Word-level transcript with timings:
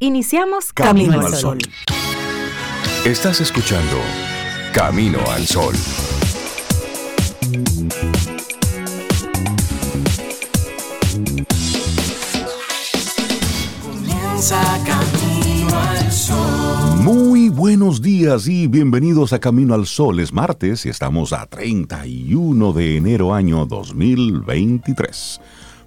Iniciamos 0.00 0.72
Camino, 0.72 1.20
al 1.20 1.34
Sol. 1.34 1.58
Estás 3.04 3.40
escuchando 3.40 3.96
Camino 4.72 5.18
al 5.28 5.44
Sol. 5.44 5.74
Comienza 13.82 14.62
Camino 14.86 15.76
al 15.76 16.12
Sol. 16.12 17.00
Muy 17.02 17.48
buenos 17.48 18.00
días 18.00 18.46
y 18.46 18.68
bienvenidos 18.68 19.32
a 19.32 19.40
Camino 19.40 19.74
al 19.74 19.88
Sol. 19.88 20.20
Es 20.20 20.32
martes 20.32 20.86
y 20.86 20.90
estamos 20.90 21.32
a 21.32 21.46
31 21.46 22.72
de 22.72 22.98
enero 22.98 23.34
año 23.34 23.66
2023. 23.66 25.40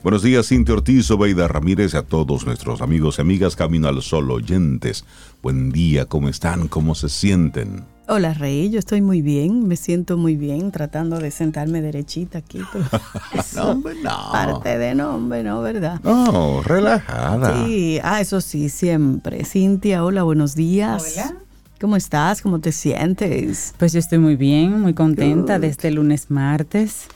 Buenos 0.03 0.23
días, 0.23 0.47
Cintia 0.47 0.73
Ortiz, 0.73 1.11
Obeida 1.11 1.47
Ramírez 1.47 1.93
y 1.93 1.97
a 1.97 2.01
todos 2.01 2.43
nuestros 2.47 2.81
amigos 2.81 3.19
y 3.19 3.21
amigas 3.21 3.55
Camino 3.55 3.87
al 3.87 4.01
Sol 4.01 4.31
oyentes. 4.31 5.05
Buen 5.43 5.71
día, 5.71 6.05
¿cómo 6.05 6.27
están? 6.27 6.67
¿Cómo 6.69 6.95
se 6.95 7.07
sienten? 7.07 7.83
Hola 8.07 8.33
Rey, 8.33 8.71
yo 8.71 8.79
estoy 8.79 9.01
muy 9.01 9.21
bien, 9.21 9.67
me 9.67 9.75
siento 9.75 10.17
muy 10.17 10.35
bien 10.35 10.71
tratando 10.71 11.19
de 11.19 11.29
sentarme 11.29 11.83
derechita 11.83 12.39
aquí. 12.39 12.61
Pero 12.73 12.85
no, 13.55 13.63
hombre, 13.69 13.93
no. 14.03 14.31
Parte 14.31 14.79
de 14.79 14.95
nombre, 14.95 15.43
¿no? 15.43 15.61
¿Verdad? 15.61 16.01
No, 16.03 16.63
relajada. 16.63 17.63
Sí, 17.63 17.99
ah, 18.03 18.21
eso 18.21 18.41
sí, 18.41 18.69
siempre. 18.69 19.45
Cintia, 19.45 20.03
hola, 20.03 20.23
buenos 20.23 20.55
días. 20.55 21.13
Hola. 21.13 21.35
¿Cómo 21.79 21.95
estás? 21.95 22.41
¿Cómo 22.41 22.59
te 22.59 22.71
sientes? 22.71 23.75
Pues 23.77 23.93
yo 23.93 23.99
estoy 23.99 24.17
muy 24.17 24.35
bien, 24.35 24.81
muy 24.81 24.95
contenta 24.95 25.55
Good. 25.57 25.61
de 25.61 25.67
este 25.67 25.91
lunes 25.91 26.31
martes. 26.31 27.07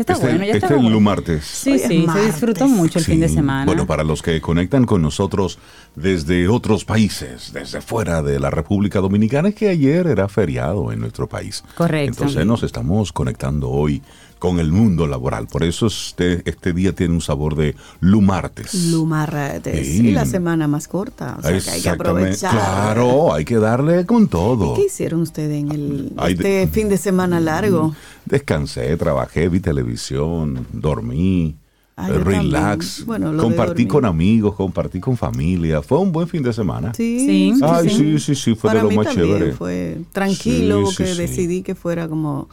Está 0.00 0.14
este 0.14 0.24
bueno, 0.24 0.44
ya 0.46 0.54
este 0.54 0.74
bueno. 0.74 0.96
el 0.96 1.00
martes. 1.02 1.44
Sí, 1.44 1.72
Hoy 1.72 1.78
sí, 1.78 2.06
se 2.10 2.24
disfrutó 2.24 2.66
mucho 2.68 2.98
el 2.98 3.04
fin 3.04 3.20
de 3.20 3.28
semana. 3.28 3.66
Bueno, 3.66 3.86
para 3.86 4.02
los 4.02 4.22
que 4.22 4.40
conectan 4.40 4.86
con 4.86 5.02
nosotros 5.02 5.58
desde 5.94 6.48
otros 6.48 6.86
países, 6.86 7.52
desde 7.52 7.82
fuera 7.82 8.22
de 8.22 8.40
la 8.40 8.48
República 8.48 9.00
Dominicana, 9.00 9.50
es 9.50 9.54
que 9.54 9.68
ayer 9.68 10.06
era 10.06 10.26
feriado 10.28 10.90
en 10.90 11.00
nuestro 11.00 11.28
país. 11.28 11.62
Correcto. 11.74 12.12
Entonces 12.12 12.46
nos 12.46 12.62
estamos 12.62 13.12
conectando 13.12 13.68
hoy 13.68 14.02
con 14.40 14.58
el 14.58 14.72
mundo 14.72 15.06
laboral. 15.06 15.46
Por 15.46 15.62
eso 15.62 15.86
este, 15.86 16.42
este 16.50 16.72
día 16.72 16.92
tiene 16.92 17.14
un 17.14 17.20
sabor 17.20 17.54
de 17.54 17.76
lumartes. 18.00 18.74
Lumarretes. 18.90 19.86
Sí. 19.86 20.08
Y 20.08 20.12
la 20.12 20.24
semana 20.26 20.66
más 20.66 20.88
corta. 20.88 21.36
O 21.38 21.42
sea, 21.42 21.60
que 21.60 21.70
hay 21.70 21.82
que 21.82 21.88
aprovechar. 21.90 22.50
Claro, 22.50 23.32
hay 23.32 23.44
que 23.44 23.56
darle 23.58 24.04
con 24.06 24.26
todo. 24.26 24.74
¿Qué 24.74 24.86
hicieron 24.86 25.20
ustedes 25.20 25.60
en 25.62 25.70
el, 25.70 26.12
Ay, 26.16 26.32
este 26.32 26.48
de- 26.48 26.66
fin 26.66 26.88
de 26.88 26.96
semana 26.98 27.38
largo? 27.38 27.94
Descansé, 28.24 28.96
trabajé, 28.96 29.48
vi 29.48 29.60
televisión, 29.60 30.66
dormí, 30.72 31.56
Ah, 31.96 32.08
eh, 32.08 32.12
yo 32.14 32.24
relax. 32.24 33.04
Bueno, 33.04 33.36
compartí 33.36 33.84
con 33.86 34.06
amigos, 34.06 34.54
compartí 34.54 35.00
con 35.00 35.18
familia. 35.18 35.82
Fue 35.82 35.98
un 35.98 36.10
buen 36.12 36.26
fin 36.28 36.42
de 36.42 36.50
semana. 36.54 36.94
Sí, 36.94 37.26
Sí. 37.26 37.52
Ay, 37.62 37.90
sí. 37.90 37.96
sí, 37.96 38.18
sí, 38.18 38.34
sí, 38.34 38.54
fue 38.54 38.68
Para 38.70 38.78
de 38.78 38.84
lo 38.84 38.88
mí 38.90 38.96
más 38.96 39.06
también 39.08 39.28
chévere. 39.28 39.52
fue 39.52 39.98
tranquilo 40.10 40.78
Sí, 40.78 40.84
porque 40.96 41.06
sí, 41.06 41.12
sí. 41.14 41.20
decidí 41.20 41.60
que 41.62 41.74
fuera 41.74 42.08
como 42.08 42.48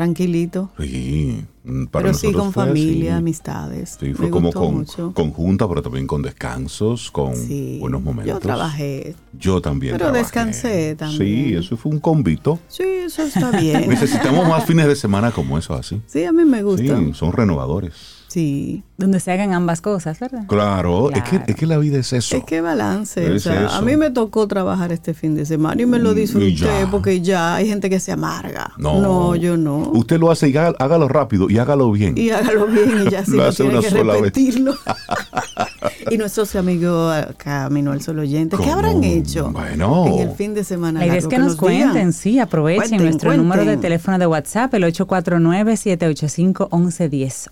tranquilito. 0.00 0.70
Sí, 0.78 1.44
mm, 1.64 1.84
para 1.86 2.04
pero 2.04 2.14
sí 2.14 2.32
con 2.32 2.52
fue 2.52 2.64
familia, 2.66 3.12
así. 3.14 3.18
amistades. 3.18 3.96
Sí, 4.00 4.14
fue 4.14 4.26
Me 4.26 4.30
como 4.30 4.46
gustó 4.48 4.60
con, 4.60 4.74
mucho. 4.78 5.12
conjunta, 5.14 5.68
pero 5.68 5.82
también 5.82 6.06
con 6.06 6.22
descansos, 6.22 7.10
con 7.10 7.36
Sí. 7.36 7.76
buenos 7.80 8.02
momentos. 8.02 8.34
Yo 8.34 8.40
trabajé. 8.40 9.14
Yo 9.38 9.60
también 9.60 9.92
Pero 9.92 10.06
trabajé. 10.06 10.22
descansé 10.22 10.94
también. 10.96 11.20
Sí, 11.48 11.54
eso 11.54 11.76
fue 11.76 11.92
un 11.92 12.00
convito. 12.00 12.58
Sí, 12.68 12.82
eso 12.84 13.22
está 13.22 13.50
bien. 13.60 13.88
Necesitamos 13.88 14.48
más 14.48 14.64
fines 14.64 14.86
de 14.86 14.96
semana 14.96 15.30
como 15.32 15.58
eso, 15.58 15.74
así. 15.74 16.00
sí, 16.06 16.24
a 16.24 16.32
mí 16.32 16.44
me 16.44 16.62
gusta. 16.62 16.98
Sí, 16.98 17.12
son 17.14 17.32
renovadores. 17.32 18.19
Sí. 18.30 18.84
Donde 18.96 19.18
se 19.18 19.32
hagan 19.32 19.52
ambas 19.54 19.80
cosas, 19.80 20.20
¿verdad? 20.20 20.44
Claro, 20.46 21.10
Es, 21.10 21.22
que, 21.24 21.40
es 21.48 21.56
que 21.56 21.66
la 21.66 21.78
vida 21.78 21.98
es 21.98 22.12
eso. 22.12 22.36
Es 22.36 22.44
que 22.44 22.60
balance. 22.60 23.28
o 23.30 23.38
sea, 23.40 23.76
a 23.76 23.80
mí 23.82 23.96
me 23.96 24.10
tocó 24.10 24.46
trabajar 24.46 24.92
este 24.92 25.14
fin 25.14 25.34
de 25.34 25.44
semana 25.46 25.80
y 25.82 25.86
me 25.86 25.98
lo 25.98 26.12
Mm, 26.12 26.14
disfruté 26.14 26.54
ya. 26.54 26.86
porque 26.90 27.20
ya 27.22 27.54
hay 27.56 27.66
gente 27.66 27.88
que 27.90 27.98
se 27.98 28.12
amarga. 28.12 28.70
No. 28.78 29.00
No, 29.00 29.34
yo 29.36 29.56
no. 29.56 29.78
Usted 29.94 30.20
lo 30.20 30.30
hace 30.30 30.48
y 30.50 30.56
hágalo, 30.56 30.76
hágalo 30.78 31.08
rápido 31.08 31.48
y 31.50 31.58
hágalo 31.58 31.90
bien. 31.90 32.16
Y 32.16 32.30
hágalo 32.30 32.66
bien 32.68 33.04
y 33.06 33.10
ya 33.10 33.24
si 33.24 33.32
Lo 33.32 33.38
no 33.38 33.44
hace 33.48 33.62
tiene 33.64 33.78
una 33.78 33.88
que 33.88 33.90
sola 33.90 34.12
vez. 34.12 34.22
repetirlo. 34.22 34.74
y 36.10 36.18
nuestros 36.18 36.54
amigos 36.56 37.14
Camino 37.38 37.90
al 37.92 38.02
Sol 38.02 38.18
oyente, 38.20 38.56
¿qué 38.56 38.62
¿Cómo? 38.62 38.74
habrán 38.74 39.02
hecho 39.02 39.50
Bueno. 39.50 40.06
en 40.06 40.28
el 40.28 40.34
fin 40.36 40.52
de 40.54 40.62
semana? 40.62 41.00
La 41.00 41.06
idea 41.06 41.16
es 41.18 41.26
que 41.26 41.38
nos 41.38 41.58
digan. 41.58 41.90
cuenten, 41.90 42.12
sí, 42.12 42.38
aprovechen 42.38 42.80
Cuenten, 42.90 43.02
nuestro 43.06 43.30
cuenten. 43.30 43.48
número 43.48 43.64
de 43.64 43.76
teléfono 43.78 44.18
de 44.18 44.26
WhatsApp, 44.26 44.72
el 44.74 44.84
849-785-1110. 44.84 47.48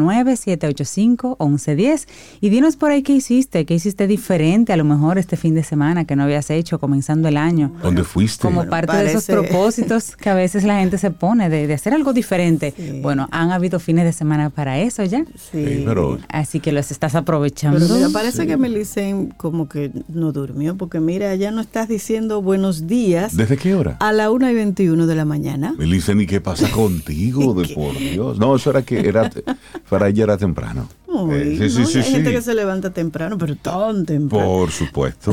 849-785-1110. 0.00 2.06
Y 2.40 2.48
dinos 2.50 2.76
por 2.76 2.90
ahí 2.90 3.02
qué 3.02 3.14
hiciste, 3.14 3.64
qué 3.66 3.74
hiciste 3.74 4.06
diferente 4.06 4.72
a 4.72 4.76
lo 4.76 4.84
mejor 4.84 5.18
este 5.18 5.36
fin 5.36 5.54
de 5.54 5.62
semana 5.64 6.04
que 6.04 6.16
no 6.16 6.24
habías 6.24 6.50
hecho 6.50 6.78
comenzando 6.78 7.28
el 7.28 7.36
año. 7.36 7.72
¿Dónde 7.82 8.04
fuiste? 8.04 8.42
Como 8.42 8.66
parte 8.66 8.96
de 8.96 9.10
esos 9.10 9.26
propósitos 9.26 10.16
que 10.16 10.30
a 10.30 10.34
veces 10.34 10.64
la 10.64 10.78
gente 10.80 10.98
se 10.98 11.10
pone 11.10 11.48
de, 11.48 11.66
de 11.66 11.74
hacer 11.74 11.94
algo 11.94 12.12
diferente. 12.12 12.74
Sí. 12.76 13.00
Bueno, 13.02 13.28
han 13.30 13.50
habido 13.52 13.78
fines 13.80 14.04
de 14.04 14.12
semana 14.12 14.50
para 14.50 14.78
eso 14.78 15.04
ya. 15.04 15.24
Sí. 15.50 15.60
Sí, 15.60 15.82
pero 15.84 16.18
Así 16.28 16.60
que 16.60 16.72
los 16.72 16.90
estás 16.90 17.14
aprovechando. 17.14 17.78
Pero 17.80 17.94
mira, 17.94 18.08
parece 18.10 18.46
que 18.46 18.56
Melicen 18.56 19.28
como 19.36 19.68
que 19.68 19.90
no 20.08 20.32
durmió, 20.32 20.76
porque 20.76 21.00
mira, 21.00 21.34
ya 21.34 21.50
no 21.50 21.60
estás 21.60 21.88
diciendo 21.88 22.42
buenos 22.42 22.86
días 22.86 23.36
¿desde 23.36 23.56
qué 23.56 23.74
hora? 23.74 23.96
a 24.00 24.12
la 24.12 24.30
1 24.30 24.50
y 24.50 24.54
21 24.54 25.06
de 25.06 25.14
la 25.14 25.24
mañana. 25.24 25.74
Melissa, 25.78 26.12
¿y 26.12 26.26
qué 26.26 26.40
pasa 26.40 26.70
contigo? 26.74 27.54
De 27.54 27.68
por 27.74 27.96
Dios. 27.98 28.38
No, 28.38 28.56
eso 28.56 28.70
era 28.70 28.82
que 28.82 29.00
era 29.00 29.30
para 29.90 30.08
ella 30.08 30.24
era 30.24 30.38
temprano. 30.38 30.88
Uy, 31.06 31.34
Eh, 31.34 31.56
sí, 31.58 31.68
sí, 31.70 31.80
¿no? 31.80 31.86
sí, 31.86 31.98
hay 31.98 32.04
gente 32.04 32.30
sí. 32.30 32.36
que 32.36 32.42
se 32.42 32.54
levanta 32.54 32.90
temprano, 32.90 33.36
pero 33.36 33.56
tan 33.56 34.06
temprano. 34.06 34.46
Por 34.46 34.70
supuesto. 34.70 35.32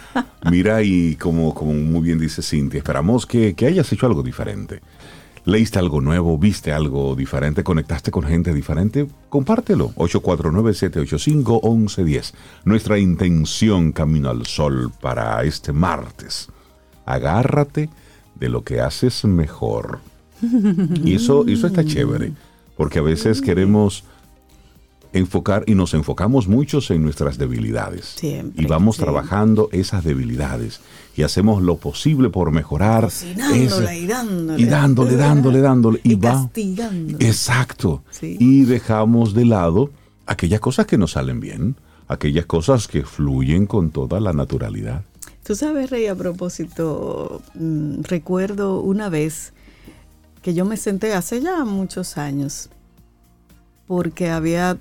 Mira, 0.50 0.82
y 0.82 1.14
como, 1.16 1.54
como 1.54 1.72
muy 1.74 2.00
bien 2.00 2.18
dice 2.18 2.40
Cintia, 2.42 2.78
esperamos 2.78 3.26
que, 3.26 3.54
que 3.54 3.66
hayas 3.66 3.92
hecho 3.92 4.06
algo 4.06 4.22
diferente. 4.22 4.80
Leíste 5.44 5.78
algo 5.78 6.00
nuevo, 6.00 6.36
viste 6.38 6.72
algo 6.72 7.14
diferente, 7.16 7.62
conectaste 7.64 8.10
con 8.10 8.24
gente 8.24 8.52
diferente, 8.52 9.06
compártelo. 9.28 9.92
849-785-1110. 9.96 12.32
Nuestra 12.64 12.98
intención 12.98 13.92
Camino 13.92 14.30
al 14.30 14.46
Sol 14.46 14.90
para 15.00 15.42
este 15.44 15.72
martes. 15.72 16.48
Agárrate 17.06 17.88
de 18.34 18.48
lo 18.48 18.64
que 18.64 18.80
haces 18.80 19.24
mejor. 19.24 20.00
Y 21.04 21.14
eso, 21.16 21.46
eso 21.46 21.66
está 21.66 21.84
chévere, 21.84 22.32
porque 22.80 23.00
a 23.00 23.02
veces 23.02 23.42
queremos 23.42 24.04
enfocar 25.12 25.64
y 25.66 25.74
nos 25.74 25.92
enfocamos 25.92 26.48
muchos 26.48 26.90
en 26.90 27.02
nuestras 27.02 27.36
debilidades. 27.36 28.06
Siempre, 28.06 28.64
y 28.64 28.66
vamos 28.66 28.96
trabajando 28.96 29.68
esas 29.70 30.02
debilidades 30.02 30.80
y 31.14 31.22
hacemos 31.22 31.62
lo 31.62 31.76
posible 31.76 32.30
por 32.30 32.52
mejorar. 32.52 33.10
Y 33.22 33.34
dándole. 33.34 33.98
Y 34.58 34.64
dándole, 34.64 35.16
dándole, 35.16 35.60
dándole. 35.60 36.00
Y, 36.04 36.12
Y 36.12 36.14
va. 36.14 36.50
Exacto. 37.18 38.02
Sí. 38.12 38.38
Y 38.40 38.62
dejamos 38.62 39.34
de 39.34 39.44
lado 39.44 39.90
aquellas 40.24 40.60
cosas 40.60 40.86
que 40.86 40.96
nos 40.96 41.10
salen 41.10 41.38
bien, 41.38 41.76
aquellas 42.08 42.46
cosas 42.46 42.88
que 42.88 43.04
fluyen 43.04 43.66
con 43.66 43.90
toda 43.90 44.20
la 44.20 44.32
naturalidad. 44.32 45.02
Tú 45.42 45.54
sabes, 45.54 45.90
Rey, 45.90 46.06
a 46.06 46.14
propósito, 46.14 47.42
mm, 47.56 48.04
recuerdo 48.04 48.80
una 48.80 49.10
vez 49.10 49.52
que 50.42 50.54
yo 50.54 50.64
me 50.64 50.76
senté 50.76 51.12
hace 51.14 51.40
ya 51.40 51.64
muchos 51.64 52.16
años 52.18 52.70
porque 53.86 54.30
había 54.30 54.78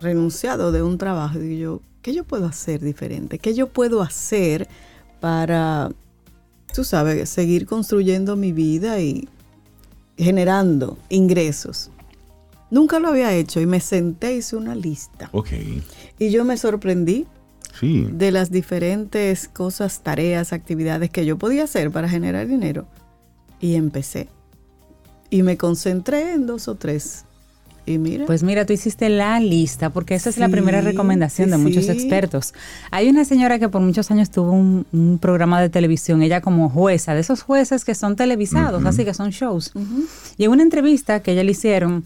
renunciado 0.00 0.72
de 0.72 0.82
un 0.82 0.98
trabajo 0.98 1.40
y 1.40 1.58
yo, 1.58 1.80
¿qué 2.02 2.12
yo 2.14 2.24
puedo 2.24 2.46
hacer 2.46 2.80
diferente? 2.80 3.38
¿Qué 3.38 3.54
yo 3.54 3.68
puedo 3.68 4.02
hacer 4.02 4.68
para, 5.20 5.90
tú 6.74 6.82
sabes, 6.82 7.28
seguir 7.30 7.66
construyendo 7.66 8.34
mi 8.36 8.52
vida 8.52 9.00
y 9.00 9.28
generando 10.16 10.98
ingresos? 11.08 11.90
Nunca 12.70 12.98
lo 12.98 13.08
había 13.08 13.32
hecho 13.34 13.60
y 13.60 13.66
me 13.66 13.80
senté, 13.80 14.34
hice 14.34 14.56
una 14.56 14.74
lista. 14.74 15.28
Ok. 15.32 15.50
Y 16.18 16.30
yo 16.30 16.44
me 16.44 16.56
sorprendí 16.56 17.26
Sí. 17.78 18.06
de 18.10 18.30
las 18.32 18.50
diferentes 18.50 19.48
cosas, 19.48 20.02
tareas, 20.02 20.52
actividades 20.52 21.10
que 21.10 21.24
yo 21.26 21.38
podía 21.38 21.64
hacer 21.64 21.90
para 21.90 22.08
generar 22.08 22.46
dinero. 22.46 22.86
Y 23.60 23.74
empecé. 23.76 24.28
Y 25.32 25.42
me 25.42 25.56
concentré 25.56 26.34
en 26.34 26.46
dos 26.46 26.68
o 26.68 26.74
tres. 26.74 27.24
Y 27.84 27.98
mira, 27.98 28.26
Pues 28.26 28.44
mira, 28.44 28.64
tú 28.64 28.72
hiciste 28.72 29.08
la 29.08 29.40
lista, 29.40 29.90
porque 29.90 30.14
esa 30.14 30.30
es 30.30 30.36
la 30.36 30.48
primera 30.48 30.80
recomendación 30.82 31.50
de 31.50 31.56
sí, 31.56 31.62
muchos 31.62 31.88
expertos. 31.88 32.54
Hay 32.92 33.08
una 33.08 33.24
señora 33.24 33.58
que 33.58 33.68
por 33.68 33.80
muchos 33.80 34.10
años 34.12 34.30
tuvo 34.30 34.52
un, 34.52 34.86
un 34.92 35.18
programa 35.18 35.60
de 35.60 35.68
televisión, 35.68 36.22
ella 36.22 36.40
como 36.42 36.68
jueza, 36.70 37.14
de 37.14 37.20
esos 37.22 37.42
jueces 37.42 37.84
que 37.84 37.96
son 37.96 38.14
televisados, 38.14 38.84
así 38.84 39.04
que 39.04 39.14
son 39.14 39.30
shows. 39.30 39.72
Y 40.38 40.44
en 40.44 40.50
una 40.52 40.62
entrevista 40.62 41.22
que 41.22 41.32
ella 41.32 41.42
le 41.42 41.50
hicieron, 41.52 42.04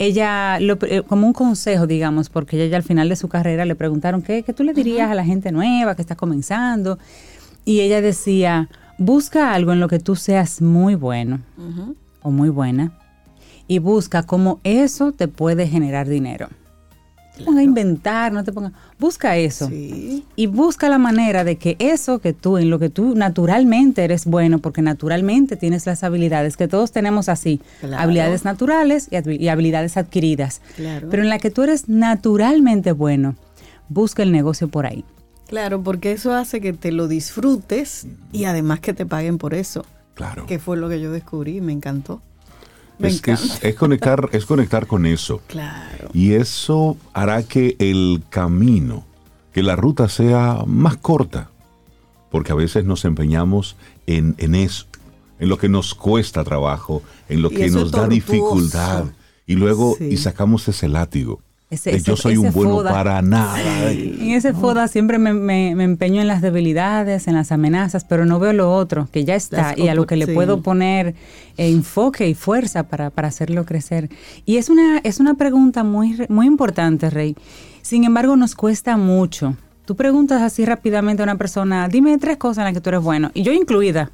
ella, 0.00 0.58
lo- 0.58 0.78
eh, 0.88 1.02
como 1.06 1.26
un 1.28 1.32
consejo, 1.34 1.86
digamos, 1.86 2.28
porque 2.28 2.56
ella 2.56 2.66
ya 2.72 2.76
al 2.78 2.82
final 2.82 3.08
de 3.08 3.14
su 3.14 3.28
carrera 3.28 3.64
le 3.64 3.76
preguntaron, 3.76 4.22
¿qué, 4.22 4.42
qué 4.42 4.52
tú 4.52 4.64
le 4.64 4.72
dirías 4.72 5.08
a 5.10 5.14
la 5.14 5.24
gente 5.24 5.52
nueva 5.52 5.94
que 5.94 6.02
está 6.02 6.16
comenzando? 6.16 6.98
Y 7.64 7.78
ella 7.80 8.00
decía, 8.00 8.68
busca 8.98 9.52
algo 9.54 9.72
en 9.72 9.78
lo 9.78 9.86
que 9.86 10.00
tú 10.00 10.16
seas 10.16 10.60
muy 10.60 10.96
bueno 10.96 11.38
o 12.22 12.30
muy 12.30 12.48
buena 12.48 12.92
y 13.68 13.78
busca 13.78 14.22
cómo 14.24 14.60
eso 14.64 15.12
te 15.12 15.28
puede 15.28 15.66
generar 15.68 16.08
dinero. 16.08 16.48
te 17.36 17.44
pongas 17.44 17.60
a 17.60 17.64
inventar, 17.64 18.30
no 18.32 18.44
te 18.44 18.52
pongas, 18.52 18.72
busca 18.98 19.36
eso. 19.38 19.66
Sí. 19.68 20.24
Y 20.36 20.46
busca 20.48 20.90
la 20.90 20.98
manera 20.98 21.44
de 21.44 21.56
que 21.56 21.76
eso 21.78 22.18
que 22.18 22.34
tú, 22.34 22.58
en 22.58 22.68
lo 22.68 22.78
que 22.78 22.90
tú 22.90 23.14
naturalmente 23.14 24.04
eres 24.04 24.26
bueno, 24.26 24.58
porque 24.58 24.82
naturalmente 24.82 25.56
tienes 25.56 25.86
las 25.86 26.04
habilidades, 26.04 26.58
que 26.58 26.68
todos 26.68 26.92
tenemos 26.92 27.30
así, 27.30 27.60
Claro. 27.80 28.02
habilidades 28.02 28.44
naturales 28.44 29.08
y 29.10 29.48
habilidades 29.48 29.96
adquiridas. 29.96 30.60
Claro. 30.76 31.08
Pero 31.10 31.22
en 31.22 31.30
la 31.30 31.38
que 31.38 31.50
tú 31.50 31.62
eres 31.62 31.88
naturalmente 31.88 32.92
bueno, 32.92 33.34
busca 33.88 34.22
el 34.22 34.30
negocio 34.30 34.68
por 34.68 34.84
ahí. 34.84 35.02
Claro, 35.48 35.82
porque 35.82 36.12
eso 36.12 36.34
hace 36.34 36.60
que 36.60 36.72
te 36.74 36.92
lo 36.92 37.08
disfrutes 37.08 38.06
y 38.30 38.44
además 38.44 38.80
que 38.80 38.92
te 38.92 39.06
paguen 39.06 39.38
por 39.38 39.54
eso, 39.54 39.84
Claro. 40.26 40.46
que 40.46 40.58
fue 40.58 40.76
lo 40.76 40.88
que 40.88 41.00
yo 41.00 41.10
descubrí 41.10 41.58
y 41.58 41.60
me 41.60 41.72
encantó. 41.72 42.20
Me 42.98 43.08
Es, 43.08 43.20
que 43.20 43.32
es, 43.32 43.44
encanta. 43.44 43.68
es 43.68 43.74
conectar, 43.74 44.28
es 44.32 44.46
conectar 44.46 44.86
con 44.86 45.06
eso. 45.06 45.40
Claro. 45.48 46.08
Y 46.12 46.32
eso 46.34 46.96
hará 47.12 47.42
que 47.42 47.76
el 47.78 48.22
camino, 48.28 49.04
que 49.52 49.62
la 49.62 49.76
ruta 49.76 50.08
sea 50.08 50.62
más 50.66 50.96
corta. 50.98 51.50
Porque 52.30 52.52
a 52.52 52.54
veces 52.54 52.84
nos 52.84 53.04
empeñamos 53.04 53.76
en, 54.06 54.34
en 54.38 54.54
eso, 54.54 54.86
en 55.38 55.48
lo 55.50 55.58
que 55.58 55.68
nos 55.68 55.94
cuesta 55.94 56.44
trabajo, 56.44 57.02
en 57.28 57.42
lo 57.42 57.50
Y 57.52 57.56
que 57.56 57.70
nos 57.70 57.90
da 57.90 58.06
dificultad. 58.08 59.04
Y 59.46 59.56
luego, 59.56 59.96
Sí. 59.98 60.04
y 60.12 60.16
sacamos 60.16 60.66
ese 60.68 60.88
látigo. 60.88 61.40
Ese- 61.72 61.90
de 61.90 61.96
ese- 61.96 62.06
yo 62.10 62.16
soy 62.16 62.36
un 62.36 62.52
bueno 62.52 62.70
foda. 62.72 62.90
para 62.92 63.22
nada. 63.22 63.90
En 63.92 64.30
ese 64.30 64.52
FODA 64.52 64.88
siempre 64.88 65.18
me, 65.18 65.32
me- 65.32 65.74
me 65.74 65.84
empeño 65.84 66.20
en 66.20 66.28
las 66.28 66.42
debilidades, 66.42 67.26
en 67.28 67.34
las 67.34 67.50
amenazas, 67.50 68.04
pero 68.04 68.24
no 68.26 68.38
veo 68.38 68.52
lo 68.52 68.72
otro, 68.72 69.08
que 69.10 69.24
ya 69.24 69.34
está, 69.34 69.56
Las 69.70 69.78
y 69.78 69.88
a 69.88 69.94
lo 69.94 70.06
que 70.06 70.16
le 70.16 70.26
puedo 70.28 70.62
poner 70.62 71.14
eh, 71.56 71.70
enfoque 71.70 72.28
y 72.28 72.34
fuerza 72.34 72.84
para, 72.84 73.10
para 73.10 73.28
hacerlo 73.28 73.64
crecer. 73.64 74.08
Y 74.44 74.56
es 74.58 74.68
una, 74.70 74.98
es 75.02 75.18
una 75.20 75.34
pregunta 75.34 75.82
muy, 75.84 76.16
muy 76.28 76.46
importante, 76.46 77.10
Rey. 77.10 77.36
Sin 77.82 78.04
embargo, 78.04 78.36
nos 78.36 78.54
cuesta 78.54 78.96
mucho. 78.96 79.56
Tú 79.84 79.96
preguntas 79.96 80.42
así 80.42 80.64
rápidamente 80.64 81.22
a 81.22 81.24
una 81.24 81.36
persona, 81.36 81.88
dime 81.88 82.16
tres 82.18 82.36
cosas 82.36 82.58
en 82.58 82.64
las 82.66 82.74
que 82.74 82.80
tú 82.80 82.90
eres 82.90 83.02
bueno, 83.02 83.30
y 83.34 83.42
yo 83.42 83.52
incluida. 83.52 84.10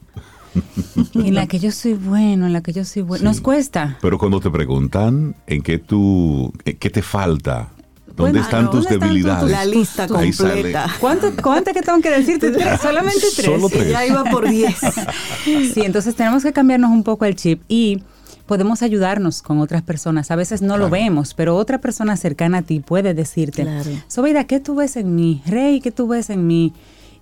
en 1.15 1.35
la 1.35 1.47
que 1.47 1.59
yo 1.59 1.71
soy 1.73 1.95
bueno, 1.95 2.47
en 2.47 2.53
la 2.53 2.61
que 2.63 2.73
yo 2.73 2.85
soy 2.85 3.03
bueno. 3.03 3.25
Nos 3.25 3.41
cuesta. 3.41 3.99
Pero 4.01 4.19
cuando 4.19 4.41
te 4.41 4.51
preguntan 4.51 5.35
en 5.47 5.63
qué 5.63 5.79
tú, 5.79 6.53
en 6.65 6.77
qué 6.77 6.91
te 6.91 7.03
falta, 7.03 7.69
dónde 8.07 8.23
Bueno, 8.33 8.41
están 8.41 8.65
no, 8.65 8.71
tus 8.71 8.85
¿dónde 8.85 8.95
están 8.97 9.09
debilidades. 9.09 9.51
La 9.51 9.65
lista 9.65 10.09
completa. 10.09 10.87
¿Cuánto- 11.01 11.33
¿Cuántas 11.43 11.75
que 11.75 11.83
tengo 11.83 12.01
que 12.01 12.11
decirte? 12.11 12.51
Tres, 12.53 12.81
solamente 12.81 13.21
tres. 13.35 13.47
Solo 13.47 13.69
tres. 13.69 13.91
Ya 13.91 14.07
iba 14.07 14.25
por 14.25 14.49
10. 14.49 14.75
Sí, 15.45 15.83
entonces 15.83 16.15
tenemos 16.15 16.43
que 16.43 16.53
cambiarnos 16.53 16.91
un 16.91 17.03
poco 17.05 17.25
el 17.25 17.35
chip 17.37 17.63
y 17.69 18.03
podemos 18.47 18.83
ayudarnos 18.83 19.43
con 19.43 19.59
otras 19.61 19.83
personas. 19.83 20.31
A 20.31 20.37
veces 20.37 20.63
no 20.63 20.77
lo 20.79 20.89
vemos, 20.91 21.35
pero 21.35 21.55
otra 21.57 21.79
persona 21.81 22.17
cercana 22.17 22.59
a 22.59 22.63
ti 22.63 22.81
puede 22.81 23.13
decirte, 23.15 23.63
Claro. 23.63 23.91
Sobeida, 24.09 24.45
¿qué 24.45 24.59
tú 24.59 24.75
ves 24.75 24.97
en 24.97 25.15
mí? 25.15 25.43
Rey, 25.47 25.81
¿qué 25.81 25.91
tú 25.91 26.09
ves 26.09 26.31
en 26.31 26.47
mí? 26.47 26.73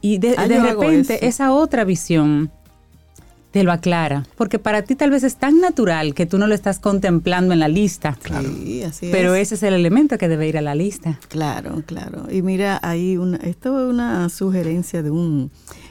Y 0.00 0.18
de, 0.18 0.34
Ah, 0.38 0.46
de 0.46 0.60
repente 0.60 1.26
esa 1.26 1.52
otra 1.52 1.84
visión 1.84 2.50
te 3.56 3.64
lo 3.64 3.72
aclara, 3.72 4.26
porque 4.36 4.58
para 4.58 4.82
ti 4.82 4.96
tal 4.96 5.08
vez 5.08 5.22
es 5.22 5.36
tan 5.36 5.62
natural 5.62 6.12
que 6.12 6.26
tú 6.26 6.36
no 6.36 6.46
lo 6.46 6.54
estás 6.54 6.78
contemplando 6.78 7.54
en 7.54 7.60
la 7.60 7.68
lista, 7.68 8.18
Sí, 8.54 8.82
así 8.82 9.08
pero 9.10 9.34
es. 9.34 9.48
ese 9.48 9.54
es 9.54 9.62
el 9.62 9.72
elemento 9.72 10.18
que 10.18 10.28
debe 10.28 10.46
ir 10.46 10.58
a 10.58 10.60
la 10.60 10.74
lista. 10.74 11.18
Claro, 11.28 11.82
claro. 11.86 12.26
Y 12.30 12.42
mira, 12.42 12.78
hay 12.82 13.16
una, 13.16 13.38
esto 13.38 13.82
es 13.82 13.90
una 13.90 14.28
sugerencia 14.28 15.02
de 15.02 15.10
un 15.10 15.50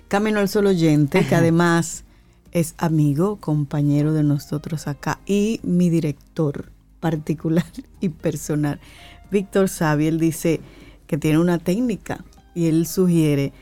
Camino 0.10 0.40
al 0.40 0.48
Sol 0.48 0.68
oyente 0.68 1.26
que 1.26 1.34
además 1.34 2.04
es 2.52 2.76
amigo, 2.78 3.38
compañero 3.38 4.14
de 4.14 4.22
nosotros 4.22 4.88
acá 4.88 5.18
y 5.26 5.60
mi 5.64 5.90
director 5.90 6.72
particular 7.00 7.66
y 8.00 8.10
personal. 8.10 8.80
Víctor 9.32 9.70
Sabi, 9.70 10.06
él 10.06 10.20
dice 10.20 10.62
que 11.08 11.18
tiene 11.18 11.40
una 11.40 11.58
técnica 11.58 12.24
y 12.54 12.68
él 12.68 12.86
sugiere 12.86 13.54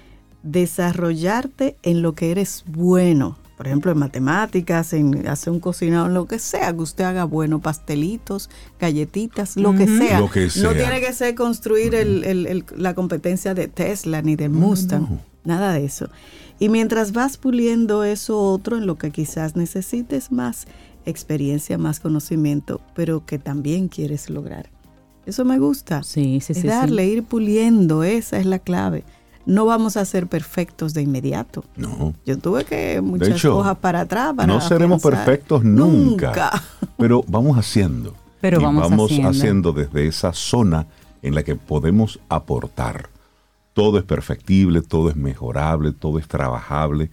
desarrollarte 0.43 1.77
en 1.83 2.01
lo 2.01 2.15
que 2.15 2.31
eres 2.31 2.65
bueno. 2.67 3.37
Por 3.57 3.67
ejemplo, 3.67 3.91
en 3.91 3.99
matemáticas, 3.99 4.93
en 4.93 5.27
hacer 5.27 5.53
un 5.53 5.59
cocinado, 5.59 6.07
en 6.07 6.13
lo 6.15 6.25
que 6.25 6.39
sea 6.39 6.73
que 6.73 6.81
usted 6.81 7.03
haga 7.03 7.23
bueno, 7.23 7.61
pastelitos, 7.61 8.49
galletitas, 8.79 9.55
lo 9.57 9.75
que 9.75 9.85
sea. 9.87 10.19
Lo 10.19 10.29
que 10.29 10.49
sea. 10.49 10.63
No 10.63 10.71
tiene 10.73 10.99
que 11.01 11.13
ser 11.13 11.35
construir 11.35 11.93
el- 11.95 12.23
el- 12.23 12.47
el- 12.47 12.65
la 12.75 12.93
competencia 12.93 13.53
de 13.53 13.67
Tesla 13.67 14.21
ni 14.21 14.35
del 14.35 14.49
Mustang, 14.49 15.19
nada 15.43 15.73
de 15.73 15.85
eso. 15.85 16.09
Y 16.59 16.69
mientras 16.69 17.11
vas 17.11 17.37
puliendo 17.37 18.03
eso 18.03 18.39
otro 18.39 18.77
en 18.77 18.87
lo 18.87 18.97
que 18.97 19.11
quizás 19.11 19.55
necesites 19.55 20.31
más 20.31 20.65
experiencia, 21.05 21.77
más 21.77 21.99
conocimiento, 21.99 22.81
pero 22.95 23.25
que 23.25 23.37
también 23.37 23.87
quieres 23.87 24.29
lograr. 24.29 24.69
Eso 25.25 25.45
me 25.45 25.59
gusta. 25.59 26.03
Sí, 26.03 26.39
sí, 26.41 26.53
Es 26.53 26.57
sí, 26.57 26.61
sí. 26.63 26.67
darle, 26.67 27.05
ir 27.07 27.23
puliendo, 27.23 28.03
esa 28.03 28.39
es 28.39 28.45
la 28.45 28.59
clave. 28.59 29.03
No 29.45 29.65
vamos 29.65 29.97
a 29.97 30.05
ser 30.05 30.27
perfectos 30.27 30.93
de 30.93 31.01
inmediato. 31.01 31.63
No. 31.75 32.13
Yo 32.25 32.37
tuve 32.37 32.63
que 32.65 33.01
muchas 33.01 33.29
hecho, 33.29 33.57
hojas 33.57 33.77
para 33.77 34.01
atrás 34.01 34.33
para 34.35 34.47
no 34.47 34.61
seremos 34.61 35.01
perfectos 35.01 35.63
nunca, 35.63 36.63
pero 36.97 37.23
vamos 37.27 37.57
haciendo. 37.57 38.15
Pero 38.39 38.59
Y 38.59 38.63
vamos 38.63 38.91
haciendo. 38.91 39.29
haciendo 39.29 39.73
desde 39.73 40.07
esa 40.07 40.33
zona 40.33 40.87
en 41.21 41.35
la 41.35 41.43
que 41.43 41.55
podemos 41.55 42.19
aportar. 42.29 43.09
Todo 43.73 43.97
es 43.97 44.03
perfectible, 44.03 44.81
todo 44.81 45.09
es 45.09 45.15
mejorable, 45.15 45.91
todo 45.93 46.19
es 46.19 46.27
trabajable. 46.27 47.09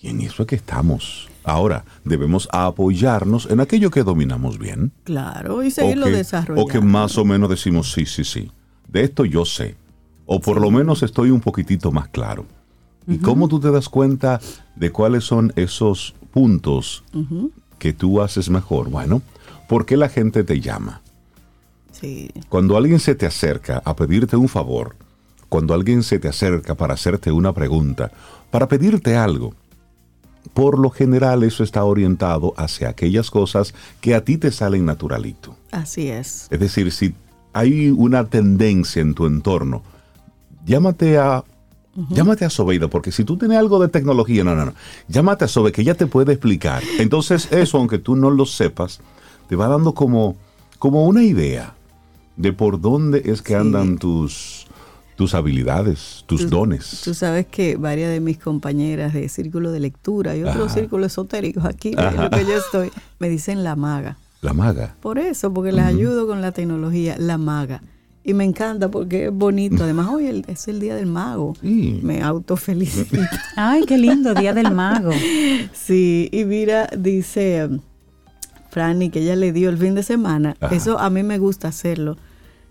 Y 0.00 0.08
en 0.08 0.20
eso 0.20 0.42
es 0.42 0.48
que 0.48 0.56
estamos. 0.56 1.28
Ahora, 1.44 1.84
debemos 2.04 2.48
apoyarnos 2.52 3.46
en 3.50 3.60
aquello 3.60 3.90
que 3.90 4.02
dominamos 4.02 4.58
bien. 4.58 4.92
Claro, 5.04 5.62
y 5.62 5.68
O 5.68 5.70
seguirlo 5.70 6.06
que, 6.06 6.12
desarrollando. 6.12 6.62
o 6.62 6.66
que 6.66 6.80
más 6.80 7.16
o 7.18 7.24
menos 7.24 7.48
decimos, 7.48 7.92
sí, 7.92 8.04
sí, 8.04 8.24
sí. 8.24 8.50
De 8.88 9.02
esto 9.02 9.24
yo 9.24 9.44
sé. 9.44 9.76
O 10.26 10.40
por 10.40 10.60
lo 10.60 10.70
menos 10.70 11.02
estoy 11.02 11.30
un 11.30 11.40
poquitito 11.40 11.92
más 11.92 12.08
claro. 12.08 12.44
¿Y 13.06 13.18
cómo 13.18 13.46
tú 13.46 13.60
te 13.60 13.70
das 13.70 13.88
cuenta 13.88 14.40
de 14.74 14.90
cuáles 14.90 15.22
son 15.24 15.52
esos 15.54 16.14
puntos 16.32 17.04
que 17.78 17.92
tú 17.92 18.20
haces 18.20 18.50
mejor? 18.50 18.90
Bueno, 18.90 19.22
¿por 19.68 19.86
qué 19.86 19.96
la 19.96 20.08
gente 20.08 20.42
te 20.42 20.60
llama? 20.60 21.02
Sí, 21.92 22.30
Cuando 22.48 22.76
alguien 22.76 22.98
se 23.00 23.14
te 23.14 23.24
acerca 23.24 23.80
a 23.84 23.96
pedirte 23.96 24.36
un 24.36 24.48
favor, 24.48 24.96
cuando 25.48 25.72
alguien 25.72 26.02
se 26.02 26.18
te 26.18 26.28
acerca 26.28 26.74
para 26.74 26.94
hacerte 26.94 27.30
una 27.32 27.52
pregunta, 27.54 28.10
para 28.50 28.68
pedirte 28.68 29.16
algo, 29.16 29.54
por 30.52 30.78
lo 30.78 30.90
general 30.90 31.42
eso 31.42 31.62
está 31.62 31.84
orientado 31.84 32.52
hacia 32.56 32.88
aquellas 32.88 33.30
cosas 33.30 33.72
que 34.00 34.14
a 34.14 34.24
ti 34.24 34.36
te 34.36 34.50
salen 34.50 34.84
naturalito. 34.84 35.56
así 35.70 36.08
es. 36.08 36.48
Es 36.50 36.60
decir, 36.60 36.92
si 36.92 37.14
hay 37.52 37.88
una 37.90 38.26
tendencia 38.26 39.00
en 39.00 39.14
tu 39.14 39.26
entorno, 39.26 39.82
llámate 40.66 41.16
a 41.18 41.42
Llámate 42.10 42.44
a 42.44 42.50
Sobeida, 42.50 42.88
porque 42.88 43.10
si 43.10 43.24
tú 43.24 43.38
tienes 43.38 43.56
algo 43.56 43.78
de 43.80 43.88
tecnología, 43.88 44.44
no, 44.44 44.54
no, 44.54 44.66
no. 44.66 44.74
Llámate 45.08 45.46
a 45.46 45.48
Sobe, 45.48 45.72
que 45.72 45.80
ella 45.80 45.94
te 45.94 46.06
puede 46.06 46.32
explicar. 46.34 46.82
Entonces, 46.98 47.48
eso, 47.52 47.78
aunque 47.78 47.96
tú 47.98 48.16
no 48.16 48.28
lo 48.30 48.44
sepas, 48.44 49.00
te 49.48 49.56
va 49.56 49.66
dando 49.66 49.94
como, 49.94 50.36
como 50.78 51.06
una 51.06 51.22
idea 51.24 51.72
de 52.36 52.52
por 52.52 52.82
dónde 52.82 53.22
es 53.24 53.40
que 53.40 53.54
Sí. 53.54 53.58
andan 53.58 53.96
tus, 53.96 54.66
tus 55.16 55.32
habilidades, 55.34 56.24
tus 56.26 56.42
Tú- 56.42 56.48
dones. 56.50 57.00
Tú 57.02 57.14
sabes 57.14 57.46
que 57.46 57.76
varias 57.76 58.10
de 58.10 58.20
mis 58.20 58.36
compañeras 58.36 59.14
de 59.14 59.26
círculo 59.30 59.72
de 59.72 59.80
lectura 59.80 60.36
y 60.36 60.42
otros 60.44 60.72
círculos 60.74 61.12
esotéricos 61.12 61.64
aquí, 61.64 61.92
lo 61.92 62.28
que 62.28 62.44
yo 62.44 62.56
estoy, 62.58 62.90
me 63.20 63.30
dicen 63.30 63.64
la 63.64 63.74
maga. 63.74 64.18
La 64.42 64.52
maga. 64.52 64.96
Por 65.00 65.18
eso, 65.18 65.50
porque 65.50 65.72
les 65.72 65.86
ayudo 65.86 66.26
con 66.26 66.42
la 66.42 66.52
tecnología, 66.52 67.16
la 67.18 67.38
maga. 67.38 67.80
Y 68.28 68.34
me 68.34 68.42
encanta 68.44 68.90
porque 68.90 69.26
es 69.26 69.32
bonito. 69.32 69.84
Además, 69.84 70.08
hoy 70.10 70.42
es 70.48 70.66
el 70.66 70.80
día 70.80 70.96
del 70.96 71.06
mago. 71.06 71.54
Sí. 71.62 72.00
Me 72.02 72.22
autofelicito. 72.22 73.16
Ay, 73.56 73.84
qué 73.86 73.96
lindo, 73.96 74.34
Día 74.34 74.52
del 74.52 74.72
Mago. 74.74 75.12
Sí, 75.72 76.28
y 76.32 76.44
mira, 76.44 76.88
dice 76.98 77.66
um, 77.70 77.78
Franny 78.70 79.10
que 79.10 79.20
ella 79.20 79.36
le 79.36 79.52
dio 79.52 79.70
el 79.70 79.78
fin 79.78 79.94
de 79.94 80.02
semana. 80.02 80.56
Ajá. 80.60 80.74
Eso 80.74 80.98
a 80.98 81.08
mí 81.08 81.22
me 81.22 81.38
gusta 81.38 81.68
hacerlo. 81.68 82.16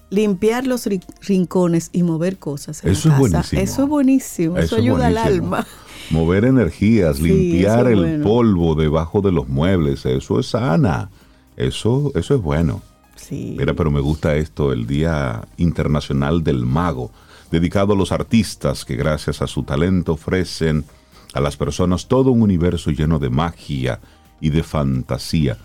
Limpiar 0.09 0.67
los 0.67 0.85
ri- 0.87 1.01
rincones 1.21 1.89
y 1.93 2.03
mover 2.03 2.37
cosas. 2.37 2.83
En 2.83 2.91
Eso 2.91 3.07
la 3.09 3.15
es 3.15 3.21
casa. 3.21 3.55
buenísimo. 3.55 3.61
Eso 3.61 3.83
es 3.83 3.89
buenísimo. 3.89 4.57
Eso, 4.57 4.75
es 4.75 4.81
ayuda 4.81 5.07
al 5.07 5.13
buenísimo. 5.13 5.55
alma. 5.55 5.67
Mover 6.11 6.45
energías, 6.45 7.15
Sí, 7.17 7.23
limpiar 7.23 7.87
el 7.87 7.95
bueno. 7.99 8.23
polvo 8.25 8.75
debajo 8.75 9.21
de 9.21 9.31
los 9.31 9.47
muebles, 9.47 10.05
eso 10.05 10.39
es 10.39 10.47
sana. 10.47 11.09
Eso, 11.57 12.11
eso 12.13 12.35
es 12.35 12.41
bueno. 12.41 12.81
Sí. 13.15 13.55
Mira, 13.57 13.73
pero 13.73 13.91
me 13.91 14.01
gusta 14.01 14.35
esto, 14.35 14.71
el 14.71 14.85
Día 14.87 15.47
Internacional 15.57 16.43
del 16.43 16.65
Mago, 16.65 17.11
dedicado 17.51 17.93
a 17.93 17.95
los 17.95 18.11
artistas 18.11 18.85
que 18.85 18.95
gracias 18.95 19.41
a 19.41 19.47
su 19.47 19.63
talento 19.63 20.13
ofrecen 20.13 20.85
a 21.33 21.41
las 21.41 21.57
personas 21.57 22.07
todo 22.07 22.31
un 22.31 22.41
universo 22.41 22.91
lleno 22.91 23.19
de 23.19 23.29
magia 23.29 23.99
y 24.39 24.49
de 24.49 24.63
fantasía. 24.63 25.57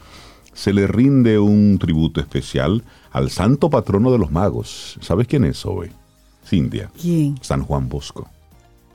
Se 0.52 0.72
le 0.72 0.86
rinde 0.86 1.38
un 1.38 1.78
tributo 1.78 2.20
especial 2.20 2.82
al 3.12 3.30
santo 3.30 3.70
patrono 3.70 4.10
de 4.10 4.18
los 4.18 4.30
magos. 4.30 4.98
¿Sabes 5.00 5.26
quién 5.26 5.44
es 5.44 5.64
hoy? 5.64 5.90
Cintia. 6.44 6.90
¿Quién? 7.00 7.38
San 7.40 7.62
Juan 7.62 7.88
Bosco. 7.88 8.28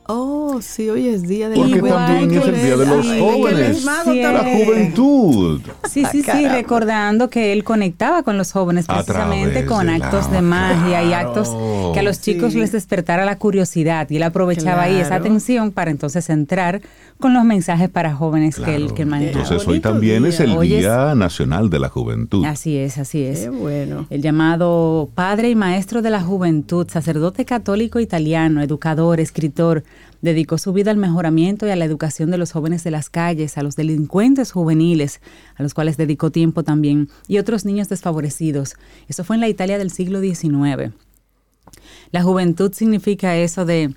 Oh, 0.07 0.44
Oh, 0.57 0.61
sí, 0.61 0.89
hoy 0.89 1.09
es 1.09 1.23
día 1.23 1.49
de 1.49 1.55
Porque 1.55 1.81
la 1.81 1.89
también 2.07 2.31
es 2.39 2.47
el 2.47 2.55
día 2.55 2.77
de 2.77 2.85
los 2.85 3.05
Ay, 3.07 3.19
jóvenes. 3.19 3.77
Sí, 3.79 4.21
La 4.21 4.39
juventud. 4.65 5.61
Sí, 5.89 6.03
sí, 6.11 6.19
sí, 6.19 6.23
caramba. 6.23 6.49
recordando 6.53 7.29
que 7.29 7.51
él 7.51 7.63
conectaba 7.63 8.23
con 8.23 8.37
los 8.37 8.51
jóvenes 8.53 8.85
precisamente 8.85 9.65
con 9.65 9.87
de 9.87 9.93
actos 9.95 10.27
la- 10.27 10.31
de 10.35 10.41
magia 10.41 11.03
y 11.03 11.07
Claro. 11.07 11.27
actos 11.29 11.93
que 11.93 11.99
a 11.99 12.03
los 12.03 12.21
chicos 12.21 12.53
Sí. 12.53 12.59
les 12.59 12.71
despertara 12.71 13.25
la 13.25 13.37
curiosidad 13.37 14.09
y 14.09 14.15
él 14.17 14.23
aprovechaba 14.23 14.83
ahí 14.83 14.95
esa 14.95 15.15
atención 15.15 15.71
para 15.71 15.91
entonces 15.91 16.29
entrar 16.29 16.81
con 17.19 17.33
los 17.33 17.43
mensajes 17.43 17.89
para 17.89 18.13
jóvenes 18.15 18.57
que 18.57 18.75
él 18.75 18.93
que 18.93 19.05
manejaba. 19.05 19.43
Entonces 19.43 19.67
hoy 19.67 19.79
también 19.79 20.25
es 20.25 20.39
el 20.39 20.51
Hoy 20.51 20.73
es- 20.73 20.79
Día 20.81 21.15
Nacional 21.15 21.69
de 21.69 21.79
la 21.79 21.89
Juventud. 21.89 22.45
Así 22.45 22.77
es, 22.77 22.97
así 22.97 23.23
es. 23.23 23.41
Qué 23.41 23.49
bueno. 23.49 24.05
El 24.09 24.21
llamado 24.21 25.09
padre 25.15 25.49
y 25.49 25.55
maestro 25.55 26.01
de 26.01 26.09
la 26.11 26.21
juventud, 26.21 26.87
sacerdote 26.89 27.43
católico 27.45 27.99
italiano, 27.99 28.61
educador, 28.61 29.19
escritor, 29.19 29.83
dedicó 30.25 30.57
su 30.57 30.73
vida 30.73 30.91
al 30.91 30.97
mejoramiento 30.97 31.65
y 31.65 31.69
a 31.69 31.77
la 31.77 31.85
educación 31.85 32.31
de 32.31 32.37
los 32.37 32.51
jóvenes 32.51 32.83
de 32.83 32.91
las 32.91 33.09
calles, 33.09 33.57
a 33.57 33.63
los 33.63 33.77
delincuentes 33.77 34.51
juveniles, 34.51 35.21
a 35.55 35.63
los 35.63 35.73
cuales 35.73 35.95
dedicó 35.95 36.31
tiempo 36.31 36.63
también, 36.63 37.07
y 37.29 37.37
otros 37.37 37.63
niños 37.63 37.87
desfavorecidos. 37.87 38.75
Eso 39.07 39.23
fue 39.23 39.37
en 39.37 39.39
la 39.39 39.47
Italia 39.47 39.77
del 39.77 39.91
siglo 39.91 40.19
XIX. 40.19 40.91
La 42.11 42.23
juventud 42.23 42.73
significa 42.73 43.37
eso 43.37 43.65
de 43.65 43.93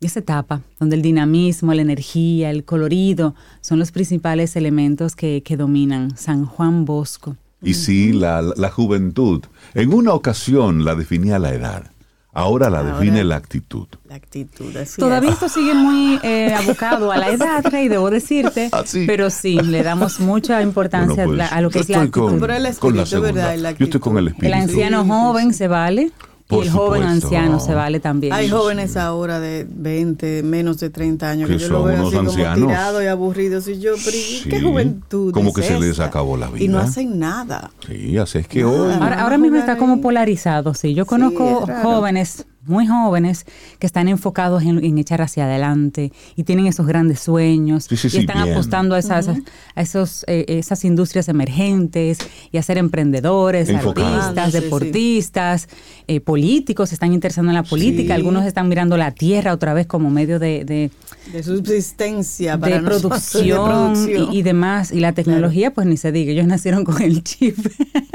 esa 0.00 0.20
etapa 0.20 0.62
donde 0.78 0.96
el 0.96 1.02
dinamismo, 1.02 1.74
la 1.74 1.82
energía, 1.82 2.50
el 2.50 2.64
colorido 2.64 3.34
son 3.60 3.78
los 3.78 3.92
principales 3.92 4.56
elementos 4.56 5.16
que, 5.16 5.42
que 5.42 5.56
dominan. 5.56 6.16
San 6.16 6.44
Juan 6.44 6.84
Bosco. 6.84 7.36
Y 7.62 7.74
sí, 7.74 8.12
la, 8.12 8.42
la 8.42 8.70
juventud. 8.70 9.42
En 9.74 9.94
una 9.94 10.12
ocasión 10.14 10.84
la 10.84 10.96
definía 10.96 11.38
la 11.38 11.54
edad. 11.54 11.92
Ahora 12.34 12.70
la 12.70 12.78
Ahora- 12.78 12.94
define 12.98 13.24
la 13.24 13.36
actitud. 13.36 13.86
La 14.08 14.14
actitud, 14.14 14.74
así 14.76 14.98
Todavía 15.00 15.28
es. 15.30 15.34
esto 15.34 15.48
sigue 15.50 15.74
muy 15.74 16.18
eh, 16.22 16.54
abocado 16.54 17.12
a 17.12 17.18
la 17.18 17.28
edad, 17.28 17.62
Rey, 17.64 17.88
debo 17.88 18.08
decirte. 18.10 18.70
Ah, 18.72 18.82
sí. 18.86 19.04
Pero 19.06 19.28
sí, 19.28 19.60
le 19.60 19.82
damos 19.82 20.18
mucha 20.18 20.62
importancia 20.62 21.26
Bueno, 21.26 21.42
pues, 21.42 21.52
a, 21.52 21.60
lo 21.60 21.68
que 21.68 21.80
es 21.80 21.88
la 21.90 21.96
estoy 21.96 22.06
actitud. 22.08 22.28
con, 22.30 22.40
Pero 22.40 22.54
el 22.54 22.76
con 22.78 22.96
la 22.96 23.02
espíritu, 23.02 23.22
¿verdad? 23.22 23.56
la 23.58 23.72
Yo 23.72 23.84
estoy 23.84 24.00
con 24.00 24.16
el 24.18 24.28
actitud. 24.28 24.46
El 24.46 24.52
espíritu. 24.54 24.70
anciano 24.72 25.02
Sí, 25.02 25.04
sí, 25.04 25.10
joven 25.12 25.52
sí. 25.52 25.58
se 25.58 25.68
vale 25.68 26.10
Por 26.52 26.64
y 26.64 26.68
el 26.68 26.72
joven 26.72 27.02
supuesto. 27.02 27.26
anciano 27.26 27.60
se 27.60 27.74
vale 27.74 28.00
también. 28.00 28.32
Hay 28.32 28.48
jóvenes 28.48 28.92
sí. 28.92 28.98
ahora 28.98 29.40
de 29.40 29.66
20, 29.68 30.42
menos 30.42 30.78
de 30.78 30.90
30 30.90 31.28
años 31.30 31.48
que, 31.48 31.56
Que 31.56 31.62
yo 31.62 31.68
lo 31.68 31.78
son 31.78 31.86
veo 31.86 31.94
unos 31.96 32.06
así 32.08 32.16
como 32.16 32.28
ancianos. 32.30 32.68
tirados 32.68 33.02
y 33.02 33.06
aburridos. 33.06 33.68
Y 33.68 33.80
yo, 33.80 33.92
pero 34.04 34.16
¿y 34.16 34.20
Sí, 34.20 34.48
¿qué 34.48 34.60
juventud? 34.60 35.32
como 35.32 35.48
es 35.50 35.54
que 35.54 35.62
se 35.62 35.80
les 35.80 35.90
esta? 35.90 36.04
acabó 36.06 36.36
la 36.36 36.46
Y 36.58 36.68
no 36.68 36.78
vida. 36.78 36.82
hacen 36.82 37.18
nada. 37.18 37.70
Sí, 37.86 38.16
así 38.18 38.38
es 38.38 38.48
que 38.48 38.62
Nada. 38.62 38.72
hoy. 38.72 38.92
Ahora, 39.00 39.22
ahora 39.22 39.34
a 39.34 39.38
mismo 39.38 39.56
está 39.58 39.76
como 39.76 40.00
polarizado, 40.00 40.74
sí. 40.74 40.94
Yo 40.94 41.06
conozco 41.06 41.64
raro. 41.66 41.82
jóvenes, 41.82 42.46
muy 42.64 42.86
jóvenes, 42.86 43.44
que 43.78 43.86
están 43.86 44.08
enfocados 44.08 44.62
en, 44.62 44.84
en 44.84 44.98
echar 44.98 45.20
hacia 45.22 45.44
adelante 45.44 46.12
y 46.36 46.44
tienen 46.44 46.66
esos 46.66 46.86
grandes 46.86 47.20
sueños 47.20 47.84
Sí, 47.88 47.96
sí, 47.96 48.08
y 48.12 48.20
están 48.20 48.42
bien. 48.44 48.54
apostando 48.54 48.94
a 48.94 48.98
esas, 48.98 49.28
a 49.28 49.80
esos, 49.82 50.24
eh, 50.28 50.44
esas 50.48 50.84
industrias 50.84 51.28
emergentes 51.28 52.18
y 52.52 52.58
a 52.58 52.62
ser 52.62 52.78
emprendedores, 52.78 53.68
Enfocados. 53.68 54.12
artistas, 54.26 54.52
Sí, 54.52 54.58
sí. 54.58 54.64
deportistas, 54.64 55.68
eh, 56.06 56.20
políticos, 56.20 56.90
se 56.90 56.94
están 56.94 57.12
interesando 57.12 57.50
en 57.50 57.56
la 57.56 57.62
política. 57.64 58.14
Sí. 58.14 58.20
Algunos 58.20 58.44
están 58.46 58.68
mirando 58.68 58.96
la 58.96 59.10
tierra 59.12 59.52
otra 59.52 59.74
vez 59.74 59.86
como 59.86 60.10
medio 60.10 60.38
de, 60.38 60.64
de, 60.64 60.90
De 61.32 61.42
subsistencia 61.42 62.58
para 62.58 62.76
de 62.76 62.82
nosotros, 62.82 63.30
producción, 63.32 63.44
de 63.44 63.54
producción. 64.04 64.32
Y, 64.34 64.38
y 64.38 64.42
demás. 64.42 64.92
Y 64.92 65.00
la 65.00 65.12
tecnología, 65.12 65.72
pues 65.72 65.86
ni 65.86 65.96
se 65.96 66.12
diga, 66.12 66.32
ellos 66.32 66.46
nacieron 66.46 66.84
con 66.84 67.00
el 67.02 67.22
chip. 67.24 67.56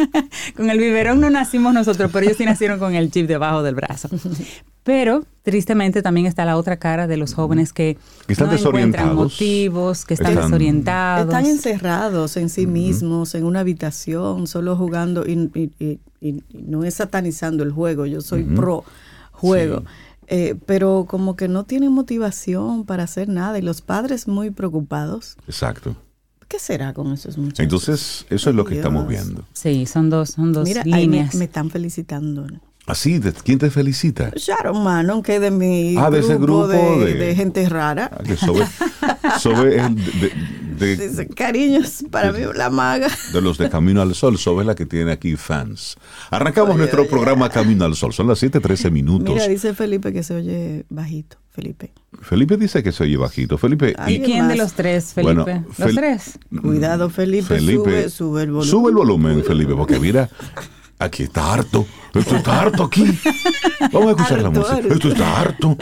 con 0.55 0.69
el 0.69 0.77
biberón 0.77 1.19
no 1.19 1.29
nacimos 1.29 1.73
nosotros, 1.73 2.09
pero 2.13 2.25
ellos 2.25 2.37
sí 2.37 2.45
nacieron 2.45 2.79
con 2.79 2.95
el 2.95 3.11
chip 3.11 3.27
debajo 3.27 3.63
del 3.63 3.75
brazo. 3.75 4.09
Pero 4.83 5.25
tristemente 5.43 6.01
también 6.01 6.27
está 6.27 6.45
la 6.45 6.55
otra 6.55 6.77
cara 6.77 7.07
de 7.07 7.17
los 7.17 7.33
jóvenes 7.33 7.73
que 7.73 7.97
Que 8.25 8.33
están 8.33 8.47
no 8.47 8.53
encuentran 8.53 8.73
desorientados. 9.09 9.15
motivos, 9.33 10.05
que 10.05 10.13
están, 10.13 10.31
Están- 10.31 10.45
desorientados. 10.45 11.25
Están 11.27 11.45
encerrados 11.45 12.37
en 12.37 12.49
sí 12.49 12.67
mismos, 12.67 13.35
en 13.35 13.43
una 13.43 13.59
habitación, 13.61 14.47
solo 14.47 14.77
jugando 14.77 15.25
y, 15.27 15.49
y- 15.53 15.71
y- 15.85 15.99
y 16.21 16.43
no 16.53 16.83
es 16.85 16.93
satanizando 16.95 17.63
el 17.63 17.71
juego, 17.71 18.05
yo 18.05 18.21
soy 18.21 18.43
pro 18.43 18.83
juego, 19.31 19.83
Eh, 20.29 20.55
pero 20.65 21.05
como 21.07 21.37
que 21.37 21.47
no 21.47 21.63
tienen 21.63 21.93
motivación 21.93 22.83
para 22.85 23.03
hacer 23.03 23.29
nada 23.29 23.57
y 23.59 23.61
los 23.61 23.79
padres 23.81 24.27
muy 24.27 24.51
preocupados. 24.51 25.37
Exacto. 25.47 25.95
¿Qué 26.49 26.59
será 26.59 26.93
con 26.93 27.13
esos 27.13 27.37
muchachos? 27.37 27.59
Entonces, 27.61 28.25
eso 28.29 28.49
es 28.49 28.55
lo 28.57 28.65
que 28.65 28.73
Dios. 28.73 28.85
estamos 28.85 29.07
viendo. 29.07 29.45
Sí, 29.53 29.85
son 29.85 30.09
dos, 30.09 30.31
son 30.31 30.51
dos 30.51 30.65
Mira, 30.67 30.81
ahí 30.81 31.07
me, 31.07 31.17
líneas. 31.17 31.35
me 31.35 31.45
están 31.45 31.69
felicitando. 31.69 32.45
Así, 32.87 33.19
¿de- 33.19 33.33
¿quién 33.33 33.59
te 33.59 33.69
felicita? 33.69 34.31
Sharon 34.35 34.81
Manon, 34.83 35.21
que 35.21 35.39
de 35.41 35.51
mi 35.51 35.95
Ah, 35.97 36.09
de 36.09 36.19
ese 36.19 36.35
grupo 36.37 36.67
de, 36.67 36.77
de- 37.05 37.13
de 37.15 37.35
gente 37.35 37.67
rara. 37.67 38.09
Ah, 38.13 38.23
que 38.23 38.35
de, 39.91 40.31
de- 40.77 40.95
Dice, 41.07 41.27
cariños, 41.27 42.03
para 42.11 42.31
mí 42.31 42.39
la 42.55 42.69
maga. 42.69 43.07
de 43.33 43.41
los 43.41 43.57
de 43.57 43.69
Camino 43.69 44.01
al 44.01 44.15
Sol. 44.15 44.37
Sobe 44.37 44.61
es 44.61 44.67
la 44.67 44.75
que 44.75 44.85
tiene 44.85 45.11
aquí 45.11 45.35
fans. 45.35 45.95
Arrancamos 46.29 46.77
nuestro 46.77 47.07
programa 47.07 47.49
Camino 47.49 47.83
al 47.85 47.95
Sol. 47.95 48.13
Son 48.13 48.27
las 48.27 48.41
7:13 48.41 48.89
minutos. 48.91 49.33
Mira, 49.33 49.47
dice 49.47 49.73
Felipe 49.73 50.13
que 50.13 50.23
se 50.23 50.35
oye 50.35 50.85
bajito. 50.89 51.37
Felipe. 51.51 51.91
Felipe 52.21 52.55
dice 52.55 52.83
que 52.83 52.91
se 52.91 53.03
oye 53.03 53.17
bajito. 53.17 53.57
Felipe, 53.57 53.89
¿Y 53.89 53.95
¿Alguien 53.99 54.23
quién 54.23 54.47
de 54.47 54.55
los 54.57 54.73
tres, 54.73 55.13
Felipe? 55.13 55.41
Bueno, 55.43 55.65
¿Los 55.77 55.77
Fel- 55.89 55.95
tres? 55.95 56.39
Cuidado, 56.61 57.09
Felipe, 57.09 57.59
sube, 57.59 58.09
sube 58.11 58.43
el 58.43 58.51
volumen. 58.51 58.69
Sube 58.69 58.89
el 58.91 58.95
volumen, 58.95 59.43
Felipe, 59.43 59.73
porque 59.73 59.99
mira, 59.99 60.29
aquí 60.99 61.23
está 61.23 61.53
harto. 61.53 61.85
Esto 62.13 62.37
está 62.37 62.61
harto 62.61 62.83
aquí. 62.83 63.05
Vamos 63.91 64.07
a 64.07 64.11
escuchar 64.11 64.41
la 64.41 64.49
música. 64.49 64.75
harto. 64.75 64.93
Esto 64.93 65.07
está 65.09 65.39
harto. 65.39 65.77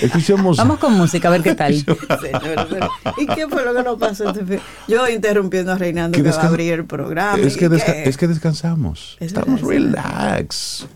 Escuchemos. 0.00 0.56
Vamos 0.56 0.78
con 0.78 0.94
música, 0.94 1.28
a 1.28 1.30
ver 1.30 1.42
qué 1.42 1.54
tal. 1.54 1.74
Señor, 1.76 2.90
¿Y 3.18 3.26
qué 3.26 3.46
fue 3.48 3.64
lo 3.64 3.74
que 3.74 3.82
nos 3.82 3.98
pasó? 3.98 4.30
este? 4.30 4.60
Yo 4.88 5.08
interrumpiendo 5.08 5.72
a 5.72 5.76
Reinando 5.76 6.16
Que 6.16 6.28
va 6.28 6.36
a 6.36 6.46
abrir 6.46 6.72
el 6.72 6.84
programa. 6.84 7.38
Es 7.38 7.56
que, 7.56 7.68
descansamos. 7.68 9.16
Es 9.20 9.28
Estamos 9.28 9.60
relax. 9.60 10.86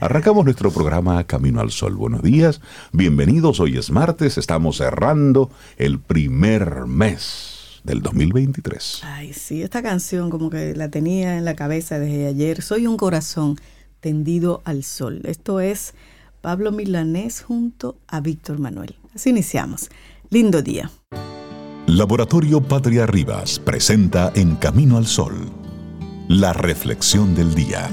Arrancamos 0.00 0.44
nuestro 0.44 0.70
programa 0.70 1.24
Camino 1.24 1.60
al 1.60 1.70
Sol. 1.70 1.94
Buenos 1.94 2.22
días, 2.22 2.60
bienvenidos. 2.92 3.60
Hoy 3.60 3.78
es 3.78 3.90
martes, 3.90 4.38
estamos 4.38 4.78
cerrando 4.78 5.50
el 5.78 5.98
primer 5.98 6.86
mes 6.86 7.53
del 7.84 8.02
2023. 8.02 9.02
Ay, 9.04 9.32
sí, 9.32 9.62
esta 9.62 9.82
canción 9.82 10.30
como 10.30 10.50
que 10.50 10.74
la 10.74 10.88
tenía 10.88 11.38
en 11.38 11.44
la 11.44 11.54
cabeza 11.54 11.98
desde 11.98 12.26
ayer. 12.26 12.62
Soy 12.62 12.86
un 12.86 12.96
corazón 12.96 13.56
tendido 14.00 14.62
al 14.64 14.82
sol. 14.82 15.20
Esto 15.24 15.60
es 15.60 15.94
Pablo 16.40 16.72
Milanés 16.72 17.42
junto 17.42 17.96
a 18.08 18.20
Víctor 18.20 18.58
Manuel. 18.58 18.96
Así 19.14 19.30
iniciamos. 19.30 19.90
Lindo 20.30 20.62
día. 20.62 20.90
Laboratorio 21.86 22.62
Patria 22.62 23.06
Rivas 23.06 23.58
presenta 23.58 24.32
En 24.34 24.56
Camino 24.56 24.96
al 24.96 25.06
Sol, 25.06 25.34
la 26.28 26.54
reflexión 26.54 27.34
del 27.34 27.54
día. 27.54 27.90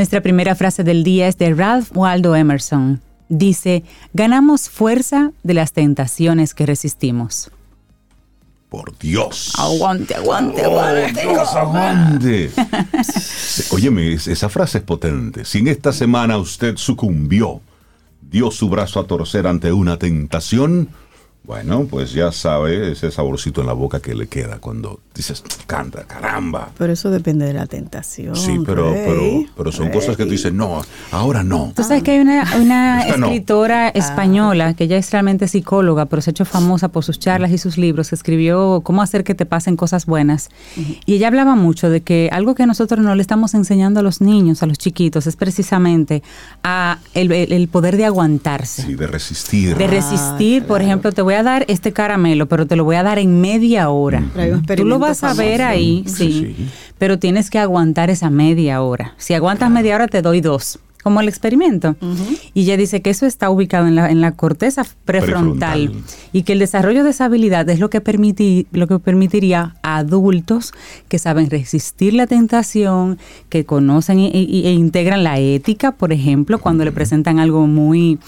Nuestra 0.00 0.22
primera 0.22 0.54
frase 0.54 0.82
del 0.82 1.04
día 1.04 1.28
es 1.28 1.36
de 1.36 1.52
Ralph 1.52 1.90
Waldo 1.94 2.34
Emerson. 2.34 3.02
Dice, 3.28 3.84
ganamos 4.14 4.70
fuerza 4.70 5.32
de 5.42 5.52
las 5.52 5.74
tentaciones 5.74 6.54
que 6.54 6.64
resistimos. 6.64 7.50
Por 8.70 8.96
Dios. 8.96 9.52
Aguante, 9.58 10.14
aguante, 10.14 10.62
Oh, 10.64 10.80
aguante. 10.80 11.20
Dios, 11.20 11.54
aguante. 11.54 12.50
Óyeme, 13.72 14.14
es- 14.14 14.26
esa 14.26 14.48
frase 14.48 14.78
es 14.78 14.84
potente. 14.84 15.44
Si 15.44 15.58
en 15.58 15.68
esta 15.68 15.92
semana 15.92 16.38
usted 16.38 16.78
sucumbió, 16.78 17.60
dio 18.22 18.50
su 18.50 18.70
brazo 18.70 19.00
a 19.00 19.06
torcer 19.06 19.46
ante 19.46 19.70
una 19.70 19.98
tentación, 19.98 20.88
bueno, 21.42 21.86
pues 21.90 22.12
ya 22.12 22.30
sabe 22.32 22.92
ese 22.92 23.10
saborcito 23.10 23.60
en 23.62 23.66
la 23.66 23.72
boca 23.72 24.00
que 24.00 24.14
le 24.14 24.28
queda 24.28 24.58
cuando 24.58 25.00
dices, 25.14 25.42
canta, 25.66 26.04
caramba. 26.04 26.70
Pero 26.78 26.92
eso 26.92 27.10
depende 27.10 27.44
de 27.46 27.52
la 27.54 27.66
tentación. 27.66 28.36
Sí, 28.36 28.58
pero, 28.64 28.92
Rey, 28.92 29.02
pero, 29.06 29.52
pero 29.56 29.72
son 29.72 29.90
cosas 29.90 30.16
que 30.16 30.24
tú 30.24 30.30
dices, 30.30 30.52
no, 30.52 30.80
ahora 31.10 31.42
no. 31.42 31.72
Tú 31.74 31.82
sabes 31.82 32.02
que 32.04 32.12
hay 32.12 32.18
una, 32.20 32.44
una 32.60 33.02
Esta 33.02 33.16
no. 33.16 33.26
escritora 33.26 33.88
española 33.88 34.74
que 34.74 34.84
ella 34.84 34.96
es 34.96 35.10
realmente 35.10 35.48
psicóloga, 35.48 36.06
pero 36.06 36.22
se 36.22 36.30
ha 36.30 36.32
hecho 36.32 36.44
famosa 36.44 36.88
por 36.88 37.04
sus 37.04 37.18
charlas 37.18 37.50
y 37.50 37.58
sus 37.58 37.76
libros. 37.78 38.12
Escribió 38.12 38.80
Cómo 38.84 39.02
hacer 39.02 39.24
que 39.24 39.34
te 39.34 39.44
pasen 39.46 39.76
cosas 39.76 40.06
buenas. 40.06 40.50
Y 41.04 41.14
ella 41.14 41.26
hablaba 41.28 41.56
mucho 41.56 41.90
de 41.90 42.02
que 42.02 42.28
algo 42.32 42.54
que 42.54 42.66
nosotros 42.66 43.00
no 43.00 43.14
le 43.14 43.22
estamos 43.22 43.54
enseñando 43.54 44.00
a 44.00 44.02
los 44.02 44.20
niños, 44.20 44.62
a 44.62 44.66
los 44.66 44.78
chiquitos, 44.78 45.26
es 45.26 45.36
precisamente 45.36 46.22
a 46.62 46.98
el, 47.14 47.32
el- 47.32 47.52
el 47.52 47.68
poder 47.68 47.96
de 47.96 48.04
aguantarse. 48.04 48.82
Sí, 48.82 48.94
de 48.94 49.06
resistir. 49.06 49.76
De 49.76 49.86
resistir, 49.88 50.64
por 50.64 50.80
ejemplo, 50.80 51.10
te 51.12 51.22
voy 51.22 51.29
a 51.34 51.42
dar 51.42 51.64
este 51.68 51.92
caramelo, 51.92 52.46
pero 52.46 52.66
te 52.66 52.76
lo 52.76 52.84
voy 52.84 52.96
a 52.96 53.02
dar 53.02 53.18
en 53.18 53.40
media 53.40 53.90
hora. 53.90 54.22
Un 54.34 54.64
Tú 54.64 54.84
lo 54.84 54.98
vas 54.98 55.22
a 55.24 55.34
ver 55.34 55.62
ahí, 55.62 56.04
Sí, 56.06 56.54
pero 56.98 57.18
tienes 57.18 57.50
que 57.50 57.58
aguantar 57.58 58.10
esa 58.10 58.30
media 58.30 58.82
hora. 58.82 59.14
Si 59.16 59.34
aguantas 59.34 59.70
media 59.70 59.94
hora, 59.96 60.06
te 60.08 60.22
doy 60.22 60.40
dos. 60.40 60.78
como 61.02 61.22
el 61.22 61.28
experimento. 61.28 61.96
Y 62.52 62.60
ella 62.64 62.76
dice 62.76 63.00
que 63.00 63.08
eso 63.08 63.24
está 63.24 63.48
ubicado 63.48 63.86
en 63.86 63.94
la, 63.94 64.10
en 64.10 64.20
la 64.20 64.32
corteza 64.32 64.84
prefrontal, 65.06 65.86
Prefrontal. 65.86 66.04
y 66.34 66.42
que 66.42 66.52
el 66.52 66.58
desarrollo 66.58 67.04
de 67.04 67.10
esa 67.10 67.24
habilidad 67.24 67.66
es 67.70 67.78
lo 67.80 67.88
que, 67.88 68.66
lo 68.72 68.86
que 68.86 68.98
permitiría 68.98 69.76
a 69.82 69.96
adultos 69.96 70.72
que 71.08 71.18
saben 71.18 71.48
resistir 71.48 72.12
la 72.12 72.26
tentación, 72.26 73.16
que 73.48 73.64
conocen 73.64 74.18
e 74.18 74.72
integran 74.72 75.24
la 75.24 75.38
ética, 75.38 75.92
por 75.92 76.12
ejemplo, 76.12 76.58
cuando 76.58 76.84
le 76.84 76.92
presentan 76.92 77.38
algo 77.38 77.66
muy 77.66 78.18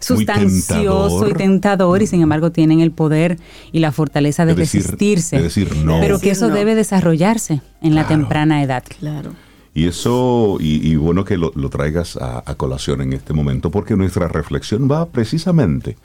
sustancioso 0.00 1.16
y 1.28 1.32
tentador. 1.32 1.36
tentador 1.36 2.02
y 2.02 2.06
sin 2.06 2.22
embargo 2.22 2.50
tienen 2.50 2.80
el 2.80 2.90
poder 2.90 3.38
y 3.72 3.78
la 3.80 3.92
fortaleza 3.92 4.44
de, 4.46 4.54
De 4.54 4.62
decir- 4.62 4.82
resistirse. 4.82 5.36
de 5.36 5.42
decir 5.44 5.76
no. 5.84 6.00
Pero 6.00 6.18
que 6.18 6.30
eso 6.30 6.48
no. 6.48 6.54
debe 6.54 6.74
desarrollarse 6.74 7.60
en 7.82 7.94
la 7.94 8.06
temprana 8.08 8.62
edad. 8.62 8.82
Claro. 8.98 9.32
Y 9.72 9.86
eso, 9.86 10.56
y, 10.58 10.86
y 10.90 10.96
bueno 10.96 11.24
que 11.24 11.36
lo, 11.36 11.52
lo 11.54 11.68
traigas 11.70 12.16
a, 12.16 12.42
a 12.44 12.54
colación 12.56 13.02
en 13.02 13.12
este 13.12 13.32
momento, 13.32 13.70
porque 13.70 13.94
nuestra 13.96 14.26
reflexión 14.26 14.90
va 14.90 15.06
precisamente 15.06 15.96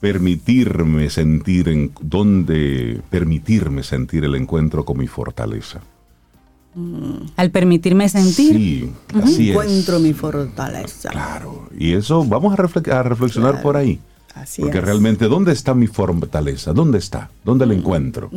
permitirme 0.00 1.10
sentir 1.10 1.68
en 1.68 1.92
dónde 2.00 3.00
permitirme 3.10 3.82
sentir 3.82 4.24
el 4.24 4.34
encuentro 4.34 4.84
con 4.84 4.98
mi 4.98 5.06
fortaleza. 5.06 5.80
Al 7.36 7.50
permitirme 7.50 8.08
sentir, 8.08 8.54
Sí, 8.56 8.92
así 9.22 9.50
Encuentro 9.50 9.96
es. 9.96 10.02
mi 10.02 10.12
fortaleza. 10.12 11.10
Claro. 11.10 11.68
Y 11.76 11.92
eso 11.94 12.24
vamos 12.24 12.52
a, 12.52 12.56
refle- 12.62 12.92
a 12.92 13.02
reflexionar 13.02 13.52
Claro. 13.52 13.62
por 13.64 13.76
ahí. 13.76 13.98
Así 14.34 14.62
porque 14.62 14.78
es. 14.78 14.84
realmente, 14.84 15.26
¿dónde 15.26 15.52
está 15.52 15.74
mi 15.74 15.88
fortaleza? 15.88 16.72
¿Dónde 16.72 16.98
está? 16.98 17.30
¿Dónde 17.44 17.66
la 17.66 17.74
encuentro? 17.74 18.30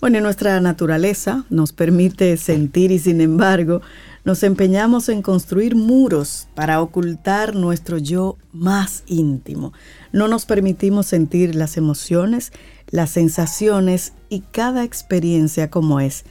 Bueno, 0.00 0.18
y 0.18 0.20
nuestra 0.20 0.60
naturaleza 0.60 1.44
nos 1.50 1.72
permite 1.72 2.36
sentir 2.36 2.92
y 2.92 3.00
sin 3.00 3.20
embargo 3.20 3.80
nos 4.24 4.42
empeñamos 4.44 5.08
en 5.08 5.20
construir 5.20 5.74
muros 5.74 6.46
para 6.54 6.80
ocultar 6.80 7.56
nuestro 7.56 7.98
yo 7.98 8.36
más 8.52 9.02
íntimo. 9.06 9.72
No 10.12 10.28
nos 10.28 10.46
permitimos 10.46 11.06
sentir 11.06 11.56
las 11.56 11.76
emociones, 11.76 12.52
las 12.88 13.10
sensaciones 13.10 14.12
y 14.28 14.40
cada 14.52 14.84
experiencia 14.84 15.68
como 15.70 15.98
es. 15.98 16.24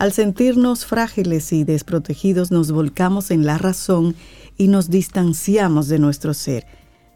Al 0.00 0.14
sentirnos 0.14 0.86
frágiles 0.86 1.52
y 1.52 1.64
desprotegidos 1.64 2.50
nos 2.50 2.72
volcamos 2.72 3.30
en 3.30 3.44
la 3.44 3.58
razón 3.58 4.14
y 4.56 4.68
nos 4.68 4.88
distanciamos 4.88 5.88
de 5.88 5.98
nuestro 5.98 6.32
ser. 6.32 6.64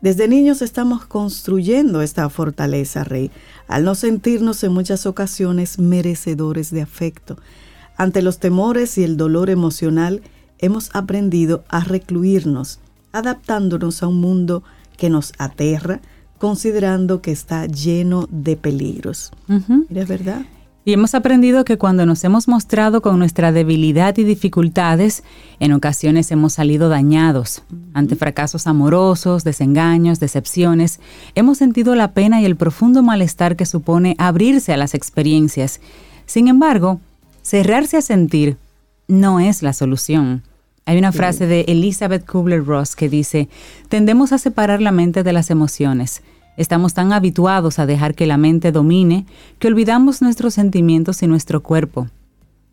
Desde 0.03 0.29
niños 0.29 0.61
estamos 0.61 1.07
construyendo 1.07 2.03
esta 2.03 2.29
fortaleza, 2.29 3.03
Rey, 3.03 3.31
al 3.69 3.85
no 3.85 3.95
sentirnos 3.95 4.63
en 4.65 4.75
muchas 4.75 5.07
ocasiones 5.07 5.79
merecedores 5.79 6.71
de 6.71 6.83
afecto. 6.83 7.39
Ante 7.97 8.21
los 8.21 8.39
temores 8.39 8.99
y 8.99 9.05
el 9.05 9.17
dolor 9.17 9.49
emocional, 9.49 10.21
hemos 10.59 10.95
aprendido 10.95 11.65
a 11.71 11.81
recluirnos, 11.85 12.81
adaptándonos 13.13 14.03
a 14.03 14.09
un 14.09 14.21
mundo 14.21 14.63
que 14.99 15.09
nos 15.09 15.33
aterra, 15.39 16.03
considerando 16.37 17.23
que 17.23 17.33
está 17.33 17.65
lleno 17.65 18.29
de 18.31 18.59
peligros. 18.59 19.33
¿Es 19.89 20.07
verdad? 20.07 20.43
Y 20.87 20.93
hemos 20.93 21.15
aprendido 21.15 21.65
que 21.65 21.79
cuando 21.79 22.05
nos 22.05 22.25
hemos 22.25 22.47
mostrado 22.47 23.01
con 23.01 23.19
nuestra 23.19 23.53
debilidad 23.53 24.19
y 24.19 24.25
dificultades, 24.25 25.25
en 25.59 25.73
ocasiones 25.73 26.31
hemos 26.31 26.53
salido 26.53 26.91
dañados. 26.91 27.63
Ante 27.95 28.17
fracasos 28.17 28.67
amorosos, 28.67 29.45
desengaños, 29.45 30.21
decepciones, 30.21 31.01
hemos 31.35 31.57
sentido 31.57 31.95
la 31.95 32.13
pena 32.13 32.43
y 32.43 32.45
el 32.45 32.57
profundo 32.57 33.03
malestar 33.03 33.57
que 33.57 33.65
supone 33.65 34.15
abrirse 34.19 34.75
a 34.75 34.77
las 34.77 34.93
experiencias. 34.93 35.81
Sin 36.27 36.49
embargo, 36.49 37.01
cerrarse 37.43 37.97
a 37.97 38.03
sentir 38.03 38.59
no 39.09 39.41
es 39.41 39.63
la 39.63 39.73
solución. 39.73 40.43
Hay 40.85 40.99
una 40.99 41.13
frase 41.13 41.47
de 41.47 41.63
Elizabeth 41.63 42.27
Kubler-Ross 42.27 42.95
que 42.95 43.09
dice, 43.09 43.49
tendemos 43.89 44.33
a 44.33 44.39
separar 44.39 44.83
la 44.83 44.93
mente 44.93 45.23
de 45.23 45.33
las 45.33 45.49
emociones. 45.49 46.23
Estamos 46.57 46.95
tan 46.95 47.13
habituados 47.13 47.79
a 47.79 47.87
dejar 47.87 48.15
que 48.15 48.27
la 48.27 48.37
mente 48.37 48.73
domine 48.73 49.27
que 49.59 49.69
olvidamos 49.69 50.23
nuestros 50.23 50.55
sentimientos 50.55 51.23
y 51.23 51.27
nuestro 51.27 51.63
cuerpo. 51.63 52.09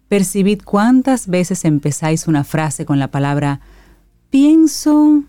Percibid 0.07 0.61
cuántas 0.63 1.27
veces 1.27 1.65
empezáis 1.65 2.27
una 2.27 2.43
frase 2.43 2.85
con 2.85 2.99
la 2.99 3.09
palabra 3.09 3.61
pienso 4.29 5.23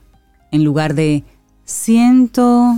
en 0.50 0.64
lugar 0.64 0.94
de 0.94 1.24
siento 1.64 2.76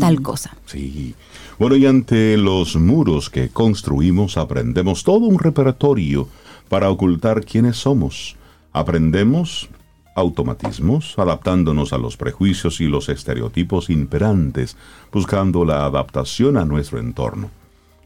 tal 0.00 0.22
cosa. 0.22 0.56
Sí. 0.66 1.14
Bueno, 1.58 1.76
y 1.76 1.86
ante 1.86 2.36
los 2.36 2.76
muros 2.76 3.30
que 3.30 3.48
construimos 3.48 4.36
aprendemos 4.36 5.04
todo 5.04 5.26
un 5.26 5.38
repertorio 5.38 6.28
para 6.68 6.90
ocultar 6.90 7.44
quiénes 7.44 7.76
somos. 7.76 8.36
Aprendemos 8.72 9.68
automatismos, 10.14 11.18
adaptándonos 11.18 11.92
a 11.92 11.98
los 11.98 12.16
prejuicios 12.16 12.80
y 12.80 12.86
los 12.86 13.08
estereotipos 13.08 13.90
imperantes, 13.90 14.76
buscando 15.12 15.64
la 15.64 15.84
adaptación 15.84 16.56
a 16.56 16.64
nuestro 16.64 16.98
entorno. 16.98 17.50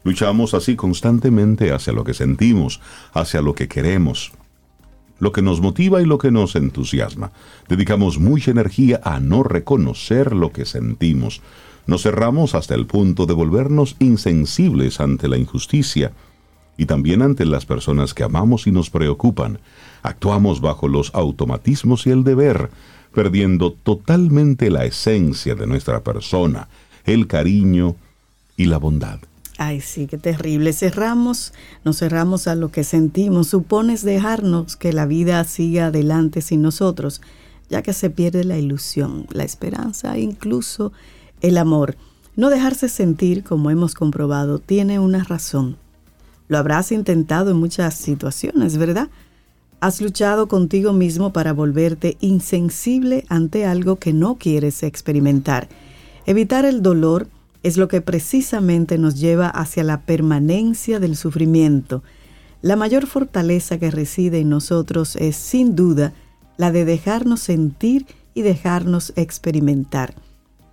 Luchamos 0.03 0.53
así 0.53 0.75
constantemente 0.75 1.71
hacia 1.71 1.93
lo 1.93 2.03
que 2.03 2.13
sentimos, 2.13 2.79
hacia 3.13 3.41
lo 3.41 3.53
que 3.53 3.67
queremos, 3.67 4.31
lo 5.19 5.31
que 5.31 5.41
nos 5.41 5.61
motiva 5.61 6.01
y 6.01 6.05
lo 6.05 6.17
que 6.17 6.31
nos 6.31 6.55
entusiasma. 6.55 7.31
Dedicamos 7.67 8.17
mucha 8.17 8.51
energía 8.51 9.01
a 9.03 9.19
no 9.19 9.43
reconocer 9.43 10.33
lo 10.33 10.51
que 10.51 10.65
sentimos. 10.65 11.41
Nos 11.85 12.03
cerramos 12.03 12.55
hasta 12.55 12.75
el 12.75 12.85
punto 12.85 13.25
de 13.25 13.33
volvernos 13.33 13.95
insensibles 13.99 14.99
ante 14.99 15.27
la 15.27 15.37
injusticia 15.37 16.13
y 16.77 16.85
también 16.85 17.21
ante 17.21 17.45
las 17.45 17.65
personas 17.65 18.13
que 18.13 18.23
amamos 18.23 18.65
y 18.65 18.71
nos 18.71 18.89
preocupan. 18.89 19.59
Actuamos 20.01 20.61
bajo 20.61 20.87
los 20.87 21.13
automatismos 21.13 22.07
y 22.07 22.11
el 22.11 22.23
deber, 22.23 22.69
perdiendo 23.13 23.71
totalmente 23.71 24.69
la 24.69 24.85
esencia 24.85 25.55
de 25.55 25.67
nuestra 25.67 26.03
persona, 26.03 26.67
el 27.05 27.27
cariño 27.27 27.95
y 28.55 28.65
la 28.65 28.77
bondad. 28.77 29.19
Ay, 29.57 29.81
sí, 29.81 30.07
qué 30.07 30.17
terrible. 30.17 30.71
Cerramos, 30.71 31.51
nos 31.83 31.97
cerramos 31.97 32.47
a 32.47 32.55
lo 32.55 32.71
que 32.71 32.85
sentimos. 32.85 33.49
Supones 33.49 34.03
dejarnos 34.03 34.77
que 34.77 34.93
la 34.93 35.05
vida 35.05 35.43
siga 35.43 35.87
adelante 35.87 36.41
sin 36.41 36.61
nosotros, 36.61 37.21
ya 37.69 37.81
que 37.81 37.91
se 37.91 38.09
pierde 38.09 38.45
la 38.45 38.57
ilusión, 38.57 39.27
la 39.31 39.43
esperanza 39.43 40.15
e 40.15 40.21
incluso 40.21 40.93
el 41.41 41.57
amor. 41.57 41.97
No 42.37 42.49
dejarse 42.49 42.87
sentir, 42.87 43.43
como 43.43 43.69
hemos 43.69 43.95
comprobado, 43.95 44.59
tiene 44.59 44.97
una 44.97 45.25
razón. 45.25 45.75
Lo 46.47 46.57
habrás 46.57 46.93
intentado 46.93 47.51
en 47.51 47.57
muchas 47.57 47.95
situaciones, 47.95 48.77
¿verdad? 48.77 49.09
Has 49.81 50.01
luchado 50.01 50.49
contigo 50.49 50.91
mismo 50.91 51.31
para 51.31 51.53
volverte 51.53 52.17
insensible 52.19 53.23
ante 53.29 53.65
algo 53.65 53.95
que 53.95 54.11
no 54.11 54.35
quieres 54.35 54.83
experimentar. 54.83 55.69
Evitar 56.25 56.65
el 56.65 56.81
dolor 56.81 57.27
es 57.63 57.77
lo 57.77 57.87
que 57.87 58.01
precisamente 58.01 58.97
nos 58.97 59.19
lleva 59.19 59.47
hacia 59.47 59.85
la 59.85 60.01
permanencia 60.01 60.99
del 60.99 61.15
sufrimiento. 61.15 62.03
La 62.61 62.75
mayor 62.75 63.07
fortaleza 63.07 63.77
que 63.77 63.89
reside 63.89 64.39
en 64.39 64.49
nosotros 64.49 65.15
es, 65.15 65.37
sin 65.37 65.77
duda, 65.77 66.13
la 66.57 66.73
de 66.73 66.83
dejarnos 66.83 67.39
sentir 67.39 68.05
y 68.33 68.41
dejarnos 68.41 69.13
experimentar. 69.15 70.13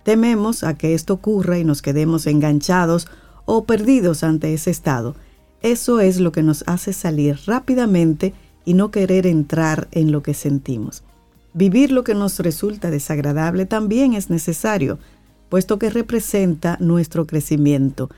Tememos 0.03 0.65
a 0.65 0.73
que 0.77 0.93
esto 0.93 1.13
ocurra 1.13 1.57
y 1.57 1.63
nos 1.63 1.81
quedemos 1.81 2.27
enganchados 2.27 3.07
o 3.45 3.63
perdidos 3.63 4.23
ante 4.23 4.53
ese 4.53 4.69
estado. 4.69 5.15
Eso 5.61 6.01
es 6.01 6.19
lo 6.19 6.33
que 6.33 6.43
nos 6.43 6.65
hace 6.67 6.91
salir 6.91 7.39
rápidamente 7.45 8.33
y 8.67 8.73
no 8.73 8.91
querer 8.91 9.25
entrar 9.25 9.87
en 9.93 10.11
lo 10.11 10.21
que 10.21 10.33
sentimos. 10.33 11.01
Vivir 11.53 11.89
lo 11.89 12.03
que 12.03 12.13
nos 12.13 12.37
resulta 12.39 12.91
desagradable 12.91 13.65
también 13.65 14.11
es 14.11 14.29
necesario, 14.29 14.99
puesto 15.47 15.79
que 15.79 15.89
representa 15.89 16.75
nuestro 16.81 17.25
crecimiento. 17.25 18.09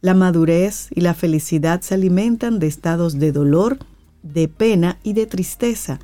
La 0.00 0.14
madurez 0.14 0.88
y 0.94 1.02
la 1.02 1.12
felicidad 1.12 1.82
se 1.82 1.92
alimentan 1.92 2.58
de 2.58 2.68
estados 2.68 3.18
de 3.18 3.32
dolor, 3.32 3.80
de 4.22 4.48
pena 4.48 4.98
y 5.02 5.12
de 5.12 5.26
tristeza. 5.26 5.98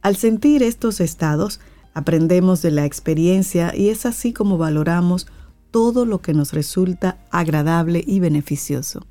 Al 0.00 0.16
sentir 0.16 0.62
estos 0.62 1.00
estados, 1.00 1.60
aprendemos 1.92 2.62
de 2.62 2.70
la 2.70 2.86
experiencia 2.86 3.76
y 3.76 3.90
es 3.90 4.06
así 4.06 4.32
como 4.32 4.56
valoramos 4.56 5.26
todo 5.70 6.06
lo 6.06 6.22
que 6.22 6.32
nos 6.32 6.54
resulta 6.54 7.18
agradable 7.30 8.02
y 8.06 8.20
beneficioso. 8.20 9.04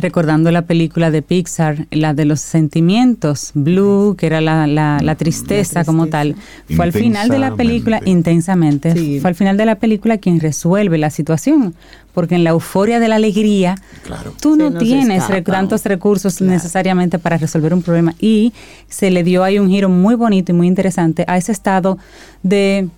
Recordando 0.00 0.50
la 0.50 0.62
película 0.62 1.10
de 1.10 1.20
Pixar, 1.20 1.86
la 1.90 2.14
de 2.14 2.24
los 2.24 2.40
sentimientos, 2.40 3.50
Blue, 3.54 4.14
que 4.16 4.26
era 4.26 4.40
la, 4.40 4.66
la- 4.66 4.98
la 5.02 5.14
tristeza, 5.14 5.84
como 5.84 6.06
tal, 6.06 6.36
fue 6.74 6.86
al 6.86 6.92
final 6.92 7.28
de 7.28 7.38
la 7.38 7.54
película, 7.54 8.00
intensamente, 8.06 8.92
Sí. 8.94 9.20
fue 9.20 9.28
al 9.28 9.34
final 9.36 9.56
de 9.58 9.66
la 9.66 9.74
película 9.74 10.16
quien 10.16 10.40
resuelve 10.40 10.96
la 10.96 11.10
situación, 11.10 11.74
porque 12.14 12.34
en 12.36 12.44
la 12.44 12.50
euforia 12.50 12.98
de 12.98 13.08
la 13.08 13.16
alegría, 13.16 13.74
Claro. 14.04 14.32
tú 14.40 14.56
Se 14.56 14.62
no 14.70 14.78
tienes 14.78 15.22
tantos 15.44 15.84
recursos 15.84 16.36
Claro. 16.36 16.52
necesariamente 16.52 17.18
para 17.18 17.36
resolver 17.36 17.74
un 17.74 17.82
problema 17.82 18.14
y 18.18 18.52
se 18.88 19.10
le 19.10 19.22
dio 19.22 19.44
ahí 19.44 19.58
un 19.58 19.68
giro 19.68 19.88
muy 19.90 20.14
bonito 20.14 20.52
y 20.52 20.54
muy 20.54 20.66
interesante 20.66 21.24
a 21.28 21.36
ese 21.36 21.52
estado 21.52 21.98
de, 22.42 22.88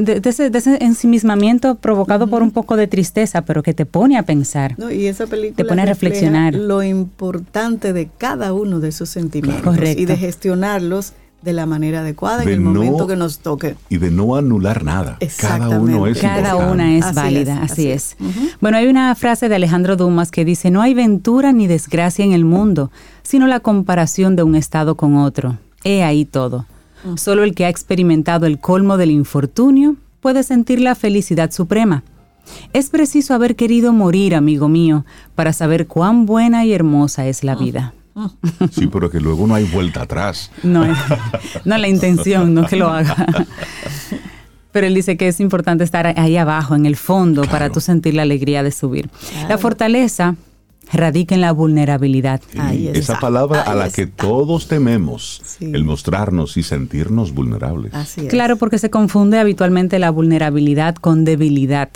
de, 0.00 0.20
de 0.20 0.30
ese, 0.30 0.50
de 0.50 0.58
ese 0.58 0.78
ensimismamiento 0.82 1.74
provocado 1.76 2.26
por 2.26 2.42
un 2.42 2.50
poco 2.50 2.76
de 2.76 2.86
tristeza, 2.86 3.42
pero 3.42 3.62
que 3.62 3.74
te 3.74 3.84
pone 3.86 4.16
a 4.18 4.22
pensar. 4.24 4.74
No, 4.78 4.90
y 4.90 5.06
esa 5.06 5.26
película 5.26 5.56
Te 5.56 5.64
pone 5.64 5.82
a 5.82 5.86
reflexionar. 5.86 6.54
lo 6.54 6.82
importante 6.82 7.92
de 7.92 8.08
cada 8.18 8.52
uno 8.52 8.80
de 8.80 8.88
esos 8.88 9.08
sentimientos 9.10 9.62
Correcto. 9.64 10.00
y 10.02 10.06
de 10.06 10.16
gestionarlos 10.16 11.12
de 11.42 11.52
la 11.52 11.66
manera 11.66 12.00
adecuada 12.00 12.44
en 12.44 12.48
el 12.48 12.62
no- 12.62 12.72
momento 12.72 13.06
que 13.08 13.16
nos 13.16 13.40
toque. 13.40 13.74
Y 13.88 13.98
de 13.98 14.10
no 14.12 14.36
anular 14.36 14.84
nada. 14.84 15.18
Cada 15.38 15.70
uno 15.80 16.06
es 16.06 16.18
Cada 16.20 16.38
importante. 16.38 16.72
una 16.72 16.96
es 16.96 17.04
Así 17.04 17.14
válida, 17.16 17.54
es, 17.64 17.72
así, 17.72 17.72
así 17.72 17.90
es. 17.90 18.16
es. 18.20 18.56
Bueno, 18.60 18.76
hay 18.78 18.86
una 18.86 19.12
frase 19.16 19.48
de 19.48 19.56
Alejandro 19.56 19.96
Dumas 19.96 20.30
que 20.30 20.44
dice, 20.44 20.70
no 20.70 20.80
hay 20.82 20.94
ventura 20.94 21.52
ni 21.52 21.66
desgracia 21.66 22.24
en 22.24 22.32
el 22.32 22.44
mundo, 22.44 22.92
sino 23.24 23.48
la 23.48 23.58
comparación 23.60 24.36
de 24.36 24.44
un 24.44 24.54
estado 24.54 24.94
con 24.96 25.16
otro. 25.16 25.58
He 25.82 26.04
ahí 26.04 26.24
todo. 26.24 26.64
Solo 27.16 27.44
el 27.44 27.54
que 27.54 27.64
ha 27.64 27.68
experimentado 27.68 28.46
el 28.46 28.58
colmo 28.58 28.96
del 28.96 29.10
infortunio 29.10 29.96
puede 30.20 30.42
sentir 30.42 30.80
la 30.80 30.94
felicidad 30.94 31.50
suprema. 31.50 32.04
Es 32.72 32.90
preciso 32.90 33.34
haber 33.34 33.56
querido 33.56 33.92
morir, 33.92 34.34
amigo 34.34 34.68
mío, 34.68 35.04
para 35.34 35.52
saber 35.52 35.86
cuán 35.86 36.26
buena 36.26 36.64
y 36.64 36.72
hermosa 36.72 37.26
es 37.26 37.44
la 37.44 37.54
vida. 37.54 37.94
Sí, 38.70 38.88
pero 38.88 39.10
que 39.10 39.20
luego 39.20 39.46
no 39.46 39.54
hay 39.54 39.64
vuelta 39.64 40.02
atrás. 40.02 40.50
No, 40.62 40.84
no 41.64 41.78
la 41.78 41.88
intención, 41.88 42.52
no 42.52 42.66
que 42.66 42.76
lo 42.76 42.88
haga. 42.88 43.26
Pero 44.70 44.86
él 44.86 44.94
dice 44.94 45.16
que 45.16 45.28
es 45.28 45.40
importante 45.40 45.82
estar 45.84 46.06
ahí 46.18 46.36
abajo, 46.36 46.74
en 46.74 46.86
el 46.86 46.96
fondo, 46.96 47.42
para 47.42 47.70
tú 47.70 47.80
sentir 47.80 48.14
la 48.14 48.22
alegría 48.22 48.62
de 48.62 48.70
subir. 48.70 49.08
La 49.48 49.58
fortaleza 49.58 50.34
radica 50.90 51.34
en 51.34 51.40
la 51.40 51.52
vulnerabilidad. 51.52 52.40
Ahí 52.58 52.88
esa 52.88 53.14
está, 53.14 53.20
palabra 53.20 53.62
a 53.62 53.72
ahí 53.72 53.78
la 53.78 53.90
que 53.90 54.06
todos 54.06 54.68
tememos, 54.68 55.40
Sí. 55.44 55.66
el 55.72 55.84
mostrarnos 55.84 56.56
y 56.56 56.62
sentirnos 56.62 57.32
vulnerables. 57.32 57.94
Así 57.94 58.22
es. 58.22 58.26
Claro, 58.28 58.56
porque 58.56 58.78
se 58.78 58.90
confunde 58.90 59.38
habitualmente 59.38 59.98
la 59.98 60.10
vulnerabilidad 60.10 60.94
con 60.96 61.24
debilidad. 61.24 61.88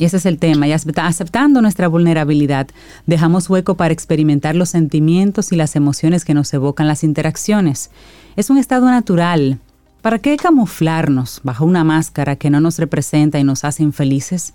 Y 0.00 0.04
ese 0.04 0.18
es 0.18 0.26
el 0.26 0.38
tema. 0.38 0.68
Y 0.68 0.72
acepta- 0.72 1.06
aceptando 1.06 1.60
nuestra 1.60 1.88
vulnerabilidad, 1.88 2.68
dejamos 3.06 3.50
hueco 3.50 3.76
para 3.76 3.92
experimentar 3.92 4.54
los 4.54 4.68
sentimientos 4.70 5.50
y 5.52 5.56
las 5.56 5.74
emociones 5.74 6.24
que 6.24 6.34
nos 6.34 6.52
evocan 6.54 6.86
las 6.86 7.02
interacciones. 7.02 7.90
Es 8.36 8.48
un 8.50 8.58
estado 8.58 8.86
natural. 8.86 9.58
¿Para 10.02 10.20
qué 10.20 10.36
camuflarnos 10.36 11.40
bajo 11.42 11.64
una 11.64 11.82
máscara 11.82 12.36
que 12.36 12.50
no 12.50 12.60
nos 12.60 12.78
representa 12.78 13.40
y 13.40 13.44
nos 13.44 13.64
hace 13.64 13.82
infelices? 13.82 14.54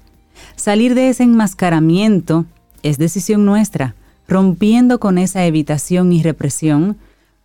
Salir 0.55 0.95
de 0.95 1.09
ese 1.09 1.23
enmascaramiento 1.23 2.45
es 2.83 2.97
decisión 2.97 3.45
nuestra. 3.45 3.95
Rompiendo 4.27 4.99
con 4.99 5.17
esa 5.17 5.45
evitación 5.45 6.13
y 6.13 6.21
represión, 6.23 6.97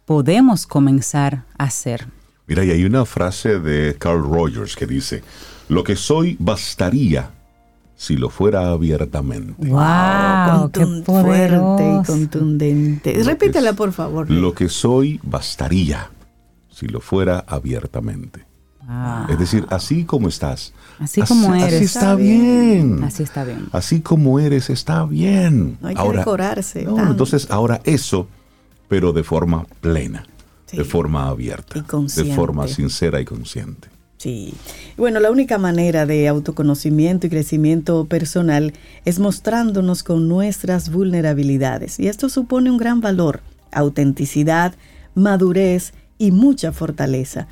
podemos 0.04 0.66
comenzar 0.66 1.44
a 1.56 1.70
ser. 1.70 2.06
Mira, 2.46 2.64
y 2.64 2.70
hay 2.70 2.84
una 2.84 3.04
frase 3.04 3.58
de 3.58 3.96
Carl 3.98 4.22
Rogers 4.22 4.76
que 4.76 4.86
dice, 4.86 5.22
lo 5.68 5.82
que 5.84 5.96
soy 5.96 6.36
bastaría 6.38 7.30
si 7.96 8.16
lo 8.16 8.30
fuera 8.30 8.70
abiertamente. 8.70 9.54
¡Wow! 9.58 10.70
¡Qué 10.72 10.80
Contun- 10.80 11.04
fuerte 11.04 12.00
y 12.00 12.06
contundente. 12.06 13.22
Repítela, 13.24 13.72
por 13.72 13.92
favor. 13.92 14.30
Lo 14.30 14.54
que 14.54 14.68
soy 14.68 15.18
bastaría 15.24 16.08
si 16.70 16.86
lo 16.86 17.00
fuera 17.00 17.40
abiertamente. 17.48 18.44
Wow. 18.88 19.26
Es 19.28 19.38
decir, 19.38 19.66
así 19.68 20.04
como 20.04 20.28
estás. 20.28 20.72
Así 20.98 21.20
como 21.20 21.54
eres. 21.54 21.74
Así 21.74 21.84
está 21.84 22.14
bien. 22.14 23.04
Así 23.04 23.22
está 23.22 23.44
bien. 23.44 23.66
Así 23.72 24.00
como 24.00 24.38
eres, 24.40 24.70
está 24.70 25.04
bien. 25.04 25.76
No 25.82 25.88
hay 25.88 25.94
que 25.94 26.08
decorarse 26.16 26.84
no, 26.84 26.94
tanto. 26.94 27.10
entonces, 27.12 27.46
ahora 27.50 27.80
eso, 27.84 28.26
pero 28.88 29.12
de 29.12 29.22
forma 29.24 29.66
plena, 29.82 30.24
Sí. 30.66 30.78
de 30.78 30.84
forma 30.84 31.28
abierta, 31.28 31.78
Y 31.78 31.82
consciente. 31.82 32.30
de 32.30 32.36
forma 32.36 32.66
sincera 32.66 33.20
y 33.20 33.24
consciente. 33.26 33.88
Sí. 34.16 34.54
Bueno, 34.96 35.20
la 35.20 35.30
única 35.30 35.58
manera 35.58 36.04
de 36.06 36.26
autoconocimiento 36.26 37.26
y 37.26 37.30
crecimiento 37.30 38.06
personal 38.06 38.72
es 39.04 39.18
mostrándonos 39.20 40.02
con 40.02 40.28
nuestras 40.28 40.90
vulnerabilidades. 40.90 42.00
Y 42.00 42.08
esto 42.08 42.28
supone 42.28 42.70
un 42.70 42.78
gran 42.78 43.00
valor, 43.00 43.42
autenticidad, 43.70 44.74
madurez 45.14 45.92
y 46.18 46.32
mucha 46.32 46.72
fortaleza. 46.72 47.46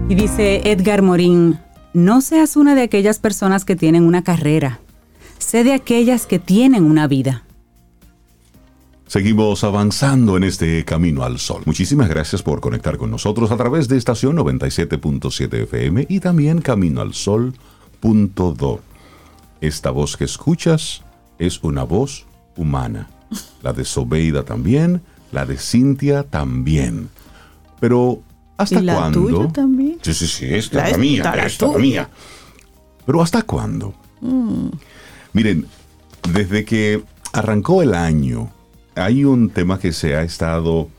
Y 0.09 0.15
dice 0.15 0.63
Edgar 0.65 1.03
Morín, 1.03 1.59
no 1.93 2.19
seas 2.21 2.57
una 2.57 2.73
de 2.73 2.81
aquellas 2.81 3.19
personas 3.19 3.63
que 3.63 3.75
tienen 3.75 4.01
una 4.03 4.23
carrera, 4.23 4.79
sé 5.37 5.63
de 5.63 5.73
aquellas 5.73 6.25
que 6.25 6.39
tienen 6.39 6.85
una 6.85 7.05
vida. 7.07 7.43
Seguimos 9.05 9.63
avanzando 9.63 10.35
en 10.35 10.43
este 10.43 10.83
camino 10.83 11.21
al 11.23 11.37
sol. 11.37 11.61
Muchísimas 11.65 12.09
gracias 12.09 12.41
por 12.41 12.59
conectar 12.59 12.97
con 12.97 13.11
nosotros 13.11 13.51
a 13.51 13.57
través 13.57 13.87
de 13.87 13.97
estación 13.97 14.35
97.7 14.35 15.53
FM 15.63 16.07
y 16.09 16.19
también 16.19 16.61
caminoalsol.do. 16.61 18.79
Esta 19.61 19.91
voz 19.91 20.17
que 20.17 20.23
escuchas 20.23 21.03
es 21.37 21.63
una 21.63 21.83
voz 21.83 22.25
humana. 22.57 23.09
La 23.61 23.73
de 23.73 23.85
Sobeida 23.85 24.41
también, 24.43 25.03
la 25.31 25.45
de 25.45 25.57
Cintia 25.57 26.23
también. 26.23 27.09
Pero, 27.79 28.23
¿hasta 28.59 28.79
¿Y 28.79 28.83
la 28.83 28.95
cuándo? 28.95 29.21
tuya 29.21 29.47
también? 29.51 29.97
Sí, 30.01 30.13
sí, 30.13 30.27
sí, 30.27 30.45
esta 30.53 30.77
La 30.77 30.85
es 30.87 30.91
la 30.93 30.97
mía, 30.99 31.17
esta, 31.17 31.35
la 31.35 31.45
esta 31.45 31.65
es 31.65 31.71
la 31.71 31.77
tuya. 31.77 31.79
mía. 31.89 32.09
Pero 33.05 33.21
¿hasta 33.21 33.41
cuándo? 33.41 33.93
Miren, 35.33 35.65
desde 36.31 36.65
que 36.65 37.03
arrancó 37.33 37.81
el 37.81 37.93
año, 37.93 38.51
hay 38.95 39.23
un 39.25 39.49
tema 39.49 39.79
que 39.79 39.93
se 39.93 40.15
ha 40.15 40.23
estado 40.23 40.89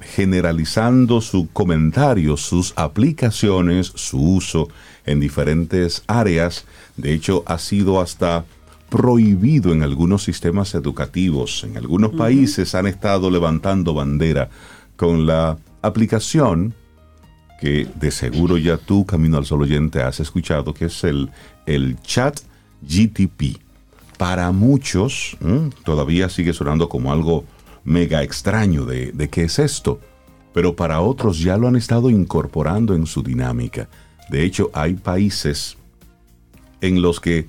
generalizando 0.00 1.20
su 1.20 1.48
comentario, 1.52 2.36
sus 2.36 2.72
aplicaciones, 2.76 3.92
su 3.94 4.18
uso 4.20 4.68
en 5.04 5.20
diferentes 5.20 6.02
áreas. 6.06 6.64
De 6.96 7.12
hecho, 7.12 7.42
ha 7.46 7.58
sido 7.58 8.00
hasta 8.00 8.44
prohibido 8.88 9.72
en 9.72 9.82
algunos 9.82 10.24
sistemas 10.24 10.74
educativos. 10.74 11.64
En 11.64 11.76
algunos 11.76 12.12
países 12.12 12.74
han 12.74 12.86
estado 12.86 13.30
levantando 13.30 13.92
bandera 13.94 14.48
con 14.96 15.26
la 15.26 15.58
aplicación 15.82 16.74
que 17.60 17.86
de 17.94 18.10
seguro 18.10 18.56
ya 18.56 18.78
tú, 18.78 19.04
Camino 19.04 19.36
al 19.36 19.44
Sol 19.44 19.62
oyente, 19.62 20.02
has 20.02 20.18
escuchado, 20.18 20.72
que 20.72 20.86
es 20.86 21.04
el, 21.04 21.30
el 21.66 22.00
chat 22.00 22.40
GTP. 22.82 23.58
Para 24.16 24.50
muchos 24.52 25.36
todavía 25.84 26.28
sigue 26.28 26.52
sonando 26.52 26.88
como 26.88 27.12
algo 27.12 27.44
mega 27.84 28.22
extraño 28.22 28.84
de, 28.84 29.12
de 29.12 29.28
qué 29.28 29.44
es 29.44 29.58
esto, 29.58 30.00
pero 30.52 30.74
para 30.74 31.00
otros 31.00 31.38
ya 31.38 31.56
lo 31.56 31.68
han 31.68 31.76
estado 31.76 32.10
incorporando 32.10 32.94
en 32.94 33.06
su 33.06 33.22
dinámica. 33.22 33.88
De 34.30 34.44
hecho, 34.44 34.70
hay 34.72 34.94
países 34.94 35.76
en 36.80 37.02
los 37.02 37.20
que 37.20 37.46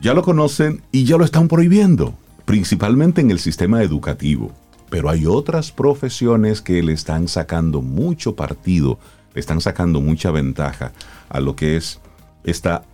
ya 0.00 0.14
lo 0.14 0.22
conocen 0.22 0.82
y 0.92 1.04
ya 1.04 1.16
lo 1.16 1.24
están 1.24 1.48
prohibiendo, 1.48 2.14
principalmente 2.44 3.20
en 3.20 3.30
el 3.30 3.38
sistema 3.38 3.82
educativo. 3.82 4.52
Pero 4.88 5.10
hay 5.10 5.26
otras 5.26 5.72
profesiones 5.72 6.62
que 6.62 6.82
le 6.82 6.92
están 6.92 7.28
sacando 7.28 7.82
mucho 7.82 8.36
partido, 8.36 8.98
le 9.34 9.40
están 9.40 9.60
sacando 9.60 10.00
mucha 10.00 10.30
ventaja 10.30 10.92
a 11.28 11.40
lo 11.40 11.56
que 11.56 11.76
es 11.76 12.00
esta 12.44 12.84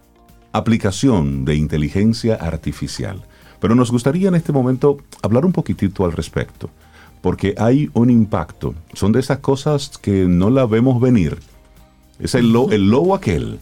aplicación 0.52 1.44
de 1.44 1.57
inteligencia 1.57 2.35
artificial. 2.37 3.22
Pero 3.61 3.74
nos 3.74 3.90
gustaría 3.90 4.28
en 4.28 4.35
este 4.35 4.52
momento 4.52 4.98
hablar 5.22 5.44
un 5.44 5.52
poquitito 5.52 6.05
al 6.05 6.12
respecto, 6.12 6.70
porque 7.20 7.55
hay 7.59 7.90
un 7.92 8.11
impacto. 8.11 8.74
Son 8.94 9.12
de 9.12 9.20
esas 9.20 9.38
cosas 9.38 9.98
que 9.98 10.26
no 10.26 10.50
la 10.50 10.66
vemos 10.66 11.00
venir. 11.00 11.38
Es 12.18 12.35
el, 12.35 12.55
el 12.70 12.90
lobo 12.90 13.14
aquel. 13.14 13.61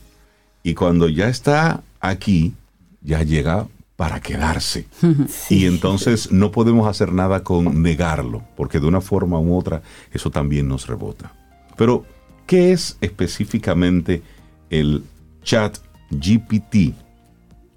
Y 0.62 0.74
cuando 0.74 1.08
ya 1.08 1.28
está 1.28 1.82
aquí, 2.00 2.54
ya 3.02 3.22
llega 3.22 3.66
para 4.00 4.18
quedarse. 4.18 4.86
Y 5.50 5.66
entonces 5.66 6.32
no 6.32 6.50
podemos 6.50 6.88
hacer 6.88 7.12
nada 7.12 7.44
con 7.44 7.82
negarlo, 7.82 8.42
porque 8.56 8.80
de 8.80 8.86
una 8.86 9.02
forma 9.02 9.38
u 9.38 9.54
otra 9.54 9.82
eso 10.10 10.30
también 10.30 10.68
nos 10.68 10.86
rebota. 10.86 11.34
Pero, 11.76 12.06
¿qué 12.46 12.72
es 12.72 12.96
específicamente 13.02 14.22
el 14.70 15.04
chat 15.42 15.76
GPT? 16.10 16.94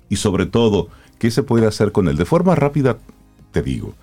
Y 0.07 0.15
sobre 0.15 0.45
todo, 0.45 0.87
¿qué 1.19 1.29
se 1.29 1.43
puede 1.43 1.67
hacer 1.67 1.91
con 1.91 2.07
él? 2.07 2.15
De 2.15 2.23
forma 2.23 2.55
rápida, 2.55 2.99
te 3.51 3.61
digo, 3.61 3.93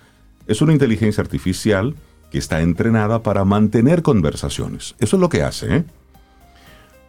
es 0.47 0.61
una 0.61 0.75
inteligencia 0.75 1.23
artificial 1.23 1.95
que 2.31 2.37
está 2.37 2.61
entrenada 2.61 3.23
para 3.23 3.47
mantener 3.47 4.03
conversaciones. 4.03 4.95
Eso 4.99 5.17
es 5.17 5.21
lo 5.21 5.31
que 5.31 5.43
hace. 5.43 5.75
¿eh? 5.75 5.85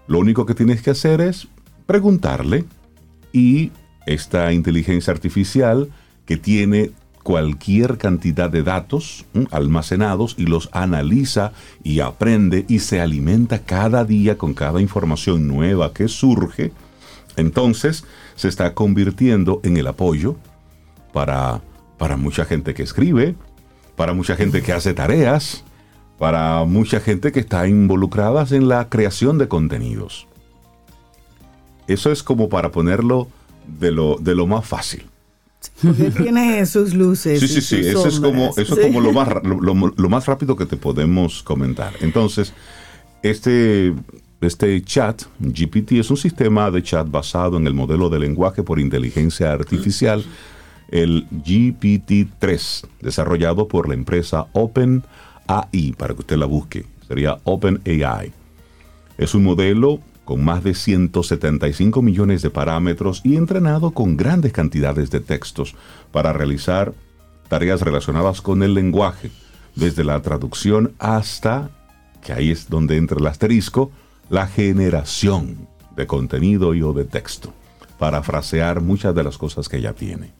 Lo 0.07 0.19
único 0.19 0.45
que 0.45 0.55
tienes 0.55 0.81
que 0.81 0.91
hacer 0.91 1.19
es 1.19 1.49
preguntarle 1.85 2.63
y 3.33 3.71
esta 4.05 4.51
inteligencia 4.53 5.13
artificial 5.13 5.89
que 6.25 6.37
tiene 6.37 6.91
cualquier 7.23 7.97
cantidad 7.97 8.49
de 8.49 8.63
datos 8.63 9.25
almacenados 9.51 10.35
y 10.37 10.45
los 10.45 10.69
analiza 10.71 11.51
y 11.83 11.99
aprende 11.99 12.65
y 12.67 12.79
se 12.79 12.99
alimenta 12.99 13.59
cada 13.59 14.03
día 14.05 14.37
con 14.37 14.53
cada 14.53 14.81
información 14.81 15.47
nueva 15.47 15.93
que 15.93 16.07
surge, 16.07 16.71
entonces 17.35 18.05
se 18.35 18.47
está 18.47 18.73
convirtiendo 18.73 19.61
en 19.63 19.77
el 19.77 19.87
apoyo 19.87 20.35
para, 21.13 21.61
para 21.97 22.17
mucha 22.17 22.45
gente 22.45 22.73
que 22.73 22.83
escribe, 22.83 23.35
para 23.95 24.13
mucha 24.13 24.35
gente 24.35 24.63
que 24.63 24.73
hace 24.73 24.93
tareas, 24.93 25.63
para 26.17 26.63
mucha 26.65 26.99
gente 26.99 27.31
que 27.31 27.39
está 27.39 27.67
involucrada 27.67 28.45
en 28.51 28.67
la 28.67 28.89
creación 28.89 29.37
de 29.37 29.47
contenidos. 29.47 30.27
Eso 31.87 32.11
es 32.11 32.23
como 32.23 32.47
para 32.47 32.71
ponerlo 32.71 33.27
de 33.79 33.91
lo, 33.91 34.17
de 34.17 34.35
lo 34.35 34.47
más 34.47 34.65
fácil. 34.65 35.03
Porque 35.81 36.11
tiene 36.11 36.65
sus 36.65 36.93
luces. 36.93 37.39
Sí, 37.39 37.47
sí, 37.47 37.61
sí. 37.61 37.79
Eso 37.79 38.07
es 38.07 38.19
como, 38.19 38.49
eso 38.57 38.79
es 38.79 38.87
como 38.87 39.01
lo, 39.01 39.11
más, 39.11 39.29
lo, 39.43 40.09
más 40.09 40.25
rápido 40.25 40.55
que 40.55 40.65
te 40.65 40.77
podemos 40.77 41.43
comentar. 41.43 41.93
Entonces, 42.01 42.53
este, 43.21 43.93
este 44.41 44.81
chat, 44.83 45.23
GPT, 45.39 45.93
es 45.93 46.09
un 46.09 46.17
sistema 46.17 46.71
de 46.71 46.81
chat 46.81 47.09
basado 47.09 47.57
en 47.57 47.67
el 47.67 47.73
modelo 47.73 48.09
de 48.09 48.19
lenguaje 48.19 48.63
por 48.63 48.79
inteligencia 48.79 49.51
artificial, 49.51 50.23
el 50.89 51.27
GPT-3, 51.29 52.87
desarrollado 53.01 53.67
por 53.67 53.87
la 53.87 53.93
empresa 53.93 54.47
OpenAI, 54.53 55.93
para 55.97 56.13
que 56.13 56.21
usted 56.21 56.37
la 56.37 56.47
busque. 56.47 56.85
Sería 57.07 57.37
OpenAI. 57.43 58.31
Es 59.17 59.35
un 59.35 59.43
modelo 59.43 59.99
con 60.31 60.45
más 60.45 60.63
de 60.63 60.73
175 60.73 62.01
millones 62.01 62.41
de 62.41 62.49
parámetros 62.49 63.19
y 63.25 63.35
entrenado 63.35 63.91
con 63.91 64.15
grandes 64.15 64.53
cantidades 64.53 65.11
de 65.11 65.19
textos 65.19 65.75
para 66.13 66.31
realizar 66.31 66.93
tareas 67.49 67.81
relacionadas 67.81 68.39
con 68.39 68.63
el 68.63 68.73
lenguaje, 68.73 69.29
desde 69.75 70.05
la 70.05 70.21
traducción 70.21 70.93
hasta, 70.99 71.69
que 72.23 72.31
ahí 72.31 72.49
es 72.49 72.69
donde 72.69 72.95
entra 72.95 73.17
el 73.19 73.27
asterisco, 73.27 73.91
la 74.29 74.47
generación 74.47 75.67
de 75.97 76.07
contenido 76.07 76.73
y 76.75 76.81
o 76.81 76.93
de 76.93 77.03
texto, 77.03 77.53
para 77.99 78.23
frasear 78.23 78.79
muchas 78.79 79.13
de 79.13 79.25
las 79.25 79.37
cosas 79.37 79.67
que 79.67 79.81
ya 79.81 79.91
tiene. 79.91 80.31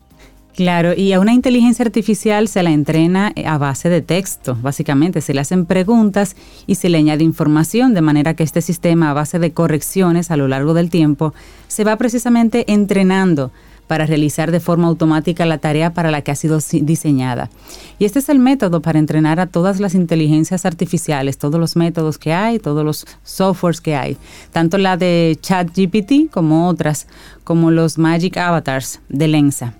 Claro, 0.54 0.92
y 0.94 1.14
a 1.14 1.20
una 1.20 1.32
inteligencia 1.32 1.82
artificial 1.82 2.46
se 2.46 2.62
la 2.62 2.70
entrena 2.70 3.32
a 3.46 3.56
base 3.56 3.88
de 3.88 4.02
texto, 4.02 4.56
básicamente. 4.60 5.22
Se 5.22 5.32
le 5.32 5.40
hacen 5.40 5.64
preguntas 5.64 6.36
y 6.66 6.74
se 6.74 6.90
le 6.90 6.98
añade 6.98 7.24
información, 7.24 7.94
de 7.94 8.02
manera 8.02 8.34
que 8.34 8.42
este 8.42 8.60
sistema, 8.60 9.10
a 9.10 9.14
base 9.14 9.38
de 9.38 9.52
correcciones 9.52 10.30
a 10.30 10.36
lo 10.36 10.48
largo 10.48 10.74
del 10.74 10.90
tiempo, 10.90 11.32
se 11.68 11.84
va 11.84 11.96
precisamente 11.96 12.70
entrenando 12.70 13.50
para 13.86 14.06
realizar 14.06 14.50
de 14.50 14.60
forma 14.60 14.88
automática 14.88 15.46
la 15.46 15.58
tarea 15.58 15.94
para 15.94 16.10
la 16.10 16.20
que 16.20 16.30
ha 16.30 16.36
sido 16.36 16.58
diseñada. 16.82 17.50
Y 17.98 18.04
este 18.04 18.18
es 18.18 18.28
el 18.28 18.38
método 18.38 18.80
para 18.80 18.98
entrenar 18.98 19.40
a 19.40 19.46
todas 19.46 19.80
las 19.80 19.94
inteligencias 19.94 20.66
artificiales, 20.66 21.38
todos 21.38 21.58
los 21.58 21.76
métodos 21.76 22.18
que 22.18 22.32
hay, 22.32 22.58
todos 22.58 22.84
los 22.84 23.06
softwares 23.22 23.80
que 23.80 23.96
hay, 23.96 24.16
tanto 24.50 24.76
la 24.78 24.96
de 24.96 25.38
ChatGPT 25.40 26.30
como 26.30 26.68
otras, 26.68 27.06
como 27.44 27.70
los 27.70 27.98
Magic 27.98 28.36
Avatars 28.36 29.00
de 29.08 29.28
Lensa. 29.28 29.74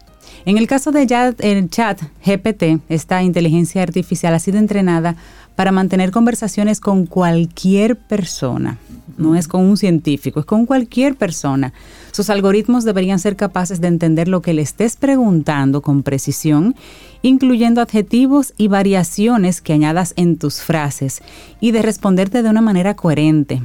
En 0.45 0.59
el 0.59 0.67
caso 0.67 0.91
de 0.91 1.03
el 1.39 1.71
chat 1.71 2.03
GPT, 2.25 2.81
esta 2.89 3.23
inteligencia 3.23 3.83
artificial 3.83 4.35
ha 4.35 4.41
sido 4.41 4.59
entrenada 4.59 5.17
para 5.55 5.71
mantener 5.71 6.11
conversaciones 6.11 6.81
con 6.81 7.07
cualquier 7.07 7.97
persona. 7.97 8.79
No 9.19 9.37
es 9.37 9.47
con 9.47 9.63
un 9.63 9.77
científico, 9.77 10.41
es 10.41 10.47
con 10.47 10.67
cualquier 10.67 11.15
persona. 11.15 11.73
Sus 12.11 12.29
algoritmos 12.29 12.85
deberían 12.85 13.19
ser 13.19 13.37
capaces 13.37 13.81
de 13.81 13.89
entender 13.89 14.27
lo 14.27 14.43
que 14.43 14.55
le 14.55 14.63
estés 14.63 14.97
preguntando 14.97 15.81
con 15.81 16.03
precisión, 16.03 16.75
incluyendo 17.21 17.81
adjetivos 17.81 18.53
y 18.57 18.69
variaciones 18.69 19.61
que 19.61 19.75
añadas 19.75 20.13
en 20.17 20.39
tus 20.39 20.61
frases, 20.61 21.23
y 21.61 21.71
de 21.71 21.83
responderte 21.83 22.43
de 22.43 22.51
una 22.51 22.63
manera 22.63 22.97
coherente. 22.97 23.63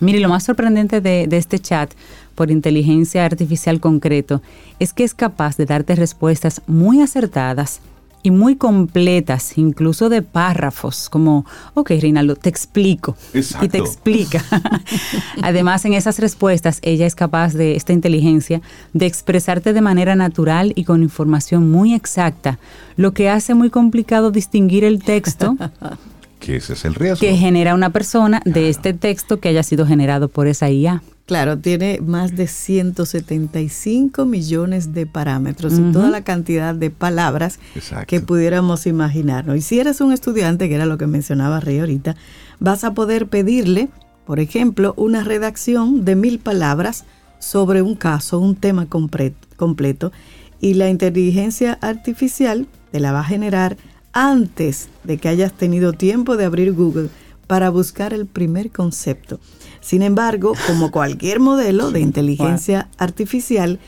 Mire, 0.00 0.20
lo 0.20 0.28
más 0.28 0.44
sorprendente 0.44 1.00
de, 1.00 1.26
de 1.26 1.36
este 1.36 1.58
chat 1.58 1.92
por 2.34 2.50
inteligencia 2.50 3.24
artificial 3.24 3.80
concreto 3.80 4.42
es 4.78 4.92
que 4.92 5.04
es 5.04 5.14
capaz 5.14 5.56
de 5.56 5.66
darte 5.66 5.94
respuestas 5.94 6.62
muy 6.66 7.00
acertadas 7.00 7.80
y 8.24 8.30
muy 8.30 8.56
completas, 8.56 9.58
incluso 9.58 10.08
de 10.08 10.22
párrafos, 10.22 11.10
como, 11.10 11.44
ok, 11.74 11.90
Reinaldo, 12.00 12.36
te 12.36 12.48
explico. 12.48 13.16
Y 13.34 13.68
te 13.68 13.76
explica. 13.76 14.42
Además, 15.42 15.84
en 15.84 15.92
esas 15.92 16.18
respuestas, 16.18 16.78
ella 16.80 17.06
es 17.06 17.14
capaz 17.14 17.52
de, 17.52 17.76
esta 17.76 17.92
inteligencia, 17.92 18.62
de 18.94 19.04
expresarte 19.04 19.74
de 19.74 19.82
manera 19.82 20.16
natural 20.16 20.72
y 20.74 20.84
con 20.84 21.02
información 21.02 21.70
muy 21.70 21.92
exacta, 21.92 22.58
lo 22.96 23.12
que 23.12 23.28
hace 23.28 23.52
muy 23.52 23.68
complicado 23.68 24.30
distinguir 24.30 24.84
el 24.84 25.02
texto. 25.02 25.58
que 26.40 26.56
ese 26.56 26.72
es 26.72 26.84
el 26.86 26.94
riesgo. 26.94 27.20
Que 27.20 27.36
genera 27.36 27.74
una 27.74 27.90
persona 27.90 28.40
de 28.46 28.70
este 28.70 28.94
texto 28.94 29.38
que 29.38 29.50
haya 29.50 29.62
sido 29.62 29.86
generado 29.86 30.28
por 30.28 30.46
esa 30.46 30.70
IA. 30.70 31.02
Claro, 31.26 31.56
tiene 31.58 32.00
más 32.02 32.36
de 32.36 32.46
175 32.46 34.26
millones 34.26 34.92
de 34.92 35.06
parámetros 35.06 35.72
y 35.78 35.90
toda 35.90 36.10
la 36.10 36.22
cantidad 36.22 36.74
de 36.74 36.90
palabras 36.90 37.58
que 38.06 38.20
pudiéramos 38.20 38.86
imaginarnos. 38.86 39.56
Y 39.56 39.62
si 39.62 39.80
eres 39.80 40.02
un 40.02 40.12
estudiante, 40.12 40.68
que 40.68 40.74
era 40.74 40.84
lo 40.84 40.98
que 40.98 41.06
mencionaba 41.06 41.60
Rey 41.60 41.78
ahorita, 41.78 42.14
vas 42.60 42.84
a 42.84 42.92
poder 42.92 43.28
pedirle, 43.28 43.88
por 44.26 44.38
ejemplo, 44.38 44.92
una 44.98 45.24
redacción 45.24 46.04
de 46.04 46.14
mil 46.14 46.40
palabras 46.40 47.06
sobre 47.38 47.80
un 47.80 47.94
caso, 47.94 48.38
un 48.38 48.54
tema 48.54 48.86
completo, 48.86 50.12
y 50.60 50.74
la 50.74 50.90
inteligencia 50.90 51.78
artificial 51.80 52.66
te 52.92 53.00
la 53.00 53.12
va 53.12 53.20
a 53.20 53.24
generar 53.24 53.78
antes 54.12 54.88
de 55.04 55.16
que 55.16 55.28
hayas 55.28 55.54
tenido 55.54 55.94
tiempo 55.94 56.36
de 56.36 56.44
abrir 56.44 56.74
Google 56.74 57.08
para 57.46 57.70
buscar 57.70 58.12
el 58.12 58.26
primer 58.26 58.70
concepto. 58.70 59.40
Sin 59.84 60.00
embargo, 60.00 60.54
como 60.66 60.90
cualquier 60.90 61.40
modelo 61.40 61.90
de 61.90 62.00
inteligencia 62.08 62.88
artificial, 62.96 63.78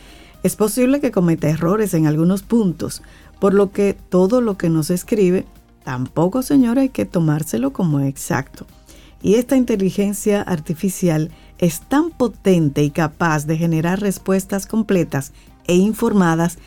es 0.42 0.54
posible 0.54 1.00
que 1.00 1.10
cometa 1.10 1.48
errores 1.48 1.94
en 1.94 2.06
algunos 2.06 2.42
puntos, 2.42 3.02
por 3.40 3.54
lo 3.54 3.72
que 3.72 3.94
todo 3.94 4.42
lo 4.42 4.58
que 4.58 4.68
nos 4.68 4.90
escribe, 4.90 5.46
tampoco, 5.84 6.42
señora, 6.42 6.82
hay 6.82 6.90
que 6.90 7.06
tomárselo 7.06 7.72
como 7.72 8.00
exacto. 8.00 8.66
Y 9.22 9.36
esta 9.36 9.56
inteligencia 9.56 10.42
artificial 10.42 11.30
es 11.56 11.80
tan 11.80 12.10
potente 12.10 12.82
y 12.82 12.90
capaz 12.90 13.46
de 13.46 13.56
generar 13.56 13.98
respuestas 14.00 14.66
completas 14.66 15.32
e 15.66 15.76
informadas 15.76 16.58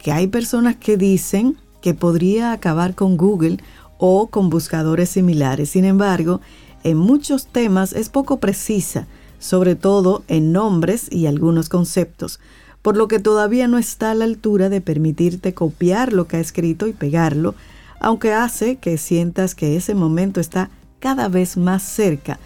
que 0.00 0.10
hay 0.10 0.26
personas 0.26 0.74
que 0.74 0.96
dicen 0.96 1.56
que 1.80 1.94
podría 1.94 2.50
acabar 2.50 2.96
con 2.96 3.16
Google 3.16 3.58
o 3.98 4.26
con 4.26 4.50
buscadores 4.50 5.10
similares. 5.10 5.70
Sin 5.70 5.84
embargo, 5.84 6.40
en 6.84 6.96
muchos 6.96 7.46
temas 7.46 7.92
es 7.92 8.08
poco 8.08 8.38
precisa, 8.38 9.06
sobre 9.38 9.74
todo 9.74 10.22
en 10.28 10.52
nombres 10.52 11.08
y 11.10 11.26
algunos 11.26 11.68
conceptos, 11.68 12.40
por 12.82 12.96
lo 12.96 13.08
que 13.08 13.18
todavía 13.18 13.68
no 13.68 13.78
está 13.78 14.10
a 14.10 14.14
la 14.14 14.24
altura 14.24 14.68
de 14.68 14.80
permitirte 14.80 15.54
copiar 15.54 16.12
lo 16.12 16.26
que 16.26 16.36
ha 16.36 16.40
escrito 16.40 16.86
y 16.86 16.92
pegarlo, 16.92 17.54
aunque 18.00 18.32
hace 18.32 18.76
que 18.76 18.98
sientas 18.98 19.54
que 19.54 19.76
ese 19.76 19.94
momento 19.94 20.40
está 20.40 20.70
cada 20.98 21.28
vez 21.28 21.56
más 21.56 21.82
cerca 21.82 22.38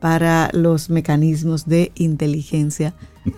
para 0.00 0.50
los 0.52 0.90
mecanismos 0.90 1.66
de 1.66 1.90
inteligencia 1.94 2.94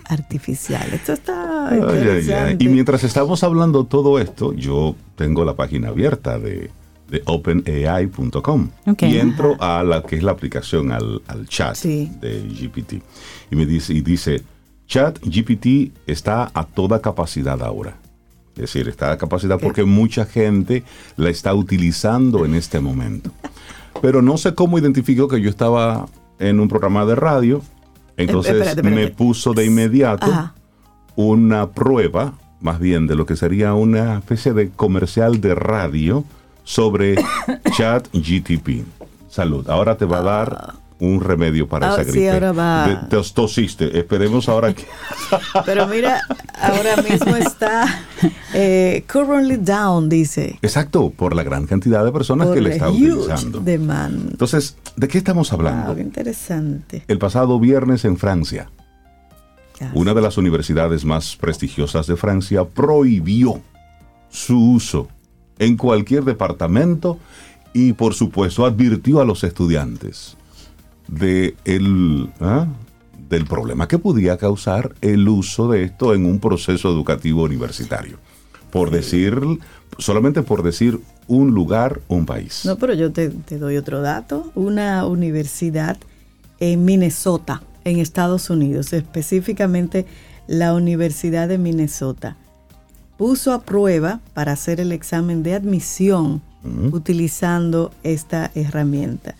artificial. 0.09 0.89
Esto 0.93 1.13
está 1.13 1.69
Ay, 1.69 1.81
ay, 1.81 1.89
ay. 1.89 1.99
interesante. 1.99 2.65
Y 2.65 2.69
mientras 2.69 3.05
estamos 3.05 3.45
hablando 3.45 3.85
todo 3.85 4.19
esto, 4.19 4.53
yo 4.53 4.97
tengo 5.15 5.45
la 5.45 5.55
página 5.55 5.89
abierta 5.89 6.39
de, 6.39 6.71
de 7.09 7.23
openai.com 7.27 8.69
y 9.01 9.19
entro 9.19 9.57
a 9.61 9.83
la 9.85 10.03
que 10.03 10.17
es 10.17 10.23
la 10.23 10.33
aplicación, 10.33 10.91
al, 10.93 11.23
al 11.27 11.47
chat 11.49 11.75
Sí. 11.77 12.11
de 12.21 12.41
GPT. 12.43 13.03
Y 13.51 13.57
me 13.57 13.67
dice, 13.67 13.95
y 13.95 14.01
dice, 14.01 14.43
chat 14.87 15.19
GPT 15.23 15.93
está 16.07 16.51
a 16.53 16.65
toda 16.65 17.01
capacidad 17.01 17.63
ahora. 17.63 17.97
Es 18.57 18.63
decir, 18.73 18.89
está 18.89 19.13
a 19.13 19.19
capacidad 19.19 19.59
porque 19.61 19.85
mucha 19.85 20.25
gente 20.25 20.83
la 21.17 21.29
está 21.31 21.55
utilizando 21.55 22.45
en 22.45 22.55
este 22.55 22.81
momento. 22.81 23.31
Pero 24.01 24.23
no 24.23 24.37
sé 24.39 24.55
cómo 24.55 24.79
identificó 24.79 25.29
que 25.29 25.41
yo 25.41 25.51
estaba 25.51 26.07
en 26.39 26.61
un 26.61 26.69
programa 26.69 27.05
de 27.07 27.15
radio. 27.15 27.63
Entonces 28.17 28.53
espérate, 28.55 28.81
espérate. 28.81 28.97
me 29.03 29.09
puso 29.11 29.53
de 29.53 29.67
inmediato 29.67 30.27
Ajá. 30.27 30.55
una 31.17 31.71
prueba, 31.71 32.33
más 32.61 32.79
bien 32.81 33.07
de 33.07 33.15
lo 33.15 33.27
que 33.27 33.37
sería 33.37 33.75
una 33.75 34.19
especie 34.19 34.55
de 34.55 34.71
comercial 34.71 35.41
de 35.43 35.55
radio 35.55 36.25
sobre 36.67 37.15
chat 37.77 38.09
GTP. 38.13 38.85
Salud. 39.31 39.69
Ahora 39.71 39.97
te 39.97 40.05
va 40.05 40.19
a 40.19 40.23
dar 40.23 40.75
un 40.99 41.21
remedio 41.21 41.69
para 41.69 41.91
Ah, 41.91 42.01
esa 42.01 42.05
sí, 42.05 42.11
gripe. 42.13 42.31
ahora 42.31 42.53
va. 42.53 43.07
Tos- 43.09 43.35
tosiste. 43.35 43.99
Esperemos 43.99 44.49
ahora 44.49 44.75
que... 44.75 44.85
Pero 45.67 45.87
mira, 45.87 46.23
ahora 46.59 46.97
mismo 47.03 47.37
está 47.37 47.85
eh, 48.55 49.05
currently 49.11 49.59
down, 49.59 50.09
dice. 50.09 50.59
Exacto, 50.63 51.11
por 51.11 51.37
la 51.37 51.43
gran 51.45 51.67
cantidad 51.67 52.05
de 52.05 52.11
personas 52.13 52.47
por 52.49 52.57
que 52.57 52.63
le 52.63 52.71
está 52.73 52.91
utilizando. 52.91 53.61
demand. 53.61 54.31
Entonces, 54.31 54.77
¿de 54.97 55.07
qué 55.07 55.19
estamos 55.19 55.53
hablando? 55.53 55.93
Wow, 55.93 56.01
interesante. 56.03 57.05
El 57.07 57.19
pasado 57.19 57.61
viernes 57.61 58.05
en 58.07 58.17
Francia, 58.17 58.71
una 59.93 60.15
de 60.15 60.23
las 60.23 60.39
universidades 60.39 61.05
más 61.05 61.37
prestigiosas 61.37 62.07
de 62.07 62.17
Francia 62.17 62.65
prohibió 62.65 63.61
su 64.31 64.59
uso 64.73 65.09
en 65.59 65.77
cualquier 65.77 66.25
departamento 66.25 67.19
y 67.73 67.93
por 67.93 68.15
supuesto 68.15 68.65
advirtió 68.65 69.21
a 69.21 69.25
los 69.25 69.45
estudiantes 69.45 70.37
de 71.09 71.55
el, 71.65 72.31
¿ah? 72.41 72.67
del 73.29 73.45
problema 73.45 73.89
que 73.89 73.99
podía 73.99 74.37
causar 74.37 74.95
el 75.01 75.29
uso 75.29 75.69
de 75.69 75.85
esto 75.85 76.15
en 76.15 76.27
un 76.27 76.39
proceso 76.39 76.91
educativo 76.91 77.43
universitario. 77.43 78.19
Por 78.71 78.91
decir, 78.91 79.41
solamente 79.99 80.43
por 80.43 80.63
decir 80.63 81.01
un 81.29 81.53
lugar, 81.53 82.01
un 82.09 82.27
país. 82.27 82.63
No, 82.65 82.77
pero 82.77 82.95
yo 82.95 83.13
te, 83.13 83.31
te 83.31 83.59
doy 83.59 83.77
otro 83.77 84.01
dato. 84.01 84.51
Una 84.55 85.07
universidad 85.07 85.97
en 86.61 86.85
Minnesota, 86.85 87.63
en 87.85 87.99
Estados 87.99 88.51
Unidos, 88.51 88.93
específicamente 88.93 90.07
la 90.47 90.75
Universidad 90.75 91.49
de 91.49 91.59
Minnesota, 91.59 92.37
puso 93.17 93.53
a 93.53 93.63
prueba 93.63 94.21
para 94.35 94.53
hacer 94.53 94.81
el 94.81 94.93
examen 94.93 95.43
de 95.43 95.55
admisión 95.55 96.43
utilizando 96.93 97.93
esta 98.03 98.51
herramienta. 98.55 99.35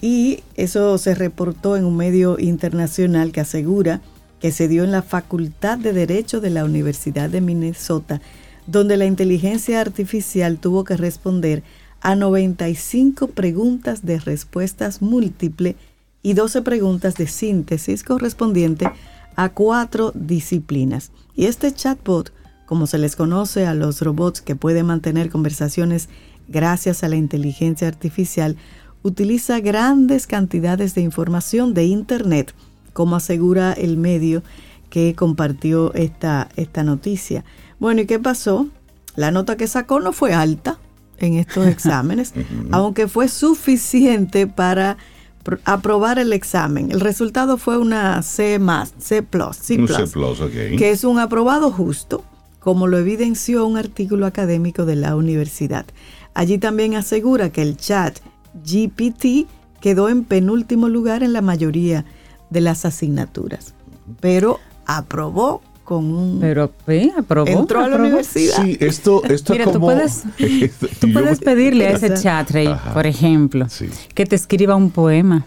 Y 0.00 0.40
eso 0.56 0.96
se 0.98 1.14
reportó 1.14 1.76
en 1.76 1.84
un 1.84 1.96
medio 1.96 2.38
internacional 2.38 3.32
que 3.32 3.40
asegura 3.40 4.00
que 4.40 4.52
se 4.52 4.68
dio 4.68 4.84
en 4.84 4.90
la 4.90 5.02
Facultad 5.02 5.78
de 5.78 5.92
Derecho 5.92 6.40
de 6.40 6.50
la 6.50 6.64
Universidad 6.64 7.30
de 7.30 7.40
Minnesota, 7.40 8.20
donde 8.66 8.96
la 8.96 9.06
inteligencia 9.06 9.80
artificial 9.80 10.58
tuvo 10.58 10.84
que 10.84 10.96
responder 10.96 11.62
a 12.00 12.16
95 12.16 13.28
preguntas 13.28 14.04
de 14.04 14.18
respuestas 14.18 15.00
múltiple 15.00 15.76
y 16.22 16.34
12 16.34 16.62
preguntas 16.62 17.14
de 17.14 17.26
síntesis 17.26 18.02
correspondiente 18.02 18.90
a 19.36 19.48
cuatro 19.48 20.12
disciplinas. 20.14 21.10
Y 21.34 21.46
este 21.46 21.72
chatbot, 21.72 22.30
como 22.66 22.86
se 22.86 22.98
les 22.98 23.16
conoce 23.16 23.66
a 23.66 23.74
los 23.74 24.00
robots 24.00 24.40
que 24.40 24.56
pueden 24.56 24.86
mantener 24.86 25.30
conversaciones 25.30 26.08
gracias 26.48 27.02
a 27.04 27.08
la 27.08 27.16
inteligencia 27.16 27.88
artificial, 27.88 28.56
utiliza 29.02 29.60
grandes 29.60 30.26
cantidades 30.26 30.94
de 30.94 31.02
información 31.02 31.74
de 31.74 31.84
Internet, 31.84 32.54
como 32.92 33.16
asegura 33.16 33.72
el 33.72 33.96
medio 33.96 34.42
que 34.90 35.14
compartió 35.14 35.92
esta, 35.94 36.48
esta 36.56 36.84
noticia. 36.84 37.44
Bueno, 37.78 38.02
¿y 38.02 38.06
qué 38.06 38.18
pasó? 38.18 38.68
La 39.16 39.30
nota 39.30 39.56
que 39.56 39.66
sacó 39.66 40.00
no 40.00 40.12
fue 40.12 40.32
alta 40.32 40.78
en 41.18 41.34
estos 41.34 41.66
exámenes, 41.68 42.32
aunque 42.72 43.08
fue 43.08 43.28
suficiente 43.28 44.46
para 44.46 44.96
pr- 45.44 45.60
aprobar 45.64 46.18
el 46.18 46.32
examen. 46.32 46.90
El 46.92 47.00
resultado 47.00 47.56
fue 47.58 47.78
una 47.78 48.22
C 48.22 48.58
más, 48.58 48.94
C 48.98 49.22
plus, 49.22 49.56
C 49.56 49.76
plus, 49.76 49.96
C+, 50.10 50.76
que 50.76 50.90
es 50.90 51.04
un 51.04 51.18
aprobado 51.18 51.70
justo, 51.70 52.24
como 52.64 52.86
lo 52.86 52.96
evidenció 52.98 53.66
un 53.66 53.76
artículo 53.76 54.24
académico 54.24 54.86
de 54.86 54.96
la 54.96 55.14
universidad. 55.16 55.84
Allí 56.32 56.56
también 56.56 56.94
asegura 56.94 57.50
que 57.50 57.60
el 57.60 57.76
chat 57.76 58.18
GPT 58.64 59.46
quedó 59.82 60.08
en 60.08 60.24
penúltimo 60.24 60.88
lugar 60.88 61.22
en 61.22 61.34
la 61.34 61.42
mayoría 61.42 62.06
de 62.48 62.60
las 62.62 62.86
asignaturas, 62.86 63.74
pero 64.20 64.60
aprobó 64.86 65.60
con 65.84 66.06
un... 66.06 66.38
Pero 66.40 66.72
sí, 66.88 67.12
aprobó. 67.14 67.46
entró 67.50 67.80
a 67.80 67.82
la 67.82 67.86
aprobó. 67.96 68.04
universidad. 68.08 68.62
Sí, 68.64 68.78
esto, 68.80 69.22
esto 69.24 69.52
Mira, 69.52 69.66
es 69.66 69.72
tú 69.72 69.80
puedes- 69.80 70.22
Tú 71.00 71.08
Yo- 71.08 71.12
puedes 71.12 71.40
pedirle 71.40 71.88
a 71.88 71.90
ese 71.90 72.14
chat, 72.14 72.50
Rey, 72.50 72.74
por 72.94 73.06
ejemplo, 73.06 73.68
Sí. 73.68 73.90
que 74.14 74.24
te 74.24 74.36
escriba 74.36 74.74
un 74.74 74.90
poema, 74.90 75.44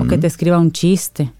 o 0.00 0.06
que 0.06 0.16
te 0.16 0.26
escriba 0.26 0.58
un 0.58 0.72
chiste, 0.72 1.30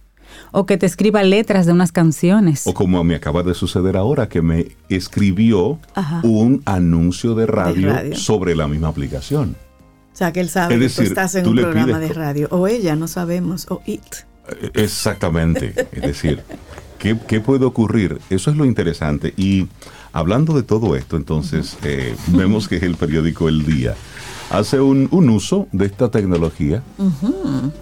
o 0.54 0.66
que 0.66 0.76
te 0.78 0.86
escriba 0.86 1.22
letras 1.24 1.66
de 1.66 1.72
unas 1.72 1.90
canciones. 1.90 2.64
O 2.66 2.74
como 2.74 3.02
me 3.02 3.16
acaba 3.16 3.42
de 3.42 3.54
suceder 3.54 3.96
ahora, 3.96 4.28
que 4.28 4.40
me 4.40 4.68
escribió 4.88 5.80
Ajá. 5.94 6.20
un 6.22 6.62
anuncio 6.64 7.34
de 7.34 7.46
radio, 7.46 7.92
radio. 7.92 8.16
sobre 8.16 8.54
la 8.54 8.68
misma 8.68 8.88
aplicación. 8.88 9.56
O 10.12 10.16
sea, 10.16 10.32
que 10.32 10.38
él 10.40 10.48
sabe 10.48 10.74
Es 10.74 10.78
que 10.78 10.84
decir, 10.84 11.04
tú 11.06 11.10
estás 11.10 11.34
en 11.34 11.42
tú 11.42 11.50
un 11.50 11.56
programa 11.56 11.98
pides 11.98 12.08
de 12.08 12.14
radio, 12.14 12.48
o 12.52 12.68
ella, 12.68 12.94
no 12.94 13.08
sabemos, 13.08 13.66
o 13.68 13.82
it. 13.84 14.00
Eh, 14.48 14.70
Exactamente. 14.74 15.74
es 15.90 16.02
decir, 16.02 16.40
¿qué, 17.00 17.18
qué 17.26 17.40
puede 17.40 17.64
ocurrir? 17.64 18.20
Eso 18.30 18.52
es 18.52 18.56
lo 18.56 18.64
interesante. 18.64 19.34
Y 19.36 19.66
hablando 20.12 20.54
de 20.54 20.62
todo 20.62 20.94
esto, 20.94 21.16
entonces, 21.16 21.76
eh, 21.82 22.14
vemos 22.28 22.68
que 22.68 22.76
el 22.76 22.94
periódico 22.94 23.48
El 23.48 23.66
Día 23.66 23.96
hace 24.50 24.80
un, 24.80 25.08
un 25.10 25.28
uso 25.30 25.66
de 25.72 25.86
esta 25.86 26.10
tecnología 26.10 26.82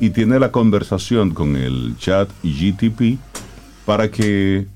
y 0.00 0.10
tiene 0.10 0.38
la 0.38 0.50
conversación 0.52 1.30
con 1.32 1.56
el 1.56 1.94
chat 1.98 2.28
GTP 2.42 3.18
para 3.84 4.10
que 4.10 4.66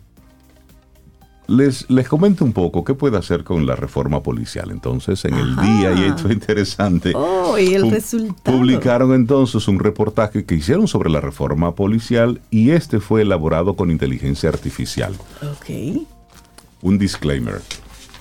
les, 1.49 1.89
les 1.89 2.09
comente 2.09 2.43
un 2.43 2.53
poco 2.53 2.83
qué 2.85 2.93
puede 2.95 3.17
hacer 3.17 3.45
con 3.45 3.67
la 3.67 3.77
reforma 3.77 4.21
policial. 4.23 4.71
Entonces, 4.73 5.25
en 5.25 5.35
el 5.35 5.53
Ajá. 5.53 5.63
día, 5.63 5.93
y 5.93 6.03
esto 6.09 6.27
es 6.29 6.35
interesante, 6.35 7.13
Oh, 7.15 7.57
y 7.57 7.73
el 7.75 7.85
pu- 7.85 7.91
resultado. 7.93 8.57
publicaron 8.59 9.15
entonces 9.15 9.69
un 9.69 9.79
reportaje 9.79 10.45
que 10.45 10.57
hicieron 10.57 10.89
sobre 10.89 11.09
la 11.09 11.21
reforma 11.21 11.75
policial 11.77 12.41
y 12.51 12.71
este 12.71 12.99
fue 12.99 13.23
elaborado 13.23 13.75
con 13.77 13.93
inteligencia 13.93 14.49
artificial. 14.49 15.15
Ok. 15.41 16.05
Un 16.83 16.99
disclaimer. 16.99 17.63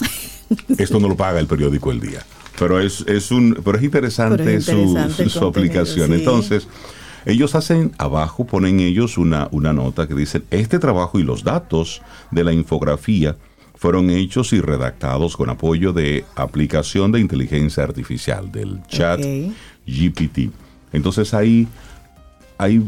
Esto 0.77 0.99
no 0.99 1.07
lo 1.07 1.17
paga 1.17 1.39
el 1.39 1.47
periódico 1.47 1.91
El 1.91 1.99
Día. 2.01 2.23
Pero 2.59 2.79
es, 2.79 3.01
es 3.07 3.31
un 3.31 3.59
pero 3.63 3.77
es 3.77 3.83
interesante, 3.83 4.37
Pero 4.43 4.49
es 4.57 4.67
interesante 4.67 5.23
su, 5.29 5.39
su 5.39 5.45
aplicación. 5.45 6.07
sí. 6.09 6.13
Entonces, 6.15 6.67
ellos 7.25 7.55
hacen 7.55 7.91
abajo, 7.97 8.45
ponen 8.45 8.79
ellos 8.79 9.17
una, 9.17 9.47
una 9.51 9.73
nota 9.73 10.07
que 10.07 10.13
dice, 10.13 10.43
este 10.51 10.77
trabajo 10.79 11.19
y 11.19 11.23
los 11.23 11.43
datos 11.43 12.01
de 12.31 12.43
la 12.43 12.53
infografía 12.53 13.35
fueron 13.75 14.09
hechos 14.09 14.53
y 14.53 14.61
redactados 14.61 15.35
con 15.35 15.49
apoyo 15.49 15.91
de 15.91 16.23
aplicación 16.35 17.11
de 17.11 17.19
inteligencia 17.19 17.83
artificial, 17.83 18.51
del 18.51 18.79
chat. 18.87 19.19
GPT. 19.87 20.49
Entonces 20.93 21.33
ahí, 21.33 21.67
ahí 22.57 22.81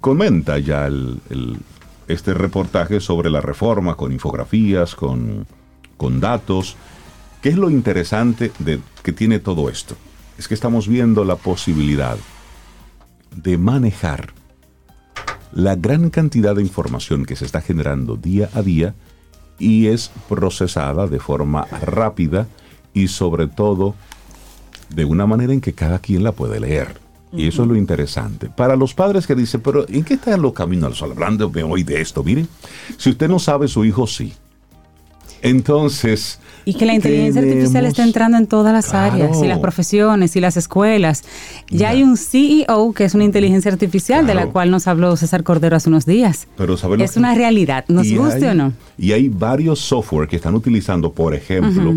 comenta 0.00 0.58
ya 0.58 0.86
el- 0.86 1.18
el- 1.30 1.56
este 2.06 2.34
reportaje 2.34 3.00
sobre 3.00 3.30
la 3.30 3.40
reforma 3.40 3.94
con 3.96 4.12
infografías, 4.12 4.94
con, 4.94 5.46
con 5.96 6.20
datos. 6.20 6.76
¿Qué 7.40 7.48
es 7.48 7.56
lo 7.56 7.70
interesante 7.70 8.52
de 8.58 8.80
que 9.02 9.12
tiene 9.12 9.38
todo 9.38 9.70
esto? 9.70 9.96
Es 10.36 10.46
que 10.46 10.54
estamos 10.54 10.88
viendo 10.88 11.24
la 11.24 11.36
posibilidad 11.36 12.18
de 13.34 13.56
manejar 13.56 14.34
la 15.52 15.74
gran 15.74 16.10
cantidad 16.10 16.54
de 16.54 16.62
información 16.62 17.24
que 17.24 17.36
se 17.36 17.46
está 17.46 17.60
generando 17.62 18.16
día 18.16 18.50
a 18.54 18.62
día 18.62 18.94
y 19.58 19.86
es 19.86 20.10
procesada 20.28 21.06
de 21.06 21.18
forma 21.18 21.64
rápida 21.64 22.46
y 22.92 23.08
sobre 23.08 23.46
todo 23.46 23.94
de 24.90 25.04
una 25.06 25.26
manera 25.26 25.52
en 25.52 25.60
que 25.60 25.72
cada 25.72 25.98
quien 25.98 26.22
la 26.22 26.32
puede 26.32 26.60
leer. 26.60 27.00
Y 27.32 27.46
eso 27.46 27.62
es 27.62 27.68
lo 27.68 27.76
interesante. 27.76 28.50
Para 28.50 28.76
los 28.76 28.92
padres 28.92 29.26
que 29.26 29.34
dicen, 29.34 29.60
pero 29.60 29.88
¿en 29.88 30.04
qué 30.04 30.14
está 30.14 30.36
los 30.36 30.52
caminos 30.52 30.88
al 30.88 30.94
sol? 30.94 31.12
Hablando 31.12 31.50
hoy 31.68 31.84
de 31.84 32.00
esto, 32.00 32.22
miren, 32.22 32.48
si 32.98 33.10
usted 33.10 33.28
no 33.28 33.38
sabe, 33.38 33.66
su 33.66 33.84
hijo 33.86 34.06
sí. 34.06 34.34
Entonces... 35.40 36.38
Y 36.64 36.74
que 36.74 36.86
la 36.86 36.94
inteligencia 36.94 37.40
artificial 37.40 37.86
está 37.86 38.04
entrando 38.04 38.36
en 38.36 38.46
todas 38.46 38.72
las 38.72 38.94
áreas, 38.94 39.42
y 39.42 39.46
las 39.46 39.58
profesiones, 39.58 40.36
y 40.36 40.40
las 40.40 40.56
escuelas. 40.56 41.24
Ya, 41.68 41.90
hay 41.90 42.02
un 42.02 42.16
CEO 42.16 42.92
que 42.92 43.04
es 43.04 43.14
una 43.14 43.24
inteligencia 43.24 43.72
artificial, 43.72 44.26
de 44.26 44.34
la 44.34 44.46
cual 44.46 44.70
nos 44.70 44.86
habló 44.86 45.16
César 45.16 45.42
Cordero 45.42 45.76
hace 45.76 45.88
unos 45.88 46.06
días. 46.06 46.46
Pero 46.56 46.74
es 46.74 47.16
una 47.16 47.34
realidad, 47.34 47.84
nos 47.88 48.10
guste 48.12 48.48
o 48.48 48.54
no. 48.54 48.72
Y 48.98 49.12
hay 49.12 49.28
varios 49.28 49.80
software 49.80 50.28
que 50.28 50.36
están 50.36 50.54
utilizando, 50.54 51.12
por 51.12 51.34
ejemplo, 51.34 51.94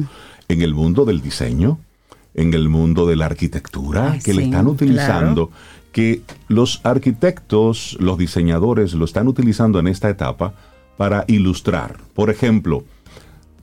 en 0.48 0.62
el 0.62 0.74
mundo 0.74 1.06
del 1.06 1.22
diseño, 1.22 1.80
en 2.36 2.54
el 2.54 2.70
mundo 2.70 3.06
de 3.06 3.16
la 3.16 3.26
arquitectura, 3.26 4.18
que 4.24 4.34
le 4.34 4.46
están 4.46 4.68
utilizando, 4.68 5.52
que 5.92 6.22
los 6.48 6.82
arquitectos, 6.84 7.98
los 8.00 8.18
diseñadores 8.18 8.94
lo 8.94 9.06
están 9.06 9.28
utilizando 9.28 9.80
en 9.80 9.88
esta 9.88 10.10
etapa 10.10 10.54
para 10.98 11.26
ilustrar. 11.28 11.98
Por 12.14 12.30
ejemplo, 12.30 12.84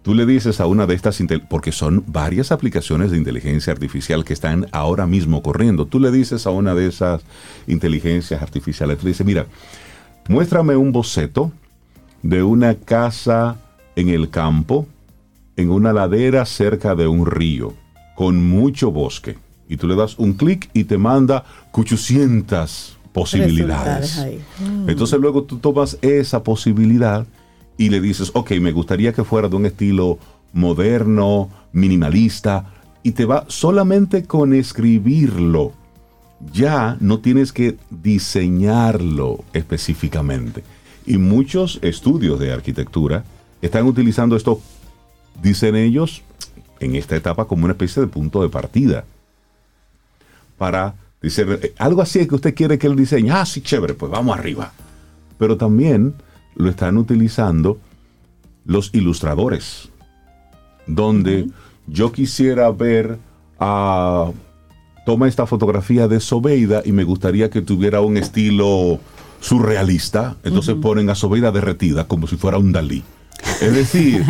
tú 0.03 0.15
le 0.15 0.27
dices 0.27 0.61
a 0.61 0.67
una 0.67 0.87
de 0.87 0.95
estas, 0.95 1.23
porque 1.49 1.73
son 1.73 2.05
varias 2.07 2.53
aplicaciones 2.53 3.11
de 3.11 3.19
inteligencia 3.19 3.73
artificial 3.73 4.25
que 4.25 4.33
están 4.33 4.67
ahora 4.73 5.07
mismo 5.07 5.43
corriendo, 5.43 5.87
tú 5.87 6.01
le 6.01 6.11
dices 6.11 6.47
a 6.47 6.51
una 6.51 6.75
de 6.75 6.87
esas 6.87 7.23
inteligencias 7.67 8.43
artificiales, 8.43 8.99
tú 8.99 9.05
le 9.05 9.11
dices, 9.11 9.27
mira, 9.27 9.47
muéstrame 10.29 10.77
un 10.77 10.93
boceto 10.93 11.53
de 12.23 12.43
una 12.43 12.75
casa 12.75 13.57
en 13.97 14.09
el 14.09 14.31
campo, 14.31 14.87
en 15.57 15.71
una 15.71 15.93
ladera 15.93 16.45
cerca 16.47 16.95
de 16.95 17.07
un 17.07 17.27
río, 17.27 17.75
con 18.15 18.49
mucho 18.49 18.91
bosque. 18.91 19.39
Y 19.69 19.77
tú 19.77 19.87
le 19.87 19.95
das 19.95 20.19
un 20.19 20.33
clic 20.33 20.69
y 20.73 20.85
te 20.85 20.99
manda 20.99 21.45
800 21.73 22.99
posibilidades. 23.13 24.21
Entonces 24.87 25.19
luego 25.21 25.45
tú 25.45 25.59
tomas 25.59 25.99
esa 26.03 26.43
posibilidad 26.43 27.27
y 27.81 27.89
le 27.89 28.03
dices, 28.03 28.31
ok, 28.35 28.51
me 28.61 28.73
gustaría 28.73 29.15
que 29.15 29.25
fuera 29.25 29.49
de 29.49 29.57
un 29.57 29.65
estilo 29.65 30.19
moderno, 30.53 31.49
minimalista, 31.73 32.75
y 33.03 33.13
te 33.13 33.25
va 33.25 33.47
solamente 33.49 34.25
con 34.25 34.53
escribirlo. 34.53 35.73
Ya 36.53 36.99
no 37.01 37.21
tienes 37.21 37.55
que 37.55 37.79
diseñarlo 37.89 39.45
específicamente. 39.55 40.63
Y 41.07 41.17
muchos 41.17 41.79
estudios 41.81 42.39
de 42.39 42.53
arquitectura 42.53 43.25
están 43.63 43.87
utilizando 43.87 44.37
esto, 44.37 44.61
dicen 45.43 45.75
ellos, 45.75 46.21
en 46.81 46.97
esta 46.97 47.17
etapa 47.17 47.47
como 47.47 47.65
una 47.65 47.73
especie 47.73 48.03
de 48.03 48.09
punto 48.09 48.43
de 48.43 48.51
partida. 48.51 49.07
Para 50.59 50.97
decir, 51.23 51.59
eh, 51.63 51.73
algo 51.79 52.03
así 52.03 52.29
que 52.29 52.35
usted 52.35 52.55
quiere 52.55 52.79
que 52.79 52.89
él 52.89 52.95
diseñe. 52.95 53.31
Ah, 53.31 53.47
sí, 53.47 53.63
chévere, 53.63 53.95
pues 53.95 54.13
vamos 54.13 54.39
arriba. 54.39 54.71
Pero 55.39 55.57
también 55.57 56.15
lo 56.55 56.71
están 56.71 56.97
utilizando 56.97 57.79
los 58.65 58.91
ilustradores, 58.95 59.89
donde 60.87 61.47
yo 61.87 62.13
quisiera 62.13 62.71
ver 62.71 63.19
a... 63.59 64.31
Toma 65.07 65.29
esta 65.29 65.47
fotografía 65.47 66.09
de 66.09 66.21
Sobeida 66.21 66.83
y 66.85 66.93
me 66.93 67.05
gustaría 67.05 67.51
que 67.51 67.63
tuviera 67.63 68.01
un 68.03 68.17
estilo 68.17 69.01
surrealista, 69.41 70.37
entonces 70.45 70.77
ponen 70.77 71.09
a 71.09 71.15
Sobeida 71.15 71.51
derretida 71.51 72.07
como 72.07 72.27
si 72.27 72.37
fuera 72.37 72.59
un 72.59 72.71
Dalí. 72.71 73.03
Es 73.63 73.73
decir, 73.73 74.25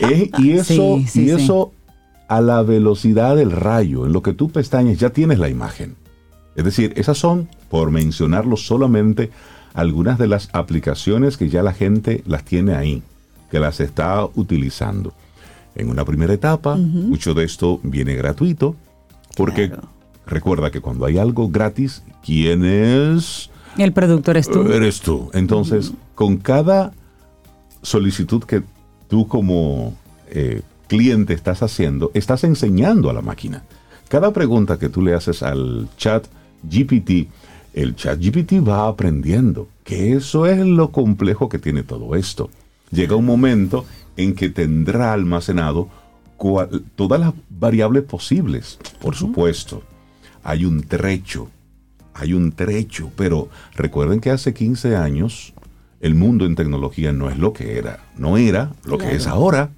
y 0.38 0.50
eso, 0.50 1.00
y 1.14 1.30
eso 1.30 1.72
a 2.28 2.40
la 2.40 2.62
velocidad 2.62 3.36
del 3.36 3.52
rayo, 3.52 4.06
en 4.06 4.12
lo 4.12 4.22
que 4.22 4.34
tú 4.34 4.50
pestañas 4.50 4.98
ya 4.98 5.10
tienes 5.10 5.38
la 5.38 5.48
imagen. 5.48 5.96
Es 6.56 6.64
decir, 6.64 6.92
esas 6.96 7.16
son, 7.16 7.48
por 7.70 7.90
mencionarlo 7.90 8.56
solamente, 8.56 9.30
algunas 9.78 10.18
de 10.18 10.26
las 10.26 10.48
aplicaciones 10.54 11.36
que 11.36 11.48
ya 11.48 11.62
la 11.62 11.72
gente 11.72 12.24
las 12.26 12.44
tiene 12.44 12.74
ahí, 12.74 13.00
que 13.48 13.60
las 13.60 13.78
está 13.78 14.24
utilizando. 14.34 15.12
En 15.76 15.88
una 15.88 16.04
primera 16.04 16.34
etapa, 16.34 16.74
mucho 16.74 17.32
de 17.32 17.44
esto 17.44 17.78
viene 17.84 18.16
gratuito, 18.16 18.74
porque 19.36 19.70
recuerda 20.26 20.72
que 20.72 20.80
cuando 20.80 21.06
hay 21.06 21.18
algo 21.18 21.48
gratis, 21.48 22.02
¿quién 22.24 22.64
es? 22.64 23.50
El 23.76 23.92
productor 23.92 24.36
eres 24.36 24.50
tú. 24.50 24.62
Eres 24.62 25.00
tú. 25.00 25.30
Entonces, 25.32 25.92
con 26.16 26.38
cada 26.38 26.92
solicitud 27.82 28.42
que 28.42 28.64
tú 29.06 29.28
como 29.28 29.94
eh, 30.30 30.62
cliente 30.88 31.34
estás 31.34 31.62
haciendo, 31.62 32.10
estás 32.14 32.42
enseñando 32.42 33.10
a 33.10 33.12
la 33.12 33.22
máquina. 33.22 33.62
Cada 34.08 34.32
pregunta 34.32 34.76
que 34.76 34.88
tú 34.88 35.02
le 35.02 35.14
haces 35.14 35.44
al 35.44 35.88
chat 35.96 36.26
GPT, 36.64 37.28
el 37.74 37.94
chat 37.96 38.18
GPT 38.20 38.66
va 38.66 38.88
aprendiendo, 38.88 39.68
que 39.84 40.12
eso 40.12 40.46
es 40.46 40.58
lo 40.58 40.90
complejo 40.90 41.48
que 41.48 41.58
tiene 41.58 41.82
todo 41.82 42.14
esto. 42.14 42.50
Llega 42.90 43.16
un 43.16 43.26
momento 43.26 43.84
en 44.16 44.34
que 44.34 44.48
tendrá 44.48 45.12
almacenado 45.12 45.88
todas 46.96 47.20
las 47.20 47.32
variables 47.50 48.04
posibles, 48.04 48.78
por 49.00 49.14
supuesto. 49.14 49.82
Hay 50.42 50.64
un 50.64 50.82
trecho, 50.82 51.48
hay 52.14 52.32
un 52.32 52.52
trecho, 52.52 53.10
pero 53.16 53.48
recuerden 53.74 54.20
que 54.20 54.30
hace 54.30 54.54
15 54.54 54.96
años 54.96 55.52
el 56.00 56.14
mundo 56.14 56.46
en 56.46 56.54
tecnología 56.54 57.12
no 57.12 57.28
es 57.28 57.38
lo 57.38 57.52
que 57.52 57.78
era, 57.78 58.04
no 58.16 58.36
era 58.36 58.72
lo 58.84 58.98
que 58.98 59.14
es 59.14 59.26
ahora. 59.26 59.70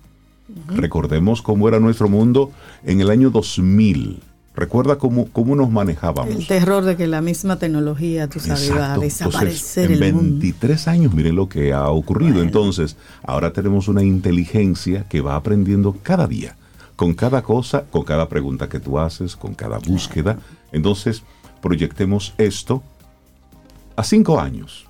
Recordemos 0.68 1.42
cómo 1.42 1.68
era 1.68 1.80
nuestro 1.80 2.08
mundo 2.08 2.50
en 2.84 3.00
el 3.00 3.10
año 3.10 3.30
2000. 3.30 4.20
Recuerda 4.60 4.96
cómo, 4.96 5.26
cómo 5.32 5.56
nos 5.56 5.70
manejábamos. 5.70 6.34
El 6.34 6.46
terror 6.46 6.84
de 6.84 6.94
que 6.94 7.06
la 7.06 7.22
misma 7.22 7.56
tecnología, 7.56 8.28
tú 8.28 8.40
sabes, 8.40 8.68
iba 8.68 8.92
a 8.92 8.98
desaparecer. 8.98 9.90
en 9.90 10.00
23 10.00 10.86
años, 10.86 11.14
miren 11.14 11.34
lo 11.34 11.48
que 11.48 11.72
ha 11.72 11.88
ocurrido. 11.88 12.42
Entonces, 12.42 12.98
ahora 13.22 13.54
tenemos 13.54 13.88
una 13.88 14.02
inteligencia 14.02 15.08
que 15.08 15.22
va 15.22 15.36
aprendiendo 15.36 15.96
cada 16.02 16.26
día, 16.26 16.56
con 16.94 17.14
cada 17.14 17.40
cosa, 17.40 17.86
con 17.90 18.02
cada 18.02 18.28
pregunta 18.28 18.68
que 18.68 18.80
tú 18.80 18.98
haces, 18.98 19.34
con 19.34 19.54
cada 19.54 19.78
búsqueda. 19.78 20.36
Entonces, 20.72 21.22
proyectemos 21.62 22.34
esto 22.36 22.82
a 23.96 24.04
cinco 24.04 24.38
años, 24.40 24.84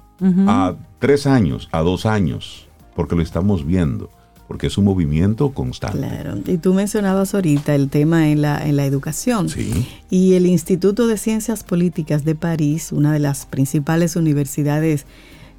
a 0.49 0.75
tres 0.99 1.29
años, 1.29 1.69
a 1.71 1.83
dos 1.83 2.07
años, 2.07 2.67
porque 2.97 3.15
lo 3.15 3.23
estamos 3.23 3.65
viendo 3.65 4.11
porque 4.51 4.67
es 4.67 4.77
un 4.79 4.85
movimiento 4.85 5.53
constante. 5.53 5.99
Claro, 5.99 6.37
y 6.45 6.59
tú 6.59 6.75
mencionabas 6.75 7.37
ahorita 7.37 7.73
el 7.77 7.89
tema 7.89 8.31
en 8.31 8.43
la, 8.43 8.67
en 8.67 8.75
la 8.75 8.85
educación. 8.85 9.49
Sí. 9.49 9.87
Y 10.11 10.35
el 10.35 10.45
Instituto 10.45 11.07
de 11.07 11.19
Ciencias 11.19 11.63
Políticas 11.63 12.25
de 12.25 12.35
París, 12.35 12.91
una 12.91 13.13
de 13.13 13.21
las 13.21 13.47
principales 13.47 14.17
universidades 14.17 15.07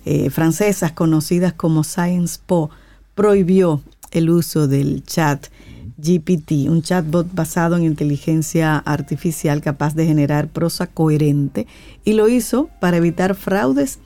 eh, 0.04 0.30
francesas 0.30 0.92
conocidas 0.92 1.54
como 1.54 1.86
Science 1.86 2.42
Po, 2.46 2.70
prohibió 3.16 3.82
el 4.12 4.30
uso 4.30 4.68
del 4.68 5.06
chat 5.06 5.48
GPT, 5.98 6.68
un 6.68 6.82
chatbot 6.82 7.34
basado 7.34 7.78
en 7.78 7.84
inteligencia 7.84 8.78
artificial 8.78 9.62
capaz 9.62 9.96
de 9.96 10.06
generar 10.06 10.50
prosa 10.50 10.88
coherente, 10.88 11.66
y 12.04 12.12
lo 12.12 12.28
hizo 12.28 12.70
para 12.82 12.98
evitar 12.98 13.36
fraudes 13.36 14.00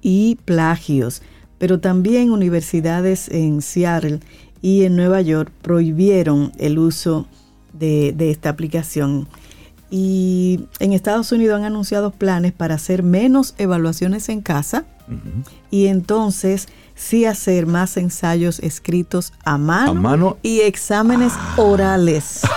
y 0.00 0.38
plagios 0.44 1.22
pero 1.58 1.80
también 1.80 2.30
universidades 2.30 3.28
en 3.28 3.62
Seattle 3.62 4.20
y 4.62 4.84
en 4.84 4.96
Nueva 4.96 5.20
York 5.20 5.52
prohibieron 5.62 6.52
el 6.58 6.78
uso 6.78 7.26
de, 7.72 8.14
esta 8.30 8.48
aplicación. 8.48 9.28
Y 9.90 10.60
en 10.80 10.92
Estados 10.92 11.32
Unidos 11.32 11.58
han 11.58 11.64
anunciado 11.64 12.10
planes 12.10 12.52
para 12.52 12.74
hacer 12.74 13.02
menos 13.02 13.54
evaluaciones 13.58 14.28
en 14.28 14.40
casa 14.42 14.84
y 15.70 15.86
entonces 15.86 16.68
sí 16.98 17.24
hacer 17.24 17.66
más 17.66 17.96
ensayos 17.96 18.58
escritos 18.58 19.32
a 19.44 19.56
mano, 19.56 20.36
y 20.42 20.60
exámenes 20.60 21.32
ah. 21.36 21.54
orales. 21.58 22.42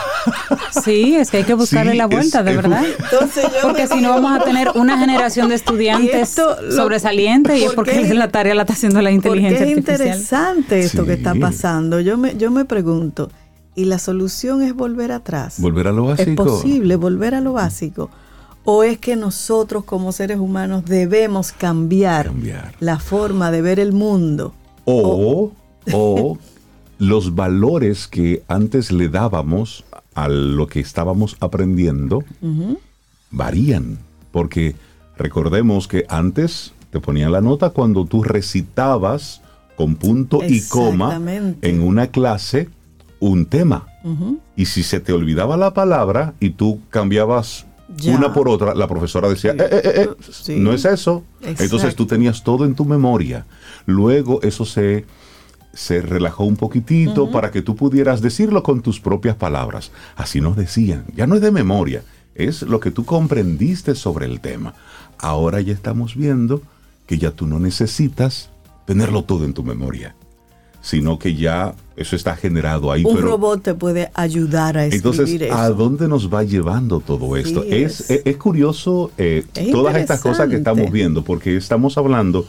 Sí, 0.84 1.16
es 1.16 1.32
que 1.32 1.38
hay 1.38 1.44
que 1.44 1.56
buscarle 1.56 1.96
la 1.96 2.06
vuelta, 2.06 2.44
de 2.44 2.56
verdad. 2.56 2.84
porque 3.64 3.88
si 3.88 4.02
no 4.02 4.10
vamos 4.10 4.40
a 4.40 4.44
tener 4.44 4.70
una 4.76 5.00
generación 5.00 5.50
de 5.50 5.56
estudiantes 5.56 6.40
sobresalientes 6.70 7.60
y 7.60 7.64
es 7.64 7.74
porque 7.74 8.14
la 8.14 8.28
tarea 8.28 8.54
la 8.54 8.62
está 8.62 8.74
haciendo 8.74 9.02
la 9.02 9.10
inteligencia 9.10 9.66
es 9.66 9.76
interesante 9.76 10.80
esto 10.80 11.06
que 11.06 11.14
está 11.14 11.34
pasando. 11.34 12.00
Yo 12.02 12.20
me, 12.20 12.38
yo 12.38 12.52
me 12.52 12.66
pregunto, 12.66 13.32
¿y 13.74 13.86
la 13.86 13.98
solución 13.98 14.62
es 14.62 14.76
volver 14.76 15.12
atrás? 15.12 15.56
Volver 15.60 15.88
a 15.88 15.92
lo 15.92 16.06
básico. 16.06 16.30
¿Es 16.30 16.36
posible 16.36 16.96
volver 16.98 17.34
a 17.34 17.42
lo 17.42 17.54
básico? 17.54 18.12
¿O 18.64 18.84
es 18.84 19.00
que 19.00 19.16
nosotros 19.16 19.84
como 19.84 20.12
seres 20.12 20.40
humanos 20.40 20.86
debemos 20.86 21.52
cambiar, 21.52 22.32
la 22.80 23.00
forma 23.00 23.52
de 23.52 23.62
ver 23.62 23.80
el 23.80 23.92
mundo? 23.92 24.54
O, 24.86 25.52
o, 25.92 26.38
los 27.00 27.34
valores 27.34 28.08
que 28.08 28.44
antes 28.48 28.92
le 28.92 29.10
dábamos 29.10 29.84
a 30.14 30.28
lo 30.28 30.68
que 30.68 30.80
estábamos 30.80 31.38
aprendiendo 31.40 32.24
varían. 33.32 33.98
Porque 34.32 34.76
recordemos 35.18 35.88
que 35.88 36.06
antes 36.08 36.74
te 36.92 37.00
ponían 37.00 37.32
la 37.32 37.42
nota 37.42 37.72
cuando 37.72 38.06
tú 38.06 38.22
recitabas 38.24 39.42
con 39.76 39.96
punto 39.96 40.42
y 40.48 40.62
coma 40.68 41.20
en 41.62 41.82
una 41.82 42.08
clase 42.08 42.70
un 43.20 43.46
tema. 43.46 43.88
Y 44.56 44.66
si 44.66 44.84
se 44.84 45.00
te 45.00 45.14
olvidaba 45.14 45.58
la 45.58 45.74
palabra 45.74 46.34
y 46.40 46.52
tú 46.52 46.82
cambiabas 46.90 47.66
Ya. 47.98 48.16
una 48.16 48.34
por 48.34 48.48
otra, 48.50 48.74
la 48.76 48.88
profesora 48.88 49.28
decía, 49.30 49.52
"Eh, 49.52 49.56
eh, 49.70 50.10
eh, 50.48 50.56
no 50.58 50.74
es 50.74 50.86
eso. 50.86 51.24
Exacto. 51.42 51.64
Entonces 51.64 51.96
tú 51.96 52.06
tenías 52.06 52.44
todo 52.44 52.66
en 52.66 52.76
tu 52.76 52.86
memoria. 52.86 53.46
Luego 53.86 54.42
eso 54.44 54.66
se, 54.66 55.06
se 55.74 56.02
relajó 56.02 56.44
un 56.46 56.56
poquitito 56.58 57.32
para 57.32 57.52
que 57.52 57.62
tú 57.62 57.76
pudieras 57.76 58.22
decirlo 58.22 58.64
con 58.64 58.82
tus 58.82 59.00
propias 59.00 59.36
palabras. 59.36 59.92
Así 60.16 60.42
nos 60.42 60.56
decían. 60.56 61.06
Ya 61.16 61.28
no 61.28 61.36
es 61.36 61.42
de 61.42 61.52
memoria, 61.52 62.04
es 62.36 62.62
lo 62.64 62.80
que 62.80 62.92
tú 62.92 63.06
comprendiste 63.06 63.96
sobre 63.96 64.26
el 64.26 64.40
tema. 64.42 64.74
Ahora 65.18 65.62
ya 65.62 65.74
estamos 65.74 66.16
viendo 66.16 66.62
que 67.08 67.18
ya 67.18 67.32
tú 67.32 67.46
no 67.46 67.60
necesitas 67.60 68.50
tenerlo 68.86 69.24
todo 69.24 69.46
en 69.46 69.54
tu 69.54 69.64
memoria, 69.64 70.16
sino 70.82 71.20
que 71.20 71.36
ya 71.36 71.76
eso 71.96 72.16
está 72.16 72.36
generado 72.36 72.92
ahí. 72.92 73.04
Un 73.06 73.16
pero- 73.16 73.28
robot 73.28 73.62
te 73.62 73.74
puede 73.76 74.12
ayudar 74.14 74.78
a 74.78 74.86
escribir 74.86 75.14
entonces, 75.14 75.42
eso. 75.42 75.56
¿a 75.56 75.70
dónde 75.70 76.08
nos 76.08 76.34
va 76.34 76.44
llevando 76.44 77.00
todo 77.00 77.38
esto? 77.38 77.64
Sí, 77.64 77.70
es, 77.72 78.10
es. 78.10 78.38
curioso 78.38 79.12
eh, 79.18 79.46
Es 79.54 79.72
todas 79.72 79.96
estas 79.96 80.20
cosas 80.22 80.50
que 80.50 80.56
estamos 80.56 80.92
viendo, 80.92 81.24
porque 81.24 81.56
estamos 81.56 81.98
hablando 81.98 82.46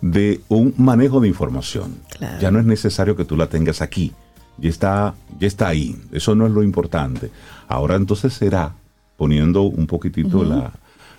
de 0.00 0.40
un 0.48 0.74
manejo 0.76 1.20
de 1.20 1.28
información. 1.28 1.96
Claro. 2.18 2.38
Ya 2.40 2.50
no 2.50 2.60
es 2.60 2.66
necesario 2.66 3.16
que 3.16 3.24
tú 3.24 3.36
la 3.36 3.48
tengas 3.48 3.82
aquí. 3.82 4.12
Ya 4.58 4.70
está, 4.70 5.14
ya 5.40 5.48
está 5.48 5.68
ahí. 5.68 5.96
Eso 6.12 6.34
no 6.36 6.46
es 6.46 6.52
lo 6.52 6.62
importante. 6.62 7.30
Ahora 7.66 7.96
entonces 7.96 8.32
será, 8.34 8.74
poniendo 9.16 9.62
un 9.62 9.86
poquitito 9.86 10.44
la, 10.44 10.72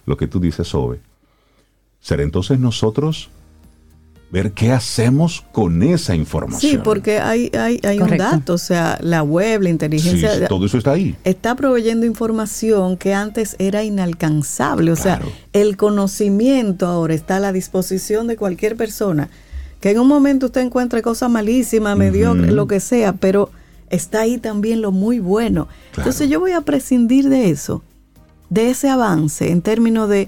lo 0.05 0.15
que 0.15 0.27
tú 0.27 0.39
dices, 0.39 0.67
Sobe, 0.67 0.99
será 1.99 2.23
entonces 2.23 2.59
nosotros 2.59 3.29
ver 4.31 4.51
qué 4.51 4.71
hacemos 4.71 5.45
con 5.51 5.83
esa 5.83 6.15
información. 6.15 6.71
Sí, 6.71 6.77
porque 6.83 7.19
hay, 7.19 7.51
hay, 7.57 7.79
hay 7.83 7.99
un 7.99 8.17
dato, 8.17 8.53
o 8.53 8.57
sea, 8.57 8.97
la 9.01 9.23
web, 9.23 9.61
la 9.61 9.69
inteligencia 9.69 10.33
sí, 10.33 10.43
todo 10.49 10.65
eso 10.65 10.77
está 10.77 10.91
ahí. 10.91 11.15
está 11.23 11.55
proveyendo 11.55 12.05
información 12.05 12.97
que 12.97 13.13
antes 13.13 13.55
era 13.59 13.83
inalcanzable. 13.83 14.91
O 14.91 14.95
sea, 14.95 15.21
el 15.53 15.77
conocimiento 15.77 16.87
ahora 16.87 17.13
está 17.13 17.37
a 17.37 17.39
la 17.39 17.51
disposición 17.53 18.27
de 18.27 18.35
cualquier 18.35 18.75
persona. 18.75 19.29
Que 19.79 19.91
en 19.91 19.99
un 19.99 20.07
momento 20.07 20.47
usted 20.47 20.61
encuentre 20.61 21.01
cosas 21.01 21.29
malísimas, 21.29 21.95
mediocres, 21.95 22.51
lo 22.51 22.67
que 22.67 22.79
sea, 22.79 23.13
pero 23.13 23.51
está 23.89 24.21
ahí 24.21 24.37
también 24.37 24.81
lo 24.81 24.91
muy 24.91 25.19
bueno. 25.19 25.67
Claro. 25.91 26.09
Entonces 26.09 26.29
yo 26.29 26.39
voy 26.39 26.51
a 26.51 26.61
prescindir 26.61 27.29
de 27.29 27.49
eso, 27.51 27.83
de 28.49 28.71
ese 28.71 28.89
avance 28.89 29.51
en 29.51 29.61
términos 29.61 30.09
de 30.09 30.27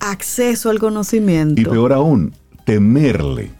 acceso 0.00 0.70
al 0.70 0.78
conocimiento. 0.78 1.60
Y 1.60 1.64
peor 1.64 1.92
aún, 1.92 2.32
temerle. 2.66 3.52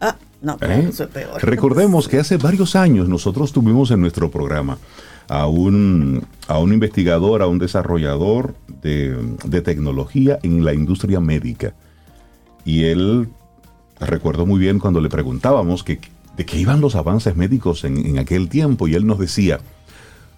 Ah, 0.00 0.16
no, 0.42 0.58
pero 0.58 0.74
¿eh? 0.74 0.86
eso 0.90 1.04
es 1.04 1.10
peor. 1.10 1.42
Recordemos 1.42 2.08
que 2.10 2.18
hace 2.18 2.36
varios 2.36 2.76
años 2.76 3.08
nosotros 3.08 3.52
tuvimos 3.52 3.90
en 3.90 4.02
nuestro 4.02 4.30
programa 4.30 4.76
a 5.28 5.46
un, 5.46 6.26
a 6.48 6.58
un 6.58 6.72
investigador, 6.74 7.40
a 7.40 7.46
un 7.46 7.58
desarrollador 7.58 8.54
de, 8.82 9.16
de 9.44 9.60
tecnología 9.62 10.38
en 10.42 10.64
la 10.64 10.74
industria 10.74 11.20
médica. 11.20 11.74
Y 12.64 12.84
él, 12.84 13.28
recuerdo 14.00 14.44
muy 14.44 14.58
bien 14.58 14.78
cuando 14.78 15.00
le 15.00 15.08
preguntábamos 15.08 15.84
que, 15.84 16.00
de 16.36 16.44
qué 16.44 16.58
iban 16.58 16.80
los 16.80 16.96
avances 16.96 17.36
médicos 17.36 17.84
en, 17.84 18.04
en 18.04 18.18
aquel 18.18 18.48
tiempo 18.48 18.88
y 18.88 18.94
él 18.94 19.06
nos 19.06 19.18
decía, 19.18 19.60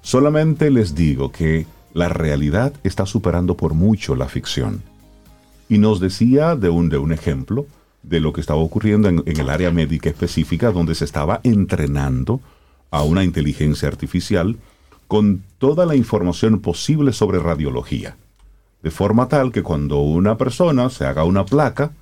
solamente 0.02 0.70
les 0.70 0.94
digo 0.94 1.32
que 1.32 1.66
la 1.94 2.08
realidad 2.08 2.72
está 2.84 3.06
superando 3.06 3.56
por 3.56 3.74
mucho 3.74 4.14
la 4.14 4.28
ficción 4.28 4.82
y 5.68 5.78
nos 5.78 6.00
decía 6.00 6.56
de 6.56 6.68
un, 6.68 6.88
de 6.88 6.98
un 6.98 7.12
ejemplo 7.12 7.66
de 8.02 8.20
lo 8.20 8.32
que 8.32 8.40
estaba 8.40 8.60
ocurriendo 8.60 9.08
en, 9.08 9.22
en 9.26 9.40
el 9.40 9.50
área 9.50 9.70
médica 9.70 10.08
específica, 10.08 10.72
donde 10.72 10.94
se 10.94 11.04
estaba 11.04 11.40
entrenando 11.42 12.40
a 12.90 13.02
una 13.02 13.24
inteligencia 13.24 13.88
artificial 13.88 14.56
con 15.06 15.42
toda 15.58 15.86
la 15.86 15.96
información 15.96 16.60
posible 16.60 17.12
sobre 17.12 17.38
radiología. 17.38 18.16
De 18.82 18.90
forma 18.90 19.28
tal 19.28 19.52
que 19.52 19.62
cuando 19.62 20.00
una 20.00 20.36
persona 20.38 20.88
se 20.88 21.04
haga 21.04 21.24
una 21.24 21.44
placa, 21.44 21.92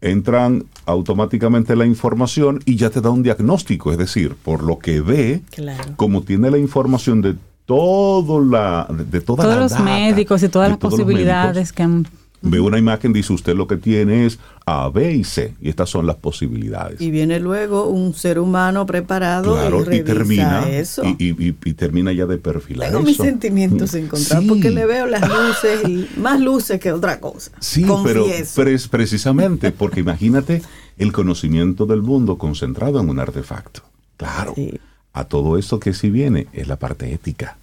entran 0.00 0.64
automáticamente 0.84 1.74
la 1.74 1.86
información 1.86 2.60
y 2.64 2.76
ya 2.76 2.90
te 2.90 3.00
da 3.00 3.10
un 3.10 3.22
diagnóstico, 3.22 3.92
es 3.92 3.98
decir, 3.98 4.34
por 4.34 4.62
lo 4.62 4.78
que 4.78 5.00
ve, 5.00 5.42
Claro. 5.50 5.94
como 5.96 6.22
tiene 6.22 6.50
la 6.50 6.58
información 6.58 7.22
de 7.22 7.36
todo 7.64 8.44
la 8.44 8.86
de, 8.90 9.20
toda 9.20 9.42
Todos 9.42 9.56
la 9.56 9.62
los 9.62 9.80
médicos 9.80 10.42
y 10.42 10.48
todas 10.48 10.68
las 10.68 10.78
posibilidades 10.78 11.72
que 11.72 11.82
han... 11.82 12.06
Ve 12.42 12.60
una 12.60 12.78
imagen, 12.78 13.12
dice 13.12 13.32
usted 13.32 13.54
lo 13.56 13.66
que 13.66 13.76
tiene 13.76 14.26
es 14.26 14.38
A, 14.66 14.88
B 14.90 15.12
y 15.14 15.24
C. 15.24 15.54
Y 15.60 15.68
estas 15.68 15.88
son 15.90 16.06
las 16.06 16.16
posibilidades. 16.16 17.00
Y 17.00 17.10
viene 17.10 17.40
luego 17.40 17.86
un 17.88 18.14
ser 18.14 18.38
humano 18.38 18.86
preparado 18.86 19.54
claro, 19.54 19.82
y 19.92 20.02
termina. 20.02 20.68
eso. 20.68 21.02
Y, 21.04 21.16
y- 21.30 21.48
y- 21.48 21.56
y 21.64 21.72
termina 21.74 22.12
ya 22.12 22.26
de 22.26 22.38
perfilar 22.38 22.88
Tengo 22.90 23.02
mis 23.02 23.14
eso. 23.14 23.24
sentimientos 23.24 23.94
encontrados 23.94 24.44
Sí. 24.44 24.48
porque 24.48 24.70
le 24.70 24.86
veo 24.86 25.06
las 25.06 25.22
luces 25.28 25.88
y 25.88 26.08
más 26.20 26.40
luces 26.40 26.78
que 26.78 26.92
otra 26.92 27.20
cosa. 27.20 27.50
Sí, 27.58 27.82
Confieso. 27.82 28.52
pero 28.56 28.70
es 28.70 28.86
precisamente 28.88 29.72
porque 29.72 30.00
imagínate 30.00 30.62
el 30.98 31.12
conocimiento 31.12 31.86
del 31.86 32.02
mundo 32.02 32.38
concentrado 32.38 33.00
en 33.00 33.08
un 33.10 33.18
artefacto. 33.18 33.82
Claro. 34.16 34.52
Sí. 34.54 34.78
A 35.12 35.24
todo 35.24 35.56
esto 35.58 35.80
que 35.80 35.94
sí 35.94 36.10
viene 36.10 36.46
es 36.52 36.68
la 36.68 36.76
parte 36.76 37.12
ética. 37.12 37.56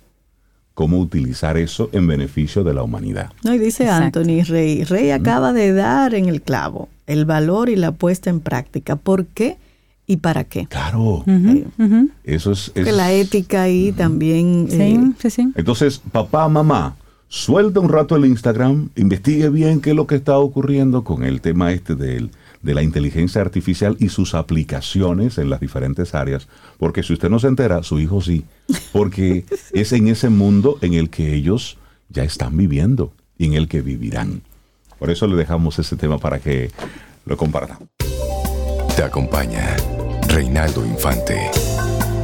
Cómo 0.74 0.98
utilizar 1.00 1.58
eso 1.58 1.90
en 1.94 2.08
beneficio 2.08 2.64
de 2.64 2.74
la 2.74 2.82
humanidad. 2.84 3.32
No, 3.44 3.54
y 3.54 3.60
dice 3.60 3.84
Exacto. 3.84 4.20
Anthony 4.22 4.44
Rey, 4.44 4.84
Rey 4.84 5.12
acaba 5.12 5.54
de 5.54 5.72
dar 5.74 6.16
en 6.16 6.28
el 6.30 6.42
clavo 6.42 6.90
el 7.06 7.26
valor 7.26 7.70
y 7.70 7.76
la 7.76 7.92
puesta 7.92 8.30
en 8.30 8.40
práctica. 8.40 8.96
¿Por 8.96 9.26
qué 9.26 9.58
y 10.08 10.18
para 10.18 10.46
qué? 10.46 10.66
Claro. 10.68 11.24
Ujú. 11.28 12.10
Eso 12.24 12.52
es, 12.54 12.72
es- 12.76 12.86
que 12.86 12.92
la 12.92 13.12
ética 13.12 13.64
ahí 13.64 13.92
también... 13.92 14.68
Sí, 14.70 14.78
eh, 14.82 15.12
sí, 15.20 15.30
sí. 15.30 15.52
Entonces, 15.56 16.02
papá, 16.12 16.48
mamá, 16.50 16.96
suelta 17.28 17.80
un 17.80 17.90
rato 17.90 18.16
el 18.16 18.26
Instagram, 18.26 18.90
investigue 18.96 19.50
bien 19.50 19.80
qué 19.80 19.92
es 19.92 19.96
lo 19.96 20.08
que 20.08 20.16
está 20.16 20.38
ocurriendo 20.40 21.04
con 21.04 21.24
el 21.24 21.40
tema 21.42 21.72
este 21.72 21.96
del- 21.96 22.32
de 22.64 22.74
la 22.74 22.82
inteligencia 22.82 23.42
artificial 23.42 23.98
y 24.00 24.10
sus 24.10 24.34
aplicaciones 24.34 25.38
en 25.38 25.50
las 25.50 25.60
diferentes 25.60 26.16
áreas, 26.16 26.48
porque 26.80 27.04
si 27.04 27.14
usted 27.14 27.30
no 27.30 27.38
se 27.38 27.48
entera, 27.48 27.84
su 27.84 28.00
hijo 28.00 28.22
sí, 28.22 28.46
porque 28.92 29.46
es 29.74 29.92
en 29.92 30.08
ese 30.08 30.30
mundo 30.30 30.80
en 30.82 30.94
el 30.94 31.10
que 31.10 31.34
ellos 31.34 31.78
ya 32.10 32.24
están 32.24 32.58
viviendo 32.58 33.14
y 33.38 33.46
en 33.46 33.54
el 33.54 33.68
que 33.68 33.82
vivirán. 33.82 34.42
Por 34.98 35.12
eso 35.12 35.28
le 35.28 35.36
dejamos 35.36 35.78
ese 35.78 35.98
tema 35.98 36.18
para 36.18 36.40
que 36.40 36.72
lo 37.26 37.36
compartan. 37.36 37.78
Te 38.96 39.04
acompaña 39.04 39.76
Reinaldo 40.30 40.86
Infante. 40.86 41.52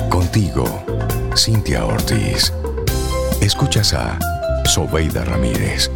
Contigo, 0.09 0.65
Cintia 1.35 1.85
Ortiz. 1.85 2.53
Escuchas 3.41 3.93
a 3.93 4.17
Sobeida 4.65 5.25
Ramírez. 5.25 5.91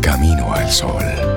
Camino 0.00 0.52
al 0.52 0.70
Sol. 0.70 1.33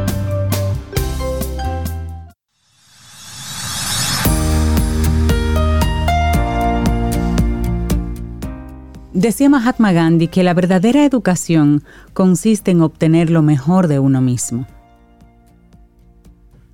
Decía 9.18 9.49
Mahatma 9.49 9.93
Gandhi 9.93 10.28
que 10.28 10.43
la 10.43 10.53
verdadera 10.53 11.03
educación 11.03 11.84
consiste 12.13 12.70
en 12.70 12.82
obtener 12.82 13.32
lo 13.32 13.41
mejor 13.41 13.88
de 13.88 13.97
uno 13.97 14.22
mismo. 14.22 14.68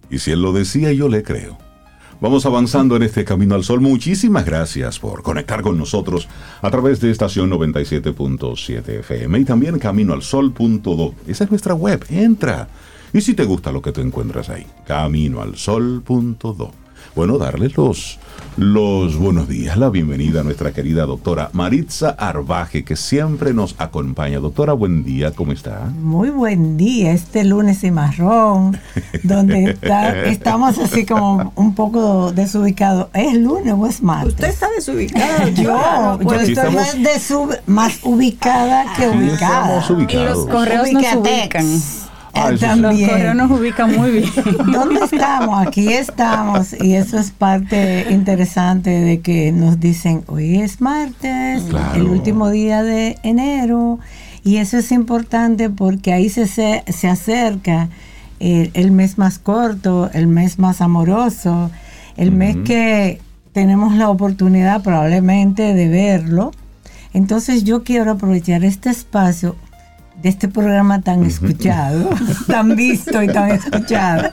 Y 0.10 0.20
si 0.20 0.32
él 0.32 0.42
lo 0.42 0.52
decía, 0.52 0.92
yo 0.92 1.08
le 1.08 1.24
creo. 1.24 1.58
Vamos 2.20 2.46
avanzando 2.46 2.98
en 2.98 3.04
este 3.04 3.24
camino 3.24 3.56
al 3.56 3.64
sol. 3.64 3.80
Muchísimas 3.80 4.44
gracias 4.44 5.00
por 5.00 5.24
conectar 5.24 5.62
con 5.62 5.78
nosotros 5.78 6.28
a 6.62 6.70
través 6.70 7.00
de 7.00 7.12
estación 7.12 7.50
97.7 7.50 8.90
FM 9.00 9.40
y 9.40 9.46
también 9.46 9.80
caminoalsol.do. 9.80 11.16
Esa 11.26 11.46
es 11.46 11.50
nuestra 11.50 11.76
web. 11.76 12.04
Entra. 12.10 12.68
Y 13.14 13.22
si 13.22 13.36
te 13.36 13.46
gusta 13.46 13.72
lo 13.72 13.82
que 13.82 13.94
tú 13.94 14.02
encuentras 14.02 14.50
ahí, 14.50 14.68
caminoalsol.do. 14.86 16.72
Bueno, 17.16 17.38
darles 17.38 17.78
los, 17.78 18.20
los 18.56 19.18
buenos 19.18 19.48
días, 19.48 19.78
la 19.78 19.90
bienvenida 19.90 20.42
a 20.42 20.44
nuestra 20.44 20.72
querida 20.74 21.08
doctora 21.08 21.50
Maritza 21.54 22.10
Arbaje, 22.12 22.84
que 22.84 22.96
siempre 22.96 23.52
nos 23.52 23.74
acompaña. 23.80 24.38
Doctora, 24.40 24.74
buen 24.74 25.04
día, 25.04 25.32
¿cómo 25.32 25.54
está? 25.54 25.90
Muy 26.00 26.30
buen 26.30 26.78
día, 26.78 27.14
este 27.14 27.44
lunes 27.46 27.84
y 27.84 27.90
marrón, 27.90 28.78
donde 29.24 29.72
está- 29.72 30.24
estamos 30.26 30.78
así 30.78 31.04
como 31.04 31.52
un 31.56 31.74
poco 31.74 32.32
desubicados. 32.32 33.08
¿Es 33.16 33.34
lunes 33.36 33.74
o 33.76 33.88
es 33.88 34.04
martes? 34.04 34.34
Usted 34.36 34.48
está 34.50 34.70
desubicada. 34.70 35.50
yo, 35.50 36.20
yo 36.22 36.34
estoy 36.34 36.52
estamos- 36.52 36.76
más, 36.76 36.96
desub- 36.98 37.60
más 37.66 38.00
ubicada 38.04 38.86
que 38.96 39.08
ubicada. 39.10 39.80
estamos 39.80 39.90
ubicados. 39.90 40.38
Los 40.38 40.48
correos 40.48 40.92
nos 40.92 41.16
ubican. 41.16 41.66
Ah. 42.34 42.52
Los 42.52 42.60
También. 42.62 43.10
correos 43.10 43.36
nos 43.36 43.52
ubican 43.52 43.96
muy 43.96 44.12
bien. 44.12 44.30
¿Dónde 44.72 45.02
estamos? 45.06 45.68
Aquí 45.68 45.88
estamos. 45.94 46.74
Y 46.82 46.96
eso 46.96 47.18
es 47.20 47.32
parte 47.32 48.08
interesante 48.10 48.90
de 48.90 49.20
que 49.22 49.52
nos 49.52 49.80
dicen, 49.80 50.24
hoy 50.28 50.58
es 50.58 50.82
martes, 50.82 51.64
Claro. 51.70 51.94
el 51.96 52.08
último 52.08 52.50
día 52.50 52.82
de 52.84 53.18
enero. 53.24 54.00
Y 54.44 54.58
eso 54.58 54.78
es 54.78 54.92
importante 54.92 55.70
porque 55.70 56.12
ahí 56.12 56.30
se, 56.30 56.48
se, 56.48 56.84
se 56.88 57.08
acerca 57.08 57.90
el, 58.40 58.72
el 58.74 58.92
mes 58.92 59.18
más 59.18 59.40
corto, 59.40 60.10
el 60.14 60.28
mes 60.28 60.60
más 60.60 60.82
amoroso, 60.82 61.72
el 62.18 62.32
mes 62.32 62.58
que 62.66 63.22
tenemos 63.54 63.94
la 63.96 64.10
oportunidad 64.10 64.82
probablemente 64.82 65.74
de 65.76 65.88
verlo. 65.88 66.52
Entonces 67.14 67.64
yo 67.64 67.84
quiero 67.84 68.12
aprovechar 68.12 68.66
este 68.66 68.90
espacio 68.90 69.56
de 70.24 70.30
este 70.30 70.48
programa 70.48 71.02
tan 71.02 71.24
escuchado, 71.24 72.10
tan 72.48 72.76
visto 72.76 73.22
y 73.22 73.28
tan 73.28 73.52
escuchado, 73.52 74.32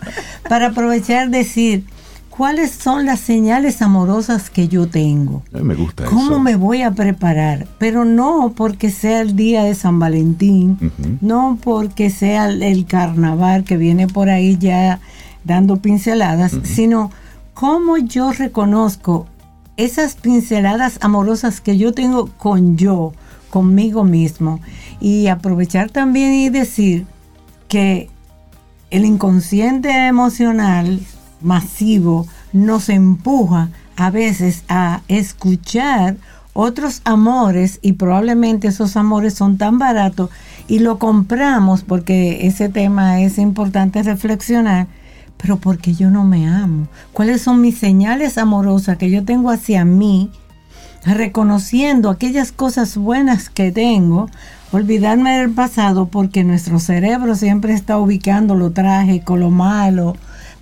para 0.49 0.69
aprovechar 0.69 1.29
decir 1.31 1.85
cuáles 2.31 2.71
son 2.71 3.05
las 3.05 3.21
señales 3.21 3.83
amorosas 3.83 4.49
que 4.49 4.69
yo 4.69 4.87
tengo. 4.87 5.43
Eh, 5.53 5.63
me 5.63 5.75
gusta 5.75 6.05
¿Cómo 6.05 6.31
eso. 6.31 6.41
me 6.41 6.57
voy 6.57 6.83
a 6.83 6.93
preparar? 6.93 7.67
Pero 7.79 8.05
no 8.05 8.55
porque 8.57 8.91
sea 8.91 9.21
el 9.21 9.37
día 9.37 9.65
de 9.65 9.75
San 9.75 9.99
Valentín, 9.99 10.79
no 11.21 11.59
porque 11.61 12.09
sea 12.09 12.47
el, 12.47 12.63
el 12.63 12.87
carnaval 12.87 13.65
que 13.65 13.77
viene 13.77 14.07
por 14.07 14.31
ahí 14.31 14.57
ya 14.59 15.01
dando 15.45 15.77
pinceladas, 15.77 16.57
sino 16.63 17.11
cómo 17.53 17.99
yo 17.99 18.33
reconozco 18.33 19.27
esas 19.77 20.15
pinceladas 20.15 20.99
amorosas 21.01 21.61
que 21.61 21.79
yo 21.79 21.93
tengo 21.93 22.27
con 22.39 22.77
yo, 22.77 23.13
conmigo 23.51 24.05
mismo. 24.05 24.61
Y 25.01 25.27
aprovechar 25.27 25.91
también 25.91 26.33
y 26.33 26.49
decir 26.49 27.07
que 27.69 28.09
el 28.91 29.05
inconsciente 29.05 30.07
emocional 30.07 31.01
masivo 31.43 32.27
nos 32.53 32.89
empuja 32.89 33.69
a 33.97 34.11
veces 34.11 34.65
a 34.69 35.03
escuchar 35.09 36.17
otros 36.53 37.01
amores 37.05 37.79
y 37.83 37.93
probablemente 37.93 38.69
esos 38.69 38.97
amores 38.97 39.35
son 39.35 39.57
tan 39.57 39.79
baratos 39.79 40.31
y 40.67 40.81
lo 40.81 40.99
compramos 40.99 41.83
porque 41.83 42.47
ese 42.47 42.69
tema 42.69 43.21
es 43.21 43.39
importante 43.39 44.03
reflexionar, 44.03 44.89
pero 45.37 45.59
porque 45.59 45.95
yo 45.95 46.11
no 46.11 46.25
me 46.25 46.49
amo. 46.49 46.89
¿Cuáles 47.13 47.43
son 47.43 47.61
mis 47.61 47.79
señales 47.79 48.39
amorosas 48.39 48.99
que 48.99 49.11
yo 49.11 49.25
tengo 49.25 49.51
hacia 49.51 49.85
mí? 49.85 50.31
Reconociendo 51.05 52.11
aquellas 52.11 52.53
cosas 52.53 52.97
buenas 52.97 53.49
que 53.51 53.73
tengo, 53.73 54.29
olvidarme 54.73 55.39
del 55.39 55.51
pasado 55.51 56.07
porque 56.07 56.45
nuestro 56.45 56.79
cerebro 56.79 57.35
siempre 57.35 57.73
está 57.73 57.99
ubicando 57.99 58.55
lo 58.55 58.71
trágico, 58.73 59.37
lo 59.37 59.51
malo. 59.51 60.17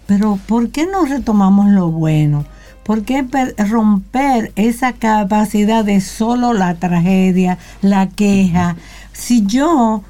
Pero 0.06 0.38
¿por 0.46 0.70
qué 0.70 0.86
no 0.86 1.04
retomamos 1.04 1.68
lo 1.68 1.90
bueno? 1.90 2.44
¿Por 2.82 3.02
qué 3.02 3.22
per- 3.22 3.54
romper 3.68 4.52
esa 4.56 4.94
capacidad 4.94 5.84
de 5.84 6.00
solo 6.00 6.54
la 6.54 6.74
tragedia, 6.76 7.58
la 7.82 8.08
queja? 8.08 8.76
Si 9.12 9.44
yo 9.44 10.02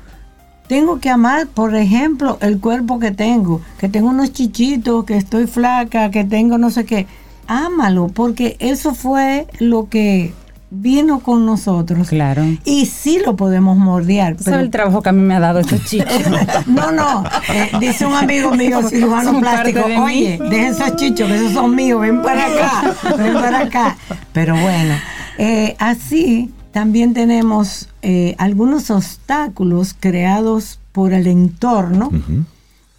tengo 0.69 1.01
que 1.01 1.11
amar, 1.11 1.49
por 1.49 1.75
ejemplo, 1.75 2.39
el 2.41 2.61
cuerpo 2.61 3.01
que 3.01 3.11
tengo, 3.11 3.61
que 3.79 3.89
tengo 3.89 4.11
unos 4.11 4.33
chichitos, 4.33 5.05
que 5.05 5.17
estoy 5.17 5.47
flaca, 5.49 6.13
que 6.13 6.25
tengo 6.25 6.59
no 6.59 6.71
sé 6.71 6.85
qué, 6.85 7.07
ámalo, 7.49 8.09
porque 8.09 8.57
eso 8.61 8.95
fue 8.95 9.49
lo 9.59 9.89
que 9.89 10.33
vino 10.71 11.21
con 11.21 11.47
nosotros. 11.47 12.09
Claro. 12.09 12.45
Y 12.65 12.87
sí 12.87 13.21
lo 13.25 13.37
podemos 13.37 13.77
mordear. 13.77 14.37
Tú 14.37 14.45
sabes 14.45 14.61
el 14.61 14.71
trabajo 14.71 15.03
que 15.03 15.09
a 15.09 15.13
mí 15.13 15.23
me 15.23 15.35
ha 15.35 15.41
dado 15.41 15.59
estos 15.59 15.85
chicos. 15.85 16.13
No, 16.67 16.93
no, 16.93 17.25
eh, 17.53 17.71
dice 17.81 18.07
un 18.07 18.15
amigo 18.15 18.51
mío, 18.53 18.83
cirujano 18.89 19.41
plástico, 19.41 19.81
de 19.81 19.89
mí. 19.89 19.97
oye, 19.97 20.39
deja 20.51 20.69
esos 20.69 20.97
chichos, 20.97 21.27
que 21.27 21.37
esos 21.37 21.53
son 21.53 21.75
míos, 21.75 22.01
ven 22.01 22.23
para 22.23 22.47
acá, 22.47 22.95
ven 23.17 23.35
para 23.35 23.61
acá. 23.61 23.97
Pero 24.33 24.55
bueno, 24.55 24.95
eh, 25.39 25.75
así 25.79 26.53
también 26.73 27.15
tenemos 27.15 27.89
eh, 28.03 28.35
algunos 28.39 28.91
obstáculos 28.91 29.97
creados 29.99 30.79
por 30.93 31.13
el 31.13 31.27
entorno 31.27 32.11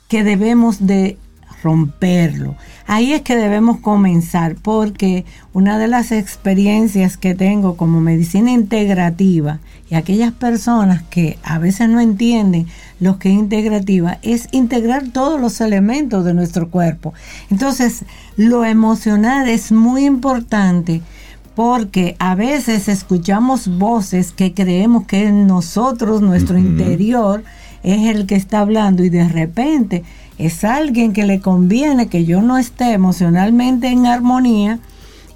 que 0.08 0.24
debemos 0.24 0.88
de 0.88 1.18
romperlo. 1.64 2.56
Ahí 2.88 3.14
es 3.14 3.22
que 3.22 3.36
debemos 3.36 3.80
comenzar 3.80 4.56
porque 4.56 5.26
una 5.54 5.78
de 5.78 5.88
las 5.88 6.12
experiencias 6.12 7.18
que 7.18 7.36
tengo 7.36 7.78
como 7.78 8.02
medicina 8.02 8.52
integrativa 8.52 9.60
y 9.90 9.96
aquellas 9.96 10.32
personas 10.32 11.04
que 11.04 11.38
a 11.44 11.60
veces 11.60 11.90
no 11.90 12.00
entienden 12.00 12.68
lo 13.00 13.18
que 13.18 13.30
es 13.30 13.36
integrativa 13.36 14.20
es 14.22 14.48
integrar 14.52 15.10
todos 15.10 15.40
los 15.40 15.62
elementos 15.62 16.26
de 16.26 16.34
nuestro 16.34 16.70
cuerpo. 16.70 17.14
Entonces, 17.50 18.04
lo 18.38 18.66
emocional 18.66 19.50
es 19.50 19.72
muy 19.72 20.06
importante 20.06 21.02
porque 21.56 22.16
a 22.20 22.36
veces 22.36 22.88
escuchamos 22.88 23.68
voces 23.78 24.32
que 24.32 24.54
creemos 24.54 25.06
que 25.06 25.32
nosotros, 25.32 26.22
nuestro 26.22 26.58
interior, 26.58 27.44
es 27.84 28.16
el 28.16 28.26
que 28.28 28.36
está 28.36 28.60
hablando 28.60 29.04
y 29.04 29.10
de 29.10 29.28
repente 29.28 30.04
es 30.40 30.64
alguien 30.64 31.12
que 31.12 31.26
le 31.26 31.42
conviene 31.42 32.08
que 32.08 32.24
yo 32.26 32.42
no 32.42 32.58
esté 32.58 32.94
emocionalmente 32.94 33.90
en 33.90 34.06
armonía 34.06 34.80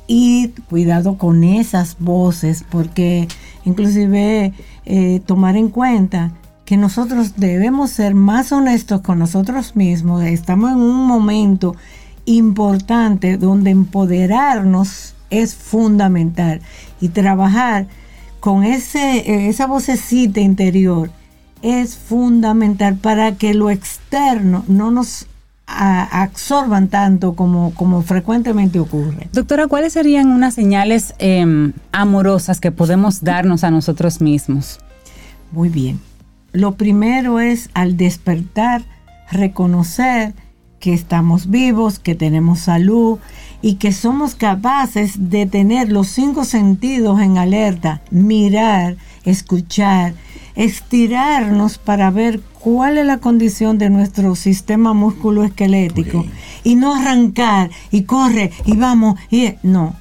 y 0.07 0.47
cuidado 0.69 1.17
con 1.17 1.43
esas 1.43 1.97
voces 1.99 2.65
porque 2.69 3.27
inclusive 3.65 4.53
eh, 4.85 5.21
tomar 5.25 5.57
en 5.57 5.67
cuenta 5.67 6.31
que 6.63 6.77
nosotros 6.77 7.33
debemos 7.35 7.91
ser 7.91 8.15
más 8.15 8.53
honestos 8.53 9.01
con 9.01 9.19
nosotros 9.19 9.75
mismos. 9.75 10.23
Estamos 10.23 10.71
en 10.71 10.77
un 10.77 11.05
momento 11.05 11.75
importante 12.23 13.37
donde 13.37 13.71
empoderarnos 13.71 15.15
es 15.29 15.53
fundamental 15.53 16.61
y 17.01 17.09
trabajar 17.09 17.87
con 18.39 18.63
ese, 18.63 19.49
esa 19.49 19.67
vocecita 19.67 20.39
interior 20.39 21.11
es 21.63 21.95
fundamental 21.95 22.97
para 22.97 23.35
que 23.35 23.55
lo 23.55 23.71
externo 23.71 24.63
no 24.67 24.91
nos 24.91 25.27
absorban 25.65 26.89
tanto 26.89 27.35
como, 27.35 27.73
como 27.73 28.01
frecuentemente 28.01 28.79
ocurre. 28.79 29.29
Doctora, 29.31 29.67
¿cuáles 29.67 29.93
serían 29.93 30.27
unas 30.27 30.53
señales 30.53 31.15
em, 31.19 31.71
amorosas 31.93 32.59
que 32.59 32.71
podemos 32.71 33.23
darnos 33.23 33.63
a 33.63 33.71
nosotros 33.71 34.21
mismos? 34.21 34.79
Muy 35.51 35.69
bien. 35.69 35.99
Lo 36.51 36.75
primero 36.75 37.39
es 37.39 37.69
al 37.73 37.95
despertar 37.95 38.83
reconocer 39.31 40.33
que 40.79 40.93
estamos 40.93 41.49
vivos, 41.49 41.97
que 41.97 42.13
tenemos 42.13 42.59
salud 42.59 43.17
y 43.61 43.75
que 43.75 43.93
somos 43.93 44.35
capaces 44.35 45.29
de 45.29 45.45
tener 45.45 45.89
los 45.89 46.09
cinco 46.09 46.43
sentidos 46.43 47.21
en 47.21 47.37
alerta, 47.37 48.01
mirar, 48.11 48.97
escuchar, 49.23 50.13
estirarnos 50.55 51.77
para 51.77 52.11
ver 52.11 52.41
cuál 52.59 52.97
es 52.97 53.05
la 53.05 53.17
condición 53.17 53.77
de 53.77 53.89
nuestro 53.89 54.35
sistema 54.35 54.93
musculoesquelético 54.93 56.25
y 56.63 56.75
no 56.75 56.95
arrancar 56.95 57.69
y 57.91 58.03
corre 58.03 58.51
y 58.65 58.75
vamos 58.75 59.19
y 59.29 59.55
no, 59.63 59.95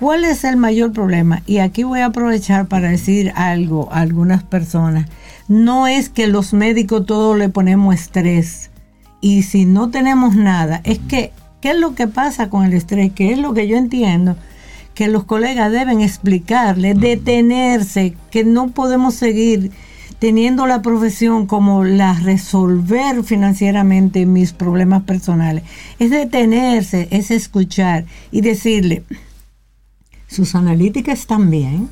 ¿Cuál 0.00 0.24
es 0.24 0.44
el 0.44 0.56
mayor 0.56 0.92
problema? 0.92 1.42
Y 1.44 1.58
aquí 1.58 1.82
voy 1.82 2.00
a 2.00 2.06
aprovechar 2.06 2.68
para 2.68 2.88
decir 2.88 3.34
algo 3.36 3.92
a 3.92 4.00
algunas 4.00 4.42
personas. 4.42 5.06
No 5.46 5.86
es 5.86 6.08
que 6.08 6.26
los 6.26 6.54
médicos 6.54 7.04
todo 7.04 7.36
le 7.36 7.50
ponemos 7.50 7.94
estrés. 7.94 8.70
Y 9.20 9.42
si 9.42 9.66
no 9.66 9.90
tenemos 9.90 10.36
nada, 10.36 10.80
es 10.84 11.00
que, 11.00 11.32
¿qué 11.60 11.72
es 11.72 11.78
lo 11.78 11.94
que 11.94 12.08
pasa 12.08 12.48
con 12.48 12.64
el 12.64 12.72
estrés? 12.72 13.12
Que 13.12 13.30
es 13.30 13.38
lo 13.38 13.52
que 13.52 13.68
yo 13.68 13.76
entiendo, 13.76 14.36
que 14.94 15.08
los 15.08 15.24
colegas 15.24 15.72
deben 15.72 16.00
explicarle, 16.00 16.94
detenerse, 16.94 18.14
que 18.30 18.44
no 18.44 18.68
podemos 18.70 19.14
seguir 19.14 19.70
teniendo 20.20 20.66
la 20.66 20.82
profesión 20.82 21.46
como 21.46 21.82
la 21.82 22.12
resolver 22.12 23.24
financieramente 23.24 24.26
mis 24.26 24.52
problemas 24.52 25.02
personales. 25.02 25.64
Es 25.98 26.10
detenerse, 26.10 27.08
es 27.10 27.30
escuchar 27.30 28.04
y 28.30 28.42
decirle, 28.42 29.02
sus 30.28 30.54
analíticas 30.54 31.20
están 31.20 31.50
bien. 31.50 31.88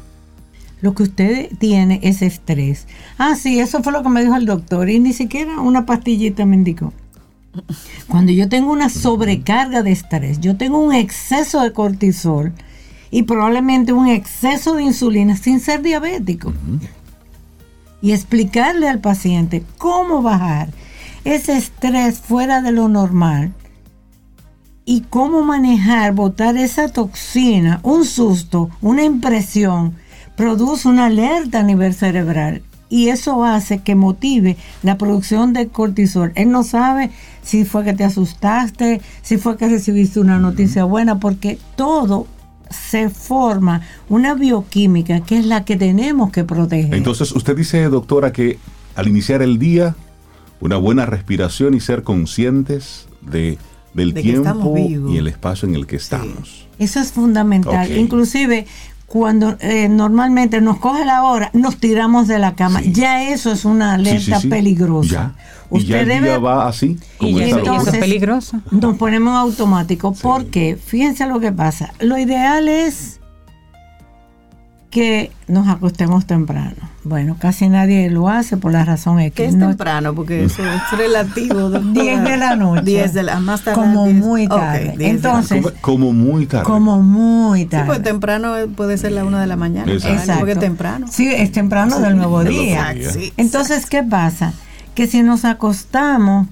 Lo 0.81 0.95
que 0.95 1.05
usted 1.05 1.49
tiene 1.59 1.99
es 2.05 2.23
estrés. 2.23 2.87
Ah, 3.17 3.35
sí, 3.35 3.59
eso 3.59 3.83
fue 3.83 3.93
lo 3.93 4.03
que 4.05 4.11
me 4.11 4.23
dijo 4.23 4.37
el 4.37 4.47
doctor. 4.47 4.89
Y 4.89 5.01
ni 5.01 5.13
siquiera 5.13 5.61
una 5.61 5.87
pastillita 5.87 6.47
me 6.47 6.55
indicó. 6.55 6.93
Cuando 8.07 8.31
yo 8.31 8.49
tengo 8.49 8.71
una 8.71 8.89
sobrecarga 8.89 9.83
de 9.83 9.91
estrés, 9.91 10.39
yo 10.39 10.57
tengo 10.57 10.79
un 10.79 10.95
exceso 10.95 11.63
de 11.63 11.73
cortisol 11.73 12.53
y 13.11 13.23
probablemente 13.25 13.93
un 13.93 14.09
exceso 14.09 14.75
de 14.75 14.85
insulina 14.85 15.37
sin 15.37 15.61
ser 15.61 15.83
diabético. 15.83 16.53
Y 18.01 18.13
explicarle 18.13 18.89
al 18.89 19.01
paciente 19.01 19.65
cómo 19.77 20.23
bajar 20.23 20.69
ese 21.25 21.57
estrés 21.57 22.21
fuera 22.21 22.63
de 22.63 22.73
lo 22.73 22.89
normal 22.89 23.53
y 24.85 25.03
cómo 25.03 25.43
manejar, 25.43 26.15
botar 26.15 26.57
esa 26.57 26.89
toxina, 26.89 27.81
un 27.83 28.05
susto, 28.05 28.71
una 28.81 29.05
impresión, 29.05 29.95
produce 30.37 30.89
una 30.89 31.07
alerta 31.07 31.61
a 31.61 31.65
nivel 31.65 31.93
cerebral 31.93 32.63
y 32.89 33.09
eso 33.09 33.45
hace 33.45 33.81
que 33.81 33.95
motive 33.95 34.57
la 34.83 34.97
producción 34.97 35.53
de 35.53 35.69
cortisol. 35.69 36.33
Él 36.35 36.51
no 36.51 36.63
sabe 36.63 37.11
si 37.43 37.65
fue 37.65 37.85
que 37.85 37.93
te 37.93 38.05
asustaste, 38.05 39.01
si 39.23 39.37
fue 39.37 39.57
que 39.57 39.69
recibiste 39.69 40.21
una 40.21 40.39
noticia 40.39 40.85
buena, 40.85 41.21
porque 41.21 41.59
todo 41.77 42.27
se 42.71 43.11
forma 43.11 43.83
una 44.09 44.35
bioquímica 44.35 45.21
que 45.21 45.39
es 45.39 45.47
la 45.47 45.65
que 45.65 45.77
tenemos 45.77 46.31
que 46.31 46.45
proteger. 46.45 46.95
Entonces, 46.95 47.33
usted 47.33 47.57
dice, 47.57 47.89
doctora, 47.89 48.33
que 48.33 48.59
al 48.95 49.09
iniciar 49.09 49.43
el 49.43 49.59
día, 49.59 49.95
una 50.61 50.77
buena 50.77 51.07
respiración 51.07 51.75
y 51.75 51.81
ser 51.81 52.03
conscientes 52.03 53.07
de, 53.21 53.59
del 53.95 54.13
De 54.13 54.23
tiempo 54.23 54.75
y 54.77 55.17
el 55.17 55.29
espacio 55.29 55.69
en 55.69 55.75
el 55.75 55.87
que 55.87 55.97
estamos. 55.97 56.67
Eso 56.79 57.01
es 57.01 57.13
fundamental. 57.13 57.97
Inclusive 57.97 58.67
cuando 59.09 59.57
eh, 59.61 59.89
normalmente 59.89 60.61
nos 60.61 60.79
coge 60.79 61.05
la 61.05 61.25
hora, 61.25 61.51
nos 61.55 61.79
tiramos 61.79 62.29
de 62.29 62.39
la 62.39 62.55
cama. 62.55 62.81
Sí. 62.81 62.93
Ya 62.93 63.31
eso 63.31 63.51
es 63.51 63.65
una 63.65 63.95
alerta 63.95 64.39
sí. 64.39 64.49
peligrosa. 64.49 65.09
Ya. 65.09 65.35
Y 65.71 65.77
Usted 65.79 65.89
ya 65.89 66.01
el 66.01 66.09
debe 66.09 66.29
día 66.29 66.39
va 66.39 66.67
así. 66.69 66.97
Y 67.21 67.33
como 67.33 67.41
y 67.41 67.51
ahora. 67.51 67.77
eso 67.83 67.91
es 67.91 67.99
peligroso. 67.99 68.61
nos 68.71 68.97
ponemos 68.97 69.37
automático. 69.37 70.13
Porque, 70.23 70.77
fíjense 70.83 71.27
lo 71.27 71.41
que 71.41 71.53
pasa. 71.53 71.93
Lo 72.01 72.17
ideal 72.19 72.69
es 72.69 73.21
que 74.91 75.31
nos 75.49 75.69
acostemos 75.69 76.27
temprano. 76.27 76.77
Bueno, 77.05 77.37
casi 77.39 77.69
nadie 77.69 78.09
lo 78.11 78.29
hace 78.31 78.57
por 78.57 78.73
la 78.73 78.87
razón 78.87 79.21
X. 79.21 79.35
Que 79.35 79.45
es 79.45 79.55
No- 79.55 79.69
temprano, 79.69 80.15
porque 80.15 80.45
eso 80.47 80.63
es 80.65 80.99
relativo. 80.99 81.69
doctora. 81.69 81.93
10 81.93 82.25
de 82.25 82.37
la 82.39 82.57
noche. 82.57 82.83
10 82.85 83.13
de 83.15 83.23
la 83.23 83.39
más 83.41 83.63
tarde. 83.65 83.79
Como 83.79 84.05
10. 84.07 84.17
muy 84.17 84.49
tarde. 84.49 84.79
10 84.85 84.97
de 84.97 85.03
la- 85.05 85.11
Entonces, 85.11 85.63
Como, 85.63 85.77
como 85.83 86.13
muy 86.15 86.47
tarde. 86.47 86.65
como 86.65 87.03
muy 87.03 87.61
Sí, 87.61 87.67
tarde. 87.67 87.87
pues 87.87 88.03
temprano 88.03 88.55
puede 88.75 88.97
ser 88.97 89.13
la 89.13 89.25
una 89.27 89.41
de 89.43 89.47
la 89.47 89.57
mañana. 89.57 89.93
Exacto. 89.93 90.33
Porque 90.39 90.53
es 90.53 90.59
temprano. 90.61 91.07
Sí, 91.11 91.29
es 91.35 91.53
temprano 91.53 92.01
del 92.01 92.17
nuevo 92.17 92.43
día. 92.43 92.95
Sí, 93.13 93.35
Entonces, 93.37 93.85
¿qué 93.85 94.03
pasa? 94.03 94.55
Que 94.99 95.07
si 95.07 95.23
nos 95.23 95.45
acostamos 95.45 96.49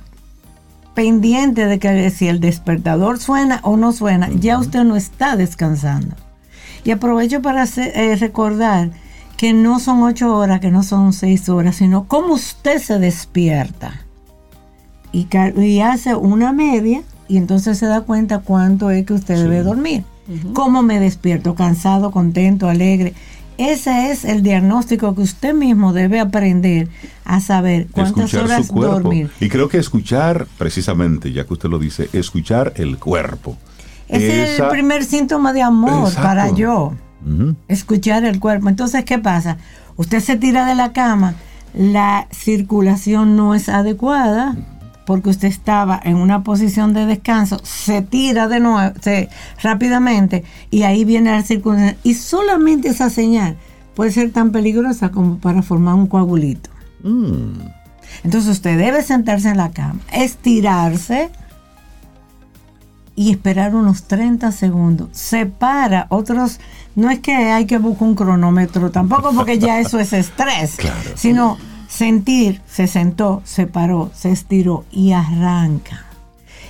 pendiente 0.95 1.67
de 1.67 1.81
que 1.81 2.11
si 2.11 2.29
el 2.29 2.39
despertador 2.39 3.19
suena 3.19 3.59
o 3.65 3.77
no 3.77 3.91
suena, 3.91 4.31
ya 4.39 4.61
usted 4.61 4.85
no 4.85 4.95
está 4.95 5.35
descansando. 5.35 6.15
Y 6.85 6.93
aprovecho 6.93 7.43
para 7.43 7.63
hacer- 7.63 7.91
eh, 7.97 8.15
recordar 8.15 8.93
que 9.37 9.53
no 9.53 9.81
son 9.81 10.05
ocho 10.05 10.33
horas, 10.33 10.61
que 10.61 10.71
no 10.71 10.85
son 10.85 11.13
seis 11.13 11.49
horas, 11.49 11.75
sino 11.75 12.07
cómo 12.07 12.35
usted 12.35 12.79
se 12.81 13.01
despierta. 13.01 14.03
Y 15.13 15.81
hace 15.81 16.15
una 16.15 16.53
media 16.53 17.03
y 17.27 17.39
entonces 17.39 17.79
se 17.79 17.87
da 17.87 18.03
cuenta 18.03 18.39
cuánto 18.39 18.91
es 18.93 19.05
que 19.07 19.15
usted 19.15 19.43
debe 19.43 19.65
dormir. 19.65 20.05
¿Cómo 20.53 20.83
me 20.83 21.01
despierto? 21.01 21.57
Cansado, 21.57 22.13
contento, 22.13 22.69
alegre. 22.69 23.13
Ese 23.59 24.11
es 24.11 24.25
el 24.25 24.43
diagnóstico 24.43 25.15
que 25.15 25.23
usted 25.23 25.55
mismo 25.55 25.93
debe 25.93 26.21
aprender 26.21 26.89
a 27.25 27.41
saber 27.41 27.87
cuántas 27.91 28.25
escuchar 28.25 28.45
horas 28.45 28.67
su 28.67 28.73
cuerpo. 28.75 28.95
dormir. 28.95 29.31
Y 29.41 29.49
creo 29.49 29.69
que 29.69 29.79
escuchar, 29.79 30.47
precisamente, 30.59 31.33
ya 31.33 31.45
que 31.45 31.55
usted 31.55 31.69
lo 31.69 31.79
dice, 31.79 32.09
escuchar 32.13 32.73
el 32.77 32.99
cuerpo. 32.99 33.57
Ese 34.09 34.55
es 34.55 34.61
el 34.61 34.69
primer 34.69 35.05
síntoma 35.05 35.53
de 35.53 35.63
amor 35.63 36.09
Exacto. 36.09 36.23
para 36.23 36.51
yo. 36.55 36.93
Escuchar 37.67 38.25
el 38.25 38.39
cuerpo. 38.39 38.69
Entonces, 38.69 39.05
¿qué 39.05 39.19
pasa? 39.19 39.57
Usted 39.97 40.21
se 40.21 40.37
tira 40.37 40.67
de 40.67 40.75
la 40.75 40.93
cama, 40.93 41.35
la 41.75 42.29
circulación 42.31 43.37
no 43.37 43.55
es 43.55 43.69
adecuada 43.69 44.55
porque 45.07 45.31
usted 45.31 45.49
estaba 45.49 46.01
en 46.05 46.17
una 46.17 46.43
posición 46.43 46.93
de 46.93 47.07
descanso, 47.07 47.59
se 47.63 48.03
tira 48.03 48.49
de 48.49 48.61
nuevo 48.61 48.93
se- 49.01 49.29
rápidamente 49.63 50.45
y 50.71 50.83
ahí 50.83 51.05
viene 51.05 51.31
la 51.31 51.43
circulación. 51.43 51.97
Y 52.03 52.15
solamente 52.15 52.89
esa 52.89 53.09
señal 53.09 53.57
puede 53.95 54.11
ser 54.11 54.33
tan 54.33 54.51
peligrosa 54.53 55.11
como 55.11 55.39
para 55.39 55.63
formar 55.63 55.95
un 55.95 56.07
coagulito. 56.07 56.69
Mm. 57.03 57.61
Entonces 58.25 58.51
usted 58.51 58.77
debe 58.79 59.03
sentarse 59.03 59.49
en 59.49 59.57
la 59.57 59.71
cama, 59.71 60.01
estirarse 60.13 61.31
y 63.15 63.31
esperar 63.31 63.75
unos 63.75 64.05
30 64.05 64.53
segundos. 64.53 65.09
Separa 65.13 66.07
otros, 66.11 66.61
no 66.95 67.11
es 67.11 67.21
que 67.21 67.35
hay 67.35 67.65
que 67.65 67.79
buscar 67.79 68.09
un 68.09 68.15
cronómetro 68.15 68.91
tampoco 68.91 69.33
porque 69.35 69.59
ya 69.59 69.81
eso 69.81 69.99
es 69.99 70.13
estrés, 70.13 70.75
Claro. 70.79 71.11
sino 71.15 71.57
sentir, 71.89 72.61
se 72.67 72.87
sentó, 72.87 73.43
se 73.45 73.67
paró, 73.67 74.11
se 74.15 74.31
estiró 74.31 74.85
y 74.91 75.13
arranca. 75.13 76.07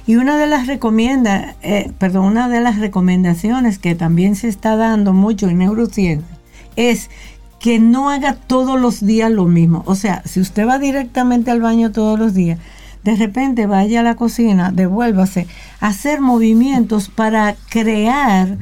Y 0.06 0.16
una 0.16 0.36
de 0.38 0.46
las 0.46 0.66
recomienda, 0.68 1.56
eh, 1.62 1.90
perdón, 1.98 2.26
una 2.26 2.48
de 2.48 2.60
las 2.60 2.78
recomendaciones 2.78 3.78
que 3.78 3.94
también 3.94 4.36
se 4.36 4.48
está 4.48 4.76
dando 4.76 5.12
mucho 5.12 5.48
en 5.48 5.58
neurociencia 5.58 6.36
es 6.76 7.10
que 7.58 7.80
no 7.80 8.10
haga 8.10 8.34
todos 8.34 8.80
los 8.80 9.04
días 9.04 9.30
lo 9.30 9.46
mismo. 9.46 9.82
O 9.86 9.96
sea, 9.96 10.22
si 10.24 10.40
usted 10.40 10.66
va 10.66 10.78
directamente 10.78 11.50
al 11.50 11.60
baño 11.60 11.90
todos 11.90 12.18
los 12.18 12.34
días, 12.34 12.58
de 13.02 13.16
repente 13.16 13.66
vaya 13.66 14.00
a 14.00 14.02
la 14.04 14.14
cocina, 14.16 14.70
devuélvase, 14.72 15.46
hacer 15.80 16.20
movimientos 16.20 17.08
para 17.08 17.56
crear 17.68 18.56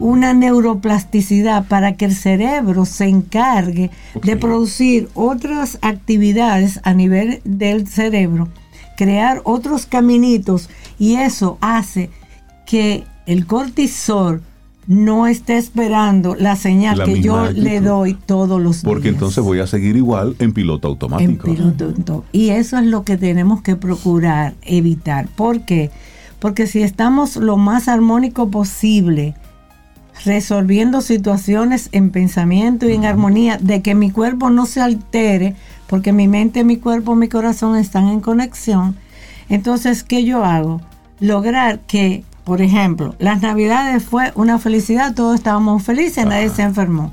una 0.00 0.34
neuroplasticidad, 0.34 1.66
para 1.66 1.94
que 1.94 2.04
el 2.04 2.14
cerebro 2.14 2.84
se 2.84 3.06
encargue 3.06 3.90
de 4.22 4.36
producir 4.36 5.08
otras 5.14 5.78
actividades 5.82 6.80
a 6.84 6.94
nivel 6.94 7.40
del 7.44 7.86
cerebro, 7.88 8.48
crear 8.96 9.40
otros 9.44 9.86
caminitos 9.86 10.68
y 10.98 11.14
eso 11.14 11.58
hace 11.60 12.10
que 12.66 13.04
el 13.26 13.46
cortisol 13.46 14.42
no 14.88 15.26
esté 15.26 15.58
esperando 15.58 16.34
la 16.34 16.56
señal 16.56 16.98
La 16.98 17.04
que 17.04 17.20
yo 17.20 17.50
le 17.50 17.80
doy 17.82 18.14
todos 18.14 18.60
los 18.60 18.82
días. 18.82 18.84
Porque 18.84 19.10
entonces 19.10 19.44
voy 19.44 19.60
a 19.60 19.66
seguir 19.66 19.96
igual 19.96 20.34
en 20.38 20.52
piloto 20.52 20.88
automático. 20.88 21.44
piloto, 21.44 21.90
en 21.90 22.02
todo. 22.02 22.24
Y 22.32 22.48
eso 22.50 22.78
es 22.78 22.86
lo 22.86 23.04
que 23.04 23.18
tenemos 23.18 23.60
que 23.60 23.76
procurar 23.76 24.54
evitar. 24.62 25.28
¿Por 25.28 25.60
qué? 25.66 25.90
Porque 26.38 26.66
si 26.66 26.82
estamos 26.82 27.36
lo 27.36 27.58
más 27.58 27.86
armónico 27.86 28.50
posible, 28.50 29.34
resolviendo 30.24 31.00
situaciones 31.00 31.88
en 31.92 32.10
pensamiento 32.10 32.88
y 32.88 32.94
en 32.94 33.04
armonía, 33.04 33.58
de 33.58 33.82
que 33.82 33.94
mi 33.94 34.10
cuerpo 34.10 34.50
no 34.50 34.66
se 34.66 34.80
altere, 34.80 35.54
porque 35.86 36.12
mi 36.12 36.28
mente, 36.28 36.64
mi 36.64 36.76
cuerpo, 36.76 37.14
mi 37.14 37.28
corazón 37.28 37.76
están 37.76 38.08
en 38.08 38.20
conexión, 38.20 38.96
entonces, 39.48 40.02
¿qué 40.02 40.24
yo 40.24 40.44
hago? 40.44 40.80
Lograr 41.20 41.80
que, 41.80 42.24
por 42.44 42.60
ejemplo, 42.60 43.14
las 43.18 43.40
navidades 43.40 44.04
fue 44.04 44.32
una 44.34 44.58
felicidad, 44.58 45.14
todos 45.14 45.36
estábamos 45.36 45.82
felices, 45.82 46.26
nadie 46.26 46.50
se 46.50 46.62
enfermó. 46.62 47.12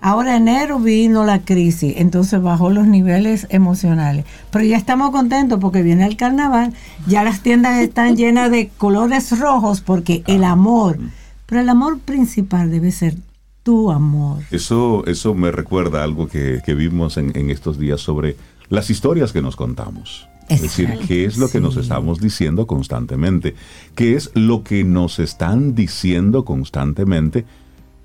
Ahora 0.00 0.36
enero 0.36 0.78
vino 0.78 1.24
la 1.24 1.40
crisis, 1.40 1.94
entonces 1.96 2.42
bajó 2.42 2.70
los 2.70 2.86
niveles 2.86 3.46
emocionales. 3.50 4.24
Pero 4.50 4.64
ya 4.64 4.76
estamos 4.76 5.10
contentos 5.10 5.58
porque 5.58 5.82
viene 5.82 6.06
el 6.06 6.16
carnaval, 6.16 6.72
ya 7.06 7.24
las 7.24 7.40
tiendas 7.40 7.78
están 7.78 8.16
llenas 8.16 8.50
de 8.50 8.68
colores 8.68 9.38
rojos 9.38 9.80
porque 9.80 10.22
el 10.26 10.44
amor, 10.44 10.98
pero 11.46 11.60
el 11.60 11.68
amor 11.68 11.98
principal 12.00 12.70
debe 12.70 12.90
ser 12.90 13.16
tu 13.62 13.90
amor. 13.90 14.42
Eso, 14.50 15.04
eso 15.06 15.34
me 15.34 15.50
recuerda 15.50 16.04
algo 16.04 16.28
que, 16.28 16.60
que 16.64 16.74
vimos 16.74 17.16
en, 17.16 17.36
en 17.36 17.50
estos 17.50 17.78
días 17.78 18.00
sobre 18.00 18.36
las 18.68 18.90
historias 18.90 19.32
que 19.32 19.42
nos 19.42 19.56
contamos. 19.56 20.28
Es 20.48 20.62
decir, 20.62 20.86
Exacto, 20.86 21.06
qué 21.08 21.24
es 21.24 21.38
lo 21.38 21.48
que 21.48 21.60
nos 21.60 21.74
sí. 21.74 21.80
estamos 21.80 22.20
diciendo 22.20 22.66
constantemente, 22.68 23.56
qué 23.96 24.14
es 24.14 24.30
lo 24.34 24.62
que 24.62 24.84
nos 24.84 25.18
están 25.18 25.74
diciendo 25.74 26.44
constantemente 26.44 27.44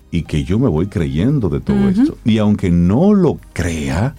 y 0.09 0.23
que 0.23 0.43
yo 0.43 0.57
me 0.57 0.67
voy 0.67 0.87
creyendo 0.87 1.49
de 1.49 1.61
todo 1.61 1.89
esto. 1.89 2.17
Y 2.25 2.39
aunque 2.39 2.71
no 2.71 3.13
lo 3.13 3.39
crea, 3.53 4.15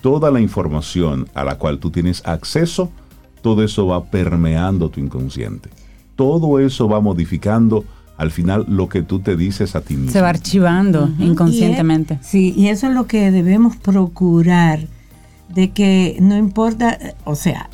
toda 0.00 0.30
la 0.30 0.40
información 0.40 1.28
a 1.34 1.44
la 1.44 1.56
cual 1.58 1.78
tú 1.78 1.90
tienes 1.90 2.22
acceso, 2.26 2.90
todo 3.42 3.62
eso 3.62 3.86
va 3.86 4.04
permeando 4.04 4.88
tu 4.88 5.00
inconsciente. 5.00 5.68
Todo 6.16 6.58
eso 6.58 6.88
va 6.88 7.00
modificando 7.00 7.84
al 8.16 8.30
final 8.30 8.64
lo 8.68 8.88
que 8.88 9.02
tú 9.02 9.20
te 9.20 9.36
dices 9.36 9.74
a 9.76 9.80
ti 9.80 9.94
mismo. 9.96 10.12
Se 10.12 10.20
va 10.20 10.28
archivando 10.28 11.10
inconscientemente. 11.18 12.14
Y 12.14 12.16
es- 12.20 12.26
sí, 12.26 12.54
y 12.56 12.68
eso 12.68 12.86
es 12.88 12.94
lo 12.94 13.06
que 13.06 13.30
debemos 13.30 13.76
procurar, 13.76 14.86
de 15.48 15.70
que 15.72 16.16
no 16.20 16.36
importa, 16.36 16.98
o 17.24 17.34
sea, 17.36 17.68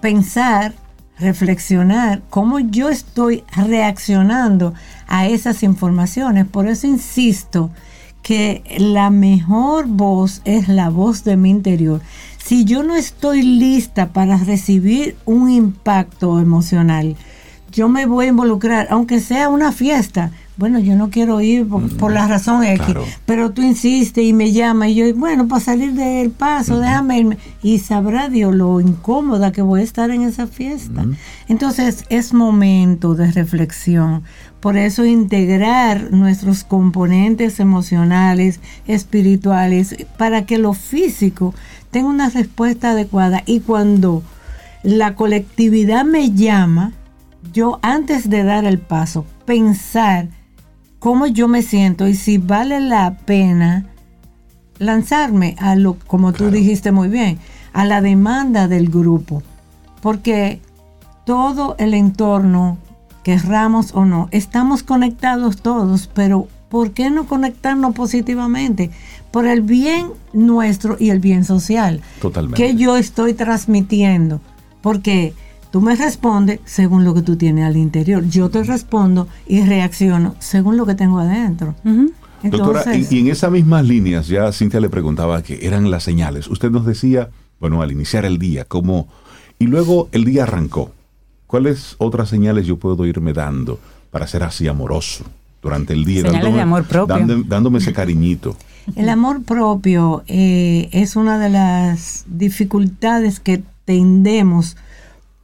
pensar, 0.00 0.74
reflexionar 1.18 2.22
cómo 2.30 2.58
yo 2.58 2.88
estoy 2.88 3.44
reaccionando 3.54 4.72
a 5.06 5.26
esas 5.26 5.62
informaciones. 5.62 6.46
Por 6.46 6.66
eso 6.66 6.86
insisto 6.86 7.70
que 8.22 8.62
la 8.78 9.10
mejor 9.10 9.86
voz 9.86 10.40
es 10.44 10.68
la 10.68 10.88
voz 10.88 11.24
de 11.24 11.36
mi 11.36 11.50
interior. 11.50 12.00
Si 12.42 12.64
yo 12.64 12.82
no 12.82 12.94
estoy 12.96 13.42
lista 13.42 14.08
para 14.08 14.38
recibir 14.38 15.16
un 15.26 15.50
impacto 15.50 16.40
emocional, 16.40 17.16
yo 17.72 17.88
me 17.88 18.06
voy 18.06 18.26
a 18.26 18.28
involucrar, 18.28 18.88
aunque 18.90 19.20
sea 19.20 19.48
una 19.48 19.72
fiesta. 19.72 20.30
Bueno, 20.56 20.78
yo 20.78 20.94
no 20.94 21.08
quiero 21.08 21.40
ir 21.40 21.66
por, 21.66 21.96
por 21.96 22.12
la 22.12 22.28
razón 22.28 22.62
X, 22.64 22.84
claro. 22.84 23.04
pero 23.24 23.50
tú 23.52 23.62
insistes 23.62 24.22
y 24.22 24.34
me 24.34 24.52
llamas 24.52 24.90
y 24.90 24.94
yo, 24.94 25.14
bueno, 25.14 25.48
para 25.48 25.60
salir 25.62 25.94
del 25.94 26.30
paso, 26.30 26.78
déjame 26.78 27.18
irme. 27.18 27.38
Y 27.62 27.78
sabrá 27.78 28.28
Dios 28.28 28.54
lo 28.54 28.78
incómoda 28.80 29.52
que 29.52 29.62
voy 29.62 29.80
a 29.80 29.84
estar 29.84 30.10
en 30.10 30.22
esa 30.22 30.46
fiesta. 30.46 31.06
Entonces 31.48 32.04
es 32.10 32.34
momento 32.34 33.14
de 33.14 33.32
reflexión. 33.32 34.22
Por 34.60 34.76
eso 34.76 35.06
integrar 35.06 36.12
nuestros 36.12 36.64
componentes 36.64 37.58
emocionales, 37.60 38.60
espirituales, 38.86 39.96
para 40.18 40.44
que 40.44 40.58
lo 40.58 40.74
físico 40.74 41.54
tenga 41.90 42.10
una 42.10 42.28
respuesta 42.28 42.90
adecuada. 42.90 43.42
Y 43.46 43.60
cuando 43.60 44.22
la 44.82 45.14
colectividad 45.14 46.04
me 46.04 46.32
llama, 46.32 46.92
yo 47.52 47.78
antes 47.82 48.28
de 48.28 48.44
dar 48.44 48.64
el 48.64 48.78
paso, 48.78 49.24
pensar 49.44 50.28
cómo 50.98 51.26
yo 51.26 51.48
me 51.48 51.62
siento 51.62 52.06
y 52.06 52.14
si 52.14 52.38
vale 52.38 52.80
la 52.80 53.16
pena 53.18 53.86
lanzarme 54.78 55.56
a 55.58 55.76
lo, 55.76 55.94
como 56.06 56.32
tú 56.32 56.50
dijiste 56.50 56.92
muy 56.92 57.08
bien, 57.08 57.38
a 57.72 57.84
la 57.84 58.00
demanda 58.00 58.68
del 58.68 58.88
grupo. 58.88 59.42
Porque 60.02 60.60
todo 61.24 61.76
el 61.78 61.94
entorno, 61.94 62.78
querramos 63.22 63.94
o 63.94 64.04
no, 64.04 64.28
estamos 64.30 64.82
conectados 64.82 65.58
todos, 65.58 66.08
pero 66.12 66.48
¿por 66.68 66.92
qué 66.92 67.10
no 67.10 67.26
conectarnos 67.26 67.94
positivamente? 67.94 68.90
Por 69.30 69.46
el 69.46 69.60
bien 69.60 70.08
nuestro 70.32 70.96
y 70.98 71.10
el 71.10 71.18
bien 71.18 71.44
social. 71.44 72.00
Totalmente. 72.20 72.62
Que 72.62 72.74
yo 72.74 72.96
estoy 72.96 73.34
transmitiendo. 73.34 74.40
Porque 74.80 75.34
tú 75.70 75.80
me 75.80 75.94
respondes 75.96 76.60
según 76.64 77.04
lo 77.04 77.14
que 77.14 77.22
tú 77.22 77.36
tienes 77.36 77.64
al 77.66 77.76
interior. 77.76 78.24
Yo 78.28 78.48
te 78.50 78.62
respondo 78.62 79.28
y 79.46 79.62
reacciono 79.64 80.34
según 80.38 80.76
lo 80.76 80.86
que 80.86 80.94
tengo 80.94 81.18
adentro. 81.20 81.74
Doctora, 82.42 82.96
y, 82.96 83.06
y 83.10 83.18
en 83.20 83.28
esas 83.28 83.50
mismas 83.50 83.84
líneas, 83.84 84.26
ya 84.28 84.50
Cintia 84.52 84.80
le 84.80 84.88
preguntaba 84.88 85.42
qué 85.42 85.58
eran 85.62 85.90
las 85.90 86.04
señales. 86.04 86.46
Usted 86.48 86.70
nos 86.70 86.86
decía, 86.86 87.28
bueno, 87.60 87.82
al 87.82 87.92
iniciar 87.92 88.24
el 88.24 88.38
día, 88.38 88.64
cómo... 88.64 89.08
Y 89.58 89.66
luego 89.66 90.08
el 90.12 90.24
día 90.24 90.44
arrancó. 90.44 90.90
¿Cuáles 91.46 91.96
otras 91.98 92.30
señales 92.30 92.66
yo 92.66 92.78
puedo 92.78 93.04
irme 93.04 93.34
dando 93.34 93.78
para 94.10 94.26
ser 94.26 94.42
así 94.42 94.66
amoroso 94.68 95.24
durante 95.62 95.92
el 95.92 96.06
día? 96.06 96.22
Señales 96.22 96.54
de 96.54 96.60
amor 96.62 96.84
propio. 96.84 97.14
dándome- 97.14 97.44
dándome 97.46 97.78
ese 97.78 97.92
cariñito. 97.92 98.56
El 98.96 99.10
amor 99.10 99.42
propio 99.42 100.22
eh, 100.28 100.88
es 100.92 101.14
una 101.14 101.38
de 101.38 101.50
las 101.50 102.24
dificultades 102.26 103.38
que 103.38 103.62
tendemos 103.84 104.78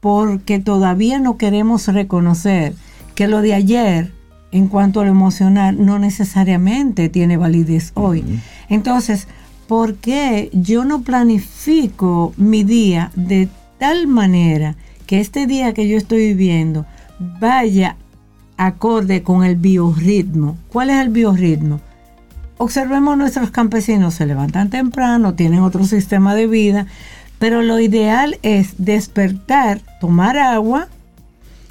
porque 0.07 0.61
todavía 0.61 1.19
no 1.19 1.37
queremos 1.37 1.89
reconocer 1.89 2.75
que 3.17 3.27
lo 3.27 3.43
de 3.43 3.55
ayer, 3.55 4.13
en 4.53 4.69
cuanto 4.69 5.01
a 5.01 5.05
lo 5.05 5.11
emocional, 5.11 5.85
no 5.85 5.99
necesariamente 5.99 7.09
tiene 7.09 7.37
validez 7.37 7.91
hoy. 7.95 8.25
Entonces, 8.69 9.27
¿por 9.67 9.97
qué 9.97 10.49
yo 10.53 10.85
no 10.85 11.03
planifico 11.03 12.33
mi 12.37 12.63
día 12.63 13.11
de 13.17 13.49
tal 13.79 14.07
manera 14.07 14.77
que 15.09 15.19
este 15.19 15.49
día 15.49 15.75
que 15.75 15.89
yo 15.89 15.97
estoy 15.97 16.29
viviendo 16.29 16.87
vaya 17.41 17.97
acorde 18.57 19.25
con 19.25 19.43
el 19.43 19.57
biorritmo? 19.57 20.57
¿Cuál 20.69 20.91
es 20.91 20.99
el 20.99 21.09
biorritmo? 21.09 21.81
observemos 22.59 23.19
nuestros 23.19 23.51
campesinos, 23.51 24.15
se 24.15 24.27
levantan 24.27 24.71
temprano, 24.71 25.35
tienen 25.35 25.61
otro 25.61 25.85
sistema 25.85 26.35
de 26.35 26.47
vida, 26.47 26.87
pero 27.39 27.63
lo 27.63 27.81
ideal 27.81 28.39
es 28.43 28.75
despertar, 28.79 29.81
tomar 30.01 30.39
agua, 30.39 30.89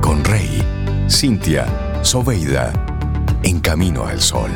con 0.00 0.22
Rey, 0.22 0.62
Cintia, 1.08 1.66
Soveida, 2.02 2.72
en 3.44 3.60
camino 3.60 4.04
al 4.04 4.20
sol. 4.20 4.50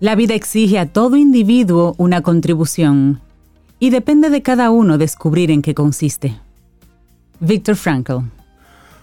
La 0.00 0.14
vida 0.14 0.34
exige 0.34 0.78
a 0.78 0.86
todo 0.86 1.16
individuo 1.16 1.94
una 1.98 2.22
contribución 2.22 3.20
y 3.80 3.90
depende 3.90 4.30
de 4.30 4.42
cada 4.42 4.70
uno 4.70 4.96
descubrir 4.96 5.50
en 5.50 5.60
qué 5.62 5.74
consiste. 5.74 6.38
Viktor 7.40 7.76
Frankl. 7.76 8.18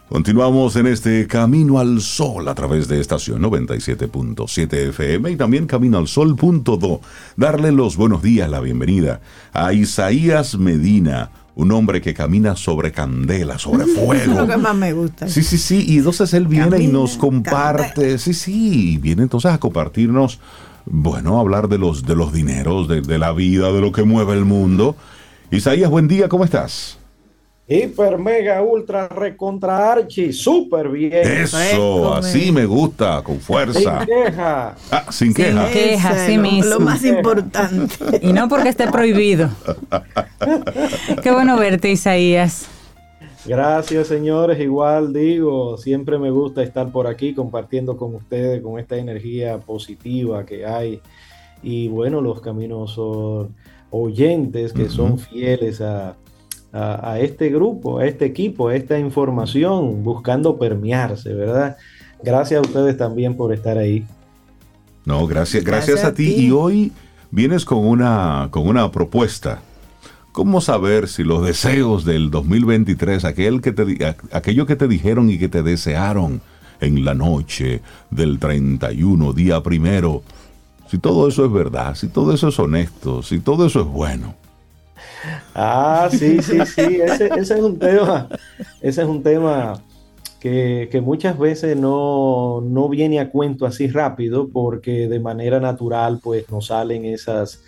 Continuamos 0.07 0.75
en 0.75 0.87
este 0.87 1.25
Camino 1.27 1.79
al 1.79 1.99
Sol 1.99 2.47
a 2.47 2.55
través 2.55 2.87
de 2.87 3.01
estación 3.01 3.41
97.7 3.41 4.89
FM 4.89 5.31
y 5.31 5.35
también 5.35 5.65
Camino 5.65 5.97
al 5.97 6.07
Sol.do. 6.07 7.01
Darle 7.35 7.71
los 7.71 7.97
buenos 7.97 8.21
días, 8.21 8.49
la 8.49 8.59
bienvenida 8.59 9.19
a 9.51 9.73
Isaías 9.73 10.57
Medina, 10.57 11.31
un 11.55 11.71
hombre 11.71 12.01
que 12.01 12.13
camina 12.13 12.55
sobre 12.55 12.91
candela, 12.91 13.57
sobre 13.57 13.83
Eso 13.91 14.13
es 14.13 14.27
lo 14.27 14.35
fuego. 14.35 14.47
que 14.47 14.57
más 14.57 14.75
me 14.75 14.93
gusta. 14.93 15.27
Sí, 15.27 15.43
sí, 15.43 15.57
sí. 15.57 15.83
Y 15.87 15.97
entonces 15.97 16.33
él 16.33 16.47
viene 16.47 16.79
y 16.79 16.87
nos 16.87 17.17
comparte. 17.17 18.17
Sí, 18.19 18.33
sí. 18.33 18.93
y 18.93 18.97
Viene 18.97 19.23
entonces 19.23 19.51
a 19.51 19.57
compartirnos, 19.57 20.39
bueno, 20.85 21.39
hablar 21.39 21.67
de 21.67 21.77
los, 21.77 22.05
de 22.05 22.15
los 22.15 22.31
dineros, 22.33 22.87
de, 22.87 23.01
de 23.01 23.17
la 23.17 23.31
vida, 23.31 23.71
de 23.71 23.81
lo 23.81 23.91
que 23.91 24.03
mueve 24.03 24.33
el 24.33 24.45
mundo. 24.45 24.95
Isaías, 25.51 25.89
buen 25.89 26.07
día, 26.07 26.27
¿cómo 26.29 26.43
estás? 26.43 26.97
Hiper, 27.67 28.19
mega, 28.19 28.61
ultra, 28.61 29.07
recontra, 29.07 29.91
archi, 29.91 30.31
súper 30.31 30.87
bien. 30.89 31.13
Eso, 31.13 32.13
así 32.13 32.51
me 32.51 32.65
gusta, 32.67 33.23
con 33.23 33.35
Sin 33.37 33.43
fuerza. 33.43 34.05
queja. 34.05 34.75
Ah, 34.91 35.05
sin 35.11 35.33
queja. 35.33 35.67
queja. 35.67 35.73
Queja, 35.73 36.11
Ese, 36.15 36.25
sí 36.27 36.35
lo- 36.37 36.41
mismo. 36.43 36.69
Lo 36.69 36.79
más 36.81 37.03
importante. 37.03 38.19
Y 38.21 38.33
no 38.33 38.47
porque 38.49 38.69
esté 38.69 38.87
prohibido. 38.91 39.49
Qué 41.23 41.31
bueno 41.31 41.57
verte, 41.57 41.89
Isaías. 41.89 42.67
Gracias, 43.45 44.07
señores. 44.07 44.59
Igual 44.59 45.13
digo, 45.13 45.77
siempre 45.77 46.17
me 46.17 46.31
gusta 46.31 46.63
estar 46.63 46.91
por 46.91 47.05
aquí 47.07 47.33
compartiendo 47.35 47.95
con 47.95 48.15
ustedes, 48.15 48.61
con 48.61 48.79
esta 48.79 48.97
energía 48.97 49.59
positiva 49.59 50.45
que 50.45 50.65
hay. 50.65 50.99
Y 51.61 51.87
bueno, 51.87 52.21
los 52.21 52.41
caminos 52.41 52.93
son 52.93 53.55
oyentes 53.91 54.73
que 54.73 54.89
son 54.89 55.19
fieles 55.19 55.79
a, 55.81 56.15
a- 56.73 57.11
a 57.13 57.19
este 57.19 57.49
grupo, 57.49 57.99
a 57.99 58.05
este 58.07 58.25
equipo, 58.25 58.69
a 58.69 58.75
esta 58.75 58.97
información, 58.99 60.03
buscando 60.03 60.57
permearse, 60.57 61.33
¿verdad? 61.33 61.77
Gracias 62.23 62.57
a 62.57 62.61
ustedes 62.61 62.97
también 62.97 63.35
por 63.37 63.53
estar 63.53 63.77
ahí. 63.77 64.05
No, 65.05 65.27
gracias, 65.27 65.63
gracias, 65.63 65.97
Gracias 66.01 66.05
a 66.05 66.09
a 66.09 66.13
ti. 66.15 66.33
ti. 66.33 66.45
Y 66.47 66.51
hoy 66.51 66.91
vienes 67.29 67.63
con 67.63 67.85
una, 67.85 68.47
con 68.49 68.67
una 68.67 68.91
propuesta. 68.91 69.61
¿Cómo 70.35 70.59
saber 70.59 71.07
si 71.07 71.23
los 71.23 71.45
deseos 71.45 72.03
del 72.03 72.29
2023, 72.29 73.23
aquel 73.23 73.61
que 73.61 73.71
te, 73.71 74.15
aquello 74.33 74.65
que 74.65 74.75
te 74.75 74.89
dijeron 74.89 75.29
y 75.29 75.37
que 75.37 75.47
te 75.47 75.63
desearon 75.63 76.41
en 76.81 77.05
la 77.05 77.13
noche 77.13 77.79
del 78.11 78.37
31, 78.37 79.31
día 79.31 79.63
primero, 79.63 80.23
si 80.91 80.97
todo 80.97 81.29
eso 81.29 81.45
es 81.45 81.53
verdad, 81.53 81.95
si 81.95 82.09
todo 82.09 82.33
eso 82.33 82.49
es 82.49 82.59
honesto, 82.59 83.23
si 83.23 83.39
todo 83.39 83.65
eso 83.65 83.79
es 83.79 83.87
bueno? 83.87 84.35
Ah, 85.53 86.09
sí, 86.11 86.41
sí, 86.41 86.59
sí, 86.65 86.99
ese, 87.01 87.29
es 87.33 87.51
un 87.51 87.79
tema, 87.79 88.27
ese 88.81 89.03
es 89.03 89.07
un 89.07 89.23
tema 89.23 89.81
que, 90.41 91.01
muchas 91.01 91.39
veces 91.39 91.77
no, 91.77 92.59
no, 92.59 92.89
viene 92.89 93.21
a 93.21 93.29
cuento 93.29 93.65
así 93.65 93.87
rápido 93.87 94.49
porque 94.49 95.07
de 95.07 95.19
manera 95.21 95.61
natural 95.61 96.19
pues 96.21 96.49
nos 96.51 96.65
salen 96.65 97.05
esas, 97.05 97.61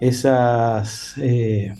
esas 0.00 1.14
eh, 1.18 1.74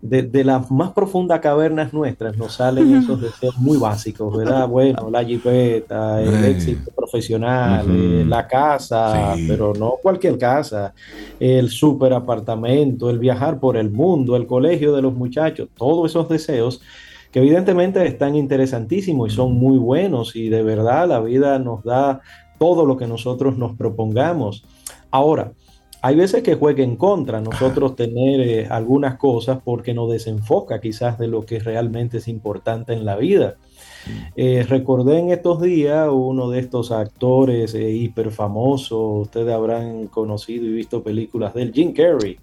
de, 0.00 0.44
las 0.44 0.70
más 0.70 0.92
profundas 0.92 1.40
cavernas 1.40 1.92
nuestras 1.92 2.36
nos 2.36 2.54
salen 2.54 2.94
esos 2.94 3.20
deseos 3.20 3.56
muy 3.58 3.78
básicos, 3.78 4.36
¿verdad? 4.36 4.68
Bueno, 4.78 5.10
la 5.10 5.24
jipeta, 5.24 6.22
el 6.22 6.44
éxito 6.44 6.90
profesional, 6.94 7.86
eh, 7.88 8.24
la 8.26 8.46
casa, 8.46 9.34
pero 9.48 9.72
no 9.74 9.94
cualquier 10.00 10.38
casa, 10.38 10.94
el 11.40 11.68
super 11.70 12.12
apartamento, 12.12 13.10
el 13.10 13.18
viajar 13.18 13.58
por 13.58 13.76
el 13.76 13.90
mundo, 13.90 14.36
el 14.36 14.46
colegio 14.46 14.94
de 14.94 15.02
los 15.02 15.14
muchachos, 15.14 15.68
todos 15.76 16.10
esos 16.10 16.28
deseos 16.28 16.80
que 17.32 17.40
evidentemente 17.40 18.06
están 18.06 18.36
interesantísimos 18.36 19.32
y 19.32 19.36
son 19.36 19.54
muy 19.54 19.78
buenos 19.78 20.36
y 20.36 20.48
de 20.48 20.62
verdad 20.62 21.08
la 21.08 21.20
vida 21.20 21.58
nos 21.58 21.82
da 21.82 22.20
todo 22.58 22.86
lo 22.86 22.96
que 22.96 23.06
nosotros 23.06 23.58
nos 23.58 23.76
propongamos. 23.76 24.64
Ahora, 25.10 25.52
hay 26.08 26.16
veces 26.16 26.42
que 26.42 26.54
juega 26.54 26.82
en 26.82 26.96
contra 26.96 27.42
nosotros 27.42 27.94
tener 27.94 28.40
eh, 28.40 28.66
algunas 28.70 29.18
cosas 29.18 29.58
porque 29.62 29.92
nos 29.92 30.10
desenfoca 30.10 30.80
quizás 30.80 31.18
de 31.18 31.28
lo 31.28 31.44
que 31.44 31.58
realmente 31.58 32.16
es 32.16 32.28
importante 32.28 32.94
en 32.94 33.04
la 33.04 33.16
vida. 33.16 33.56
Eh, 34.36 34.64
recordé 34.66 35.18
en 35.18 35.30
estos 35.30 35.60
días 35.60 36.08
uno 36.10 36.48
de 36.48 36.60
estos 36.60 36.92
actores 36.92 37.74
eh, 37.74 37.90
hiper 37.90 38.30
famosos, 38.30 39.26
ustedes 39.26 39.52
habrán 39.52 40.06
conocido 40.06 40.64
y 40.64 40.72
visto 40.72 41.02
películas 41.02 41.52
del 41.52 41.72
Jim 41.72 41.92
Carrey. 41.92 42.38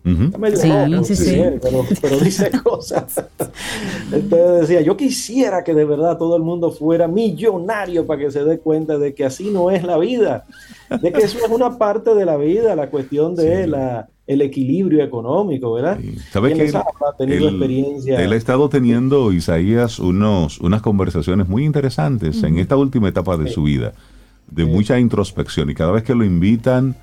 sí, 1.04 1.16
sí, 1.16 1.42
Pero, 2.02 2.20
dice 2.20 2.52
cosas. 2.64 3.26
Entonces 4.12 4.62
decía, 4.62 4.82
yo 4.82 4.96
quisiera 4.96 5.64
que 5.64 5.74
de 5.74 5.86
verdad 5.86 6.18
todo 6.18 6.36
el 6.36 6.44
mundo 6.44 6.72
fuera 6.72 7.08
millonario 7.08 8.06
para 8.06 8.22
que 8.22 8.32
se 8.32 8.44
dé 8.44 8.60
cuenta 8.60 9.00
de 9.00 9.16
que 9.16 9.26
así 9.26 9.50
no 9.50 9.72
es 9.72 9.84
la 9.84 9.98
vida, 9.98 10.46
de 10.90 11.12
que 11.12 11.20
eso 11.20 11.38
es 11.38 11.50
una 11.50 11.78
parte 11.78 12.14
de 12.16 12.26
la 12.26 12.38
vida, 12.38 12.76
la 12.76 12.90
cuestión 12.90 13.36
de 13.36 13.68
la 13.68 14.08
el 14.28 14.42
equilibrio 14.42 15.04
económico, 15.04 15.74
¿verdad? 15.74 16.00
¿Sabes 16.32 16.56
que 16.56 16.66
él, 16.66 16.76
ha 16.76 17.18
tenido 17.18 17.48
experiencia? 17.48 18.20
Él 18.20 18.34
ha 18.34 18.36
estado 18.36 18.70
teniendo, 18.70 19.32
Isaías, 19.32 20.00
unos, 20.00 20.60
unas 20.60 20.82
conversaciones 20.82 21.48
muy 21.48 21.64
interesantes 21.64 22.42
en 22.42 22.58
esta 22.58 22.76
última 22.76 23.08
etapa 23.08 23.38
de 23.38 23.50
su 23.52 23.64
vida, 23.64 23.94
de 24.50 24.66
mucha 24.66 25.00
introspección. 25.00 25.70
Y 25.70 25.76
cada 25.76 25.92
vez 25.92 26.04
que 26.04 26.16
lo 26.16 26.26
invitan 26.26 26.96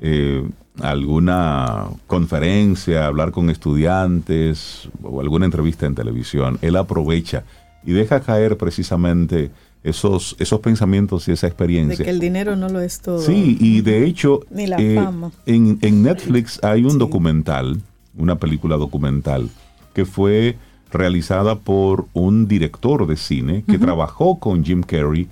eh, 0.00 0.48
a 0.80 0.90
alguna 0.90 1.86
conferencia, 2.06 3.06
hablar 3.06 3.32
con 3.32 3.50
estudiantes 3.50 4.88
o 5.02 5.20
alguna 5.20 5.46
entrevista 5.46 5.86
en 5.86 5.96
televisión, 5.96 6.58
él 6.62 6.76
aprovecha 6.76 7.42
y 7.84 7.90
deja 7.90 8.20
caer 8.20 8.56
precisamente 8.56 9.50
esos, 9.84 10.36
esos 10.38 10.60
pensamientos 10.60 11.28
y 11.28 11.32
esa 11.32 11.46
experiencia. 11.46 11.98
De 11.98 12.04
que 12.04 12.10
el 12.10 12.20
dinero 12.20 12.56
no 12.56 12.68
lo 12.68 12.80
es 12.80 13.00
todo. 13.00 13.20
Sí, 13.20 13.56
y 13.60 13.80
de 13.80 14.06
hecho, 14.06 14.40
Ni 14.50 14.66
la 14.66 14.76
eh, 14.78 14.94
fama. 14.94 15.32
En, 15.46 15.78
en, 15.82 16.02
Netflix 16.02 16.60
hay 16.64 16.84
un 16.84 16.98
documental, 16.98 17.80
una 18.16 18.36
película 18.36 18.76
documental, 18.76 19.50
que 19.94 20.04
fue 20.04 20.56
realizada 20.90 21.56
por 21.56 22.06
un 22.12 22.46
director 22.46 23.06
de 23.06 23.16
cine 23.16 23.64
que 23.66 23.78
trabajó 23.78 24.38
con 24.38 24.62
Jim 24.62 24.82
Carrey 24.82 25.26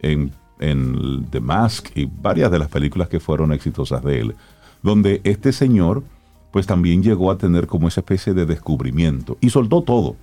en, 0.00 0.30
en 0.60 1.26
The 1.30 1.40
Mask 1.40 1.88
y 1.96 2.06
varias 2.06 2.50
de 2.50 2.58
las 2.58 2.68
películas 2.68 3.08
que 3.08 3.18
fueron 3.18 3.52
exitosas 3.52 4.04
de 4.04 4.20
él, 4.20 4.36
donde 4.82 5.20
este 5.24 5.52
señor 5.52 6.02
pues 6.50 6.66
también 6.66 7.02
llegó 7.02 7.30
a 7.30 7.38
tener 7.38 7.66
como 7.66 7.88
esa 7.88 8.00
especie 8.00 8.34
de 8.34 8.46
descubrimiento 8.46 9.36
y 9.40 9.50
soltó 9.50 9.82
todo. 9.82 10.16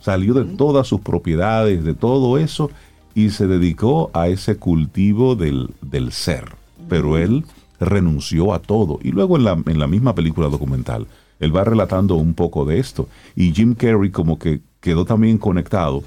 Salió 0.00 0.34
de 0.34 0.44
todas 0.56 0.86
sus 0.86 1.00
propiedades, 1.00 1.84
de 1.84 1.94
todo 1.94 2.38
eso, 2.38 2.70
y 3.18 3.30
se 3.30 3.48
dedicó 3.48 4.12
a 4.14 4.28
ese 4.28 4.58
cultivo 4.58 5.34
del, 5.34 5.72
ser. 6.12 6.54
Pero 6.88 7.18
él 7.18 7.44
renunció 7.80 8.54
a 8.54 8.60
todo. 8.60 9.00
Y 9.02 9.10
luego 9.10 9.36
en 9.36 9.42
la, 9.42 9.60
en 9.66 9.78
la 9.80 9.88
misma 9.88 10.14
película 10.14 10.48
documental, 10.48 11.08
él 11.40 11.54
va 11.54 11.64
relatando 11.64 12.14
un 12.14 12.34
poco 12.34 12.64
de 12.64 12.78
esto. 12.78 13.08
Y 13.34 13.52
Jim 13.52 13.74
Carrey 13.74 14.12
como 14.12 14.38
que 14.38 14.60
quedó 14.80 15.04
también 15.04 15.36
conectado 15.36 16.04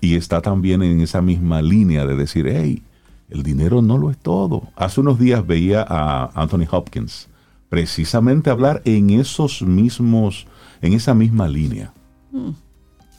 y 0.00 0.14
está 0.14 0.40
también 0.40 0.82
en 0.82 1.02
esa 1.02 1.20
misma 1.20 1.60
línea 1.60 2.06
de 2.06 2.16
decir, 2.16 2.46
hey, 2.48 2.82
el 3.28 3.42
dinero 3.42 3.82
no 3.82 3.98
lo 3.98 4.10
es 4.10 4.16
todo. 4.16 4.62
Hace 4.76 5.02
unos 5.02 5.18
días 5.18 5.46
veía 5.46 5.84
a 5.86 6.30
Anthony 6.40 6.64
Hopkins 6.70 7.28
precisamente 7.68 8.48
hablar 8.48 8.80
en 8.86 9.10
esos 9.10 9.60
mismos, 9.60 10.46
en 10.80 10.94
esa 10.94 11.12
misma 11.12 11.48
línea. 11.48 11.92
Mm. 12.32 12.69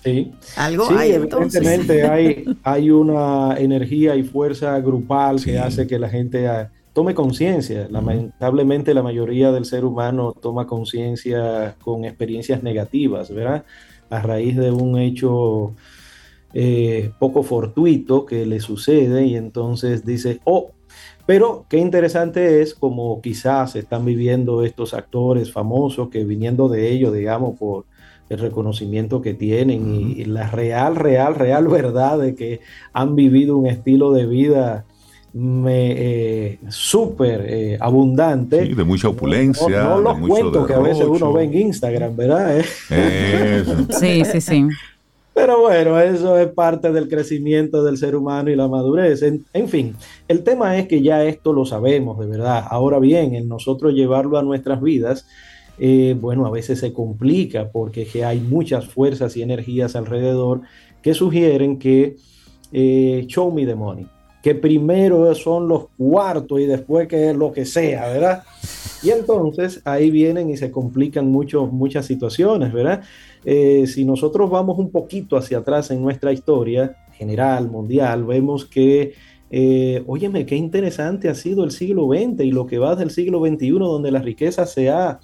Sí, 0.04 0.32
Algo 0.58 0.89
hay, 0.89 1.12
evidentemente 1.12 2.04
hay, 2.08 2.45
hay 2.64 2.89
una 2.89 3.56
energía 3.58 4.16
y 4.16 4.24
fuerza 4.24 4.80
grupal 4.80 5.43
que 5.43 5.60
hace 5.60 5.86
que 5.86 5.99
la 5.99 6.10
gente 6.10 6.47
ah, 6.47 6.72
tome 6.93 7.14
conciencia. 7.14 7.88
Lamentablemente 7.89 8.93
la 8.93 9.04
mayoría 9.04 9.52
del 9.52 9.66
ser 9.66 9.86
humano 9.86 10.34
toma 10.34 10.66
conciencia 10.66 11.76
con 11.84 12.06
experiencias 12.06 12.64
negativas, 12.64 13.32
¿verdad? 13.32 13.64
A 14.10 14.22
raíz 14.22 14.58
de 14.58 14.72
un 14.72 14.97
hecho 14.97 15.76
eh, 16.54 17.12
poco 17.20 17.43
fortuito 17.43 18.26
que 18.26 18.45
le 18.45 18.60
sucede 18.60 19.26
y 19.26 19.36
entonces 19.36 20.04
dice, 20.04 20.39
oh, 20.43 20.72
pero 21.26 21.66
qué 21.70 21.78
interesante 21.78 22.62
es 22.62 22.74
como 22.74 23.22
quizás 23.22 23.76
están 23.76 24.04
viviendo 24.04 24.66
estos 24.66 24.93
actores 24.93 25.52
famosos 25.52 26.10
que 26.10 26.26
viniendo 26.26 26.68
de 26.68 26.89
ellos, 26.89 27.14
digamos, 27.14 27.58
por 27.58 27.86
el 28.32 28.40
reconocimiento 28.40 29.22
que 29.22 29.34
tienen 29.34 30.14
y, 30.16 30.24
la 30.24 30.50
real, 30.50 30.96
real, 30.96 31.36
real 31.36 31.68
verdad 31.68 32.18
de 32.18 32.34
que 32.34 32.62
han 32.94 33.14
vivido 33.14 33.58
un 33.58 33.68
estilo 33.68 34.14
de 34.14 34.26
vida 34.26 34.86
eh, 35.36 36.58
súper 36.70 37.46
eh, 37.46 37.78
abundante. 37.82 38.68
Sí, 38.68 38.74
de 38.74 38.84
mucha 38.86 39.10
opulencia. 39.10 39.84
No, 39.84 40.00
los 40.00 40.18
cuentos 40.20 40.66
que 40.66 40.74
a 40.74 40.80
veces 40.80 41.06
uno 41.06 41.34
ve 41.34 41.44
en 41.44 41.58
Instagram, 41.58 42.16
¿verdad? 42.16 42.64
Sí, 44.00 44.24
sí, 44.24 44.40
sí. 44.40 44.68
Pero 45.34 45.60
bueno, 45.60 46.00
eso 46.00 46.38
es 46.38 46.48
parte 46.48 46.92
del 46.94 47.10
crecimiento 47.10 47.84
del 47.84 47.98
ser 47.98 48.16
humano 48.16 48.50
y 48.50 48.56
la 48.56 48.70
madurez. 48.70 49.24
En, 49.24 49.46
en, 49.52 49.68
fin, 49.68 49.96
el 50.30 50.42
tema 50.44 50.78
es 50.78 50.88
que 50.88 51.02
ya 51.02 51.26
esto 51.26 51.52
lo 51.52 51.66
sabemos, 51.66 52.18
de 52.18 52.28
verdad. 52.28 52.66
Ahora 52.70 53.00
bien, 53.00 53.36
en 53.36 53.50
nosotros 53.50 53.94
llevarlo 53.94 54.38
a 54.38 54.44
nuestras 54.44 54.82
vidas, 54.82 55.28
eh, 55.84 56.16
bueno, 56.16 56.46
a 56.46 56.52
veces 56.52 56.80
se 56.80 56.94
complica 56.94 57.72
porque 57.72 58.08
hay 58.24 58.40
muchas 58.40 58.86
fuerzas 58.86 59.36
y 59.36 59.42
energías 59.42 59.96
alrededor 59.96 60.62
que 61.02 61.16
sugieren 61.16 61.80
que 61.80 62.18
eh, 62.72 63.24
show 63.26 63.52
me 63.52 63.66
the 63.66 63.74
money, 63.74 64.06
que 64.44 64.54
primero 64.54 65.34
son 65.34 65.68
los 65.68 65.88
cuartos 65.98 66.60
y 66.60 66.66
después 66.66 67.08
que 67.08 67.32
es 67.32 67.36
lo 67.36 67.52
que 67.52 67.66
sea, 67.66 68.10
¿verdad? 68.10 68.44
Y 69.02 69.10
entonces 69.10 69.82
ahí 69.84 70.12
vienen 70.12 70.52
y 70.52 70.58
se 70.58 70.70
complican 70.70 71.32
muchas 71.32 72.06
situaciones, 72.06 72.72
¿verdad? 72.72 73.02
Eh, 73.44 73.88
si 73.88 74.06
nosotros 74.06 74.52
vamos 74.52 74.78
un 74.78 74.92
poquito 74.92 75.36
hacia 75.36 75.58
atrás 75.58 75.90
en 75.90 76.04
nuestra 76.04 76.32
historia 76.32 76.96
general, 77.14 77.72
mundial, 77.72 78.24
vemos 78.24 78.66
que 78.66 79.16
eh, 79.54 80.02
óyeme, 80.08 80.46
qué 80.46 80.56
interesante 80.56 81.28
ha 81.28 81.36
sido 81.36 81.66
el 81.66 81.72
siglo 81.72 82.08
XX 82.08 82.46
y 82.46 82.52
lo 82.52 82.66
que 82.68 82.78
va 82.78 82.96
del 82.96 83.12
siglo 83.12 83.46
XXI, 83.46 83.72
donde 83.72 84.10
la 84.10 84.22
riqueza 84.22 84.66
se 84.66 84.90
ha 84.90 85.20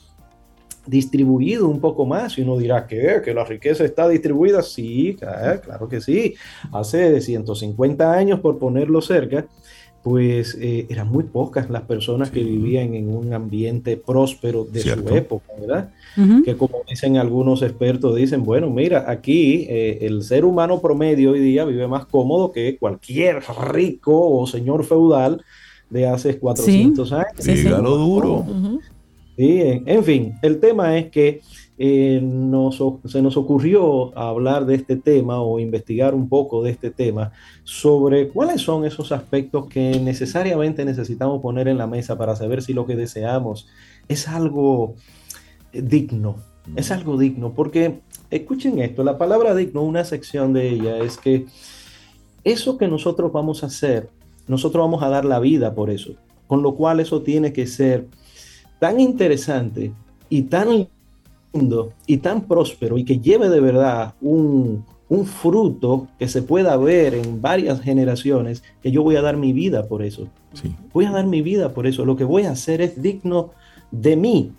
distribuido 0.88 1.67
un 1.67 1.79
poco 1.79 2.05
más 2.05 2.38
y 2.38 2.41
uno 2.41 2.57
dirá 2.57 2.88
que, 2.88 3.21
que 3.23 3.33
la 3.33 3.43
riqueza 3.43 3.83
está 3.83 4.07
distribuida. 4.07 4.61
Sí, 4.63 5.15
claro 5.17 5.88
que 5.88 6.01
sí. 6.01 6.35
Hace 6.71 7.21
150 7.21 8.13
años, 8.13 8.39
por 8.39 8.57
ponerlo 8.57 9.01
cerca, 9.01 9.45
pues 10.07 10.57
eh, 10.61 10.88
eran 10.89 11.09
muy 11.09 11.25
pocas 11.25 11.69
las 11.69 11.81
personas 11.81 12.31
que 12.31 12.41
vivían 12.41 12.93
en 12.93 13.13
un 13.13 13.33
ambiente 13.33 13.97
próspero 13.97 14.63
de 14.63 14.79
su 14.79 15.09
época, 15.09 15.51
¿verdad? 15.59 15.91
Que 16.45 16.55
como 16.55 16.77
dicen 16.89 17.17
algunos 17.17 17.61
expertos, 17.61 18.15
dicen, 18.15 18.43
bueno, 18.43 18.69
mira, 18.69 19.03
aquí 19.07 19.67
eh, 19.69 19.99
el 20.01 20.23
ser 20.23 20.45
humano 20.45 20.79
promedio 20.79 21.31
hoy 21.31 21.41
día 21.41 21.65
vive 21.65 21.88
más 21.88 22.05
cómodo 22.05 22.53
que 22.53 22.77
cualquier 22.77 23.41
rico 23.69 24.29
o 24.31 24.47
señor 24.47 24.85
feudal 24.85 25.43
de 25.89 26.07
hace 26.07 26.39
400 26.39 27.11
años. 27.11 27.27
Sí, 27.38 27.63
lo 27.63 27.97
duro. 27.97 28.45
Sí, 29.38 29.61
en, 29.61 30.03
fin, 30.03 30.33
el 30.41 30.59
tema 30.59 30.97
es 30.97 31.11
que 31.11 31.41
eh, 31.77 32.19
se 33.05 33.21
nos 33.21 33.38
ocurrió 33.38 34.17
hablar 34.17 34.65
de 34.65 34.73
este 34.73 34.95
tema 34.95 35.39
o 35.43 35.59
investigar 35.59 36.15
un 36.15 36.27
poco 36.27 36.63
de 36.63 36.71
este 36.71 36.89
tema 36.89 37.31
sobre 37.63 38.29
cuáles 38.29 38.61
son 38.61 38.83
esos 38.83 39.11
aspectos 39.11 39.67
que 39.67 39.99
necesariamente 39.99 40.83
necesitamos 40.85 41.39
poner 41.39 41.67
en 41.67 41.77
la 41.77 41.85
mesa 41.85 42.17
para 42.17 42.35
saber 42.35 42.63
si 42.63 42.73
lo 42.73 42.88
que 42.88 42.95
deseamos 42.95 43.67
es 44.07 44.27
algo 44.27 44.95
digno, 45.71 46.38
es 46.75 46.89
algo 46.89 47.15
digno, 47.15 47.53
porque 47.53 47.99
escuchen 48.31 48.79
esto, 48.79 49.03
la 49.03 49.19
palabra 49.19 49.53
digno, 49.53 49.83
una 49.83 50.03
sección 50.03 50.51
de 50.53 50.69
ella 50.69 50.97
es 50.97 51.17
que 51.17 51.45
eso 52.43 52.79
que 52.79 52.88
nosotros 52.88 53.31
vamos 53.31 53.61
a 53.63 53.67
hacer, 53.67 54.09
nosotros 54.47 54.83
vamos 54.83 55.03
a 55.03 55.09
dar 55.09 55.25
la 55.25 55.39
vida 55.39 55.75
por 55.75 55.91
eso, 55.91 56.15
con 56.47 56.63
lo 56.63 56.73
cual 56.73 56.99
eso 56.99 57.21
tiene 57.21 57.53
que 57.53 57.67
ser 57.67 58.07
tan 58.80 58.99
interesante 58.99 59.91
y 60.30 60.43
tan 60.43 60.88
lindo 61.53 61.93
y 62.05 62.17
tan 62.17 62.41
próspero 62.41 62.97
y 62.97 63.03
que 63.05 63.19
lleve 63.19 63.49
de 63.49 63.59
verdad 63.59 64.13
un, 64.21 64.84
un 65.09 65.25
fruto 65.25 66.07
que 66.19 66.28
se 66.28 66.41
pueda 66.41 66.75
ver 66.78 67.13
en 67.13 67.41
varias 67.41 67.82
generaciones, 67.82 68.63
que 68.82 68.91
yo 68.91 69.03
voy 69.03 69.15
a 69.15 69.21
dar 69.21 69.38
mi 69.38 69.53
vida 69.53 69.88
por 69.88 70.03
eso. 70.03 70.28
Sí. 70.53 70.73
Voy 70.93 71.05
a 71.05 71.11
dar 71.11 71.25
mi 71.25 71.41
vida 71.41 71.73
por 71.73 71.88
eso. 71.88 72.05
Lo 72.05 72.15
que 72.15 72.23
voy 72.23 72.43
a 72.43 72.51
hacer 72.51 72.82
es 72.82 73.01
digno 73.01 73.51
de 73.91 74.15
mí. 74.15 74.51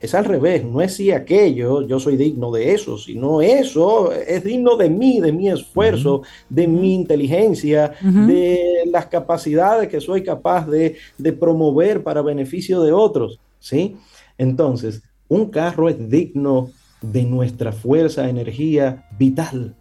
Es 0.00 0.14
al 0.14 0.24
revés, 0.24 0.64
no 0.64 0.80
es 0.80 0.94
si 0.94 1.10
aquello, 1.10 1.86
yo 1.86 2.00
soy 2.00 2.16
digno 2.16 2.50
de 2.50 2.72
eso, 2.72 2.96
sino 2.96 3.42
eso 3.42 4.10
es 4.12 4.42
digno 4.42 4.76
de 4.78 4.88
mí, 4.88 5.20
de 5.20 5.30
mi 5.30 5.50
esfuerzo, 5.50 6.22
de 6.48 6.66
mi 6.66 6.94
inteligencia, 6.94 7.92
de 8.00 8.84
las 8.90 9.06
capacidades 9.06 9.90
que 9.90 10.00
soy 10.00 10.22
capaz 10.22 10.66
de, 10.66 10.96
de 11.18 11.32
promover 11.34 12.02
para 12.02 12.22
beneficio 12.22 12.80
de 12.80 12.92
otros. 12.92 13.38
¿Sí? 13.60 13.96
Entonces, 14.36 15.02
un 15.28 15.46
carro 15.50 15.88
es 15.88 16.10
digno 16.10 16.70
de 17.00 17.22
nuestra 17.22 17.72
fuerza, 17.72 18.28
energía 18.28 19.06
vital. 19.16 19.76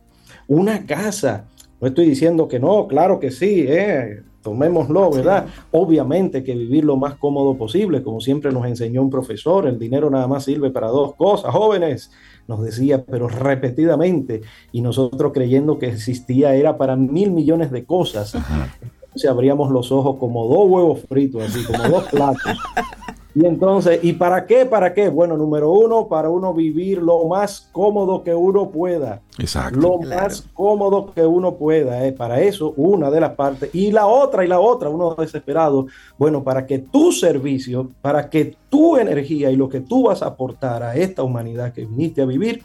Una 0.47 0.85
casa, 0.85 1.45
no 1.81 1.87
estoy 1.87 2.05
diciendo 2.05 2.47
que 2.47 2.59
no, 2.59 2.87
claro 2.87 3.19
que 3.19 3.31
sí, 3.31 3.65
eh, 3.67 4.21
tomémoslo, 4.41 5.11
¿verdad? 5.11 5.47
Obviamente 5.71 6.43
que 6.43 6.55
vivir 6.55 6.85
lo 6.85 6.97
más 6.97 7.15
cómodo 7.15 7.57
posible, 7.57 8.03
como 8.03 8.21
siempre 8.21 8.51
nos 8.51 8.65
enseñó 8.65 9.01
un 9.01 9.09
profesor, 9.09 9.67
el 9.67 9.79
dinero 9.79 10.09
nada 10.09 10.27
más 10.27 10.45
sirve 10.45 10.69
para 10.69 10.87
dos 10.87 11.15
cosas, 11.15 11.51
jóvenes, 11.51 12.11
nos 12.47 12.61
decía, 12.61 13.03
pero 13.03 13.27
repetidamente, 13.27 14.41
y 14.71 14.81
nosotros 14.81 15.31
creyendo 15.33 15.77
que 15.77 15.87
existía 15.87 16.55
era 16.55 16.77
para 16.77 16.95
mil 16.95 17.31
millones 17.31 17.71
de 17.71 17.85
cosas. 17.85 18.35
Entonces 19.03 19.29
abríamos 19.29 19.71
los 19.71 19.91
ojos 19.91 20.17
como 20.19 20.47
dos 20.47 20.69
huevos 20.69 21.01
fritos, 21.07 21.43
así 21.43 21.63
como 21.65 21.87
dos 21.89 22.03
platos. 22.05 22.57
Y 23.35 23.45
entonces, 23.45 23.99
¿y 24.01 24.13
para 24.13 24.47
qué? 24.47 24.65
¿Para 24.65 24.93
qué? 24.93 25.07
Bueno, 25.09 25.37
número 25.37 25.71
uno, 25.71 26.07
para 26.07 26.29
uno 26.29 26.53
vivir 26.53 26.99
lo 26.99 27.25
más 27.25 27.69
cómodo 27.71 28.23
que 28.23 28.33
uno 28.33 28.71
pueda. 28.71 29.21
Exacto. 29.37 29.79
Lo 29.79 29.99
más 29.99 30.41
cómodo 30.53 31.13
que 31.13 31.25
uno 31.25 31.55
pueda. 31.55 32.05
¿eh? 32.05 32.11
Para 32.11 32.41
eso, 32.41 32.73
una 32.75 33.11
de 33.11 33.21
las 33.21 33.35
partes. 33.35 33.69
Y 33.73 33.91
la 33.91 34.07
otra, 34.07 34.43
y 34.43 34.47
la 34.47 34.59
otra, 34.59 34.89
uno 34.89 35.13
desesperado. 35.13 35.85
Bueno, 36.17 36.43
para 36.43 36.65
que 36.65 36.79
tu 36.79 37.11
servicio, 37.11 37.91
para 38.01 38.29
que 38.29 38.55
tu 38.67 38.97
energía 38.97 39.51
y 39.51 39.55
lo 39.55 39.69
que 39.69 39.81
tú 39.81 40.03
vas 40.03 40.23
a 40.23 40.27
aportar 40.27 40.81
a 40.81 40.95
esta 40.95 41.21
humanidad 41.21 41.71
que 41.71 41.85
viniste 41.85 42.23
a 42.23 42.25
vivir, 42.25 42.63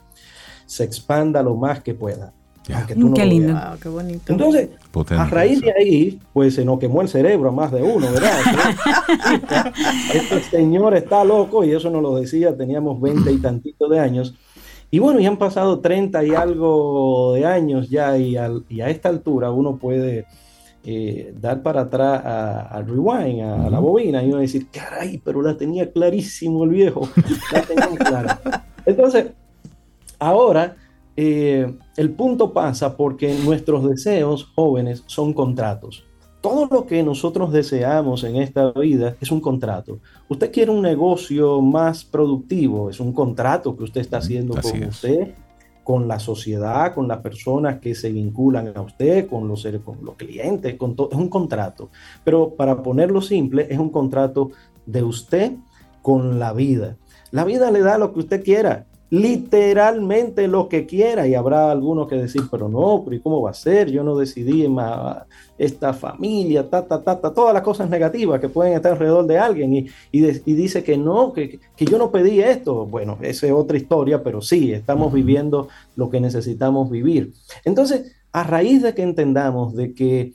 se 0.65 0.85
expanda 0.85 1.43
lo 1.43 1.57
más 1.57 1.83
que 1.83 1.95
pueda. 1.95 2.33
Aunque 2.73 2.95
tú 2.95 3.09
no 3.09 3.15
Qué 3.15 3.27
lindo. 3.27 3.55
qué 3.83 3.89
bonito. 3.89 4.33
Entonces, 4.33 4.69
Potente, 4.91 5.23
a 5.23 5.27
raíz 5.27 5.59
sí. 5.59 5.65
de 5.67 5.73
ahí, 5.73 6.21
pues 6.33 6.55
se 6.55 6.65
nos 6.65 6.79
quemó 6.79 7.03
el 7.03 7.09
cerebro 7.09 7.49
a 7.51 7.53
más 7.53 7.73
de 7.73 7.83
uno, 7.83 8.07
¿verdad? 8.13 8.31
este 10.15 10.41
señor 10.51 10.95
está 10.97 11.25
loco 11.25 11.65
y 11.65 11.73
eso 11.73 11.91
nos 11.91 12.03
lo 12.03 12.15
decía, 12.17 12.57
teníamos 12.57 13.01
20 13.01 13.31
y 13.33 13.39
tantitos 13.39 13.91
de 13.91 13.99
años. 14.01 14.35
Y 14.91 14.99
bueno, 15.01 15.19
ya 15.21 15.29
han 15.29 15.37
pasado 15.39 15.81
30 15.81 16.25
y 16.25 16.31
algo 16.35 17.33
de 17.35 17.45
años 17.47 17.91
ya 17.91 18.17
y, 18.17 18.37
al- 18.37 18.65
y 18.69 18.81
a 18.81 18.89
esta 18.91 19.09
altura 19.09 19.51
uno 19.51 19.77
puede 19.77 20.25
eh, 20.85 21.35
dar 21.41 21.63
para 21.63 21.83
atrás 21.83 22.23
a- 22.25 22.61
al 22.61 22.87
rewind, 22.87 23.41
a, 23.43 23.67
a 23.67 23.71
la 23.71 23.79
bobina 23.81 24.23
y 24.23 24.29
uno 24.29 24.39
decir, 24.39 24.69
caray, 24.71 25.19
pero 25.19 25.43
la 25.43 25.57
tenía 25.57 25.91
clarísimo 25.91 26.63
el 26.65 26.71
viejo. 26.71 27.09
La 27.53 27.63
tenía 27.63 27.89
clara. 27.99 28.41
Entonces, 28.87 29.27
ahora 30.19 30.77
eh, 31.17 31.73
el 31.97 32.11
punto 32.11 32.53
pasa 32.53 32.97
porque 32.97 33.35
nuestros 33.45 33.89
deseos 33.89 34.45
jóvenes 34.55 35.05
son 35.07 35.33
contratos. 35.33 36.05
Todo 36.41 36.69
lo 36.71 36.85
que 36.87 37.03
nosotros 37.03 37.53
deseamos 37.53 38.23
en 38.25 38.37
esta 38.37 38.71
vida 38.73 39.17
es 39.21 39.31
un 39.33 39.41
contrato. 39.41 40.01
Usted 40.29 40.53
quiere 40.53 40.71
un 40.71 40.83
negocio 40.83 41.61
más 41.63 42.05
productivo, 42.05 42.91
es 42.91 43.01
un 43.01 43.13
contrato 43.15 43.75
que 43.77 43.85
usted 43.85 44.03
está 44.03 44.19
haciendo 44.19 44.57
Así 44.59 44.73
con 44.73 44.83
es. 44.83 44.89
usted, 44.97 45.35
con 45.83 46.07
la 46.07 46.19
sociedad, 46.19 46.95
con 46.95 47.09
las 47.09 47.19
personas 47.19 47.79
que 47.79 47.95
se 47.95 48.11
vinculan 48.13 48.73
a 48.77 48.83
usted, 48.83 49.27
con 49.27 49.49
los, 49.49 49.63
seres- 49.63 49.81
con 49.83 50.05
los 50.05 50.17
clientes, 50.17 50.75
con 50.75 50.95
todo. 50.97 51.09
Es 51.13 51.17
un 51.17 51.29
contrato. 51.29 51.89
Pero 52.25 52.51
para 52.55 52.83
ponerlo 52.83 53.23
simple, 53.23 53.67
es 53.71 53.79
un 53.79 53.89
contrato 53.91 54.51
de 54.85 55.03
usted 55.03 55.53
con 56.03 56.39
la 56.39 56.53
vida. 56.53 56.97
La 57.31 57.45
vida 57.45 57.71
le 57.71 57.81
da 57.81 57.97
lo 57.97 58.13
que 58.13 58.21
usted 58.21 58.45
quiera, 58.45 58.87
literalmente 59.15 60.49
lo 60.49 60.69
que 60.69 60.87
quiera. 60.87 61.27
Y 61.27 61.35
habrá 61.35 61.71
algunos 61.71 62.09
que 62.09 62.17
decir, 62.17 62.43
pero 62.51 62.69
no, 62.69 63.03
pero 63.05 63.17
¿y 63.17 63.21
cómo 63.21 63.41
va 63.43 63.51
a 63.51 63.55
ser? 63.55 63.91
Yo 63.91 64.03
no 64.03 64.17
decidí 64.17 64.69
ma- 64.69 65.27
esta 65.57 65.93
familia, 65.93 66.69
ta, 66.69 66.85
ta, 66.87 67.01
ta, 67.03 67.21
ta, 67.21 67.33
todas 67.33 67.55
las 67.55 67.63
cosas 67.63 67.89
negativas 67.89 68.41
que 68.41 68.49
pueden 68.49 68.73
estar 68.75 68.93
alrededor 68.93 69.27
de 69.27 69.39
alguien. 69.39 69.73
Y, 69.75 69.87
y 70.13 70.21
de- 70.21 70.43
y 70.45 70.55
dice 70.55 70.83
que 70.83 70.97
no, 70.97 71.33
que, 71.33 71.61
que 71.77 71.85
yo 71.87 71.99
no 71.99 72.11
pedí 72.11 72.41
esto. 72.41 72.87
Bueno, 72.87 73.19
esa 73.23 73.47
es 73.47 73.53
otra 73.53 73.77
historia, 73.77 74.23
pero 74.23 74.41
sí, 74.41 74.73
estamos 74.73 75.13
viviendo 75.13 75.69
lo 75.97 76.11
que 76.11 76.21
necesitamos 76.21 76.91
vivir. 76.91 77.33
Entonces, 77.65 78.13
a 78.33 78.43
raíz 78.43 78.83
de 78.83 78.95
que 78.95 79.03
entendamos 79.03 79.75
de 79.75 79.95
que 79.95 80.33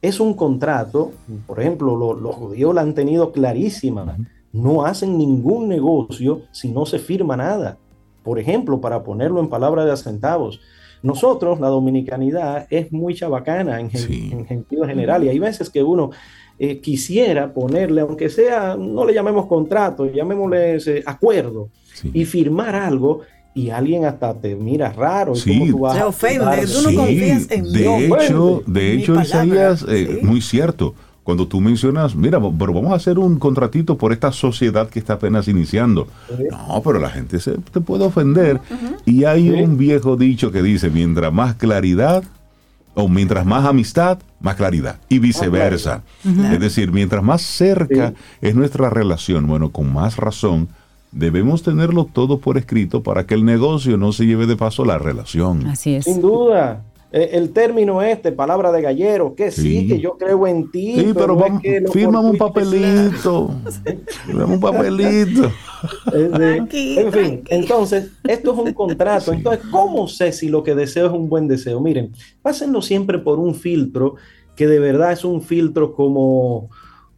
es 0.00 0.18
un 0.20 0.34
contrato, 0.34 1.12
por 1.46 1.60
ejemplo, 1.60 1.96
lo- 1.96 2.14
los 2.14 2.34
judíos 2.34 2.74
la 2.74 2.80
han 2.80 2.94
tenido 2.94 3.30
clarísima, 3.30 4.16
no 4.52 4.84
hacen 4.84 5.16
ningún 5.16 5.68
negocio 5.68 6.42
si 6.50 6.70
no 6.72 6.84
se 6.86 6.98
firma 6.98 7.36
nada. 7.36 7.78
Por 8.22 8.38
ejemplo, 8.38 8.80
para 8.80 9.02
ponerlo 9.02 9.40
en 9.40 9.48
palabras 9.48 9.86
de 9.86 9.96
centavos, 9.96 10.60
nosotros, 11.02 11.58
la 11.58 11.68
dominicanidad, 11.68 12.66
es 12.70 12.92
muy 12.92 13.14
chabacana 13.14 13.80
en, 13.80 13.90
gen- 13.90 14.00
Sí. 14.00 14.30
en 14.32 14.46
sentido 14.46 14.84
general 14.86 15.24
y 15.24 15.28
hay 15.28 15.38
veces 15.38 15.68
que 15.70 15.82
uno 15.82 16.10
eh, 16.58 16.78
quisiera 16.80 17.52
ponerle, 17.52 18.02
aunque 18.02 18.28
sea, 18.28 18.76
no 18.78 19.04
le 19.04 19.12
llamemos 19.14 19.46
contrato, 19.46 20.06
llamémosle 20.06 20.76
ese 20.76 21.02
acuerdo 21.04 21.70
Sí. 21.94 22.10
y 22.14 22.24
firmar 22.24 22.76
algo 22.76 23.20
y 23.54 23.70
alguien 23.70 24.04
hasta 24.04 24.32
te 24.34 24.54
mira 24.54 24.92
raro. 24.92 25.32
¿y 25.32 25.36
Sí. 25.36 25.58
cómo 25.58 25.70
tú 25.72 25.78
vas 25.80 25.94
Se 25.94 26.00
a 26.00 26.06
ofende, 26.06 26.38
firmar? 26.38 26.60
tú 26.60 26.82
no 26.82 26.88
Sí, 26.90 26.96
confías 26.96 27.50
en 27.50 27.62
mí. 27.64 27.72
de 27.72 28.04
hecho, 28.06 28.08
bueno, 28.08 28.60
de 28.66 28.92
hecho, 28.94 29.14
palabra, 29.14 29.24
Isaías, 29.46 29.86
eh, 29.88 30.18
sí. 30.20 30.26
muy 30.26 30.40
cierto. 30.40 30.94
Cuando 31.24 31.46
tú 31.46 31.60
mencionas, 31.60 32.16
mira, 32.16 32.40
pero 32.58 32.72
vamos 32.72 32.92
a 32.92 32.96
hacer 32.96 33.18
un 33.18 33.38
contratito 33.38 33.96
por 33.96 34.12
esta 34.12 34.32
sociedad 34.32 34.88
que 34.88 34.98
está 34.98 35.14
apenas 35.14 35.46
iniciando. 35.46 36.08
Sí. 36.36 36.44
No, 36.50 36.82
pero 36.82 36.98
la 36.98 37.10
gente 37.10 37.38
se 37.38 37.52
te 37.58 37.80
puede 37.80 38.04
ofender. 38.04 38.60
Y 39.06 39.22
hay 39.24 39.44
Sí. 39.48 39.62
un 39.62 39.76
viejo 39.76 40.16
dicho 40.16 40.50
que 40.50 40.62
dice, 40.62 40.90
mientras 40.90 41.32
más 41.32 41.54
claridad, 41.54 42.24
o 42.94 43.08
mientras 43.08 43.46
más 43.46 43.64
amistad, 43.64 44.18
más 44.40 44.56
claridad. 44.56 44.98
Y 45.08 45.18
viceversa. 45.20 46.02
Es 46.24 46.58
decir, 46.60 46.90
mientras 46.92 47.22
más 47.22 47.40
cerca 47.42 48.10
Sí. 48.10 48.14
es 48.48 48.54
nuestra 48.56 48.90
relación, 48.90 49.46
bueno, 49.46 49.70
con 49.70 49.92
más 49.92 50.16
razón, 50.16 50.68
debemos 51.12 51.62
tenerlo 51.62 52.08
todo 52.12 52.38
por 52.38 52.58
escrito 52.58 53.02
para 53.02 53.26
que 53.26 53.34
el 53.34 53.44
negocio 53.44 53.96
no 53.96 54.12
se 54.12 54.26
lleve 54.26 54.46
de 54.46 54.56
paso 54.56 54.84
la 54.84 54.98
relación. 54.98 55.66
Así 55.68 55.94
es. 55.94 56.04
Sin 56.04 56.20
duda. 56.20 56.82
Eh, 57.12 57.30
El 57.32 57.50
término 57.52 58.00
este, 58.02 58.32
palabra 58.32 58.72
de 58.72 58.80
gallero, 58.82 59.34
que 59.34 59.50
sí, 59.50 59.80
Sí. 59.80 59.86
que 59.88 60.00
yo 60.00 60.16
creo 60.16 60.46
en 60.46 60.70
ti. 60.70 60.94
Sí, 60.98 61.10
pero 61.14 61.34
es 61.34 61.40
vamos, 61.40 61.62
que 61.62 61.80
lo 61.80 61.92
fírmame 61.92 62.28
un 62.28 62.34
es 62.36 62.38
papelito. 62.38 63.50
Fírmame 64.26 64.54
un 64.54 64.60
papelito. 64.60 65.50
Es 66.14 66.30
Tranqui, 66.30 66.96
en 67.00 67.12
fin, 67.12 67.42
entonces, 67.48 68.12
esto 68.28 68.52
es 68.52 68.58
un 68.58 68.72
contrato. 68.72 69.32
Sí. 69.32 69.38
Entonces, 69.38 69.66
¿cómo 69.72 70.06
sé 70.06 70.30
si 70.30 70.48
lo 70.48 70.62
que 70.62 70.76
deseo 70.76 71.06
es 71.06 71.12
un 71.12 71.28
buen 71.28 71.48
deseo? 71.48 71.80
Miren, 71.80 72.12
pásenlo 72.40 72.80
siempre 72.82 73.18
por 73.18 73.40
un 73.40 73.54
filtro 73.56 74.14
que 74.54 74.68
de 74.68 74.78
verdad 74.78 75.10
es 75.10 75.24
un 75.24 75.42
filtro 75.42 75.92
como, 75.92 76.70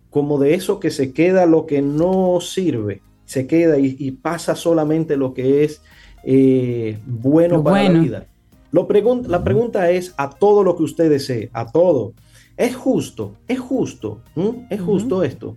como 0.08 0.38
de 0.38 0.54
eso 0.54 0.80
que 0.80 0.90
se 0.90 1.12
queda 1.12 1.44
lo 1.44 1.66
que 1.66 1.82
no 1.82 2.38
sirve, 2.40 3.02
se 3.26 3.46
queda 3.46 3.78
y, 3.78 3.96
y 3.98 4.12
pasa 4.12 4.56
solamente 4.56 5.18
lo 5.18 5.34
que 5.34 5.64
es 5.64 5.82
eh, 6.24 6.96
bueno 7.06 7.56
Lo 7.58 7.64
para 7.64 7.82
la 7.82 7.88
bueno. 7.90 8.02
vida. 8.02 8.26
Lo 8.74 8.88
pregun- 8.88 9.24
la 9.28 9.44
pregunta 9.44 9.88
es 9.90 10.12
a 10.16 10.30
todo 10.30 10.64
lo 10.64 10.74
que 10.76 10.82
usted 10.82 11.08
desee, 11.08 11.48
a 11.52 11.70
todo. 11.70 12.12
¿Es 12.56 12.74
justo? 12.74 13.34
¿Es 13.46 13.60
justo? 13.60 14.18
¿Mm? 14.34 14.66
¿Es 14.68 14.80
justo 14.80 15.22
esto? 15.22 15.54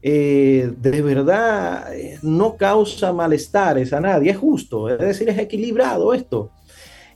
Eh, 0.00 0.72
de 0.80 1.02
verdad 1.02 1.92
eh, 1.92 2.20
no 2.22 2.54
causa 2.56 3.12
malestares 3.12 3.92
a 3.92 4.00
nadie, 4.00 4.30
es 4.30 4.36
justo, 4.36 4.88
es 4.88 5.00
decir, 5.00 5.28
es 5.28 5.38
equilibrado 5.38 6.14
esto, 6.14 6.50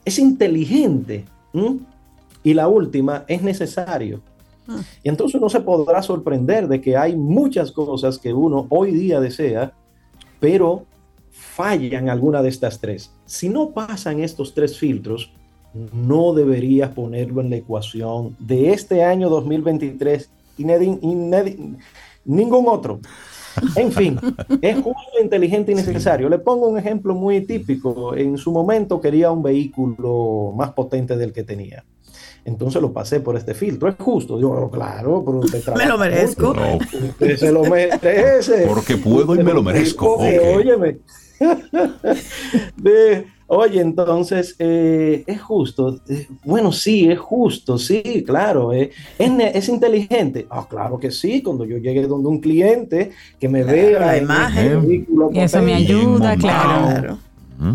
es 0.03 0.19
inteligente. 0.19 1.23
¿m? 1.53 1.79
Y 2.43 2.53
la 2.53 2.67
última, 2.67 3.23
es 3.29 3.41
necesario. 3.41 4.19
Y 5.01 5.07
entonces 5.07 5.35
uno 5.35 5.49
se 5.49 5.61
podrá 5.61 6.01
sorprender 6.01 6.67
de 6.67 6.81
que 6.81 6.97
hay 6.97 7.15
muchas 7.15 7.71
cosas 7.71 8.19
que 8.19 8.33
uno 8.33 8.67
hoy 8.69 8.91
día 8.91 9.21
desea, 9.21 9.71
pero 10.41 10.85
fallan 11.61 12.09
alguna 12.09 12.41
de 12.41 12.49
estas 12.49 12.79
tres. 12.79 13.11
Si 13.25 13.49
no 13.49 13.69
pasan 13.71 14.19
estos 14.21 14.53
tres 14.53 14.77
filtros, 14.77 15.31
no 15.93 16.33
deberías 16.33 16.89
ponerlo 16.89 17.41
en 17.41 17.49
la 17.49 17.57
ecuación 17.57 18.35
de 18.39 18.71
este 18.73 19.03
año 19.03 19.29
2023 19.29 20.29
y 20.57 20.63
nedi- 20.63 20.99
y 21.01 21.07
nedi- 21.07 21.77
ningún 22.25 22.65
otro. 22.67 22.99
En 23.75 23.91
fin, 23.91 24.17
es 24.61 24.75
justo, 24.75 25.21
inteligente 25.21 25.71
y 25.71 25.75
necesario. 25.75 26.29
Le 26.29 26.39
pongo 26.39 26.67
un 26.67 26.77
ejemplo 26.77 27.13
muy 27.13 27.41
típico. 27.45 28.15
En 28.15 28.37
su 28.37 28.51
momento 28.51 28.99
quería 28.99 29.31
un 29.31 29.43
vehículo 29.43 30.53
más 30.55 30.71
potente 30.71 31.15
del 31.17 31.31
que 31.31 31.43
tenía. 31.43 31.83
Entonces 32.43 32.81
lo 32.81 32.91
pasé 32.91 33.19
por 33.19 33.37
este 33.37 33.53
filtro. 33.53 33.87
Es 33.87 33.95
justo. 33.99 34.35
Digo, 34.37 34.69
claro, 34.71 35.23
pero 35.25 35.39
usted 35.39 35.59
Me 35.59 35.63
trabaja 35.63 35.87
lo 35.89 35.97
merezco. 35.99 36.53
No, 36.53 36.77
Usted 36.77 37.37
se 37.37 37.51
lo 37.51 37.63
merece. 37.65 38.65
Porque 38.67 38.97
puedo 38.97 39.35
y 39.35 39.43
me 39.43 39.53
lo 39.53 39.61
merezco. 39.61 40.15
Porque, 40.17 40.39
Ok. 40.39 40.57
óyeme, 40.57 40.97
De- 42.77 43.25
oye, 43.47 43.81
entonces, 43.81 44.55
eh, 44.59 45.23
es 45.27 45.41
justo. 45.41 45.99
Eh, 46.07 46.27
bueno, 46.43 46.71
sí, 46.71 47.09
es 47.09 47.19
justo, 47.19 47.77
sí, 47.77 48.23
claro. 48.25 48.73
eh. 48.73 48.91
¿Es, 49.17 49.31
es 49.55 49.69
inteligente? 49.69 50.47
Ah, 50.49 50.65
claro 50.69 50.99
que 50.99 51.11
sí. 51.11 51.41
Cuando 51.41 51.65
yo 51.65 51.77
llegue 51.77 52.07
donde 52.07 52.29
un 52.29 52.39
cliente 52.39 53.11
que 53.39 53.49
me 53.49 53.63
vea 53.63 53.99
la 53.99 54.17
en 54.17 54.23
imagen. 54.23 54.87
vehículo 54.87 55.29
Y 55.33 55.39
eso 55.39 55.61
me 55.61 55.73
ayuda, 55.73 56.35
claro. 56.37 56.87
Claro. 56.87 57.17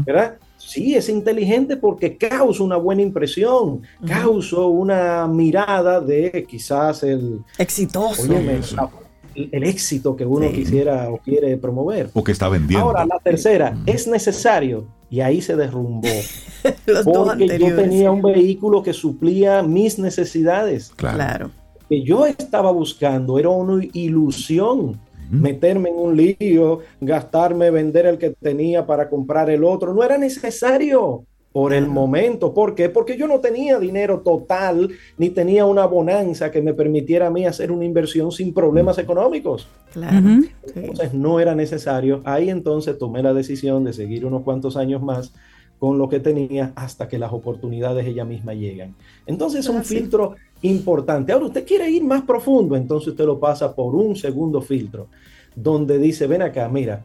¿verdad? 0.05 0.37
Sí, 0.59 0.97
es 0.97 1.09
inteligente 1.09 1.77
porque 1.77 2.17
causa 2.17 2.65
una 2.65 2.77
buena 2.77 3.01
impresión, 3.01 3.83
causa 4.05 4.59
una 4.63 5.29
mirada 5.29 6.01
de 6.01 6.45
quizás 6.49 7.05
el, 7.05 7.39
Exitoso. 7.57 8.23
óyeme, 8.23 8.59
la- 8.75 8.91
el, 9.37 9.65
éxito 9.65 10.17
que 10.17 10.25
uno 10.25 10.49
Sí. 10.49 10.55
quisiera 10.55 11.11
o 11.11 11.19
quiere 11.19 11.57
promover. 11.57 12.11
O 12.15 12.25
que 12.25 12.33
está 12.33 12.49
vendiendo. 12.49 12.87
Ahora, 12.87 13.05
la 13.07 13.19
tercera, 13.19 13.77
es 13.87 14.07
necesario 14.07 14.87
y 15.11 15.21
ahí 15.21 15.41
se 15.41 15.57
derrumbó. 15.57 16.09
Los 16.87 17.05
dos 17.05 17.29
Porque 17.29 17.59
yo 17.59 17.75
tenía 17.77 18.11
un 18.11 18.23
vehículo 18.23 18.83
que 18.83 18.93
suplía 18.93 19.63
mis 19.63 19.99
necesidades. 19.99 20.93
claro. 20.97 21.17
Claro. 21.17 21.51
que 21.89 22.03
yo 22.03 22.27
estaba 22.27 22.73
buscando 22.73 23.39
era 23.39 23.49
una 23.49 23.85
ilusión. 23.93 24.99
Meterme 25.29 25.89
en 25.89 25.97
un 25.97 26.17
lío, 26.17 26.81
gastarme, 27.01 27.71
vender 27.73 28.07
el 28.07 28.17
que 28.17 28.31
tenía 28.31 28.87
para 28.87 29.09
comprar 29.09 29.51
el 29.51 29.65
otro. 29.65 29.93
No 29.93 30.05
era 30.05 30.17
necesario 30.19 31.25
por 31.57 31.73
el 31.73 31.87
momento. 31.87 32.53
¿Por 32.53 32.75
qué? 32.75 32.91
Porque 32.91 33.17
yo 33.17 33.27
no 33.27 33.41
tenía 33.41 33.79
dinero 33.79 34.21
total 34.21 34.91
ni 35.17 35.31
tenía 35.31 35.65
una 35.65 35.87
bonanza 35.87 36.51
que 36.51 36.61
me 36.61 36.75
permitiera 36.75 37.29
a 37.29 37.31
mí 37.31 37.47
hacer 37.47 37.73
una 37.73 37.87
inversión 37.87 38.31
sin 38.31 38.53
problemas 38.53 38.99
económicos. 38.99 39.67
Claro. 39.91 40.43
Sí. 40.43 40.51
Entonces 40.75 41.15
no 41.15 41.41
era 41.41 41.55
necesario. 41.55 42.21
Ahí 42.27 42.51
entonces 42.51 42.99
tomé 42.99 43.23
la 43.23 43.33
decisión 43.33 43.85
de 43.85 43.95
seguir 43.95 44.27
unos 44.27 44.43
cuantos 44.43 44.77
años 44.77 45.01
más 45.01 45.33
con 45.79 45.97
lo 45.97 46.11
que 46.11 46.21
tenía 46.21 46.75
hasta 46.77 47.09
que 47.09 47.19
las 47.19 47.33
oportunidades 47.33 48.07
ella 48.07 48.27
misma 48.27 48.53
llegan. 48.53 48.95
Entonces 49.25 49.61
es 49.61 49.71
un 49.71 49.83
filtro 49.83 50.35
importante. 50.61 51.33
Ahora 51.33 51.47
usted 51.47 51.67
quiere 51.67 51.89
ir 51.89 52.05
más 52.05 52.21
profundo, 52.21 52.77
entonces 52.77 53.09
usted 53.09 53.25
lo 53.25 53.41
pasa 53.41 53.75
por 53.75 53.95
un 53.95 54.15
segundo 54.15 54.61
filtro, 54.61 55.07
donde 55.55 55.97
dice, 55.97 56.27
ven 56.27 56.43
acá, 56.43 56.69
mira, 56.69 57.03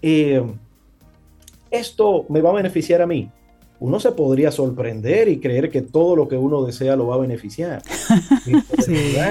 eh, 0.00 0.40
esto 1.68 2.26
me 2.28 2.40
va 2.40 2.50
a 2.50 2.54
beneficiar 2.54 3.02
a 3.02 3.08
mí. 3.08 3.28
Uno 3.78 4.00
se 4.00 4.12
podría 4.12 4.50
sorprender 4.50 5.28
y 5.28 5.38
creer 5.38 5.70
que 5.70 5.82
todo 5.82 6.16
lo 6.16 6.28
que 6.28 6.36
uno 6.36 6.64
desea 6.64 6.96
lo 6.96 7.08
va 7.08 7.16
a 7.16 7.18
beneficiar. 7.18 7.82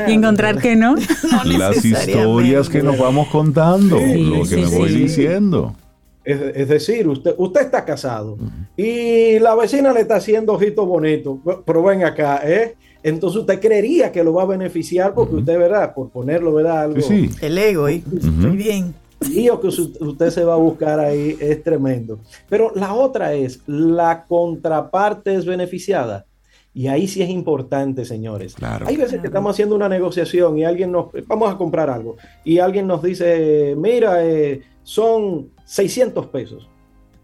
Y 0.07 0.11
encontrar 0.11 0.61
que 0.61 0.76
no. 0.76 0.95
Las 1.45 1.84
historias 1.84 2.69
que 2.69 2.84
nos 2.84 2.97
vamos 2.97 3.27
contando, 3.30 3.97
Sí, 3.97 4.23
lo 4.23 4.39
que 4.41 4.45
sí, 4.47 4.55
me 4.57 4.77
voy 4.77 4.89
diciendo. 4.89 5.76
Es, 6.23 6.39
es 6.55 6.67
decir, 6.67 7.07
usted, 7.07 7.35
usted 7.38 7.61
está 7.61 7.85
casado 7.85 8.38
y 8.76 9.39
la 9.39 9.55
vecina 9.55 9.93
le 9.93 10.01
está 10.01 10.15
haciendo 10.15 10.53
ojitos 10.53 10.88
bonitos, 10.88 11.38
pero 11.65 11.84
ven 11.84 12.03
acá, 12.03 12.41
¿eh? 12.43 12.76
Entonces 13.03 13.41
usted 13.41 13.59
creería 13.59 14.11
que 14.11 14.23
lo 14.23 14.34
va 14.34 14.41
a 14.41 14.47
beneficiar 14.47 15.13
porque 15.13 15.35
usted, 15.35 15.59
¿verdad? 15.59 15.93
Por 15.93 16.09
ponerlo, 16.09 16.51
¿verdad? 16.55 16.81
Algo 16.81 17.01
Sí, 17.01 17.30
sí. 17.30 17.45
El 17.45 17.57
ego, 17.57 17.88
y 17.88 18.03
estoy 18.03 18.57
bien. 18.57 18.95
Lío 19.30 19.60
que 19.60 19.68
usted 19.68 20.30
se 20.30 20.43
va 20.43 20.53
a 20.53 20.57
buscar 20.57 20.99
ahí 20.99 21.38
es 21.39 21.64
tremendo. 21.64 22.19
Pero 22.49 22.72
la 22.76 22.93
otra 22.93 23.34
es, 23.34 23.61
la 23.68 24.26
contraparte 24.26 25.35
es 25.35 25.45
beneficiada. 25.45 26.26
Y 26.73 26.88
ahí 26.88 27.07
sí 27.07 27.22
es 27.22 27.30
importante, 27.30 28.03
señores. 28.03 28.53
Claro. 28.53 28.85
Hay 28.88 28.97
veces 28.97 29.22
que 29.22 29.27
estamos 29.27 29.52
haciendo 29.52 29.76
una 29.76 29.88
negociación 29.88 30.57
y 30.57 30.65
alguien 30.65 30.91
nos, 30.91 31.07
vamos 31.26 31.53
a 31.53 31.57
comprar 31.57 31.89
algo, 31.89 32.18
y 32.43 32.60
alguien 32.60 32.85
nos 32.85 33.02
dice, 33.02 33.76
mira, 33.77 34.26
eh, 34.26 34.61
son 34.84 35.52
600 35.64 36.27
pesos. 36.27 36.69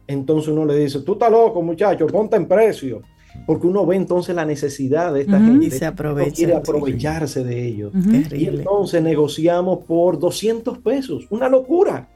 Entonces 0.07 0.49
uno 0.49 0.65
le 0.65 0.77
dice, 0.77 1.01
tú 1.01 1.13
estás 1.13 1.29
loco, 1.29 1.61
muchacho, 1.61 2.07
ponte 2.07 2.37
en 2.37 2.47
precio. 2.47 3.01
Porque 3.45 3.67
uno 3.67 3.85
ve 3.85 3.95
entonces 3.95 4.35
la 4.35 4.45
necesidad 4.45 5.13
de 5.13 5.21
esta 5.21 5.39
gente. 5.39 5.65
Y 5.67 5.71
se 5.71 5.85
uno 5.85 5.93
aprovechan, 5.93 6.33
quiere 6.33 6.51
sí. 6.53 6.57
aprovecharse 6.59 7.43
de 7.43 7.65
ellos. 7.67 7.93
Y 8.33 8.45
entonces 8.47 9.01
negociamos 9.01 9.79
por 9.85 10.19
200 10.19 10.77
pesos. 10.79 11.25
Una 11.29 11.49
locura. 11.49 12.07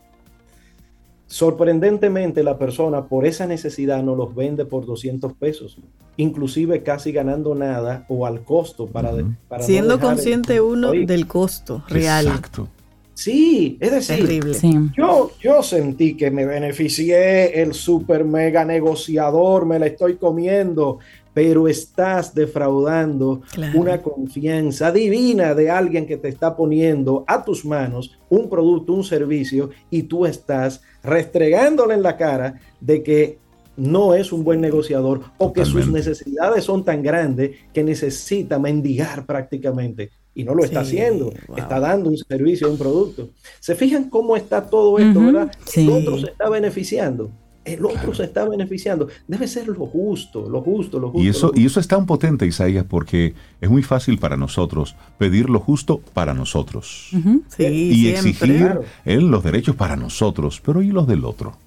Sorprendentemente 1.28 2.44
la 2.44 2.58
persona 2.58 3.06
por 3.08 3.26
esa 3.26 3.48
necesidad 3.48 4.04
no 4.04 4.16
los 4.16 4.36
vende 4.36 4.66
por 4.66 4.86
200 4.86 5.34
pesos. 5.34 5.78
Inclusive 6.18 6.84
casi 6.84 7.12
ganando 7.12 7.56
nada 7.56 8.06
o 8.10 8.26
al 8.26 8.44
costo 8.44 8.86
para... 8.86 9.14
de- 9.14 9.26
para 9.48 9.62
no 9.62 9.68
Siendo 9.68 9.94
el- 9.96 10.00
consciente 10.00 10.62
uno 10.62 10.90
Oye, 10.92 11.06
del 11.06 11.28
costo 11.28 11.84
real. 11.90 12.28
Exacto. 12.28 12.70
Sí, 13.16 13.78
es 13.80 13.92
decir, 13.92 14.18
Terrible. 14.18 14.54
Sí. 14.54 14.74
yo, 14.98 15.32
yo 15.42 15.64
sentí 15.64 16.16
que 16.18 16.30
me 16.30 16.46
beneficié, 16.46 17.62
el 17.62 17.74
super 17.74 18.26
mega 18.26 18.66
negociador, 18.66 19.66
me 19.66 19.80
la 19.80 19.88
estoy 19.88 20.18
comiendo, 20.18 21.00
pero 21.34 21.68
estás 21.70 22.36
defraudando 22.36 23.42
Claro. 23.54 23.80
una 23.80 24.02
confianza 24.02 24.92
divina 24.92 25.56
de 25.56 25.70
alguien 25.70 26.06
que 26.06 26.18
te 26.18 26.28
está 26.28 26.58
poniendo 26.58 27.24
a 27.26 27.44
tus 27.44 27.64
manos 27.66 28.18
un 28.30 28.50
producto, 28.50 28.92
un 28.92 29.04
servicio, 29.06 29.70
y 29.90 30.04
tú 30.04 30.26
estás 30.26 30.82
restregándole 31.02 31.94
en 31.94 32.04
la 32.04 32.18
cara 32.18 32.60
de 32.82 33.02
que 33.02 33.38
no 33.78 34.14
es 34.14 34.32
un 34.34 34.44
buen 34.44 34.60
negociador 34.62 35.22
o 35.38 35.52
que 35.54 35.66
sus 35.66 35.90
necesidades 35.90 36.64
son 36.66 36.84
tan 36.86 37.02
grandes 37.02 37.52
que 37.74 37.84
necesita 37.84 38.60
mendigar 38.60 39.26
prácticamente. 39.26 40.12
Y 40.36 40.44
no 40.44 40.54
lo 40.54 40.64
está 40.64 40.84
Sí, 40.84 40.98
haciendo, 40.98 41.32
wow. 41.48 41.58
está 41.58 41.80
dando 41.80 42.10
un 42.10 42.18
servicio, 42.18 42.70
un 42.70 42.78
producto. 42.78 43.30
¿Se 43.62 43.74
fijan 43.74 44.10
cómo 44.10 44.36
está 44.36 44.66
todo 44.70 45.00
esto, 45.00 45.20
verdad? 45.22 45.52
sí. 45.66 45.82
El 45.84 45.90
otro 45.90 46.18
se 46.20 46.28
está 46.28 46.50
beneficiando. 46.50 47.32
El 47.64 47.84
otro 47.84 48.14
se 48.14 48.26
está 48.26 48.48
beneficiando. 48.48 49.08
Debe 49.28 49.48
ser 49.48 49.68
lo 49.68 49.88
justo, 49.88 50.48
lo 50.48 50.62
justo, 50.62 51.00
lo 51.00 51.10
justo. 51.10 51.24
Y 51.26 51.30
eso, 51.30 51.48
lo 51.48 51.54
y 51.54 51.64
justo. 51.64 51.68
eso 51.68 51.80
es 51.80 51.88
tan 51.88 52.06
potente, 52.06 52.46
Isaías, 52.46 52.86
porque 52.88 53.34
es 53.60 53.70
muy 53.70 53.82
fácil 53.82 54.20
para 54.20 54.38
nosotros 54.38 54.96
pedir 55.18 55.50
lo 55.50 55.60
justo 55.60 56.00
para 56.14 56.34
nosotros. 56.36 57.10
Ujú. 57.18 57.42
Sí, 57.48 57.64
y 57.66 57.96
siempre. 57.96 58.30
exigir 58.32 58.58
Claro. 58.58 58.84
eh, 59.06 59.20
los 59.22 59.44
derechos 59.44 59.76
para 59.76 59.96
nosotros, 59.96 60.62
pero 60.64 60.84
¿y 60.84 60.90
los 60.92 61.08
del 61.08 61.26
otro? 61.26 61.58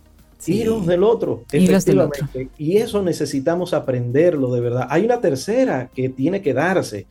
Y 0.47 0.62
los 0.62 0.86
del 0.86 1.03
otro, 1.03 1.43
Y 1.53 1.66
los 1.66 1.85
del 1.85 1.99
otro. 1.99 2.12
efectivamente. 2.27 2.51
Y 2.62 2.77
eso 2.77 3.03
necesitamos 3.03 3.74
aprenderlo 3.74 4.53
de 4.55 4.61
verdad. 4.61 4.86
Hay 4.90 5.05
una 5.05 5.20
tercera 5.20 5.90
que 5.93 6.11
tiene 6.11 6.43
que 6.43 6.55
darse. 6.55 7.07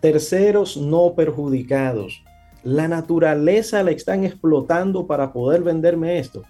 Terceros 0.00 0.76
no 0.76 1.14
perjudicados. 1.14 2.22
La 2.62 2.88
naturaleza 2.88 3.82
la 3.82 3.90
están 3.90 4.24
explotando 4.24 5.06
para 5.06 5.32
poder 5.32 5.62
venderme 5.62 6.18
esto. 6.18 6.42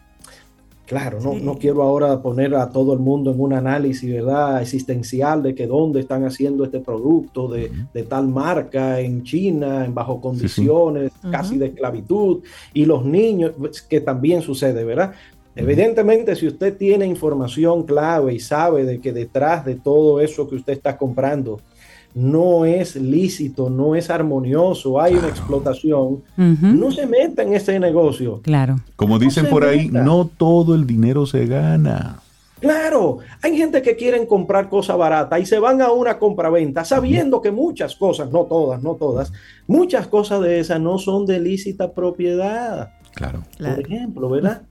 Claro, 0.86 1.20
no, 1.20 1.35
Sí. 1.35 1.40
no 1.44 1.55
quiero 1.56 1.85
ahora 1.85 2.20
poner 2.20 2.52
a 2.56 2.68
todo 2.70 2.93
el 2.94 2.98
mundo 2.98 3.31
en 3.31 3.40
un 3.40 3.52
análisis, 3.52 4.12
¿verdad? 4.12 4.60
Existencial 4.60 5.40
de 5.40 5.55
que 5.55 5.68
dónde 5.68 6.01
están 6.01 6.24
haciendo 6.24 6.64
este 6.64 6.81
producto 6.81 7.47
de, 7.47 7.70
de 7.94 8.02
tal 8.02 8.27
marca 8.27 8.98
en 8.98 9.22
China, 9.22 9.85
en 9.85 9.94
bajo 9.94 10.20
condiciones, 10.20 11.12
casi 11.31 11.59
de 11.59 11.66
esclavitud, 11.66 12.40
y 12.74 12.86
los 12.86 13.05
niños, 13.05 13.52
pues, 13.56 13.82
que 13.82 14.01
también 14.01 14.43
sucede, 14.43 14.82
¿verdad? 14.82 15.12
Evidentemente, 15.55 16.35
si 16.35 16.48
usted 16.48 16.77
tiene 16.77 17.06
información 17.06 17.85
clave 17.85 18.35
y 18.35 18.40
sabe 18.40 18.85
de 18.85 19.01
que 19.01 19.12
detrás 19.12 19.64
de 19.64 19.77
todo 19.77 20.20
eso 20.20 20.48
que 20.48 20.56
usted 20.56 20.72
está 20.72 20.97
comprando 20.97 21.60
no 22.15 22.65
es 22.65 22.97
lícito, 22.97 23.70
no 23.70 23.95
es 23.95 24.11
armonioso, 24.11 25.01
hay 25.01 25.15
una 25.15 25.28
explotación, 25.28 26.23
no 26.37 26.91
se 26.91 27.07
meta 27.07 27.43
en 27.43 27.55
ese 27.55 27.78
negocio. 27.78 28.41
Claro. 28.43 28.77
Como 28.97 29.19
dicen 29.19 29.49
por 29.49 29.65
ahí, 29.65 29.87
meta. 29.87 30.05
no 30.05 30.28
todo 30.37 30.74
el 30.74 30.87
dinero 30.87 31.27
se 31.27 31.47
gana. 31.47 32.20
Claro, 32.61 33.19
hay 33.41 33.57
gente 33.57 33.81
que 33.81 33.97
quieren 33.97 34.27
comprar 34.27 34.69
cosas 34.69 34.99
baratas 34.99 35.41
y 35.41 35.47
se 35.47 35.59
van 35.59 35.81
a 35.81 35.93
una 35.93 36.19
compraventa 36.19 36.85
sabiendo 36.85 37.41
que 37.41 37.51
muchas 37.51 37.97
cosas, 37.97 38.31
no 38.31 38.45
todas, 38.45 38.82
no 38.82 38.97
todas, 38.97 39.32
muchas 39.66 40.07
cosas 40.09 40.43
de 40.43 40.61
esas 40.61 40.78
no 40.78 40.99
son 40.99 41.24
de 41.24 41.41
lícita 41.41 41.93
propiedad. 41.93 42.91
Claro. 43.15 43.45
Claro. 43.57 43.77
Por 43.77 43.87
ejemplo, 43.87 44.28
¿verdad? 44.28 44.62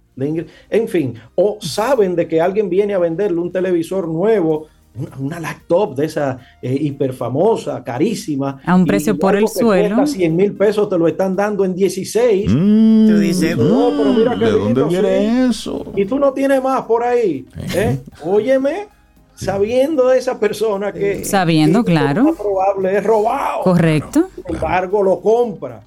En 0.70 0.88
fin, 0.88 1.16
o 1.36 1.58
saben 1.62 2.16
de 2.16 2.28
que 2.28 2.42
alguien 2.42 2.70
viene 2.70 2.94
a 2.94 3.00
venderle 3.00 3.40
un 3.40 3.52
televisor 3.52 4.08
nuevo, 4.08 4.68
una, 4.96 5.18
una 5.20 5.40
laptop 5.40 5.96
de 5.96 6.06
esa 6.06 6.38
eh, 6.62 6.74
hiper 6.74 7.14
famosa, 7.14 7.84
carísima. 7.84 8.60
A 8.66 8.76
un 8.76 8.82
y 8.84 8.86
precio 8.86 9.18
por 9.18 9.36
el 9.36 9.44
que 9.46 9.48
suelo. 9.60 9.96
cuesta 9.98 10.18
100 10.18 10.36
mil 10.36 10.54
pesos 10.54 10.90
te 10.90 10.98
lo 10.98 11.08
están 11.08 11.36
dando 11.36 11.64
en 11.66 11.76
16. 11.76 12.52
Mm, 12.52 13.08
Tú 13.08 13.20
dices, 13.20 13.58
no, 13.58 13.92
pero 13.98 14.14
mira 14.14 14.38
qué 14.38 14.46
¿De 14.46 14.52
dónde 14.52 14.84
viene 14.86 15.48
eso? 15.48 15.86
Y 15.96 16.06
tú 16.06 16.20
no 16.20 16.34
tienes 16.34 16.62
más 16.64 16.82
por 16.84 17.04
ahí. 17.04 17.46
¿eh? 17.76 18.00
Óyeme, 18.24 18.88
sabiendo 19.36 20.08
de 20.10 20.18
esa 20.18 20.40
persona 20.40 20.92
que. 20.92 21.24
Sabiendo, 21.24 21.84
que 21.84 21.92
claro. 21.92 22.24
Lo 22.24 22.30
más 22.32 22.42
probable 22.42 22.98
es 22.98 23.04
robado. 23.04 23.62
Correcto. 23.64 24.30
Sin 24.36 24.56
embargo, 24.56 25.04
lo 25.04 25.22
compra. 25.22 25.82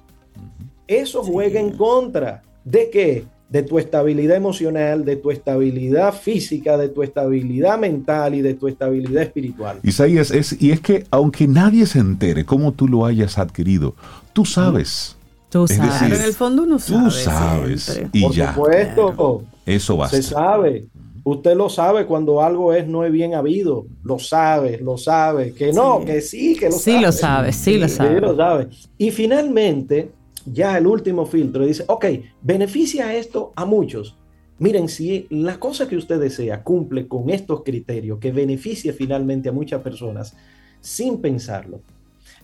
Eso 0.87 1.23
juega 1.23 1.59
en 1.59 1.71
contra. 1.77 2.41
¿De 2.63 2.89
qué? 2.89 3.25
De 3.53 3.61
tu 3.63 3.77
estabilidad 3.79 4.35
emocional, 4.35 5.05
de 5.05 5.15
tu 5.15 5.29
estabilidad 5.31 6.13
física, 6.13 6.75
de 6.77 6.89
tu 6.89 7.03
estabilidad 7.03 7.77
mental 7.79 8.33
y 8.35 8.41
de 8.41 8.55
tu 8.55 8.67
estabilidad 8.67 9.21
espiritual. 9.23 9.79
Isaías, 9.83 10.31
es, 10.31 10.59
y 10.61 10.71
es 10.71 10.81
que 10.81 11.05
aunque 11.11 11.47
nadie 11.47 11.85
se 11.85 11.99
entere 11.99 12.43
cómo 12.45 12.71
tú 12.71 12.87
lo 12.87 13.05
hayas 13.05 13.37
adquirido, 13.37 13.93
tú 14.33 14.43
sabes 14.45 15.15
Tú 15.49 15.65
Es 15.65 15.75
sabes. 15.75 15.91
decir, 15.93 16.07
Pero 16.09 16.19
en 16.19 16.27
el 16.27 16.33
fondo 16.33 16.63
uno 16.63 16.79
sabe. 16.79 17.03
Tú 17.03 17.11
sabes. 17.11 17.83
siempre. 17.83 18.19
Y 18.19 18.23
Por 18.23 18.31
ya. 18.33 18.53
supuesto, 18.55 19.43
Eso 19.67 19.97
basta. 19.97 20.17
se 20.17 20.23
sabe. 20.23 20.85
Usted 21.23 21.55
lo 21.55 21.69
sabe 21.69 22.05
cuando 22.07 22.41
algo 22.43 22.73
es 22.73 22.87
no 22.87 23.05
es 23.05 23.11
bien 23.11 23.35
habido. 23.35 23.85
Lo 24.03 24.17
sabe, 24.17 24.79
lo 24.81 24.97
sabe. 24.97 25.53
Que 25.53 25.71
no, 25.71 25.99
Sí. 25.99 26.05
que 26.07 26.21
sí, 26.21 26.55
que 26.57 26.65
lo 26.65 26.71
Sí 26.71 26.91
sabe. 26.93 27.01
lo 27.05 27.11
sabes, 27.11 27.55
sí 27.55 27.77
lo 27.77 27.87
Sí, 27.87 27.95
sabes. 27.97 28.19
lo 28.21 28.35
sabe. 28.35 28.67
Y 28.97 29.11
finalmente, 29.11 30.09
ya 30.45 30.77
el 30.77 30.87
último 30.87 31.25
filtro 31.25 31.65
dice, 31.65 31.83
ok, 31.87 32.05
beneficia 32.41 33.15
esto 33.15 33.53
a 33.55 33.65
muchos. 33.65 34.17
Miren, 34.59 34.87
si 34.87 35.27
la 35.29 35.59
cosa 35.59 35.87
que 35.87 35.97
usted 35.97 36.19
desea 36.19 36.63
cumple 36.63 37.07
con 37.07 37.29
estos 37.29 37.63
criterios, 37.63 38.19
que 38.19 38.31
beneficie 38.31 38.93
finalmente 38.93 39.49
a 39.49 39.51
muchas 39.51 39.81
personas, 39.81 40.35
sin 40.79 41.19
pensarlo. 41.21 41.81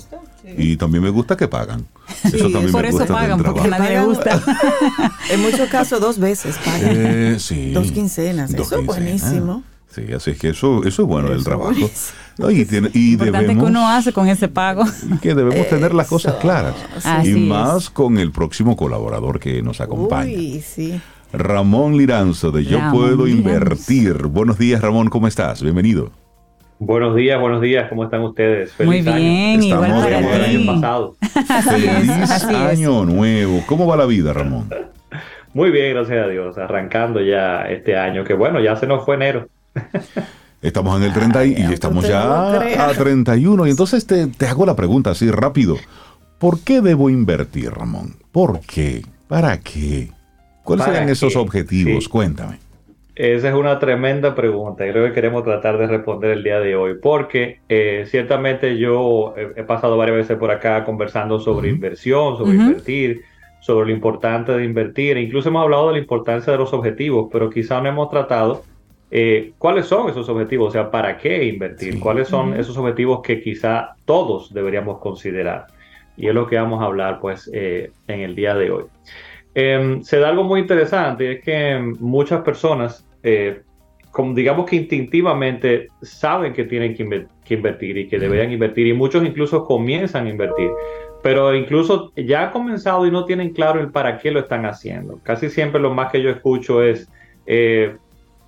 Y 0.57 0.77
también 0.77 1.03
me 1.03 1.11
gusta 1.11 1.37
que 1.37 1.49
pagan. 1.49 1.85
eso 2.23 2.51
también 2.51 2.71
Por 2.71 2.83
me 2.83 2.89
eso 2.91 2.99
gusta 2.99 3.13
pagan, 3.15 3.43
del 3.43 3.53
porque 3.53 3.69
nadie 3.69 3.91
le 3.99 4.05
gusta. 4.05 4.41
En 5.31 5.43
muchos 5.43 5.69
casos 5.69 6.01
dos 6.01 6.21
veces 6.21 6.57
pagan. 6.65 6.91
Eh, 6.93 7.37
sí. 7.41 7.73
Dos 7.73 7.91
quincenas. 7.91 8.53
Dos 8.53 8.69
Eso 8.69 8.79
es 8.79 8.87
buenísimo. 8.87 9.65
Sí, 9.93 10.13
así 10.13 10.31
es 10.33 10.39
que 10.39 10.51
eso, 10.51 10.85
eso 10.85 11.03
es 11.03 11.09
bueno 11.09 11.31
del 11.31 11.43
trabajo. 11.43 11.73
es. 11.81 12.13
No, 12.39 12.49
y 12.51 12.65
tiene- 12.65 12.91
y 12.95 13.13
Importante 13.15 13.41
debemos, 13.49 13.65
que 13.65 13.71
uno 13.71 13.89
hace 13.89 14.13
con 14.13 14.29
ese 14.29 14.47
pago. 14.47 14.85
que 15.21 15.35
debemos 15.35 15.69
tener 15.69 15.95
las 15.95 16.07
cosas 16.07 16.35
claras. 16.37 16.77
sí. 16.99 17.09
Así 17.09 17.29
y 17.31 17.33
es. 17.33 17.39
más 17.39 17.91
con 17.91 18.19
el 18.19 18.31
próximo 18.31 18.77
colaborador 18.77 19.41
que 19.41 19.63
nos 19.63 19.81
acompaña. 19.81 20.31
Uy, 20.31 20.63
sí. 20.63 21.01
Ramón 21.33 21.97
Liranzo 21.97 22.51
de 22.51 22.65
Yo 22.65 22.79
Ramón 22.79 22.93
Puedo 22.93 23.27
Liranzo. 23.27 23.49
Invertir. 23.49 24.27
Buenos 24.27 24.59
días, 24.59 24.81
Ramón, 24.81 25.09
¿cómo 25.09 25.27
estás? 25.27 25.63
Bienvenido. 25.63 26.11
Buenos 26.79 27.17
días, 27.17 27.41
buenos 27.41 27.63
días, 27.63 27.89
¿cómo 27.89 28.05
están 28.05 28.23
ustedes? 28.23 28.75
Muy 28.79 28.99
año. 28.99 29.15
bien, 29.15 29.63
igual 29.63 29.85
Estamos 29.85 30.05
para 30.05 30.17
Como 30.17 30.35
el 30.35 30.45
año 30.45 30.67
pasado. 30.75 31.17
Feliz 31.71 32.45
año 32.45 33.05
nuevo. 33.05 33.63
¿Cómo 33.67 33.87
va 33.87 33.97
la 33.97 34.07
vida, 34.07 34.33
Ramón? 34.33 34.69
Muy 35.55 35.71
bien, 35.71 35.95
gracias 35.95 36.27
a 36.27 36.29
Dios, 36.29 36.59
arrancando 36.59 37.21
ya 37.23 37.63
este 37.63 37.97
año, 37.97 38.25
que 38.25 38.35
bueno, 38.35 38.61
ya 38.61 38.77
se 38.77 38.87
nos 38.87 39.07
fue 39.07 39.15
enero. 39.15 39.49
Estamos 40.61 41.01
en 41.01 41.05
el 41.05 41.15
30 41.15 41.45
y, 41.47 41.53
estamos 41.73 42.07
ya 42.07 42.89
a 42.89 42.93
31. 42.93 43.67
Y 43.67 43.71
entonces 43.71 44.07
te, 44.07 44.27
te 44.27 44.47
hago 44.47 44.67
la 44.67 44.77
pregunta 44.77 45.13
así 45.13 45.31
rápido. 45.31 45.77
¿Por 46.39 46.61
qué 46.61 46.83
debo 46.83 47.09
invertir, 47.09 47.71
Ramón? 47.71 48.17
¿Por 48.33 48.61
qué? 48.61 49.03
¿Para 49.29 49.59
qué? 49.61 50.11
¿Cuáles 50.67 50.85
¿Para 50.85 50.97
serían 50.99 51.11
esos 51.13 51.33
qué? 51.33 51.39
objetivos? 51.39 52.05
Sí. 52.05 52.11
Cuéntame. 52.11 52.59
Esa 53.15 53.49
es 53.49 53.55
una 53.55 53.79
tremenda 53.79 54.35
pregunta 54.35 54.87
y 54.87 54.91
creo 54.91 55.07
que 55.07 55.13
queremos 55.15 55.43
tratar 55.43 55.79
de 55.79 55.87
responder 55.87 56.33
el 56.33 56.43
día 56.43 56.61
de 56.61 56.77
hoy, 56.77 56.97
porque 57.01 57.61
eh, 57.71 58.05
ciertamente 58.07 58.77
yo 58.77 59.33
he, 59.39 59.61
he 59.61 59.65
pasado 59.65 59.97
varias 59.97 60.19
veces 60.19 60.37
por 60.37 60.51
acá 60.51 60.85
conversando 60.85 61.41
sobre 61.41 61.71
inversión, 61.71 62.37
sobre 62.37 62.57
invertir, 62.57 63.23
sobre 63.61 63.87
lo 63.87 63.93
importante 63.93 64.53
de 64.53 64.65
invertir, 64.65 65.17
e 65.17 65.23
incluso 65.23 65.49
hemos 65.49 65.63
hablado 65.63 65.87
de 65.89 65.93
la 65.95 65.99
importancia 66.01 66.53
de 66.53 66.59
los 66.59 66.75
objetivos, 66.75 67.29
pero 67.33 67.49
quizá 67.49 67.81
no 67.81 67.89
hemos 67.89 68.11
tratado 68.11 68.65
eh, 69.11 69.53
cuáles 69.57 69.87
son 69.87 70.11
esos 70.11 70.29
objetivos, 70.29 70.69
o 70.69 70.73
sea, 70.73 70.91
para 70.91 71.17
qué 71.17 71.45
invertir, 71.47 71.95
Sí. 71.95 71.99
cuáles 72.01 72.29
son 72.29 72.55
esos 72.55 72.77
objetivos 72.77 73.23
que 73.23 73.41
quizá 73.41 73.95
todos 74.05 74.53
deberíamos 74.53 74.99
considerar. 74.99 75.69
Y 76.19 76.27
es 76.29 76.35
lo 76.35 76.47
que 76.47 76.57
vamos 76.57 76.83
a 76.83 76.87
hablar 76.87 77.21
pues 77.21 77.49
eh, 77.55 77.93
en 78.09 78.21
el 78.21 78.35
día 78.35 78.55
de 78.55 78.71
hoy. 78.71 78.85
Em, 79.59 80.03
se 80.03 80.19
da 80.19 80.29
algo 80.29 80.45
muy 80.45 80.61
interesante, 80.61 81.33
es 81.33 81.43
que 81.43 81.79
muchas 81.99 82.43
personas, 82.43 83.09
eh, 83.23 83.63
como 84.11 84.35
digamos 84.35 84.67
que 84.69 84.77
instintivamente 84.77 85.89
saben 86.03 86.53
que 86.53 86.65
tienen 86.65 86.95
que, 86.95 87.07
inver- 87.07 87.29
que 87.43 87.55
invertir 87.55 87.97
y 87.97 88.07
que 88.07 88.19
deberían 88.19 88.53
invertir, 88.53 88.87
y 88.87 88.93
muchos 88.93 89.25
incluso 89.25 89.65
comienzan 89.65 90.27
a 90.27 90.29
invertir, 90.29 90.71
pero 91.23 91.55
incluso 91.55 92.13
ya 92.17 92.45
han 92.45 92.51
comenzado 92.51 93.07
y 93.07 93.11
no 93.11 93.25
tienen 93.25 93.55
claro 93.55 93.81
el 93.81 93.91
para 93.91 94.19
qué 94.19 94.31
lo 94.31 94.41
están 94.41 94.67
haciendo. 94.67 95.21
Casi 95.23 95.49
siempre 95.49 95.81
lo 95.81 95.95
más 95.95 96.13
que 96.13 96.21
yo 96.21 96.29
escucho 96.29 96.83
es 96.83 97.11
eh, 97.47 97.97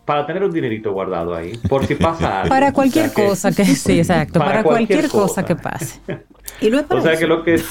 para 0.09 0.26
tener 0.26 0.43
un 0.43 0.51
dinerito 0.51 0.90
guardado 0.93 1.35
ahí, 1.35 1.52
por 1.68 1.85
si 1.86 1.94
pasa 1.94 2.40
algo. 2.40 2.48
Para 2.48 2.70
O 2.70 2.72
cualquier 2.72 3.10
sea 3.10 3.14
que- 3.14 3.28
cosa 3.28 3.52
que 3.52 3.64
sí, 3.66 3.98
exacto. 4.05 4.39
Para 4.40 4.51
Para, 4.51 4.62
cualquier, 4.64 5.01
cualquier 5.02 5.10
cosa 5.12 5.43
cosa. 5.43 5.44
que 5.44 5.55
pase. 5.56 6.01
Y 6.62 6.70
no 6.70 6.78
es 6.78 6.85
para 6.86 7.01
O 7.01 7.02
sea 7.05 7.12
eso. 7.12 7.20
que 7.20 7.26
lo 7.26 7.44
que 7.44 7.55
es... 7.55 7.68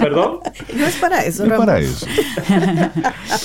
Perdón. 0.00 0.38
No 0.74 0.86
es 0.86 0.96
para 0.96 1.24
eso, 1.24 1.42
Es 1.42 1.48
Ramón. 1.50 1.66
para 1.66 1.78
eso. 1.80 2.06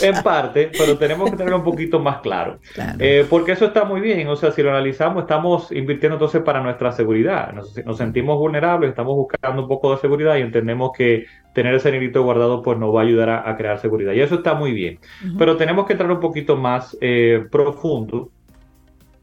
En 0.02 0.24
parte, 0.24 0.72
pero 0.78 0.98
tenemos 0.98 1.30
que 1.30 1.36
tenerlo 1.36 1.58
un 1.58 1.64
poquito 1.64 2.00
más 2.00 2.18
claro. 2.22 2.60
Claro. 2.74 2.96
Eh, 3.00 3.26
porque 3.30 3.54
eso 3.54 3.66
está 3.66 3.84
muy 3.86 4.00
bien, 4.00 4.28
o 4.28 4.36
sea, 4.36 4.52
si 4.52 4.62
lo 4.62 4.70
analizamos, 4.70 5.24
estamos 5.24 5.72
invirtiendo 5.72 6.16
entonces 6.16 6.42
para 6.44 6.62
nuestra 6.62 6.92
seguridad. 6.92 7.52
Nos, 7.54 7.76
nos 7.86 7.98
sentimos 7.98 8.38
vulnerables, 8.38 8.92
estamos 8.92 9.16
buscando 9.16 9.64
un 9.64 9.68
poco 9.68 9.92
de 9.96 9.98
seguridad 10.02 10.36
y 10.38 10.42
entendemos 10.42 10.92
que 10.96 11.26
tener 11.58 11.74
ese 11.74 11.90
dinerito 11.92 12.22
guardado 12.22 12.62
pues 12.62 12.78
nos 12.78 12.94
va 12.96 13.02
a 13.02 13.04
ayudar 13.04 13.30
a, 13.32 13.50
a 13.50 13.58
crear 13.58 13.80
seguridad. 13.80 14.14
Y 14.14 14.20
eso 14.22 14.36
está 14.36 14.54
muy 14.54 14.74
bien. 14.74 15.00
Ujú. 15.26 15.38
Pero 15.40 15.58
tenemos 15.58 15.88
que 15.88 15.94
entrar 15.94 16.12
un 16.12 16.20
poquito 16.20 16.56
más 16.56 16.96
eh, 17.02 17.48
profundo 17.52 18.30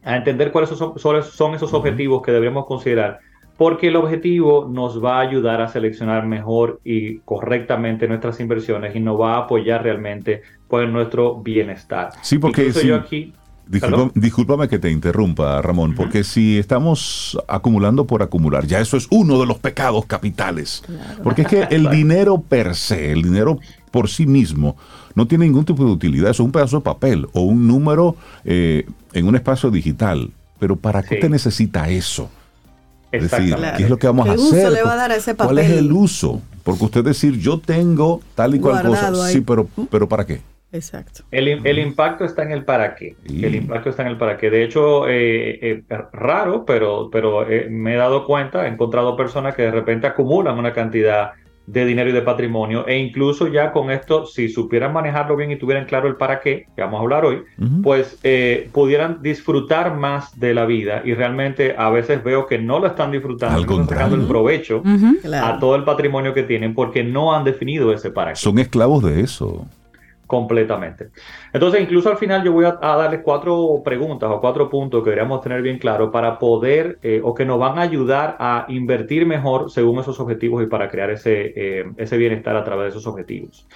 a 0.03 0.17
entender 0.17 0.51
cuáles 0.51 0.71
son, 0.71 0.99
son- 0.99 1.55
esos 1.55 1.73
objetivos 1.73 2.23
que 2.23 2.33
debemos 2.33 2.67
considerar. 2.67 3.21
Porque 3.57 3.87
el 3.87 3.95
objetivo 3.95 4.69
nos 4.69 4.99
va 5.03 5.19
a 5.19 5.21
ayudar 5.21 5.61
a 5.61 5.69
seleccionar 5.69 6.27
mejor 6.27 6.81
y 6.83 7.19
correctamente 7.21 8.09
nuestras 8.09 8.41
inversiones 8.41 8.97
y 8.97 9.01
nos 9.01 9.21
va 9.21 9.35
a 9.37 9.39
apoyar 9.45 9.85
realmente 9.85 10.43
pues, 10.67 10.87
en 10.87 10.93
nuestro 10.93 11.37
bienestar. 11.37 12.11
Sí, 12.21 12.39
porque 12.39 12.63
Incluso 12.63 12.81
sí. 12.81 12.89
yo 12.89 12.97
aquí, 12.97 13.33
Disculpa- 13.67 14.13
discúlpame 14.15 14.69
que 14.69 14.79
te 14.79 14.91
interrumpa, 14.91 15.61
Ramón, 15.63 15.95
porque 15.95 16.23
si 16.23 16.59
estamos 16.59 17.39
acumulando 17.49 18.07
por 18.07 18.23
acumular, 18.23 18.67
ya 18.67 18.79
eso 18.81 18.97
es 18.97 19.07
uno 19.11 19.41
de 19.41 19.47
los 19.47 19.59
pecados 19.59 20.05
capitales. 20.07 20.83
Porque 21.23 21.43
es 21.43 21.49
que 21.49 21.63
el 21.71 21.89
dinero 21.91 22.41
per 22.43 22.75
se, 22.77 23.11
el 23.13 23.23
dinero 23.23 23.59
por 23.91 24.09
sí 24.11 24.27
mismo, 24.27 24.77
no 25.15 25.27
tiene 25.27 25.47
ningún 25.47 25.65
tipo 25.65 25.85
de 25.85 25.91
utilidad. 25.93 26.31
Eso 26.31 26.43
es 26.43 26.47
un 26.47 26.53
pedazo 26.53 26.77
de 26.79 26.83
papel 26.83 27.27
o 27.33 27.41
un 27.43 27.67
número 27.67 28.17
eh, 28.45 28.87
en 29.13 29.27
un 29.27 29.35
espacio 29.37 29.71
digital. 29.71 30.31
Pero 30.59 30.77
¿para 30.77 31.03
qué 31.03 31.15
Sí. 31.17 31.21
te 31.23 31.29
necesita 31.29 31.89
eso? 31.89 32.29
Es 33.13 33.31
decir. 33.31 33.57
¿qué 33.77 33.85
es 33.85 33.91
lo 33.91 33.97
que 33.99 34.07
vamos 34.09 34.25
¿Qué 34.27 34.33
a 34.33 34.35
uso 34.35 34.49
hacer? 34.57 34.73
le 34.73 34.83
va 34.83 34.93
a 34.93 34.97
dar 34.97 35.13
a 35.13 35.17
ese 35.17 35.35
¿Cuál 35.37 35.59
es 35.59 35.67
papel? 35.69 35.79
el 35.87 35.93
uso? 35.93 36.43
Porque 36.65 36.85
usted 36.85 37.05
decir, 37.05 37.39
yo 37.39 37.59
tengo 37.61 38.21
tal 38.35 38.55
y 38.57 38.59
cual 38.59 38.87
Guardado 38.87 39.15
cosa. 39.15 39.27
ahí. 39.27 39.35
Sí, 39.35 39.41
pero, 39.41 39.69
pero 39.91 40.09
¿para 40.09 40.27
qué? 40.27 40.43
Exacto. 40.75 41.23
El, 41.31 41.47
el 41.49 41.79
impacto 41.79 42.25
está 42.25 42.43
en 42.43 42.51
el 42.51 42.65
para 42.65 42.97
qué. 42.97 43.15
Sí. 43.27 43.45
El 43.45 43.55
impacto 43.55 43.91
está 43.91 44.03
en 44.03 44.09
el 44.09 44.19
para 44.19 44.37
qué. 44.37 44.51
De 44.51 44.65
hecho, 44.65 45.09
eh, 45.09 45.59
eh, 45.63 45.83
raro, 46.13 46.65
pero, 46.67 47.09
pero 47.13 47.49
eh, 47.49 47.69
me 47.71 47.95
he 47.95 47.97
dado 47.97 48.25
cuenta, 48.27 48.67
he 48.67 48.69
encontrado 48.71 49.17
personas 49.17 49.55
que 49.55 49.63
de 49.63 49.71
repente 49.71 50.09
acumulan 50.09 50.59
una 50.59 50.73
cantidad 50.73 51.31
de 51.67 51.87
dinero 51.87 52.11
y 52.11 52.13
de 52.13 52.23
patrimonio. 52.23 52.87
E 52.89 52.99
incluso 52.99 53.47
ya 53.47 53.71
con 53.73 53.91
esto, 53.91 54.27
si 54.27 54.49
supieran 54.49 54.93
manejarlo 54.93 55.37
bien 55.37 55.53
y 55.53 55.57
tuvieran 55.57 55.87
claro 55.87 56.09
el 56.09 56.17
para 56.17 56.41
qué, 56.41 56.67
que 56.75 56.83
vamos 56.83 56.99
a 56.99 57.03
hablar 57.03 57.25
hoy, 57.25 57.43
pues 57.83 58.19
eh, 58.23 58.69
pudieran 58.73 59.23
disfrutar 59.23 59.95
más 59.97 60.39
de 60.39 60.55
la 60.55 60.67
vida. 60.67 61.03
Y 61.05 61.15
realmente 61.15 61.75
a 61.79 61.89
veces 61.89 62.23
veo 62.23 62.47
que 62.47 62.59
no 62.59 62.81
lo 62.81 62.89
están 62.89 63.13
disfrutando, 63.13 63.57
Al 63.57 63.65
no 63.67 63.73
están 63.81 63.89
sacando 63.89 64.17
el 64.17 64.27
provecho 64.27 64.83
Claro. 65.23 65.47
a 65.47 65.59
todo 65.59 65.77
el 65.77 65.85
patrimonio 65.85 66.35
que 66.35 66.43
tienen 66.43 66.75
porque 66.75 67.03
no 67.05 67.33
han 67.33 67.45
definido 67.45 67.93
ese 67.93 68.11
para 68.11 68.33
qué 68.33 68.37
Son 68.37 68.59
esclavos 68.59 69.03
de 69.05 69.21
eso. 69.21 69.67
Completamente. 70.27 71.11
Entonces, 71.53 71.83
incluso 71.83 72.11
al 72.11 72.17
final 72.17 72.43
yo 72.43 72.53
voy 72.53 72.65
a, 72.65 72.79
a 72.81 72.97
darles 72.97 73.21
cuatro 73.23 73.83
preguntas 73.85 74.31
o 74.31 74.41
cuatro 74.41 74.69
puntos 74.69 75.03
que 75.03 75.11
deberíamos 75.11 75.41
tener 75.41 75.63
bien 75.63 75.79
claro 75.79 76.11
para 76.11 76.39
poder 76.39 76.99
eh, 77.03 77.21
o 77.23 77.35
que 77.35 77.45
nos 77.45 77.59
van 77.59 77.79
a 77.79 77.83
ayudar 77.83 78.37
a 78.39 78.67
invertir 78.69 79.27
mejor 79.27 79.71
según 79.71 79.99
esos 80.01 80.19
objetivos 80.21 80.63
y 80.63 80.67
para 80.67 80.89
crear 80.89 81.11
ese, 81.11 81.53
eh, 81.57 81.85
ese 81.97 82.17
bienestar 82.17 82.57
a 82.57 82.65
través 82.65 82.85
de 82.85 82.89
esos 82.91 83.07
objetivos. 83.07 83.67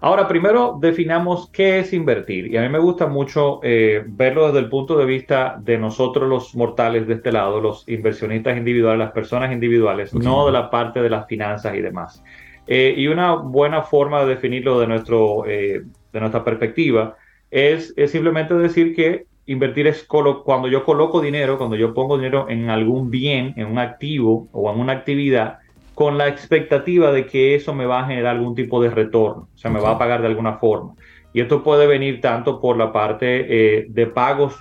Ahora, 0.00 0.28
primero 0.28 0.76
definamos 0.78 1.48
qué 1.50 1.78
es 1.78 1.92
invertir. 1.92 2.52
Y 2.52 2.56
a 2.56 2.62
mí 2.62 2.68
me 2.68 2.78
gusta 2.78 3.06
mucho 3.06 3.60
eh, 3.62 4.04
verlo 4.06 4.46
desde 4.46 4.58
el 4.58 4.68
punto 4.68 4.96
de 4.98 5.06
vista 5.06 5.58
de 5.58 5.78
nosotros 5.78 6.28
los 6.28 6.54
mortales 6.54 7.06
de 7.06 7.14
este 7.14 7.32
lado, 7.32 7.60
los 7.60 7.88
inversionistas 7.88 8.56
individuales, 8.58 8.98
las 8.98 9.12
personas 9.12 9.52
individuales, 9.52 10.12
no 10.14 10.46
de 10.46 10.52
la 10.52 10.70
parte 10.70 11.00
de 11.00 11.10
las 11.10 11.26
finanzas 11.26 11.74
y 11.74 11.80
demás. 11.80 12.22
Eh, 12.66 12.94
y 12.96 13.06
una 13.06 13.34
buena 13.36 13.82
forma 13.82 14.22
de 14.24 14.34
definirlo 14.34 14.80
de, 14.80 14.86
nuestro, 14.88 15.46
eh, 15.46 15.82
de 16.12 16.20
nuestra 16.20 16.44
perspectiva 16.44 17.16
es, 17.50 17.94
es 17.96 18.10
simplemente 18.10 18.54
decir 18.54 18.94
que 18.94 19.26
invertir 19.46 19.86
es 19.86 20.06
colo- 20.08 20.42
cuando 20.42 20.66
yo 20.68 20.84
coloco 20.84 21.20
dinero, 21.20 21.58
cuando 21.58 21.76
yo 21.76 21.94
pongo 21.94 22.16
dinero 22.18 22.46
en 22.48 22.68
algún 22.68 23.10
bien, 23.10 23.54
en 23.56 23.68
un 23.68 23.78
activo 23.78 24.48
o 24.52 24.70
en 24.72 24.80
una 24.80 24.94
actividad, 24.94 25.58
con 25.94 26.18
la 26.18 26.28
expectativa 26.28 27.12
de 27.12 27.26
que 27.26 27.54
eso 27.54 27.72
me 27.74 27.86
va 27.86 28.00
a 28.00 28.06
generar 28.06 28.36
algún 28.36 28.54
tipo 28.54 28.82
de 28.82 28.90
retorno, 28.90 29.42
o 29.44 29.50
sea, 29.54 29.70
me 29.70 29.80
va 29.80 29.92
a 29.92 29.98
pagar 29.98 30.20
de 30.20 30.26
alguna 30.26 30.58
forma. 30.58 30.94
Y 31.32 31.40
esto 31.40 31.62
puede 31.62 31.86
venir 31.86 32.20
tanto 32.20 32.60
por 32.60 32.76
la 32.76 32.92
parte 32.92 33.78
eh, 33.80 33.86
de 33.88 34.06
pagos, 34.08 34.56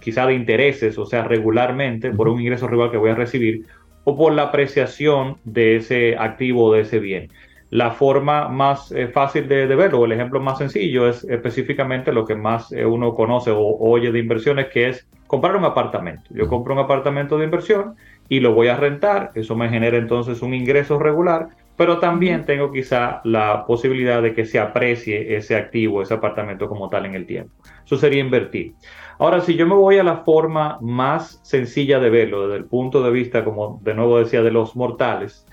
quizá 0.00 0.26
de 0.26 0.34
intereses, 0.34 0.98
o 0.98 1.06
sea, 1.06 1.24
regularmente, 1.24 2.12
por 2.12 2.28
un 2.28 2.40
ingreso 2.40 2.66
regular 2.66 2.90
que 2.90 2.96
voy 2.96 3.10
a 3.10 3.14
recibir, 3.14 3.66
o 4.08 4.16
por 4.16 4.32
la 4.32 4.44
apreciación 4.44 5.36
de 5.44 5.76
ese 5.76 6.16
activo 6.16 6.64
o 6.64 6.72
de 6.72 6.80
ese 6.80 6.98
bien. 6.98 7.28
La 7.68 7.90
forma 7.90 8.48
más 8.48 8.90
eh, 8.90 9.08
fácil 9.08 9.46
de, 9.46 9.66
de 9.66 9.76
verlo, 9.76 10.00
o 10.00 10.06
el 10.06 10.12
ejemplo 10.12 10.40
más 10.40 10.56
sencillo, 10.56 11.06
es 11.06 11.24
específicamente 11.24 12.10
lo 12.10 12.24
que 12.24 12.34
más 12.34 12.72
eh, 12.72 12.86
uno 12.86 13.12
conoce 13.12 13.50
o 13.50 13.76
oye 13.78 14.10
de 14.10 14.18
inversiones, 14.18 14.68
que 14.68 14.88
es 14.88 15.06
comprar 15.26 15.56
un 15.56 15.66
apartamento. 15.66 16.22
Yo 16.30 16.48
compro 16.48 16.72
un 16.72 16.80
apartamento 16.80 17.36
de 17.36 17.44
inversión 17.44 17.96
y 18.30 18.40
lo 18.40 18.54
voy 18.54 18.68
a 18.68 18.78
rentar, 18.78 19.32
eso 19.34 19.54
me 19.54 19.68
genera 19.68 19.98
entonces 19.98 20.40
un 20.40 20.54
ingreso 20.54 20.98
regular, 20.98 21.48
pero 21.76 21.98
también 21.98 22.46
tengo 22.46 22.72
quizá 22.72 23.20
la 23.24 23.66
posibilidad 23.66 24.22
de 24.22 24.32
que 24.32 24.46
se 24.46 24.58
aprecie 24.58 25.36
ese 25.36 25.54
activo, 25.54 26.00
ese 26.00 26.14
apartamento 26.14 26.66
como 26.66 26.88
tal 26.88 27.04
en 27.04 27.14
el 27.14 27.26
tiempo. 27.26 27.52
Eso 27.84 27.98
sería 27.98 28.20
invertir. 28.20 28.72
Ahora, 29.18 29.40
si 29.40 29.56
yo 29.56 29.66
me 29.66 29.74
voy 29.74 29.98
a 29.98 30.04
la 30.04 30.18
forma 30.18 30.78
más 30.80 31.40
sencilla 31.42 31.98
de 31.98 32.08
verlo, 32.08 32.46
desde 32.46 32.58
el 32.58 32.66
punto 32.66 33.02
de 33.02 33.10
vista, 33.10 33.44
como 33.44 33.80
de 33.82 33.94
nuevo 33.94 34.18
decía, 34.18 34.42
de 34.42 34.52
los 34.52 34.76
mortales, 34.76 35.44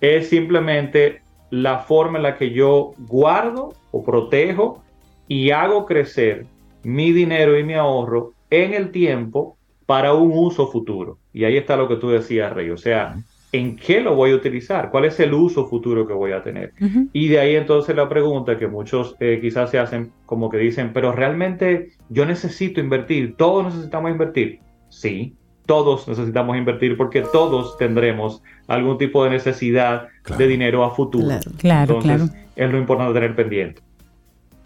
es 0.00 0.28
simplemente 0.28 1.22
la 1.50 1.78
forma 1.78 2.18
en 2.18 2.24
la 2.24 2.36
que 2.36 2.50
yo 2.50 2.92
guardo 2.98 3.72
o 3.92 4.04
protejo 4.04 4.82
y 5.26 5.50
hago 5.50 5.86
crecer 5.86 6.46
mi 6.82 7.12
dinero 7.12 7.58
y 7.58 7.64
mi 7.64 7.74
ahorro 7.74 8.32
en 8.50 8.74
el 8.74 8.90
tiempo 8.90 9.56
para 9.86 10.12
un 10.12 10.32
uso 10.34 10.66
futuro. 10.66 11.18
Y 11.32 11.44
ahí 11.44 11.56
está 11.56 11.76
lo 11.76 11.88
que 11.88 11.96
tú 11.96 12.10
decías, 12.10 12.52
Rey. 12.52 12.70
O 12.70 12.76
sea, 12.76 13.16
¿en 13.54 13.76
qué 13.76 14.00
lo 14.00 14.16
voy 14.16 14.32
a 14.32 14.34
utilizar? 14.34 14.90
¿Cuál 14.90 15.04
es 15.04 15.20
el 15.20 15.32
uso 15.32 15.66
futuro 15.68 16.06
que 16.08 16.12
voy 16.12 16.32
a 16.32 16.42
tener? 16.42 16.72
Y 17.12 17.28
de 17.28 17.38
ahí 17.38 17.54
entonces 17.54 17.94
la 17.94 18.08
pregunta 18.08 18.58
que 18.58 18.66
muchos 18.66 19.14
eh, 19.20 19.38
quizás 19.40 19.70
se 19.70 19.78
hacen 19.78 20.10
como 20.26 20.50
que 20.50 20.58
dicen, 20.58 20.90
pero 20.92 21.12
realmente 21.12 21.90
yo 22.08 22.26
necesito 22.26 22.80
invertir, 22.80 23.36
todos 23.36 23.66
necesitamos 23.66 24.10
invertir. 24.10 24.58
Sí, 24.88 25.36
todos 25.66 26.08
necesitamos 26.08 26.56
invertir 26.56 26.96
porque 26.96 27.22
todos 27.22 27.78
tendremos 27.78 28.42
algún 28.66 28.98
tipo 28.98 29.22
de 29.22 29.30
necesidad 29.30 30.08
Claro. 30.24 30.38
de 30.38 30.48
dinero 30.48 30.84
a 30.84 30.90
futuro. 30.90 31.26
Claro. 31.26 31.50
Claro, 31.58 31.94
Entonces, 32.00 32.30
claro. 32.30 32.46
es 32.56 32.72
lo 32.72 32.78
importante 32.78 33.14
tener 33.14 33.36
pendiente. 33.36 33.82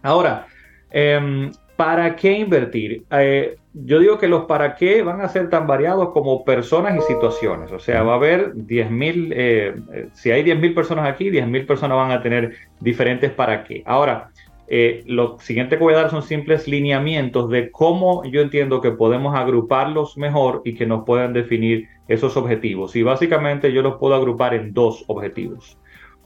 Ahora, 0.02 0.46
em, 0.90 1.50
¿para 1.78 2.16
qué 2.16 2.32
invertir? 2.32 3.04
Eh, 3.12 3.56
yo 3.72 4.00
digo 4.00 4.18
que 4.18 4.26
los 4.26 4.46
para 4.46 4.74
qué 4.74 5.00
van 5.02 5.20
a 5.20 5.28
ser 5.28 5.48
tan 5.48 5.68
variados 5.68 6.10
como 6.10 6.44
personas 6.44 6.96
y 6.96 7.00
situaciones. 7.02 7.70
O 7.70 7.78
sea, 7.78 8.02
va 8.02 8.14
a 8.14 8.16
haber 8.16 8.52
10.000, 8.52 9.32
eh, 9.32 9.76
eh, 9.94 10.08
si 10.12 10.32
hay 10.32 10.42
10.000 10.42 10.74
personas 10.74 11.08
aquí, 11.08 11.30
10.000 11.30 11.66
personas 11.66 11.96
van 11.96 12.10
a 12.10 12.20
tener 12.20 12.52
diferentes 12.80 13.30
para 13.30 13.62
qué. 13.62 13.84
Ahora, 13.86 14.30
eh, 14.66 15.04
lo 15.06 15.38
siguiente 15.38 15.78
que 15.78 15.84
voy 15.84 15.94
a 15.94 15.98
dar 15.98 16.10
son 16.10 16.24
simples 16.24 16.66
lineamientos 16.66 17.48
de 17.48 17.70
cómo 17.70 18.24
yo 18.24 18.40
entiendo 18.40 18.80
que 18.80 18.90
podemos 18.90 19.36
agruparlos 19.36 20.18
mejor 20.18 20.62
y 20.64 20.74
que 20.74 20.84
nos 20.84 21.04
puedan 21.04 21.32
definir 21.32 21.86
esos 22.08 22.36
objetivos. 22.36 22.96
Y 22.96 23.04
básicamente 23.04 23.72
yo 23.72 23.82
los 23.82 23.98
puedo 23.98 24.16
agrupar 24.16 24.52
en 24.52 24.74
dos 24.74 25.04
objetivos. 25.06 25.78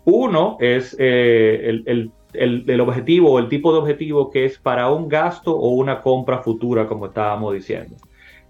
Uno 0.07 0.57
es 0.61 0.97
el- 0.99 2.11
el- 2.35 2.65
el 2.69 2.81
objetivo 2.81 3.33
o 3.33 3.39
el 3.39 3.49
tipo 3.49 3.73
de 3.73 3.79
objetivo 3.79 4.31
que 4.31 4.45
es 4.45 4.59
para 4.59 4.91
un 4.91 5.09
gasto 5.09 5.55
o 5.57 5.69
una 5.71 6.01
compra 6.01 6.39
futura, 6.39 6.87
como 6.87 7.07
estábamos 7.07 7.55
diciendo. 7.55 7.97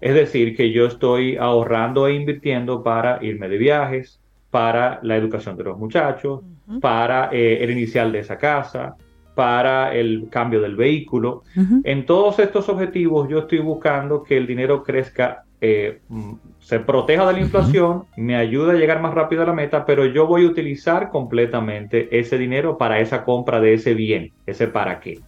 Es 0.01 0.13
decir, 0.15 0.55
que 0.55 0.71
yo 0.71 0.85
estoy 0.85 1.37
ahorrando 1.37 2.07
e 2.07 2.15
invirtiendo 2.15 2.83
para 2.83 3.23
irme 3.23 3.47
de 3.47 3.57
viajes, 3.57 4.19
para 4.51 4.99
la 5.01 5.15
educación 5.15 5.55
de 5.57 5.63
los 5.63 5.77
muchachos, 5.77 6.41
para 6.81 7.29
eh, 7.31 7.63
el 7.63 7.71
inicial 7.71 8.11
de 8.11 8.19
esa 8.19 8.37
casa, 8.37 8.95
para 9.33 9.95
el 9.95 10.27
cambio 10.29 10.61
del 10.61 10.75
vehículo. 10.75 11.43
En 11.83 12.05
todos 12.05 12.37
estos 12.39 12.69
objetivos 12.69 13.27
yo 13.29 13.39
estoy 13.39 13.59
buscando 13.59 14.21
que 14.23 14.37
el 14.37 14.45
dinero 14.45 14.83
crezca, 14.83 15.43
eh, 15.59 16.01
se 16.63 16.79
proteja 16.79 17.27
de 17.27 17.33
la 17.33 17.39
inflación, 17.41 18.05
me 18.15 18.37
ayude 18.37 18.71
a 18.71 18.79
llegar 18.79 19.01
más 19.01 19.13
rápido 19.13 19.43
a 19.43 19.45
la 19.45 19.53
meta, 19.53 19.85
pero 19.85 20.05
yo 20.05 20.27
voy 20.27 20.45
a 20.45 20.47
utilizar 20.47 21.09
completamente 21.09 22.07
ese 22.17 22.37
dinero 22.37 22.77
para 22.77 22.99
esa 23.01 23.25
compra 23.25 23.59
de 23.59 23.73
ese 23.73 23.93
bien, 23.93 24.31
ese 24.45 24.67
para 24.67 25.01
qué. 25.01 25.19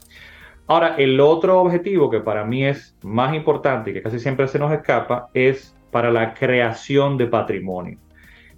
Ahora, 0.68 0.96
el 0.98 1.20
otro 1.20 1.60
objetivo 1.60 2.10
que 2.10 2.22
para 2.22 2.46
mí 2.46 2.66
es 2.66 2.98
más 3.04 3.36
importante 3.36 3.92
y 3.92 3.94
que 3.94 4.02
casi 4.02 4.18
siempre 4.18 4.48
se 4.48 4.60
nos 4.60 4.72
escapa 4.72 5.28
es 5.34 5.76
para 5.92 6.10
la 6.10 6.34
creación 6.34 7.18
de 7.18 7.28
patrimonio. 7.28 8.00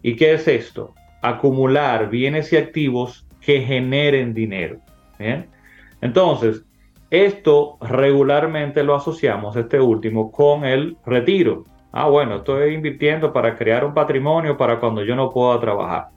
¿Y 0.03 0.15
qué 0.15 0.33
es 0.33 0.47
esto? 0.47 0.93
Acumular 1.23 2.11
bienes 2.11 2.53
y 2.53 2.57
activos 2.57 3.27
que 3.41 3.61
generen 3.61 4.35
dinero. 4.35 4.77
¿bien? 5.17 5.47
Entonces, 6.01 6.63
esto 7.09 7.77
regularmente 7.81 8.83
lo 8.83 8.93
asociamos, 8.93 9.55
este 9.55 9.79
último, 9.79 10.31
con 10.31 10.63
el 10.63 10.95
retiro. 11.05 11.65
Ah, 11.91 12.07
bueno, 12.07 12.37
estoy 12.37 12.73
invirtiendo 12.73 13.31
para 13.33 13.55
crear 13.55 13.85
un 13.85 13.93
patrimonio 13.93 14.57
para 14.57 14.79
cuando 14.79 15.03
yo 15.03 15.15
no 15.15 15.31
pueda 15.31 15.59
trabajar. 15.59 16.07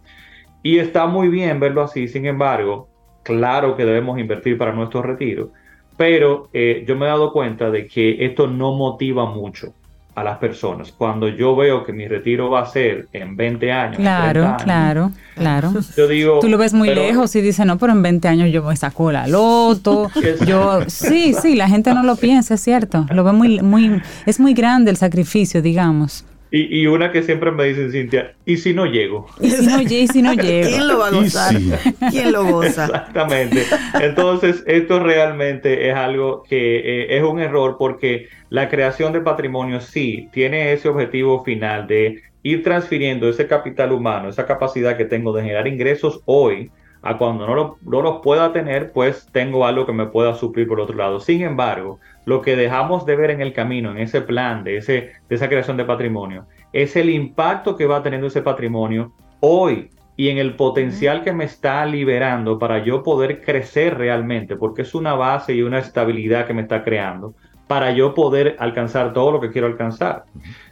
Y 0.62 0.78
está 0.78 1.06
muy 1.06 1.28
bien 1.28 1.58
verlo 1.60 1.82
así, 1.82 2.08
sin 2.08 2.26
embargo, 2.26 2.88
claro 3.22 3.76
que 3.76 3.84
debemos 3.84 4.18
invertir 4.18 4.58
para 4.58 4.72
nuestro 4.72 5.02
retiro, 5.02 5.52
pero 5.96 6.48
eh, 6.52 6.84
yo 6.86 6.96
me 6.96 7.06
he 7.06 7.08
dado 7.08 7.32
cuenta 7.32 7.70
de 7.70 7.86
que 7.86 8.24
esto 8.24 8.46
no 8.46 8.72
motiva 8.74 9.26
mucho 9.26 9.74
a 10.14 10.24
las 10.24 10.38
personas. 10.38 10.92
Cuando 10.92 11.28
yo 11.28 11.54
veo 11.56 11.84
que 11.84 11.92
mi 11.92 12.06
retiro 12.08 12.50
va 12.50 12.62
a 12.62 12.66
ser 12.66 13.06
en 13.12 13.36
20 13.36 13.72
años, 13.72 13.98
en 13.98 14.04
30 14.04 14.20
Claro, 14.32 14.44
años, 14.46 14.62
claro, 14.62 15.10
claro. 15.36 15.72
yo 15.96 16.08
digo... 16.08 16.38
Tú 16.40 16.48
lo 16.48 16.58
ves 16.58 16.72
muy 16.74 16.88
pero- 16.88 17.02
lejos 17.02 17.34
y 17.36 17.40
dices, 17.40 17.64
no, 17.66 17.78
pero 17.78 17.92
en 17.92 18.02
20 18.02 18.28
años 18.28 18.50
yo 18.52 18.62
me 18.62 18.76
saco 18.76 19.12
la 19.12 19.26
loto. 19.28 20.10
Yo, 20.46 20.80
sí, 20.88 21.34
sí, 21.34 21.54
la 21.56 21.68
gente 21.68 21.94
no 21.94 22.02
lo 22.02 22.16
piensa, 22.16 22.54
es 22.54 22.60
cierto. 22.60 23.06
Lo 23.12 23.24
ve 23.24 23.32
muy, 23.32 23.60
muy, 23.60 24.00
es 24.26 24.40
muy 24.40 24.54
grande 24.54 24.90
el 24.90 24.96
sacrificio, 24.96 25.62
digamos. 25.62 26.24
Y, 26.52 26.80
y 26.80 26.86
una 26.88 27.12
que 27.12 27.22
siempre 27.22 27.52
me 27.52 27.64
dicen, 27.64 27.92
Cintia, 27.92 28.32
¿y 28.44 28.56
si 28.56 28.74
no 28.74 28.84
llego? 28.86 29.26
Y 29.40 29.50
si 29.50 29.66
no, 29.66 29.80
y 29.80 30.08
si 30.08 30.20
no 30.20 30.32
llego. 30.34 30.68
¿Quién 30.68 30.88
lo 30.88 30.98
va 30.98 31.06
a 31.06 31.10
gozar? 31.12 31.56
sí. 31.56 31.72
¿Quién 32.10 32.32
lo 32.32 32.44
goza? 32.44 32.86
Exactamente. 32.86 33.62
Entonces, 34.00 34.64
esto 34.66 34.98
realmente 34.98 35.88
es 35.88 35.94
algo 35.94 36.42
que 36.42 36.78
eh, 36.78 37.16
es 37.18 37.22
un 37.22 37.38
error 37.38 37.76
porque 37.78 38.26
la 38.50 38.68
creación 38.68 39.12
de 39.12 39.22
patrimonio 39.22 39.80
sí 39.80 40.28
tiene 40.32 40.72
ese 40.72 40.88
objetivo 40.88 41.44
final 41.44 41.86
de 41.86 42.22
ir 42.42 42.62
transfiriendo 42.62 43.28
ese 43.28 43.46
capital 43.48 43.92
humano, 43.92 44.28
esa 44.28 44.46
capacidad 44.46 44.96
que 44.96 45.06
tengo 45.06 45.32
de 45.32 45.42
generar 45.42 45.66
ingresos 45.68 46.22
hoy 46.26 46.72
a 47.02 47.16
cuando 47.16 47.46
no, 47.46 47.54
lo- 47.54 47.78
no 47.82 48.02
los 48.02 48.20
pueda 48.22 48.52
tener, 48.52 48.92
pues 48.92 49.30
tengo 49.32 49.66
algo 49.66 49.86
que 49.86 49.92
me 49.92 50.06
pueda 50.08 50.34
suplir 50.34 50.68
por 50.68 50.80
otro 50.80 50.96
lado. 50.96 51.20
Sin 51.20 51.42
embargo, 51.42 52.00
lo 52.24 52.42
que 52.42 52.56
dejamos 52.56 53.06
de 53.06 53.16
ver 53.16 53.30
en 53.30 53.40
el 53.40 53.52
camino, 53.54 53.90
en 53.92 53.98
ese 53.98 54.20
plan 54.22 54.64
de, 54.64 54.76
ese, 54.78 54.92
de 55.28 55.36
esa 55.36 55.48
creación 55.48 55.76
de 55.78 55.84
patrimonio, 55.86 56.46
es 56.72 56.96
el 56.96 57.10
impacto 57.10 57.76
que 57.76 57.86
va 57.86 58.02
teniendo 58.02 58.26
ese 58.28 58.42
patrimonio 58.42 59.14
hoy 59.40 59.90
y 60.16 60.28
en 60.28 60.38
el 60.38 60.56
potencial 60.56 61.22
que 61.24 61.32
me 61.32 61.44
está 61.44 61.86
liberando 61.86 62.58
para 62.58 62.84
yo 62.84 63.02
poder 63.02 63.40
crecer 63.42 63.96
realmente, 63.96 64.56
porque 64.56 64.82
es 64.82 64.94
una 64.94 65.14
base 65.14 65.54
y 65.54 65.62
una 65.62 65.78
estabilidad 65.78 66.46
que 66.46 66.54
me 66.54 66.62
está 66.62 66.84
creando 66.84 67.34
para 67.70 67.92
yo 67.92 68.14
poder 68.14 68.56
alcanzar 68.58 69.12
todo 69.12 69.30
lo 69.30 69.40
que 69.40 69.52
quiero 69.52 69.68
alcanzar. 69.68 70.24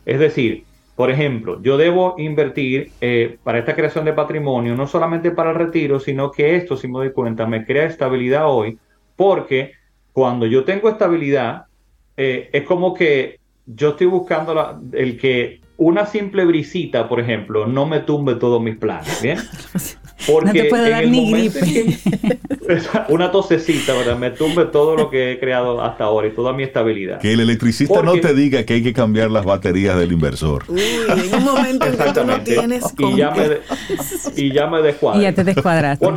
Es 0.05 0.19
decir, 0.19 0.65
Por 0.97 1.13
ejemplo, 1.13 1.63
yo 1.63 1.77
debo 1.77 2.17
invertir 2.19 2.91
eh, 3.01 3.39
para 3.45 3.61
esta 3.61 3.77
creación 3.77 4.05
de 4.05 4.13
patrimonio, 4.15 4.75
no 4.75 4.89
solamente 4.89 5.31
para 5.31 5.51
el 5.51 5.57
retiro, 5.57 6.01
sino 6.01 6.33
que 6.33 6.57
esto, 6.57 6.77
si 6.77 6.89
me 6.89 6.95
doy 6.95 7.13
cuenta, 7.13 7.47
me 7.47 7.65
crea 7.65 7.85
estabilidad 7.85 8.51
hoy, 8.51 8.81
porque 9.15 9.75
cuando 10.13 10.45
yo 10.45 10.65
tengo 10.65 10.89
estabilidad, 10.89 11.67
eh, 12.17 12.51
es 12.53 12.65
como 12.65 12.95
que 12.95 13.39
yo 13.65 13.91
estoy 13.91 14.09
buscando 14.09 14.81
el 14.93 15.17
que 15.17 15.61
una 15.77 16.05
simple 16.05 16.45
brisita, 16.45 17.09
por 17.09 17.21
ejemplo, 17.21 17.65
no 17.65 17.87
me 17.87 18.01
tumbe 18.01 18.35
todos 18.35 18.61
mis 18.61 18.77
planes, 18.77 19.23
¿bien? 19.23 19.39
Porque 20.27 20.47
no 20.47 20.53
te 20.53 20.65
puede 20.65 20.91
dar 20.91 21.07
ni 21.07 21.33
gripe. 21.33 21.99
una 23.09 23.31
tosecita, 23.31 23.95
¿verdad? 23.95 24.19
Me 24.19 24.31
tumbe 24.31 24.67
todo 24.67 24.97
lo 24.97 25.11
que 25.11 25.33
he 25.33 25.39
creado 25.39 25.81
hasta 25.83 26.05
ahora 26.05 26.29
y 26.29 26.31
toda 26.33 26.53
mi 26.53 26.65
estabilidad. 26.65 27.21
Que 27.21 27.33
el 27.33 27.41
electricista 27.41 28.03
no 28.03 28.19
te 28.19 28.35
diga 28.35 28.65
que 28.65 28.75
hay 28.75 28.83
que 28.83 28.93
cambiar 28.93 29.31
las 29.31 29.45
baterías 29.45 29.99
del 29.99 30.13
inversor. 30.13 30.65
Uy, 30.69 30.81
en 30.81 31.35
un 31.35 31.45
momento 31.45 31.87
en 31.87 31.97
que 31.97 32.13
tú 32.13 32.25
no 32.25 32.41
tienes 32.41 32.85
y 32.99 33.17
ya, 33.17 33.31
me 33.31 33.59
y 34.37 34.53
ya 34.53 34.67
me 34.67 34.83
descuadras. 34.83 35.21
Y 35.21 35.25
ya 35.25 35.33
te 35.33 35.45
descuadraste. 35.45 36.09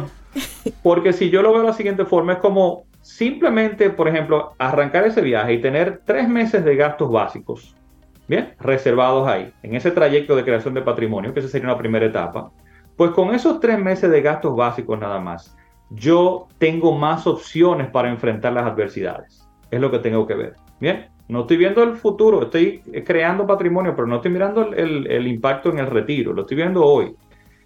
porque 0.84 1.14
si 1.14 1.30
yo 1.30 1.42
lo 1.42 1.52
veo 1.52 1.62
de 1.62 1.68
la 1.68 1.74
siguiente 1.74 2.06
forma, 2.06 2.34
es 2.34 2.40
como 2.40 2.86
simplemente, 3.02 3.90
por 3.90 4.08
ejemplo, 4.08 4.54
arrancar 4.58 5.06
ese 5.06 5.22
viaje 5.22 5.54
y 5.54 5.62
tener 5.62 6.02
tres 6.06 6.28
meses 6.28 6.66
de 6.66 6.76
gastos 6.76 7.12
básicos 7.12 7.76
Bien, 8.32 8.54
reservados 8.62 9.28
ahí, 9.28 9.52
en 9.62 9.76
ese 9.76 9.92
trayecto 9.92 10.38
de 10.38 10.46
creación 10.46 10.74
de 10.74 10.82
patrimonio, 10.82 11.34
que 11.34 11.42
esa 11.42 11.50
sería 11.50 11.68
una 11.68 11.78
primera 11.78 12.06
etapa, 12.06 12.50
pues 12.96 13.12
con 13.12 13.34
esos 13.34 13.60
tres 13.60 13.80
meses 13.80 14.10
de 14.12 14.22
gastos 14.22 14.56
básicos 14.56 15.00
nada 15.00 15.20
más, 15.20 15.56
yo 15.90 16.48
tengo 16.58 16.98
más 16.98 17.28
opciones 17.28 17.88
para 17.90 18.10
enfrentar 18.10 18.54
las 18.54 18.66
adversidades. 18.66 19.48
Es 19.70 19.80
lo 19.80 19.92
que 19.92 20.00
tengo 20.00 20.26
que 20.28 20.36
ver. 20.36 20.54
Bien, 20.80 21.08
no 21.28 21.42
estoy 21.42 21.58
viendo 21.58 21.84
el 21.84 21.96
futuro, 21.96 22.44
estoy 22.44 22.80
creando 23.06 23.46
patrimonio, 23.48 23.94
pero 23.96 24.08
no 24.08 24.18
estoy 24.18 24.32
mirando 24.32 24.72
el, 24.74 25.28
impacto 25.28 25.70
en 25.70 25.80
el 25.80 25.88
retiro, 25.88 26.34
lo 26.34 26.42
estoy 26.42 26.58
viendo 26.58 26.86
hoy. 26.86 27.16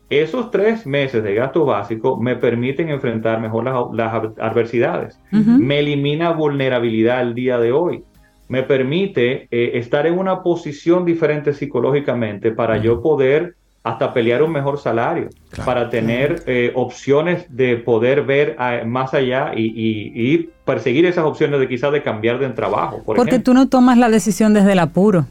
Esos 0.09 0.51
tres 0.51 0.85
meses 0.85 1.23
de 1.23 1.33
gastos 1.33 1.65
básicos 1.65 2.19
me 2.19 2.35
permiten 2.35 2.89
enfrentar 2.89 3.41
mejor 3.41 3.63
las, 3.95 4.13
adversidades. 4.39 5.19
Me 5.31 5.79
elimina 5.79 6.31
vulnerabilidad 6.31 7.21
el 7.21 7.33
día 7.33 7.57
de 7.57 7.71
hoy 7.71 8.03
me 8.47 8.63
permite 8.63 9.47
eh, 9.51 9.71
estar 9.75 10.05
en 10.05 10.17
una 10.17 10.43
posición 10.43 11.05
diferente 11.05 11.53
psicológicamente 11.53 12.51
para 12.51 12.77
yo 12.77 13.01
poder 13.01 13.55
hasta 13.85 14.13
pelear 14.13 14.41
un 14.41 14.51
mejor 14.51 14.79
salario, 14.79 15.29
para 15.63 15.91
tener 15.91 16.41
eh, 16.47 16.71
opciones 16.73 17.45
de 17.49 17.77
poder 17.77 18.23
ver 18.23 18.55
ah, 18.57 18.79
más 18.83 19.13
allá 19.13 19.51
y, 19.55 20.49
perseguir 20.65 21.05
esas 21.05 21.23
opciones 21.23 21.59
de 21.59 21.67
quizás 21.67 21.91
de 21.91 22.01
cambiar 22.01 22.39
de 22.39 22.49
trabajo. 22.49 23.03
Porque 23.05 23.37
tú 23.37 23.53
no 23.53 23.67
tomas 23.67 23.99
la 23.99 24.09
decisión 24.09 24.55
desde 24.55 24.71
el 24.71 24.79
apuro. 24.79 25.27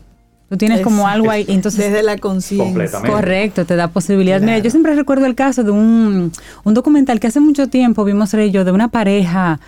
Tú 0.49 0.57
tienes 0.57 0.83
como 0.83 1.09
algo 1.09 1.31
ahí, 1.31 1.45
entonces 1.49 1.91
desde 1.91 2.05
la 2.05 2.17
conciencia. 2.17 3.01
Correcto, 3.05 3.65
te 3.65 3.75
da 3.75 3.89
posibilidad. 3.89 4.41
Mira, 4.41 4.59
yo 4.59 4.71
siempre 4.71 4.95
recuerdo 4.95 5.27
el 5.27 5.35
caso 5.35 5.65
de 5.65 5.73
un, 5.73 6.31
un 6.63 6.75
documental 6.75 7.19
que 7.19 7.27
hace 7.27 7.41
mucho 7.41 7.67
tiempo 7.67 8.05
vimos 8.05 8.31
yo 8.53 8.65
de 8.65 8.71
una 8.71 8.87
pareja 8.87 9.59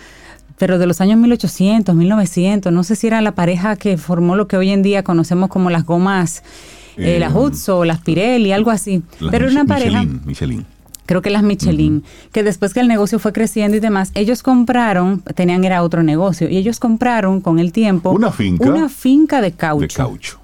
pero 0.57 0.79
de 0.79 0.87
los 0.87 1.01
años 1.01 1.19
1800, 1.19 1.93
1900, 1.93 2.73
no 2.73 2.83
sé 2.83 2.95
si 2.95 3.05
era 3.05 3.21
la 3.21 3.33
pareja 3.33 3.75
que 3.75 3.95
formó 3.97 4.35
lo 4.35 4.47
que 4.47 4.57
hoy 4.57 4.71
en 4.71 4.81
día 4.81 5.03
conocemos 5.03 5.49
como 5.49 5.69
las 5.69 5.85
gomas, 5.85 6.41
eh, 6.97 7.19
las 7.19 7.33
Hudson, 7.33 7.87
las 7.87 8.01
Pirelli, 8.01 8.51
algo 8.51 8.71
así. 8.71 9.03
Pero 9.19 9.45
era 9.45 9.51
una 9.51 9.65
pareja... 9.65 10.03
Michelin, 10.03 10.65
Creo 11.05 11.21
que 11.21 11.29
las 11.29 11.41
Michelin, 11.41 12.03
que 12.33 12.43
después 12.43 12.73
que 12.73 12.81
el 12.81 12.89
negocio 12.89 13.17
fue 13.17 13.31
creciendo 13.31 13.77
y 13.77 13.79
demás, 13.79 14.11
ellos 14.13 14.43
compraron, 14.43 15.21
tenían 15.35 15.63
era 15.63 15.81
otro 15.81 16.03
negocio, 16.03 16.49
y 16.49 16.57
ellos 16.57 16.81
compraron 16.81 17.39
con 17.39 17.59
el 17.59 17.71
tiempo 17.71 18.11
una 18.11 18.29
finca, 18.29 18.69
una 18.69 18.89
finca 18.89 19.39
de 19.39 19.53
caucho. 19.53 19.87
De 19.87 19.87
caucho 19.87 20.39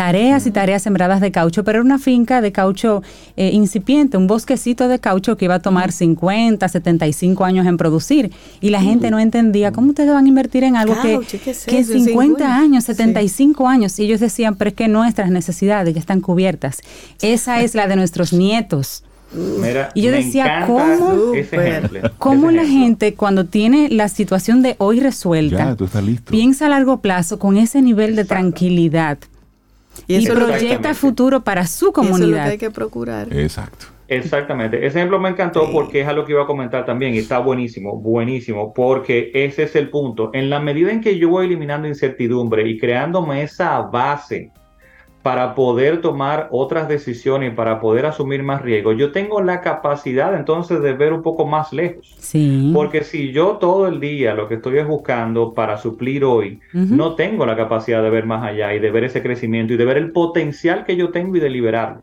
tareas 0.00 0.46
y 0.46 0.50
tareas 0.50 0.82
sembradas 0.82 1.20
de 1.20 1.30
caucho, 1.30 1.62
pero 1.62 1.80
era 1.80 1.84
una 1.84 1.98
finca 1.98 2.40
de 2.40 2.52
caucho 2.52 3.02
eh, 3.36 3.50
incipiente, 3.52 4.16
un 4.16 4.26
bosquecito 4.26 4.88
de 4.88 4.98
caucho 4.98 5.36
que 5.36 5.44
iba 5.44 5.56
a 5.56 5.58
tomar 5.58 5.92
50, 5.92 6.66
75 6.66 7.44
años 7.44 7.66
en 7.66 7.76
producir. 7.76 8.32
Y 8.62 8.70
la 8.70 8.80
gente 8.80 9.10
no 9.10 9.18
entendía 9.18 9.72
cómo 9.72 9.90
ustedes 9.90 10.10
van 10.10 10.24
a 10.24 10.28
invertir 10.28 10.64
en 10.64 10.76
algo 10.76 10.94
que, 11.02 11.20
que 11.66 11.84
50 11.84 12.56
años, 12.56 12.84
75 12.84 13.68
años. 13.68 13.98
Y 13.98 14.04
ellos 14.04 14.20
decían, 14.20 14.54
pero 14.54 14.70
es 14.70 14.74
que 14.74 14.88
nuestras 14.88 15.30
necesidades 15.30 15.92
ya 15.92 16.00
están 16.00 16.22
cubiertas. 16.22 16.78
Esa 17.20 17.60
es 17.60 17.74
la 17.74 17.86
de 17.86 17.96
nuestros 17.96 18.32
nietos. 18.32 19.04
y 19.92 20.00
yo 20.00 20.12
decía, 20.12 20.64
¿cómo, 20.66 21.32
cómo 22.16 22.50
la 22.50 22.64
gente 22.64 23.12
cuando 23.12 23.44
tiene 23.44 23.90
la 23.90 24.08
situación 24.08 24.62
de 24.62 24.76
hoy 24.78 24.98
resuelta, 24.98 25.76
piensa 26.30 26.64
a 26.64 26.68
largo 26.70 27.02
plazo 27.02 27.38
con 27.38 27.58
ese 27.58 27.82
nivel 27.82 28.16
de 28.16 28.24
tranquilidad? 28.24 29.18
Y, 30.06 30.26
proyecta 30.26 30.94
futuro 30.94 31.42
para 31.42 31.66
su 31.66 31.92
comunidad. 31.92 32.20
Eso 32.20 32.24
es 32.24 32.30
lo 32.30 32.44
que 32.44 32.50
hay 32.50 32.58
que 32.58 32.70
procurar. 32.70 33.28
Exacto. 33.32 33.86
Exactamente. 34.10 34.84
Ese 34.84 34.98
ejemplo 34.98 35.20
me 35.20 35.28
encantó 35.28 35.70
porque 35.70 36.00
es 36.00 36.08
algo 36.08 36.24
que 36.24 36.32
iba 36.32 36.42
a 36.42 36.46
comentar 36.46 36.84
también 36.84 37.14
y 37.14 37.18
está 37.18 37.38
buenísimo, 37.38 37.96
buenísimo, 37.96 38.74
porque 38.74 39.30
ese 39.32 39.62
es 39.62 39.76
el 39.76 39.88
punto. 39.88 40.30
En 40.34 40.50
la 40.50 40.58
medida 40.58 40.90
en 40.90 41.00
que 41.00 41.16
yo 41.16 41.28
voy 41.28 41.46
eliminando 41.46 41.86
incertidumbre 41.86 42.68
y 42.68 42.76
creándome 42.76 43.44
esa 43.44 43.80
base 43.82 44.50
para 45.22 45.54
poder 45.54 46.00
tomar 46.00 46.48
otras 46.50 46.88
decisiones 46.88 47.52
y 47.52 47.54
para 47.54 47.78
poder 47.80 48.06
asumir 48.06 48.42
más 48.42 48.62
riesgos, 48.62 48.96
yo 48.96 49.12
tengo 49.12 49.42
la 49.42 49.60
capacidad 49.60 50.34
entonces 50.34 50.80
de 50.80 50.94
ver 50.94 51.12
un 51.12 51.22
poco 51.22 51.46
más 51.46 51.72
lejos. 51.72 52.14
Sí. 52.18 52.70
Porque 52.74 53.04
si 53.04 53.30
yo 53.30 53.58
todo 53.58 53.86
el 53.86 54.00
día 54.00 54.34
lo 54.34 54.48
que 54.48 54.54
estoy 54.54 54.78
es 54.78 54.86
buscando 54.86 55.52
para 55.52 55.76
suplir 55.76 56.24
hoy, 56.24 56.60
no 56.72 57.14
tengo 57.16 57.44
la 57.44 57.56
capacidad 57.56 58.02
de 58.02 58.10
ver 58.10 58.24
más 58.24 58.42
allá 58.44 58.74
y 58.74 58.78
de 58.78 58.90
ver 58.90 59.04
ese 59.04 59.22
crecimiento 59.22 59.74
y 59.74 59.76
de 59.76 59.84
ver 59.84 59.98
el 59.98 60.10
potencial 60.12 60.84
que 60.86 60.96
yo 60.96 61.10
tengo 61.10 61.36
y 61.36 61.40
de 61.40 61.50
liberarlo. 61.50 62.02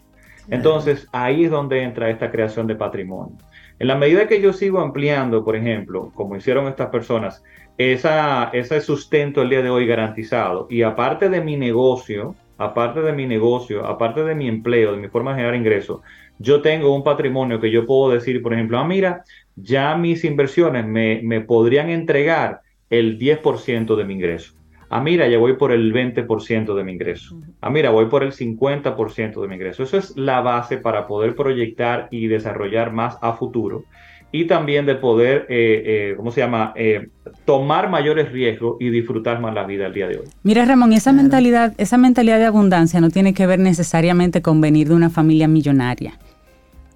Entonces 0.49 1.07
ahí 1.11 1.45
es 1.45 1.51
donde 1.51 1.81
entra 1.81 2.09
esta 2.09 2.31
creación 2.31 2.67
de 2.67 2.75
patrimonio. 2.75 3.35
En 3.79 3.87
la 3.87 3.95
medida 3.95 4.27
que 4.27 4.41
yo 4.41 4.53
sigo 4.53 4.79
ampliando, 4.79 5.43
por 5.43 5.55
ejemplo, 5.55 6.11
como 6.15 6.35
hicieron 6.35 6.67
estas 6.67 6.89
personas, 6.89 7.43
esa, 7.77 8.49
ese 8.53 8.81
sustento 8.81 9.41
el 9.41 9.49
día 9.49 9.61
de 9.61 9.69
hoy 9.69 9.85
garantizado 9.85 10.67
y 10.69 10.81
aparte 10.81 11.29
de 11.29 11.41
mi 11.41 11.57
negocio, 11.57 12.35
aparte 12.57 13.01
de 13.01 13.13
mi 13.13 13.25
negocio, 13.25 13.85
aparte 13.85 14.23
de 14.23 14.35
mi 14.35 14.47
empleo, 14.47 14.93
de 14.93 14.97
mi 14.97 15.07
forma 15.07 15.31
de 15.31 15.37
generar 15.37 15.55
ingresos, 15.55 16.01
yo 16.39 16.61
tengo 16.61 16.93
un 16.93 17.03
patrimonio 17.03 17.59
que 17.59 17.71
yo 17.71 17.85
puedo 17.85 18.11
decir, 18.11 18.41
por 18.41 18.53
ejemplo, 18.53 18.77
ah, 18.77 18.87
mira, 18.87 19.23
ya 19.55 19.95
mis 19.95 20.23
inversiones 20.23 20.85
me, 20.85 21.21
me 21.23 21.41
podrían 21.41 21.89
entregar 21.89 22.61
el 22.89 23.17
10% 23.17 23.95
de 23.95 24.05
mi 24.05 24.13
ingreso. 24.13 24.53
Ah, 24.89 25.01
mira, 25.01 25.27
ya 25.27 25.37
voy 25.37 25.53
por 25.53 25.71
el 25.71 25.93
20% 25.93 26.73
de 26.73 26.83
mi 26.83 26.93
ingreso. 26.93 27.37
Ah, 27.59 27.69
mira, 27.69 27.89
voy 27.89 28.05
por 28.05 28.23
el 28.23 28.31
50% 28.31 29.41
de 29.41 29.47
mi 29.47 29.55
ingreso. 29.55 29.83
Eso 29.83 29.97
es 29.97 30.15
la 30.15 30.41
base 30.41 30.77
para 30.77 31.07
poder 31.07 31.35
proyectar 31.35 32.07
y 32.09 32.27
desarrollar 32.27 32.93
más 32.93 33.17
a 33.21 33.33
futuro 33.33 33.83
y 34.31 34.45
también 34.45 34.85
de 34.85 34.95
poder, 34.95 35.45
eh, 35.49 36.11
eh, 36.11 36.13
¿cómo 36.17 36.31
se 36.31 36.41
llama?, 36.41 36.73
eh, 36.75 37.09
tomar 37.45 37.89
mayores 37.89 38.31
riesgos 38.31 38.77
y 38.79 38.89
disfrutar 38.89 39.39
más 39.39 39.53
la 39.53 39.63
vida 39.63 39.87
el 39.87 39.93
día 39.93 40.07
de 40.07 40.17
hoy. 40.17 40.25
Mira, 40.43 40.65
Ramón, 40.65 40.93
esa 40.93 41.13
mentalidad, 41.13 41.73
esa 41.77 41.97
mentalidad 41.97 42.37
de 42.37 42.45
abundancia 42.45 42.99
no 42.99 43.09
tiene 43.09 43.33
que 43.33 43.47
ver 43.47 43.59
necesariamente 43.59 44.41
con 44.41 44.59
venir 44.59 44.89
de 44.89 44.95
una 44.95 45.09
familia 45.09 45.47
millonaria. 45.47 46.17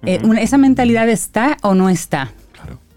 esa 0.04 0.58
mentalidad 0.58 1.08
está 1.08 1.56
o 1.62 1.74
no 1.74 1.88
está. 1.88 2.32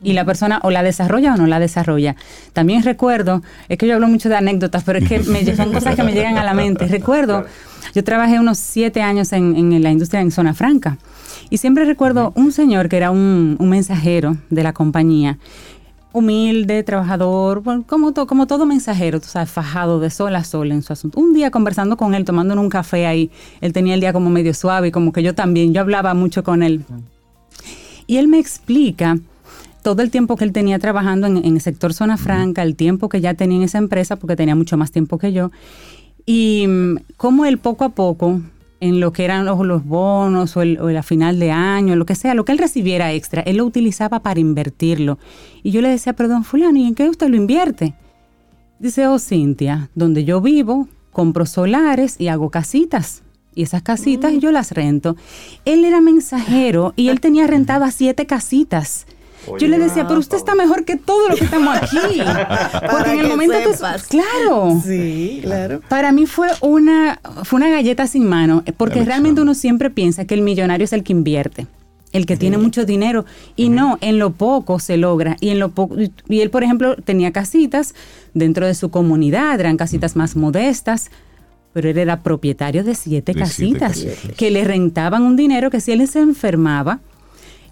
Y 0.02 0.14
la 0.14 0.26
persona 0.26 0.60
o 0.62 0.70
la 0.70 0.84
desarrolla 0.84 1.34
o 1.34 1.38
no 1.38 1.48
la 1.48 1.60
desarrolla. 1.60 2.16
También 2.53 2.84
recuerdo, 2.84 3.41
es 3.70 3.78
que 3.78 3.88
yo 3.88 3.95
hablo 3.95 4.07
mucho 4.07 4.30
de 4.30 4.36
anécdotas, 4.36 4.84
pero 4.84 4.99
es 4.99 5.07
que 5.07 5.20
me, 5.20 5.44
son 5.56 5.74
cosas 5.74 5.95
que 5.95 6.03
me 6.03 6.12
llegan 6.12 6.38
a 6.38 6.44
la 6.44 6.53
mente. 6.53 6.88
Recuerdo, 6.88 7.45
yo 7.94 8.03
trabajé 8.03 8.40
unos 8.40 8.57
siete 8.57 9.02
años 9.02 9.34
en, 9.34 9.56
en 9.56 9.84
la 9.84 9.91
industria 9.91 10.22
en 10.22 10.32
Zona 10.32 10.53
Franca. 10.53 10.98
Y 11.49 11.57
siempre 11.57 11.86
recuerdo 11.86 12.32
un 12.36 12.52
señor 12.52 12.90
que 12.90 12.98
era 12.98 13.12
un, 13.12 13.57
mensajero 13.60 14.38
de 14.49 14.64
la 14.64 14.74
compañía, 14.74 15.38
humilde, 16.12 16.84
trabajador, 16.84 17.62
como, 17.86 18.14
como 18.14 18.48
todo 18.48 18.66
mensajero, 18.66 19.20
tú 19.20 19.28
sabes, 19.28 19.52
fajado 19.52 19.99
de 19.99 20.10
sol 20.10 20.36
a 20.36 20.44
sol 20.44 20.72
en 20.72 20.82
su 20.82 20.94
asunto. 20.94 21.20
Un 21.20 21.34
día 21.34 21.52
conversando 21.52 21.98
con 21.98 22.16
él, 22.16 22.26
tomando 22.26 22.60
un 22.60 22.70
café 22.70 23.06
ahí, 23.06 23.32
él 23.62 23.74
tenía 23.74 23.94
el 23.94 23.99
día 23.99 24.14
como 24.14 24.30
medio 24.30 24.53
suave, 24.53 24.88
y 24.88 24.91
como 24.91 25.12
que 25.12 25.24
yo 25.24 25.36
también, 25.36 25.74
yo 25.74 25.82
hablaba 25.82 26.14
mucho 26.14 26.44
con 26.44 26.64
él. 26.64 26.86
Y 28.07 28.18
él 28.18 28.28
me 28.28 28.40
explica 28.40 29.18
todo 29.84 30.02
el 30.02 30.10
tiempo 30.10 30.36
que 30.36 30.45
él 30.45 30.52
tenía 30.52 30.80
trabajando 30.80 31.28
en, 31.28 31.38
en 31.38 31.56
el 31.56 31.62
sector 31.62 31.94
zona 31.94 32.18
franca, 32.18 32.64
el 32.64 32.76
tiempo 32.76 33.10
que 33.10 33.22
ya 33.22 33.34
tenía 33.34 33.57
en 33.57 33.64
esa 33.64 33.78
empresa, 33.78 34.16
porque 34.16 34.36
tenía 34.36 34.56
mucho 34.56 34.78
más 34.78 34.91
tiempo 34.91 35.18
que 35.18 35.34
yo, 35.34 35.52
y 36.26 36.65
mm, 36.68 36.97
cómo 37.18 37.45
él 37.45 37.57
poco 37.57 37.84
a 37.84 37.89
poco 37.89 38.41
en 38.80 38.99
lo 38.99 39.14
que 39.14 39.26
eran 39.26 39.45
los, 39.45 39.65
los 39.65 39.85
bonos 39.85 40.56
o, 40.57 40.61
el, 40.61 40.80
o 40.80 40.89
la 40.89 41.03
final 41.03 41.39
de 41.39 41.52
año, 41.52 41.95
lo 41.95 42.06
que 42.06 42.15
sea, 42.15 42.34
lo 42.34 42.45
que 42.45 42.52
él 42.52 42.57
recibiera 42.57 43.14
extra, 43.14 43.41
él 43.41 43.57
lo 43.57 43.65
utilizaba 43.65 44.19
para 44.19 44.39
invertirlo. 44.39 45.18
Y 45.64 45.72
yo 45.72 45.81
le 45.81 45.89
decía, 45.89 46.14
perdón, 46.14 46.43
fulano, 46.43 46.77
¿y 46.77 46.85
en 46.85 46.95
qué 46.95 47.10
usted 47.10 47.30
lo 47.30 47.38
invierte? 47.38 47.95
Dice, 48.80 49.07
oh, 49.07 49.19
Cintia, 49.19 49.89
donde 49.95 50.26
yo 50.26 50.41
vivo, 50.41 50.88
compro 51.11 51.45
solares 51.45 52.19
y 52.19 52.27
hago 52.27 52.49
casitas. 52.49 53.23
Y 53.56 53.64
esas 53.64 53.81
casitas 53.81 54.34
yo 54.38 54.52
las 54.52 54.73
rento. 54.73 55.15
Él 55.64 55.85
era 55.85 56.02
mensajero 56.02 56.93
y 56.97 57.07
él 57.07 57.22
tenía 57.22 57.47
rentadas 57.47 57.95
siete 57.95 58.26
casitas. 58.26 59.07
Yo 59.59 59.67
le 59.67 59.80
decía, 59.80 60.07
pero 60.07 60.19
usted 60.19 60.38
está 60.38 60.55
mejor 60.55 60.85
que 60.85 60.95
todo 60.95 61.30
lo 61.30 61.35
que 61.35 61.45
estamos 61.45 61.76
aquí. 61.81 61.97
Porque 62.91 63.11
en 63.11 63.19
el 63.19 63.27
momento 63.27 63.55
tú, 63.63 63.85
claro. 64.09 64.81
Sí, 64.84 65.39
claro. 65.43 65.81
Para 65.88 66.11
mí 66.11 66.26
fue 66.26 66.49
una 66.61 67.19
fue 67.43 67.57
una 67.57 67.69
galleta 67.69 68.07
sin 68.07 68.27
mano, 68.27 68.63
porque 68.77 69.03
realmente 69.03 69.41
uno 69.41 69.53
siempre 69.53 69.89
piensa 69.89 70.26
que 70.26 70.34
el 70.34 70.41
millonario 70.41 70.85
es 70.85 70.93
el 70.93 71.03
que 71.03 71.13
invierte 71.13 71.67
el 72.15 72.26
que 72.26 72.38
tiene 72.38 72.57
mucho 72.57 72.85
dinero 72.85 73.26
y 73.57 73.67
no 73.67 73.97
en 73.99 74.19
lo 74.19 74.31
poco 74.31 74.80
se 74.80 74.95
logra 74.95 75.35
y 75.41 75.49
en 75.49 75.59
lo 75.59 75.69
poco 75.69 75.97
y 75.99 76.39
él 76.39 76.49
por 76.49 76.63
ejemplo 76.63 76.95
tenía 76.95 77.34
casitas 77.34 77.93
dentro 78.34 78.65
de 78.65 78.73
su 78.73 78.89
comunidad 78.89 79.59
eran 79.59 79.76
casitas 79.76 80.15
más 80.15 80.38
modestas 80.38 81.11
pero 81.73 81.89
él 81.89 81.97
era 81.97 82.23
propietario 82.23 82.85
de 82.85 82.95
siete 82.95 83.34
casitas 83.34 84.05
que 84.38 84.49
le 84.49 84.63
rentaban 84.63 85.23
un 85.23 85.35
dinero 85.35 85.69
que 85.69 85.81
si 85.81 85.91
él 85.91 86.07
se 86.07 86.19
enfermaba 86.19 87.01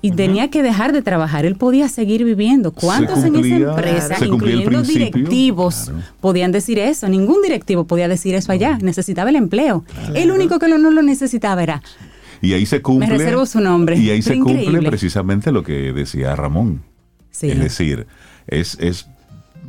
y 0.04 0.12
tenía 0.12 0.50
que 0.50 0.62
dejar 0.62 0.92
de 0.92 1.02
trabajar, 1.02 1.46
él 1.46 1.56
podía 1.56 1.88
seguir 1.88 2.26
viviendo. 2.26 2.74
¿Cuántos 2.74 3.24
en 3.24 3.38
esa 3.38 3.56
empresa, 3.56 4.26
incluyendo 4.26 4.84
directivos, 4.84 5.92
podían 6.20 6.52
decir 6.52 6.78
eso? 6.78 7.08
Ningún 7.08 7.42
directivo 7.42 7.86
podía 7.86 8.08
decir 8.08 8.36
eso 8.36 8.52
allá. 8.52 8.78
Necesitaba 8.82 9.30
el 9.30 9.38
empleo. 9.38 9.86
El 10.14 10.30
único 10.30 10.60
que 10.60 10.68
no 10.68 10.78
lo 10.78 11.02
necesitaba 11.02 11.64
era 11.64 11.82
y 12.44 12.54
ahí 12.54 12.66
se 12.66 12.82
cumple. 12.82 13.08
Me 13.08 13.18
reservo 13.18 13.46
su 13.46 13.62
nombre. 13.62 13.98
Y 13.98 14.10
ahí 14.10 14.22
se 14.22 14.38
cumple 14.38 14.82
precisamente 14.82 15.52
lo 15.54 15.64
que 15.64 15.94
decía 15.94 16.36
Ramón. 16.36 16.84
Es 17.42 17.58
decir, 17.58 18.06
es, 18.48 18.78
es 18.82 19.08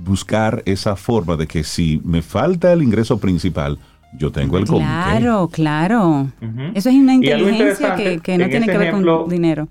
buscar 0.04 0.64
esa 0.66 0.96
forma 0.96 1.36
de 1.36 1.46
que 1.46 1.62
si 1.62 2.00
me 2.04 2.20
falta 2.20 2.72
el 2.72 2.82
ingreso 2.82 3.18
principal, 3.18 3.78
yo 4.18 4.32
tengo 4.32 4.58
el 4.58 4.64
Claro, 4.64 5.48
claro. 5.52 6.28
Eso 6.74 6.88
es 6.88 6.96
una 6.96 7.14
inteligencia 7.14 7.94
que, 7.94 8.38
no 8.38 8.48
tiene 8.48 8.66
que 8.66 8.76
ver 8.76 8.90
con 8.90 9.28
dinero. 9.28 9.68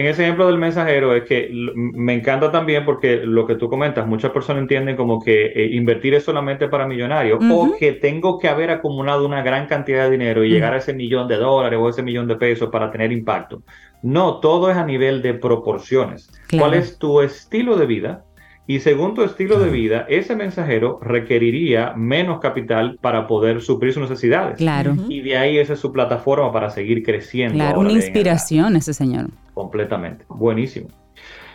En 0.00 0.06
ese 0.06 0.22
ejemplo 0.22 0.46
del 0.46 0.56
mensajero 0.56 1.14
es 1.14 1.24
que 1.24 1.50
me 1.74 2.14
encanta 2.14 2.50
también 2.50 2.86
porque 2.86 3.20
lo 3.22 3.46
que 3.46 3.56
tú 3.56 3.68
comentas, 3.68 4.06
muchas 4.06 4.30
personas 4.30 4.62
entienden 4.62 4.96
como 4.96 5.22
que 5.22 5.48
eh, 5.48 5.68
invertir 5.72 6.14
es 6.14 6.24
solamente 6.24 6.68
para 6.68 6.86
millonarios 6.86 7.38
o 7.52 7.76
que 7.78 7.92
tengo 7.92 8.38
que 8.38 8.48
haber 8.48 8.70
acumulado 8.70 9.26
una 9.26 9.42
gran 9.42 9.66
cantidad 9.66 10.04
de 10.04 10.12
dinero 10.12 10.42
y 10.42 10.48
llegar 10.48 10.72
a 10.72 10.78
ese 10.78 10.94
millón 10.94 11.28
de 11.28 11.36
dólares 11.36 11.78
o 11.80 11.86
ese 11.86 12.02
millón 12.02 12.26
de 12.28 12.36
pesos 12.36 12.70
para 12.70 12.90
tener 12.90 13.12
impacto. 13.12 13.62
No, 14.02 14.40
todo 14.40 14.70
es 14.70 14.78
a 14.78 14.86
nivel 14.86 15.20
de 15.20 15.34
proporciones. 15.34 16.30
¿Cuál 16.58 16.72
es 16.72 16.98
tu 16.98 17.20
estilo 17.20 17.76
de 17.76 17.84
vida? 17.84 18.24
Y 18.70 18.78
según 18.78 19.14
tu 19.14 19.24
estilo 19.24 19.58
de 19.58 19.68
vida, 19.68 20.06
ese 20.08 20.36
mensajero 20.36 21.00
requeriría 21.02 21.92
menos 21.96 22.38
capital 22.38 23.00
para 23.00 23.26
poder 23.26 23.62
suplir 23.62 23.92
sus 23.92 24.02
necesidades. 24.02 24.58
Claro. 24.58 24.94
Y 25.08 25.22
de 25.22 25.36
ahí 25.36 25.58
esa 25.58 25.72
es 25.72 25.80
su 25.80 25.90
plataforma 25.90 26.52
para 26.52 26.70
seguir 26.70 27.02
creciendo. 27.02 27.56
Claro, 27.56 27.80
una 27.80 27.90
inspiración 27.90 28.76
ese 28.76 28.94
señor. 28.94 29.26
Completamente. 29.54 30.24
Buenísimo. 30.28 30.86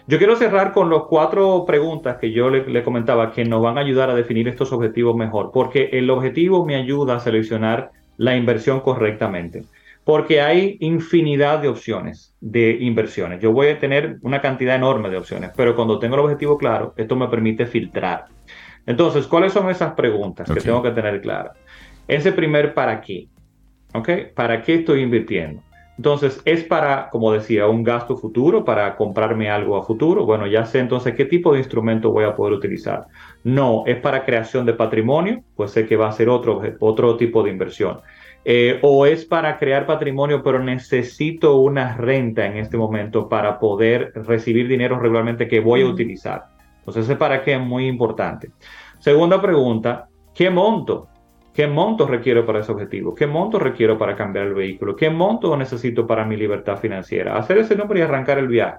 Yo 0.08 0.18
quiero 0.18 0.36
cerrar 0.36 0.74
con 0.74 0.90
las 0.90 1.04
cuatro 1.04 1.64
preguntas 1.66 2.18
que 2.18 2.34
yo 2.34 2.50
le, 2.50 2.68
le, 2.68 2.84
comentaba 2.84 3.32
que 3.32 3.46
nos 3.46 3.64
van 3.64 3.78
a 3.78 3.82
ayudar 3.82 4.10
a 4.10 4.14
definir 4.14 4.50
estos 4.50 4.74
objetivos 4.74 5.16
mejor, 5.16 5.52
porque 5.54 5.92
el 5.94 6.10
objetivo 6.10 6.66
me 6.66 6.76
ayuda 6.76 7.16
a 7.16 7.20
seleccionar 7.22 7.92
la 8.18 8.36
inversión 8.36 8.82
correctamente 8.82 9.64
porque 10.06 10.40
hay 10.40 10.78
infinidad 10.80 11.60
de 11.60 11.68
opciones 11.68 12.34
de 12.40 12.78
inversiones. 12.80 13.42
Yo 13.42 13.52
voy 13.52 13.68
a 13.68 13.80
tener 13.80 14.18
una 14.22 14.40
cantidad 14.40 14.76
enorme 14.76 15.10
de 15.10 15.18
opciones, 15.18 15.52
pero 15.58 15.76
cuando 15.76 16.00
tengo 16.00 16.16
el 16.16 16.22
objetivo 16.22 16.58
claro, 16.58 16.94
esto 16.96 17.16
me 17.16 17.28
permite 17.28 17.66
filtrar. 17.66 18.26
Entonces, 18.86 19.26
¿cuáles 19.26 19.52
son 19.52 19.68
esas 19.70 19.94
preguntas 19.94 20.50
que 20.50 20.62
tengo 20.62 20.84
que 20.84 20.92
tener 20.92 21.20
claras? 21.22 21.58
Ese 22.08 22.32
primer 22.32 22.76
para 22.76 23.02
qué. 23.02 23.28
¿Ok? 23.96 24.10
¿Para 24.36 24.62
qué 24.62 24.76
estoy 24.76 25.02
invirtiendo? 25.02 25.64
Entonces, 25.98 26.42
¿es 26.46 26.64
para, 26.64 27.10
como 27.10 27.32
decía, 27.32 27.68
un 27.68 27.82
gasto 27.82 28.18
futuro, 28.18 28.64
para 28.64 28.96
comprarme 28.98 29.50
algo 29.50 29.78
a 29.78 29.84
futuro? 29.84 30.26
Bueno, 30.26 30.46
ya 30.46 30.66
sé 30.66 30.80
entonces 30.80 31.16
qué 31.16 31.26
tipo 31.26 31.54
de 31.54 31.60
instrumento 31.60 32.12
voy 32.12 32.26
a 32.26 32.36
poder 32.36 32.54
utilizar. 32.54 33.08
No, 33.44 33.84
es 33.88 33.98
para 34.02 34.26
creación 34.26 34.66
de 34.66 34.74
patrimonio, 34.74 35.42
pues 35.56 35.72
sé 35.72 35.88
que 35.88 35.96
va 35.96 36.10
a 36.10 36.12
ser 36.12 36.30
otro, 36.30 36.62
otro 36.80 37.16
tipo 37.16 37.42
de 37.42 37.50
inversión. 37.50 38.02
Eh, 38.48 38.80
o 38.84 39.08
es 39.08 39.26
para 39.26 39.58
crear 39.58 39.88
patrimonio, 39.88 40.44
pero 40.44 40.60
necesito 40.60 41.58
una 41.58 41.98
renta 41.98 42.46
en 42.46 42.58
este 42.58 42.78
momento 42.78 43.28
para 43.28 43.58
poder 43.58 44.12
recibir 44.14 44.68
dinero 44.68 45.00
regularmente 45.00 45.48
que 45.48 45.60
voy 45.60 45.82
a 45.82 45.88
utilizar. 45.88 46.46
Entonces, 46.78 47.06
ese 47.06 47.16
para 47.16 47.44
qué 47.44 47.56
es 47.56 47.60
muy 47.60 47.88
importante. 47.88 48.52
Segunda 49.00 49.42
pregunta, 49.42 50.08
¿qué 50.36 50.52
monto? 50.52 51.08
¿Qué 51.56 51.66
monto 51.66 52.06
requiero 52.06 52.46
para 52.46 52.60
ese 52.60 52.72
objetivo? 52.72 53.16
¿Qué 53.16 53.26
monto 53.26 53.58
requiero 53.58 53.98
para 53.98 54.16
cambiar 54.16 54.46
el 54.46 54.54
vehículo? 54.54 54.96
¿Qué 54.96 55.10
monto 55.10 55.58
necesito 55.58 56.06
para 56.06 56.24
mi 56.24 56.38
libertad 56.38 56.78
financiera? 56.78 57.38
Hacer 57.38 57.58
ese 57.58 57.76
nombre 57.76 58.00
y 58.00 58.04
arrancar 58.04 58.38
el 58.38 58.48
viaje. 58.48 58.78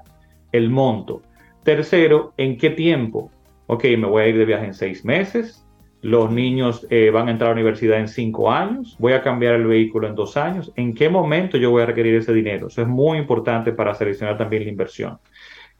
El 0.52 0.70
monto. 0.70 1.22
Tercero, 1.64 2.34
¿en 2.36 2.56
qué 2.56 2.70
tiempo? 2.70 3.32
Ok, 3.66 3.82
me 3.98 4.06
voy 4.06 4.22
a 4.22 4.28
ir 4.28 4.38
de 4.38 4.44
viaje 4.44 4.66
en 4.66 4.74
seis 4.74 5.04
meses, 5.04 5.65
los 6.06 6.30
niños 6.30 6.86
eh, 6.88 7.10
van 7.10 7.26
a 7.26 7.32
entrar 7.32 7.50
a 7.50 7.54
la 7.54 7.60
universidad 7.60 7.98
en 7.98 8.06
cinco 8.06 8.52
años, 8.52 8.96
voy 9.00 9.12
a 9.12 9.22
cambiar 9.22 9.54
el 9.54 9.66
vehículo 9.66 10.06
en 10.06 10.14
dos 10.14 10.36
años, 10.36 10.72
¿en 10.76 10.94
qué 10.94 11.08
momento 11.08 11.58
yo 11.58 11.72
voy 11.72 11.82
a 11.82 11.86
requerir 11.86 12.14
ese 12.14 12.32
dinero? 12.32 12.68
Eso 12.68 12.82
es 12.82 12.86
muy 12.86 13.18
importante 13.18 13.72
para 13.72 13.92
seleccionar 13.92 14.38
también 14.38 14.62
la 14.62 14.70
inversión. 14.70 15.18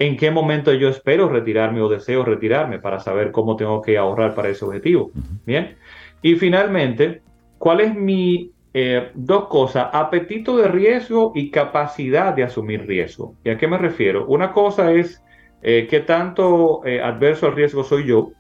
¿En 0.01 0.17
qué 0.17 0.33
momento 0.33 0.73
yo 0.75 0.89
espero 0.89 1.29
retirarme 1.29 1.81
o 1.81 1.89
deseo 1.89 2.25
retirarme 2.25 2.81
para 2.81 2.99
saber 2.99 3.31
cómo 3.31 3.55
tengo 3.55 3.81
que 3.81 3.97
ahorrar 3.97 4.35
para 4.35 4.49
ese 4.49 4.65
objetivo? 4.65 5.13
Bien. 5.47 5.77
Y 6.23 6.35
finalmente, 6.35 7.23
¿cuál 7.59 7.81
es 7.81 7.95
mi 7.95 8.51
eh, 8.75 9.11
dos 9.15 9.47
cosas, 9.47 9.89
apetito 9.93 10.57
de 10.57 10.69
riesgo 10.69 11.33
y 11.35 11.51
capacidad 11.51 12.35
de 12.35 12.43
asumir 12.43 12.87
riesgo. 12.87 13.35
¿Y 13.43 13.49
a 13.49 13.57
qué 13.57 13.67
me 13.67 13.79
refiero? 13.79 14.27
Una 14.27 14.53
cosa 14.53 14.93
es 14.93 15.23
eh, 15.63 15.87
qué 15.89 16.01
tanto 16.01 16.83
adverso 16.85 17.47
al 17.47 17.55
riesgo 17.55 17.85
soy 17.85 18.07
yo, 18.07 18.33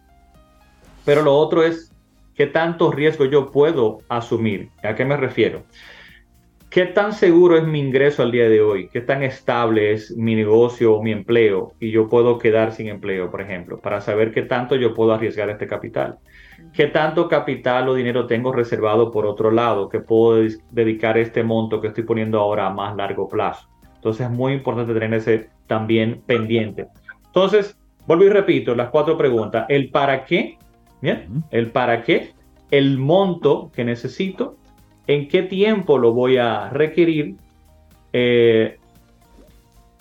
pero 1.06 1.22
lo 1.22 1.34
otro 1.34 1.62
es 1.62 1.94
qué 2.34 2.46
tanto 2.46 2.92
riesgo 2.92 3.24
yo 3.24 3.50
puedo 3.50 4.00
asumir. 4.08 4.68
¿A 4.82 4.94
qué 4.94 5.06
me 5.06 5.16
refiero? 5.16 5.62
¿Qué 6.68 6.84
tan 6.84 7.12
seguro 7.14 7.56
es 7.56 7.66
mi 7.66 7.78
ingreso 7.78 8.22
al 8.22 8.32
día 8.32 8.48
de 8.50 8.60
hoy? 8.60 8.88
¿Qué 8.88 9.00
tan 9.00 9.22
estable 9.22 9.92
es 9.92 10.14
mi 10.14 10.34
negocio 10.34 10.94
o 10.94 11.02
mi 11.02 11.12
empleo? 11.12 11.72
Y 11.80 11.90
yo 11.90 12.08
puedo 12.08 12.38
quedar 12.38 12.72
sin 12.72 12.88
empleo, 12.88 13.30
por 13.30 13.40
ejemplo, 13.40 13.78
para 13.78 14.00
saber 14.02 14.32
qué 14.32 14.42
tanto 14.42 14.74
yo 14.74 14.92
puedo 14.92 15.14
arriesgar 15.14 15.48
este 15.48 15.66
capital. 15.66 16.18
¿Qué 16.74 16.88
tanto 16.88 17.28
capital 17.28 17.88
o 17.88 17.94
dinero 17.94 18.26
tengo 18.26 18.52
reservado 18.52 19.10
por 19.10 19.24
otro 19.24 19.50
lado 19.50 19.88
que 19.88 20.00
puedo 20.00 20.46
dedicar 20.70 21.16
este 21.16 21.42
monto 21.42 21.80
que 21.80 21.88
estoy 21.88 22.04
poniendo 22.04 22.40
ahora 22.40 22.66
a 22.66 22.74
más 22.74 22.94
largo 22.96 23.28
plazo? 23.28 23.68
Entonces 23.94 24.26
es 24.26 24.32
muy 24.32 24.52
importante 24.52 24.92
tener 24.92 25.14
ese 25.14 25.48
también 25.66 26.20
pendiente. 26.26 26.88
Entonces, 27.24 27.78
vuelvo 28.06 28.24
y 28.24 28.28
repito 28.28 28.74
las 28.74 28.90
cuatro 28.90 29.16
preguntas. 29.16 29.64
El 29.68 29.90
para 29.90 30.24
qué, 30.24 30.58
Bien, 31.00 31.44
el 31.50 31.70
para 31.70 32.02
qué, 32.02 32.32
el 32.70 32.98
monto 32.98 33.70
que 33.74 33.84
necesito, 33.84 34.56
en 35.06 35.28
qué 35.28 35.42
tiempo 35.42 35.98
lo 35.98 36.12
voy 36.12 36.36
a 36.36 36.70
requerir 36.70 37.36
eh, 38.12 38.78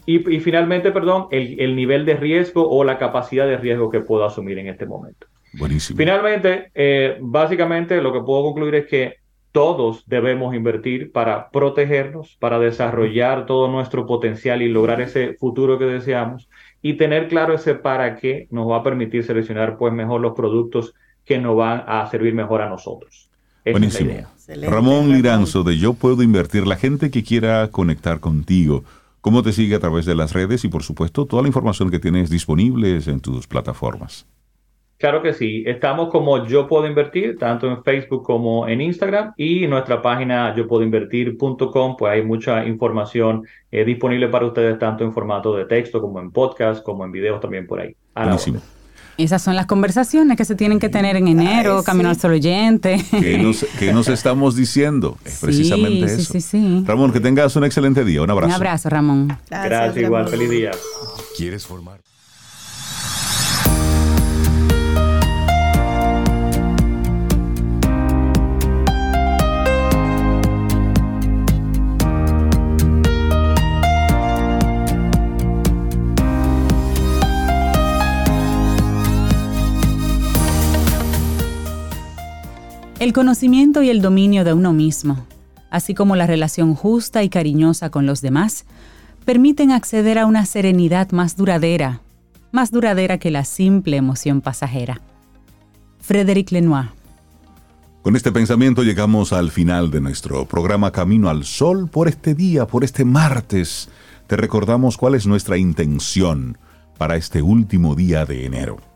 y, 0.08 0.20
finalmente, 0.40 0.92
perdón, 0.92 1.28
el, 1.32 1.76
nivel 1.76 2.06
de 2.06 2.16
riesgo 2.16 2.70
o 2.70 2.84
la 2.84 3.00
capacidad 3.00 3.48
de 3.48 3.58
riesgo 3.58 3.90
que 3.90 4.02
puedo 4.02 4.24
asumir 4.24 4.60
en 4.60 4.68
este 4.68 4.86
momento. 4.86 5.26
Buenísimo. 5.54 5.98
Finalmente, 5.98 6.70
eh, 6.76 7.18
básicamente 7.22 8.00
lo 8.02 8.14
que 8.14 8.20
puedo 8.20 8.44
concluir 8.44 8.76
es 8.76 8.86
que 8.86 9.16
todos 9.52 10.04
debemos 10.06 10.54
invertir 10.54 11.12
para 11.12 11.50
protegernos, 11.50 12.38
para 12.40 12.60
desarrollar 12.60 13.46
todo 13.46 13.68
nuestro 13.68 14.06
potencial 14.06 14.62
y 14.62 14.70
lograr 14.70 15.02
ese 15.02 15.34
futuro 15.34 15.80
que 15.80 15.86
deseamos 15.86 16.50
y 16.86 16.94
tener 16.98 17.28
claro 17.30 17.56
ese 17.56 17.74
para 17.74 18.16
qué 18.16 18.48
nos 18.52 18.70
va 18.70 18.78
a 18.78 18.84
permitir 18.84 19.24
seleccionar 19.24 19.76
pues 19.76 19.92
mejor 19.92 20.22
los 20.22 20.34
productos 20.34 20.94
que 21.26 21.40
nos 21.40 21.58
van 21.58 21.84
a 21.88 22.08
servir 22.12 22.36
mejor 22.36 22.62
a 22.62 22.70
nosotros. 22.70 23.32
Buenísimo. 23.66 24.14
Ramón 24.70 25.12
Liranzo 25.12 25.64
de 25.64 25.80
Yo 25.80 25.96
Puedo 25.96 26.22
Invertir, 26.22 26.68
la 26.68 26.76
gente 26.76 27.10
que 27.10 27.24
quiera 27.24 27.70
conectar 27.72 28.20
contigo, 28.20 28.84
¿cómo 29.22 29.42
te 29.42 29.52
sigue 29.52 29.74
a 29.74 29.80
través 29.80 30.06
de 30.06 30.14
las 30.14 30.34
redes 30.34 30.64
y 30.64 30.68
por 30.68 30.84
supuesto 30.84 31.26
toda 31.26 31.42
la 31.42 31.48
información 31.48 31.90
que 31.90 31.98
tienes 31.98 32.30
disponible 32.30 33.02
en 33.04 33.20
tus 33.20 33.48
plataformas? 33.48 34.28
Claro 34.98 35.22
que 35.22 35.34
sí. 35.34 35.64
Estamos 35.66 36.10
como 36.10 36.46
Yo 36.48 36.68
Puedo 36.68 36.88
Invertir, 36.88 37.38
tanto 37.38 37.68
en 37.68 37.84
Facebook 37.84 38.24
como 38.24 38.68
en 38.68 38.82
Instagram. 38.82 39.34
Y 39.38 39.68
nuestra 39.68 40.02
página 40.02 40.56
yo 40.56 40.68
puedo 40.68 40.84
invertir.com, 40.84 41.98
pues 41.98 42.12
hay 42.14 42.24
mucha 42.24 42.66
información 42.66 43.46
eh, 43.72 43.84
disponible 43.84 44.30
para 44.30 44.46
ustedes, 44.46 44.80
tanto 44.80 45.04
en 45.04 45.14
formato 45.14 45.56
de 45.56 45.66
texto 45.66 46.02
como 46.02 46.20
en 46.20 46.32
podcast, 46.32 46.84
como 46.84 47.04
en 47.04 47.12
videos 47.12 47.42
también 47.42 47.68
por 47.68 47.82
ahí. 47.82 47.96
Buenísimo. 48.16 48.62
Esas 49.18 49.42
son 49.42 49.56
las 49.56 49.66
conversaciones 49.66 50.36
que 50.36 50.44
se 50.44 50.56
tienen 50.56 50.78
que 50.80 50.90
tener 50.90 51.16
en 51.16 51.30
enero, 51.30 51.84
Camino 51.84 52.10
al 52.10 52.20
Sol 52.20 52.34
Oyente. 52.34 53.02
¿Qué 53.12 53.92
nos, 53.94 54.08
estamos 54.10 54.58
diciendo? 54.58 55.18
Es 55.24 55.40
precisamente 55.40 56.06
eso. 56.06 56.34
Sí, 56.34 56.42
sí, 56.42 56.84
Ramón, 56.86 57.14
que 57.14 57.22
tengas 57.22 57.56
un 57.56 57.64
excelente 57.64 58.04
día. 58.04 58.22
Un 58.22 58.30
abrazo. 58.30 58.50
Un 58.50 58.56
abrazo, 58.56 58.90
Ramón. 58.90 59.38
Gracias, 59.50 59.98
igual. 59.98 60.28
Feliz 60.28 60.50
día. 60.50 60.72
¿Quieres 61.38 61.66
formar? 61.66 62.00
El 82.98 83.12
conocimiento 83.12 83.84
y 83.84 83.90
el 83.90 84.02
dominio 84.02 84.46
de 84.46 84.54
uno 84.54 84.72
mismo, 84.72 85.28
así 85.70 85.94
como 85.94 86.16
la 86.16 86.28
relación 86.28 86.76
justa 86.76 87.24
y 87.24 87.30
cariñosa 87.30 87.90
con 87.90 88.06
los 88.06 88.22
demás, 88.22 88.66
permiten 89.26 89.72
acceder 89.72 90.18
a 90.18 90.26
una 90.26 90.46
serenidad 90.46 91.12
más 91.12 91.36
duradera, 91.36 92.00
más 92.54 92.72
duradera 92.72 93.18
que 93.18 93.32
la 93.32 93.44
simple 93.44 93.98
emoción 93.98 94.40
pasajera. 94.40 95.02
Frédéric 96.00 96.52
Lenoir. 96.52 96.92
Con 98.02 98.16
este 98.16 98.32
pensamiento 98.32 98.82
llegamos 98.82 99.34
al 99.34 99.52
final 99.52 99.92
de 99.92 100.00
nuestro 100.00 100.46
programa 100.46 100.92
Camino 100.92 101.28
al 101.30 101.44
Sol 101.44 101.90
por 101.90 102.08
este 102.08 102.34
día, 102.34 102.66
por 102.66 102.86
este 102.86 103.04
martes. 103.04 103.90
Te 104.28 104.38
recordamos 104.38 104.96
cuál 104.96 105.16
es 105.16 105.28
nuestra 105.28 105.58
intención 105.58 106.58
para 106.98 107.18
este 107.18 107.42
último 107.42 107.94
día 107.94 108.26
de 108.26 108.46
enero. 108.46 108.95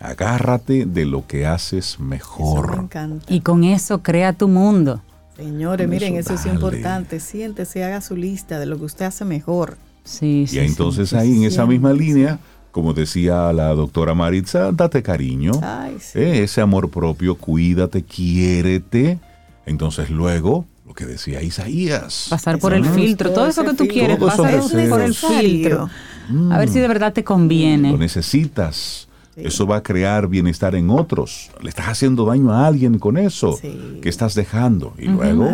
Agárrate 0.00 0.86
de 0.86 1.04
lo 1.04 1.26
que 1.26 1.46
haces 1.46 2.00
mejor. 2.00 2.88
Y 3.28 3.40
con 3.40 3.64
eso 3.64 4.02
crea 4.02 4.32
tu 4.32 4.48
mundo. 4.48 5.02
Señores, 5.36 5.88
miren, 5.88 6.16
eso, 6.16 6.34
es 6.34 6.46
importante. 6.46 7.20
Siéntese, 7.20 7.84
haga 7.84 8.00
su 8.00 8.16
lista 8.16 8.58
de 8.58 8.66
lo 8.66 8.78
que 8.78 8.84
usted 8.84 9.04
hace 9.04 9.24
mejor. 9.24 9.76
Sí, 10.04 10.46
y 10.50 10.58
entonces 10.58 11.12
ahí 11.12 11.36
en 11.36 11.44
esa 11.44 11.66
misma 11.66 11.92
línea, 11.92 12.38
como 12.72 12.94
decía 12.94 13.52
la 13.52 13.68
doctora 13.74 14.14
Maritza, 14.14 14.72
date 14.72 15.02
cariño, 15.02 15.52
eh, 16.14 16.40
ese 16.42 16.60
amor 16.62 16.90
propio, 16.90 17.36
cuídate, 17.36 18.02
quiérete. 18.02 19.18
Entonces 19.66 20.08
luego, 20.08 20.64
lo 20.86 20.94
que 20.94 21.04
decía 21.04 21.42
Isaías. 21.42 22.26
Pasar 22.30 22.58
por 22.58 22.72
el 22.72 22.86
filtro, 22.86 23.32
todo 23.32 23.46
eso 23.46 23.64
que 23.64 23.74
tú 23.74 23.86
quieres, 23.86 24.18
pasar 24.18 24.60
por 24.88 25.02
el 25.02 25.14
filtro. 25.14 25.90
A 26.50 26.58
ver 26.58 26.70
si 26.70 26.78
de 26.80 26.88
verdad 26.88 27.12
te 27.12 27.22
conviene. 27.22 27.92
Lo 27.92 27.98
necesitas. 27.98 29.08
Eso 29.44 29.66
va 29.66 29.76
a 29.76 29.82
crear 29.82 30.28
bienestar 30.28 30.74
en 30.74 30.90
otros. 30.90 31.50
Le 31.60 31.68
estás 31.68 31.88
haciendo 31.88 32.24
daño 32.24 32.52
a 32.52 32.66
alguien 32.66 32.98
con 32.98 33.16
eso 33.16 33.58
que 34.02 34.08
estás 34.08 34.34
dejando. 34.34 34.94
Y 34.98 35.06
luego, 35.06 35.48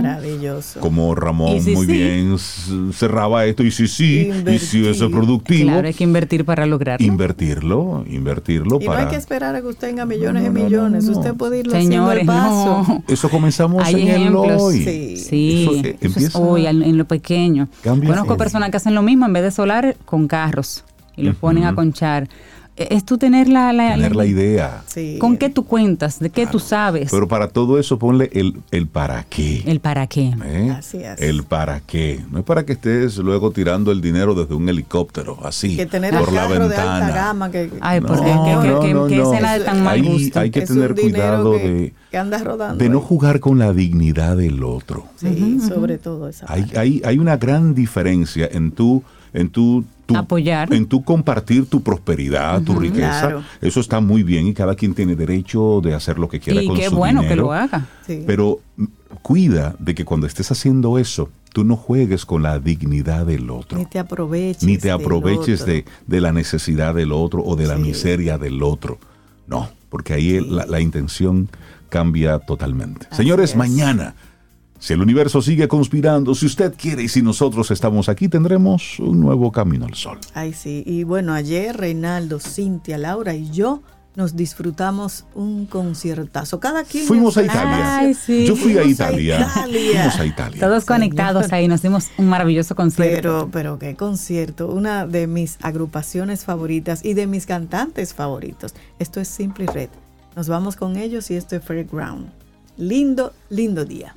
como 0.80 1.14
Ramón 1.14 1.64
muy 1.72 1.86
bien 1.86 2.36
cerraba 2.92 3.44
esto, 3.44 3.62
y 3.62 3.70
si 3.70 3.88
sí, 3.88 4.30
y 4.46 4.58
si 4.58 4.86
eso 4.86 5.06
es 5.06 5.12
productivo. 5.12 5.70
Claro, 5.70 5.88
hay 5.88 5.94
que 5.94 6.04
invertir 6.04 6.44
para 6.44 6.66
lograrlo. 6.66 7.06
Invertirlo, 7.06 8.04
invertirlo 8.08 8.78
y 8.80 8.86
para. 8.86 9.00
no 9.00 9.06
hay 9.06 9.10
que 9.12 9.18
esperar 9.18 9.54
a 9.54 9.60
que 9.60 9.68
usted 9.68 9.88
tenga 9.88 10.04
millones 10.04 10.46
y 10.46 10.50
millones. 10.50 11.08
usted 11.08 11.34
puede 11.34 11.60
irlo 11.60 11.72
Señores, 11.72 12.28
haciendo 12.28 12.84
paso. 12.84 13.02
Eso 13.08 13.28
comenzamos 13.28 13.88
en 13.88 14.08
el 14.08 14.34
hoy. 14.34 14.82
Sí, 14.82 15.16
sí. 15.16 15.96
Eso, 16.00 16.40
hoy, 16.40 16.66
en 16.66 16.98
lo 16.98 17.04
pequeño. 17.04 17.68
Conozco 17.82 18.36
personas 18.36 18.70
que 18.70 18.76
hacen 18.78 18.94
lo 18.94 19.02
mismo 19.02 19.26
en 19.26 19.32
vez 19.32 19.42
de 19.42 19.50
solar 19.50 19.96
con 20.04 20.28
carros 20.28 20.84
y 21.16 21.22
los 21.22 21.36
ponen 21.36 21.64
a 21.64 21.74
conchar 21.74 22.28
es 22.76 23.04
tú 23.04 23.16
tener 23.16 23.48
la, 23.48 23.70
tener 23.70 24.14
la, 24.14 24.26
idea. 24.26 24.82
¿Con 25.18 25.36
qué 25.36 25.48
tú 25.48 25.64
cuentas? 25.64 26.18
¿De 26.18 26.30
qué 26.30 26.46
tú 26.46 26.58
sabes? 26.58 27.10
Pero 27.10 27.26
para 27.26 27.48
todo 27.48 27.78
eso 27.78 27.98
ponle 27.98 28.30
el, 28.32 28.60
el 28.70 28.86
para 28.86 29.24
qué. 29.24 29.62
El 29.66 29.80
para 29.80 30.06
qué. 30.06 30.34
¿Eh? 30.44 30.74
Así 30.76 30.98
es. 30.98 31.20
El 31.20 31.44
para 31.44 31.80
qué. 31.80 32.20
No 32.30 32.38
es 32.38 32.44
para 32.44 32.66
que 32.66 32.74
estés 32.74 33.16
luego 33.16 33.50
tirando 33.50 33.90
el 33.92 34.00
dinero 34.00 34.34
desde 34.34 34.54
un 34.54 34.68
helicóptero, 34.68 35.38
así, 35.42 35.76
que 35.76 35.86
tener 35.86 36.14
por 36.14 36.32
la 36.32 36.46
ventana. 36.46 36.68
De 36.68 36.76
alta 36.76 37.14
gama 37.14 37.50
que, 37.50 37.70
Ay, 37.80 38.00
no, 38.00 38.06
porque 38.08 38.92
no, 38.92 39.06
que, 39.06 39.22
escena 39.22 39.58
de 39.58 39.64
tan 39.64 39.82
mal 39.82 40.02
gusto. 40.02 40.40
Hay, 40.40 40.50
que 40.50 40.62
tener 40.62 40.94
cuidado 40.94 41.52
de, 41.52 41.94
que 42.10 42.18
andas 42.18 42.44
rodando 42.44 42.82
de 42.82 42.90
no 42.90 43.00
jugar 43.00 43.40
con 43.40 43.58
la 43.58 43.72
dignidad 43.72 44.36
del 44.36 44.62
otro. 44.62 45.06
Sí, 45.16 45.58
sobre 45.66 45.98
todo 45.98 46.28
esa 46.28 46.46
hay, 46.48 46.70
hay, 46.76 47.02
hay 47.04 47.18
una 47.18 47.36
gran 47.36 47.74
diferencia 47.74 48.48
en 48.50 48.70
tu, 48.72 49.02
en 49.32 49.48
tu 50.06 50.16
apoyar. 50.16 50.72
En 50.72 50.86
tu 50.86 51.04
compartir 51.04 51.66
tu 51.66 51.82
prosperidad, 51.82 52.62
tu 52.62 52.78
riqueza. 52.78 53.42
Eso 53.60 53.80
está 53.80 54.00
muy 54.00 54.22
bien 54.22 54.46
y 54.46 54.54
cada 54.54 54.74
quien 54.74 54.94
tiene 54.94 55.16
derecho 55.16 55.80
de 55.82 55.94
hacer 55.94 56.18
lo 56.18 56.28
que 56.28 56.40
quiera 56.40 56.62
y 56.62 56.66
con 56.66 56.76
qué 56.76 56.88
bueno 56.88 57.22
que 57.22 57.36
lo 57.36 57.52
haga. 57.52 57.86
Pero 58.06 58.60
mm, 58.76 58.84
cuida 59.22 59.74
de 59.78 59.94
que 59.94 60.04
cuando 60.04 60.26
estés 60.26 60.50
haciendo 60.50 60.98
eso, 60.98 61.28
tú 61.52 61.64
no 61.64 61.76
juegues 61.76 62.26
con 62.26 62.42
la 62.42 62.58
dignidad 62.58 63.26
del 63.26 63.50
otro. 63.50 63.78
Ni 63.78 63.86
te 63.86 63.98
aproveches. 63.98 64.62
Ni 64.62 64.78
te 64.78 64.90
aproveches 64.90 65.64
de, 65.64 65.84
la 66.06 66.32
necesidad 66.32 66.94
del 66.94 67.12
otro 67.12 67.42
o 67.42 67.56
de 67.56 67.66
la 67.66 67.76
miseria 67.76 68.38
del 68.38 68.62
otro. 68.62 68.98
No, 69.46 69.70
porque 69.88 70.12
ahí 70.12 70.40
la, 70.40 70.80
intención 70.80 71.48
cambia 71.88 72.38
totalmente. 72.40 73.06
Señores, 73.10 73.56
mañana 73.56 74.14
si 74.78 74.92
el 74.92 75.00
universo 75.00 75.42
sigue 75.42 75.68
conspirando, 75.68 76.34
si 76.34 76.46
usted 76.46 76.74
quiere 76.76 77.02
y 77.02 77.08
si 77.08 77.22
nosotros 77.22 77.70
estamos 77.70 78.08
aquí, 78.08 78.28
tendremos 78.28 78.98
un 78.98 79.20
nuevo 79.20 79.50
camino 79.52 79.86
al 79.86 79.94
sol. 79.94 80.18
Ay, 80.34 80.52
sí. 80.52 80.82
Y 80.86 81.04
bueno, 81.04 81.32
ayer 81.32 81.76
Reinaldo, 81.76 82.38
Cintia, 82.40 82.98
Laura 82.98 83.34
y 83.34 83.50
yo 83.50 83.82
nos 84.16 84.34
disfrutamos 84.34 85.26
un 85.34 85.66
conciertazo. 85.66 86.58
Cada 86.58 86.84
quien. 86.84 87.04
Fuimos 87.04 87.36
a 87.36 87.42
Italia. 87.42 87.98
Ay, 87.98 88.14
sí. 88.14 88.46
Yo 88.46 88.56
fui 88.56 88.76
a 88.78 88.82
Italia. 88.82 89.46
Fuimos 89.48 90.18
a 90.18 90.24
Italia. 90.24 90.60
Todos 90.60 90.86
conectados 90.86 91.52
ahí, 91.52 91.68
nos 91.68 91.82
dimos 91.82 92.06
un 92.16 92.28
maravilloso 92.28 92.74
concierto. 92.74 93.20
Pero, 93.20 93.50
pero 93.52 93.78
qué 93.78 93.94
concierto. 93.94 94.68
Una 94.68 95.06
de 95.06 95.26
mis 95.26 95.58
agrupaciones 95.60 96.44
favoritas 96.44 97.04
y 97.04 97.12
de 97.12 97.26
mis 97.26 97.44
cantantes 97.44 98.14
favoritos. 98.14 98.74
Esto 98.98 99.20
es 99.20 99.28
Simply 99.28 99.66
Red. 99.66 99.90
Nos 100.34 100.48
vamos 100.48 100.76
con 100.76 100.96
ellos 100.96 101.30
y 101.30 101.34
esto 101.34 101.56
es 101.56 101.62
Fairground. 101.62 102.30
Lindo, 102.78 103.34
lindo 103.50 103.84
día. 103.84 104.16